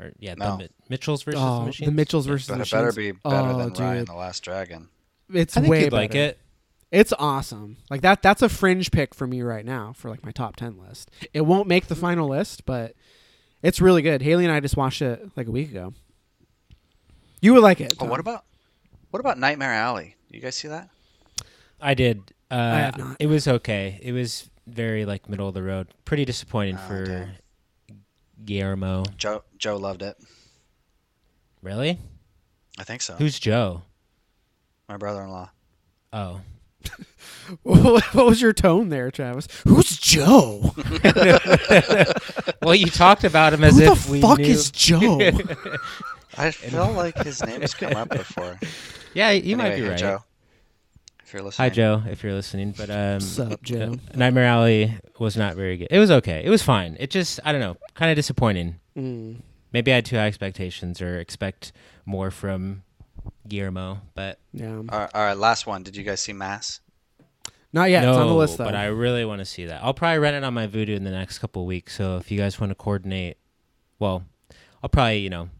Or, 0.00 0.12
yeah, 0.18 0.34
No. 0.34 0.52
the 0.52 0.58
Mi- 0.64 0.68
Mitchells 0.90 1.22
versus 1.24 1.40
oh, 1.42 1.60
the 1.60 1.66
Machines. 1.66 1.88
the 1.88 1.94
Mitchells 1.94 2.26
Yeah. 2.26 2.32
versus 2.32 2.48
But 2.48 2.56
the 2.58 2.62
it 2.62 2.70
better 2.70 2.92
be 2.92 3.10
better 3.12 3.36
Oh, 3.36 3.58
than 3.58 3.70
Raya 3.70 3.90
and 3.90 3.98
dude. 4.00 4.08
the 4.08 4.14
Last 4.14 4.40
Dragon. 4.44 4.88
It's 5.32 5.56
I 5.56 5.60
think 5.60 5.70
way 5.70 5.84
you'd 5.84 5.92
like 5.92 6.14
it. 6.14 6.38
It's 6.90 7.12
awesome. 7.18 7.76
Like 7.90 8.00
that. 8.00 8.22
That's 8.22 8.40
a 8.40 8.48
fringe 8.48 8.90
pick 8.90 9.14
for 9.14 9.26
me 9.26 9.42
right 9.42 9.64
now 9.64 9.92
for 9.94 10.08
like 10.08 10.24
my 10.24 10.30
top 10.30 10.56
ten 10.56 10.78
list. 10.78 11.10
It 11.34 11.42
won't 11.42 11.68
make 11.68 11.88
the 11.88 11.94
final 11.94 12.28
list, 12.28 12.64
but 12.64 12.94
it's 13.62 13.80
really 13.80 14.00
good. 14.00 14.22
Haley 14.22 14.44
and 14.46 14.52
I 14.54 14.60
just 14.60 14.76
watched 14.76 15.02
it 15.02 15.30
like 15.36 15.46
a 15.48 15.50
week 15.50 15.70
ago. 15.70 15.92
You 17.42 17.52
would 17.54 17.62
like 17.62 17.80
it. 17.82 17.94
Oh, 18.00 18.06
what 18.06 18.20
about 18.20 18.44
what 19.10 19.20
about 19.20 19.38
Nightmare 19.38 19.72
Alley? 19.74 20.16
You 20.30 20.40
guys 20.40 20.56
see 20.56 20.68
that? 20.68 20.88
I 21.80 21.92
did. 21.94 22.32
Uh, 22.50 22.56
have 22.56 22.96
not. 22.98 23.16
It 23.20 23.26
was 23.26 23.46
okay. 23.48 23.98
It 24.02 24.12
was 24.12 24.48
very 24.66 25.04
like 25.04 25.28
middle 25.28 25.48
of 25.48 25.54
the 25.54 25.62
road. 25.62 25.88
Pretty 26.04 26.24
disappointing 26.24 26.76
Oh, 26.76 26.88
for 26.88 27.04
damn. 27.04 27.30
Guillermo. 28.44 29.04
Joe 29.16 29.42
Joe 29.58 29.76
loved 29.76 30.02
it. 30.02 30.16
Really? 31.62 31.98
I 32.78 32.84
think 32.84 33.02
so. 33.02 33.14
Who's 33.14 33.38
Joe? 33.38 33.82
My 34.88 34.96
brother-in-law. 34.96 35.50
Oh, 36.12 36.40
what 37.64 38.14
was 38.14 38.40
your 38.40 38.52
tone 38.52 38.88
there, 38.88 39.10
Travis? 39.10 39.48
Who's 39.64 39.98
Joe? 39.98 40.74
well, 42.62 42.74
you 42.74 42.86
talked 42.86 43.24
about 43.24 43.52
him 43.52 43.64
as 43.64 43.78
if. 43.78 43.86
Who 43.86 43.92
if 43.92 44.06
the 44.06 44.12
we 44.12 44.20
fuck 44.20 44.38
knew. 44.38 44.44
is 44.46 44.70
Joe? 44.70 45.18
I 46.38 46.52
feel 46.52 46.92
like 46.92 47.18
his 47.18 47.44
name's 47.44 47.74
come 47.74 47.94
up 47.96 48.10
before. 48.10 48.58
yeah, 49.12 49.30
you 49.32 49.56
might 49.56 49.74
be 49.76 49.82
right. 49.82 49.98
Joe. 49.98 50.22
If 51.28 51.34
you're 51.34 51.42
listening. 51.42 51.68
Hi, 51.68 51.74
Joe, 51.74 52.02
if 52.08 52.22
you're 52.22 52.32
listening. 52.32 52.72
But 52.74 52.88
um, 52.88 53.12
What's 53.16 53.38
up, 53.38 53.60
Joe? 53.60 53.96
uh, 54.14 54.16
Nightmare 54.16 54.46
Alley 54.46 54.96
was 55.18 55.36
not 55.36 55.56
very 55.56 55.76
good. 55.76 55.88
It 55.90 55.98
was 55.98 56.10
okay. 56.10 56.40
It 56.42 56.48
was 56.48 56.62
fine. 56.62 56.96
It 56.98 57.10
just, 57.10 57.38
I 57.44 57.52
don't 57.52 57.60
know, 57.60 57.76
kind 57.92 58.10
of 58.10 58.16
disappointing. 58.16 58.76
Mm. 58.96 59.42
Maybe 59.70 59.92
I 59.92 59.96
had 59.96 60.06
too 60.06 60.16
high 60.16 60.26
expectations 60.26 61.02
or 61.02 61.18
expect 61.20 61.72
more 62.06 62.30
from 62.30 62.82
Guillermo, 63.46 64.00
but 64.14 64.38
Yeah. 64.54 64.76
All 64.76 64.82
right, 64.84 65.10
all 65.12 65.22
right, 65.22 65.36
last 65.36 65.66
one. 65.66 65.82
Did 65.82 65.96
you 65.96 66.02
guys 66.02 66.22
see 66.22 66.32
Mass? 66.32 66.80
Not 67.74 67.90
yet. 67.90 68.00
no, 68.04 68.12
it's 68.12 68.18
on 68.18 68.28
the 68.28 68.34
list 68.34 68.56
though. 68.56 68.64
but 68.64 68.74
I 68.74 68.86
really 68.86 69.26
want 69.26 69.40
to 69.40 69.44
see 69.44 69.66
that. 69.66 69.84
I'll 69.84 69.92
probably 69.92 70.20
rent 70.20 70.34
it 70.34 70.44
on 70.44 70.54
my 70.54 70.66
Vudu 70.66 70.96
in 70.96 71.04
the 71.04 71.10
next 71.10 71.40
couple 71.40 71.60
of 71.60 71.68
weeks. 71.68 71.94
So 71.94 72.16
if 72.16 72.30
you 72.30 72.38
guys 72.38 72.58
want 72.58 72.70
to 72.70 72.74
coordinate, 72.74 73.36
well, 73.98 74.24
I'll 74.82 74.88
probably 74.88 75.18
you 75.18 75.28
know 75.28 75.50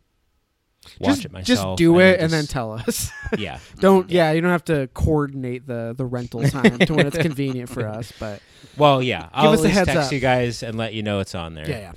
watch 0.98 1.14
just, 1.16 1.24
it 1.26 1.32
myself. 1.32 1.46
just 1.46 1.78
do 1.78 1.98
it 2.00 2.20
and 2.20 2.30
then 2.32 2.46
tell 2.46 2.72
us. 2.72 3.10
yeah, 3.38 3.58
don't. 3.80 4.10
Yeah, 4.10 4.32
you 4.32 4.40
don't 4.40 4.50
have 4.50 4.64
to 4.66 4.88
coordinate 4.94 5.66
the 5.66 5.94
the 5.96 6.04
rental 6.06 6.42
time 6.48 6.78
to 6.78 6.94
when 6.94 7.06
it's 7.06 7.18
convenient 7.28 7.68
for 7.70 7.86
us. 7.86 8.12
But 8.18 8.40
Well, 8.76 9.02
yeah, 9.02 9.28
I'll 9.32 9.50
us 9.52 9.64
a 9.64 9.68
heads 9.68 9.86
text 9.88 10.06
up. 10.08 10.12
you 10.12 10.20
guys 10.20 10.62
and 10.62 10.76
let 10.78 10.94
you 10.94 11.02
know 11.02 11.20
it's 11.20 11.34
on 11.34 11.54
there. 11.54 11.68
yeah, 11.68 11.78
yeah, 11.78 11.92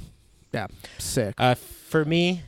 yeah. 0.53 0.67
Sick. 0.97 1.35
Uh, 1.37 1.55
for 1.55 2.05
me, 2.05 2.41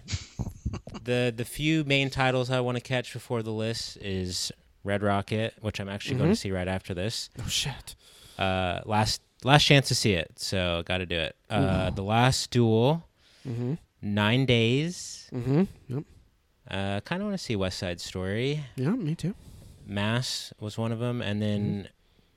the 1.03 1.34
the 1.36 1.45
few 1.45 1.84
main 1.84 2.10
titles 2.10 2.49
I 2.49 2.60
want 2.60 2.78
to 2.78 2.82
catch 2.84 3.14
before 3.14 3.41
the 3.44 3.52
list 3.52 3.98
is 3.98 4.52
Red 4.84 5.03
Rocket, 5.03 5.53
which 5.61 5.80
I'm 5.80 5.90
actually 5.90 6.18
going 6.18 6.30
Mhm. 6.30 6.34
to 6.34 6.40
see 6.40 6.52
right 6.52 6.68
after 6.68 6.94
this. 6.94 7.30
Oh 7.40 7.48
shit. 7.48 7.95
Uh, 8.38 8.80
last 8.86 9.22
last 9.44 9.64
chance 9.65 9.88
to 9.90 9.95
see 9.95 10.14
it, 10.14 10.32
so 10.38 10.84
got 10.86 10.98
to 10.99 11.06
do 11.06 11.18
it. 11.18 11.36
Uh, 11.49 11.90
the 11.91 12.02
Last 12.03 12.49
Duel, 12.52 13.03
Mm-hmm. 13.48 13.74
Nine 14.02 14.45
Days. 14.45 15.30
Mm-hmm. 15.34 15.64
Yep. 15.90 16.03
Uh, 16.73 16.99
kind 17.01 17.21
of 17.21 17.27
want 17.27 17.37
to 17.37 17.43
see 17.43 17.55
West 17.55 17.77
Side 17.77 18.01
Story. 18.01 18.65
Yeah, 18.75 18.89
me 18.89 19.13
too. 19.15 19.35
Mass 19.85 20.51
was 20.59 20.77
one 20.77 20.91
of 20.91 20.99
them, 20.99 21.21
and 21.21 21.41
then 21.41 21.61
Mm-hmm. 21.83 21.87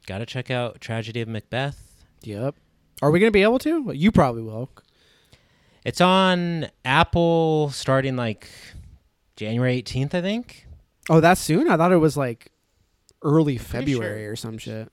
got 0.07 0.19
to 0.19 0.27
check 0.27 0.51
out 0.51 0.81
Tragedy 0.81 1.21
of 1.23 1.29
Macbeth. 1.29 2.05
Yep. 2.23 2.55
Are 3.03 3.11
we 3.11 3.19
gonna 3.21 3.31
be 3.31 3.43
able 3.43 3.59
to? 3.61 3.83
Well, 3.83 3.95
you 3.95 4.11
probably 4.13 4.43
will. 4.43 4.71
It's 5.85 6.01
on 6.01 6.67
Apple 6.85 7.71
starting 7.71 8.17
like 8.17 8.49
January 9.37 9.83
18th, 9.83 10.15
I 10.15 10.21
think. 10.23 10.67
Oh, 11.09 11.21
that's 11.21 11.41
soon. 11.41 11.69
I 11.71 11.77
thought 11.77 11.93
it 11.93 11.97
was 11.99 12.17
like 12.17 12.51
early 13.23 13.59
February 13.59 14.23
sure. 14.25 14.33
or 14.33 14.37
some 14.37 14.59
shit. 14.59 14.91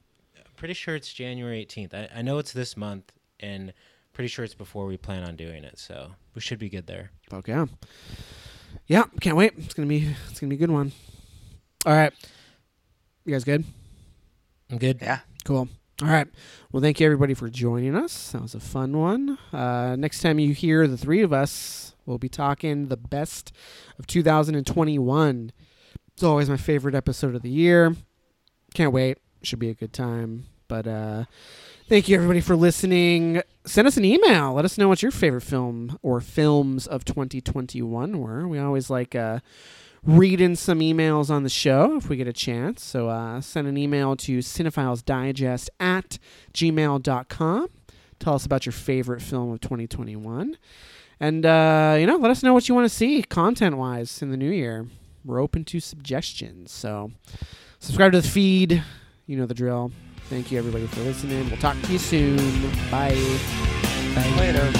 Pretty 0.57 0.73
sure 0.75 0.95
it's 0.95 1.11
January 1.11 1.65
18th. 1.65 1.93
I, 1.93 2.09
I 2.19 2.21
know 2.21 2.37
it's 2.37 2.53
this 2.53 2.77
month, 2.77 3.11
and 3.39 3.73
pretty 4.13 4.27
sure 4.27 4.45
it's 4.45 4.53
before 4.53 4.85
we 4.85 4.97
plan 4.97 5.23
on 5.23 5.35
doing 5.35 5.63
it. 5.63 5.79
So 5.79 6.11
we 6.35 6.41
should 6.41 6.59
be 6.59 6.69
good 6.69 6.85
there. 6.87 7.09
Fuck 7.29 7.47
yeah. 7.47 7.65
Yeah, 8.87 9.03
can't 9.21 9.37
wait. 9.37 9.53
It's 9.57 9.73
gonna 9.73 9.87
be 9.87 10.15
it's 10.29 10.39
gonna 10.39 10.49
be 10.49 10.55
a 10.55 10.59
good 10.59 10.71
one. 10.71 10.91
All 11.85 11.93
right. 11.93 12.13
You 13.25 13.33
guys 13.33 13.43
good? 13.43 13.63
I'm 14.69 14.77
good. 14.77 14.99
Yeah. 15.01 15.19
Cool. 15.45 15.67
All 16.01 16.07
right. 16.07 16.27
Well, 16.71 16.81
thank 16.81 16.99
you 16.99 17.05
everybody 17.05 17.33
for 17.33 17.49
joining 17.49 17.95
us. 17.95 18.31
That 18.31 18.41
was 18.41 18.55
a 18.55 18.59
fun 18.59 18.97
one. 18.97 19.37
Uh, 19.51 19.95
next 19.97 20.21
time 20.21 20.39
you 20.39 20.53
hear 20.53 20.87
the 20.87 20.97
three 20.97 21.21
of 21.21 21.31
us, 21.31 21.95
we'll 22.05 22.17
be 22.17 22.29
talking 22.29 22.87
the 22.87 22.97
best 22.97 23.53
of 23.99 24.07
2021. 24.07 25.51
It's 26.13 26.23
always 26.23 26.49
my 26.49 26.57
favorite 26.57 26.95
episode 26.95 27.35
of 27.35 27.41
the 27.41 27.49
year. 27.49 27.95
Can't 28.73 28.91
wait. 28.91 29.19
Should 29.43 29.59
be 29.59 29.69
a 29.69 29.73
good 29.73 29.93
time. 29.93 30.45
But 30.67 30.87
uh, 30.87 31.25
thank 31.87 32.09
you 32.09 32.15
everybody 32.15 32.41
for 32.41 32.55
listening. 32.55 33.41
Send 33.65 33.87
us 33.87 33.95
an 33.95 34.03
email. 34.03 34.53
Let 34.53 34.65
us 34.65 34.77
know 34.77 34.89
what 34.89 35.01
your 35.01 35.11
favorite 35.11 35.41
film 35.41 35.97
or 36.01 36.19
films 36.19 36.85
of 36.85 37.05
2021 37.05 38.19
were. 38.19 38.47
We 38.47 38.59
always 38.59 38.89
like 38.89 39.15
uh, 39.15 39.39
reading 40.03 40.55
some 40.55 40.79
emails 40.79 41.29
on 41.29 41.43
the 41.43 41.49
show 41.49 41.95
if 41.95 42.09
we 42.09 42.17
get 42.17 42.27
a 42.27 42.33
chance. 42.33 42.83
So 42.83 43.07
uh, 43.07 43.39
send 43.39 43.67
an 43.67 43.77
email 43.77 44.17
to 44.17 44.39
cinephilesdigest 44.39 45.69
at 45.79 46.19
gmail.com. 46.53 47.69
Tell 48.19 48.33
us 48.35 48.45
about 48.45 48.65
your 48.65 48.73
favorite 48.73 49.21
film 49.21 49.51
of 49.51 49.61
2021. 49.61 50.57
And, 51.19 51.45
uh, 51.45 51.95
you 51.97 52.05
know, 52.05 52.17
let 52.17 52.31
us 52.31 52.43
know 52.43 52.53
what 52.53 52.67
you 52.67 52.75
want 52.75 52.85
to 52.85 52.93
see 52.93 53.23
content 53.23 53.77
wise 53.77 54.21
in 54.21 54.29
the 54.29 54.37
new 54.37 54.51
year. 54.51 54.87
We're 55.23 55.39
open 55.39 55.63
to 55.65 55.79
suggestions. 55.79 56.71
So 56.71 57.11
subscribe 57.79 58.11
to 58.11 58.19
the 58.19 58.27
feed. 58.27 58.83
You 59.25 59.37
know 59.37 59.45
the 59.45 59.53
drill. 59.53 59.93
Thank 60.29 60.51
you, 60.51 60.57
everybody, 60.57 60.87
for 60.87 61.01
listening. 61.01 61.49
We'll 61.49 61.59
talk 61.59 61.79
to 61.81 61.91
you 61.91 61.99
soon. 61.99 62.37
Bye. 62.89 63.15
Bye. 64.15 64.33
Later. 64.37 64.71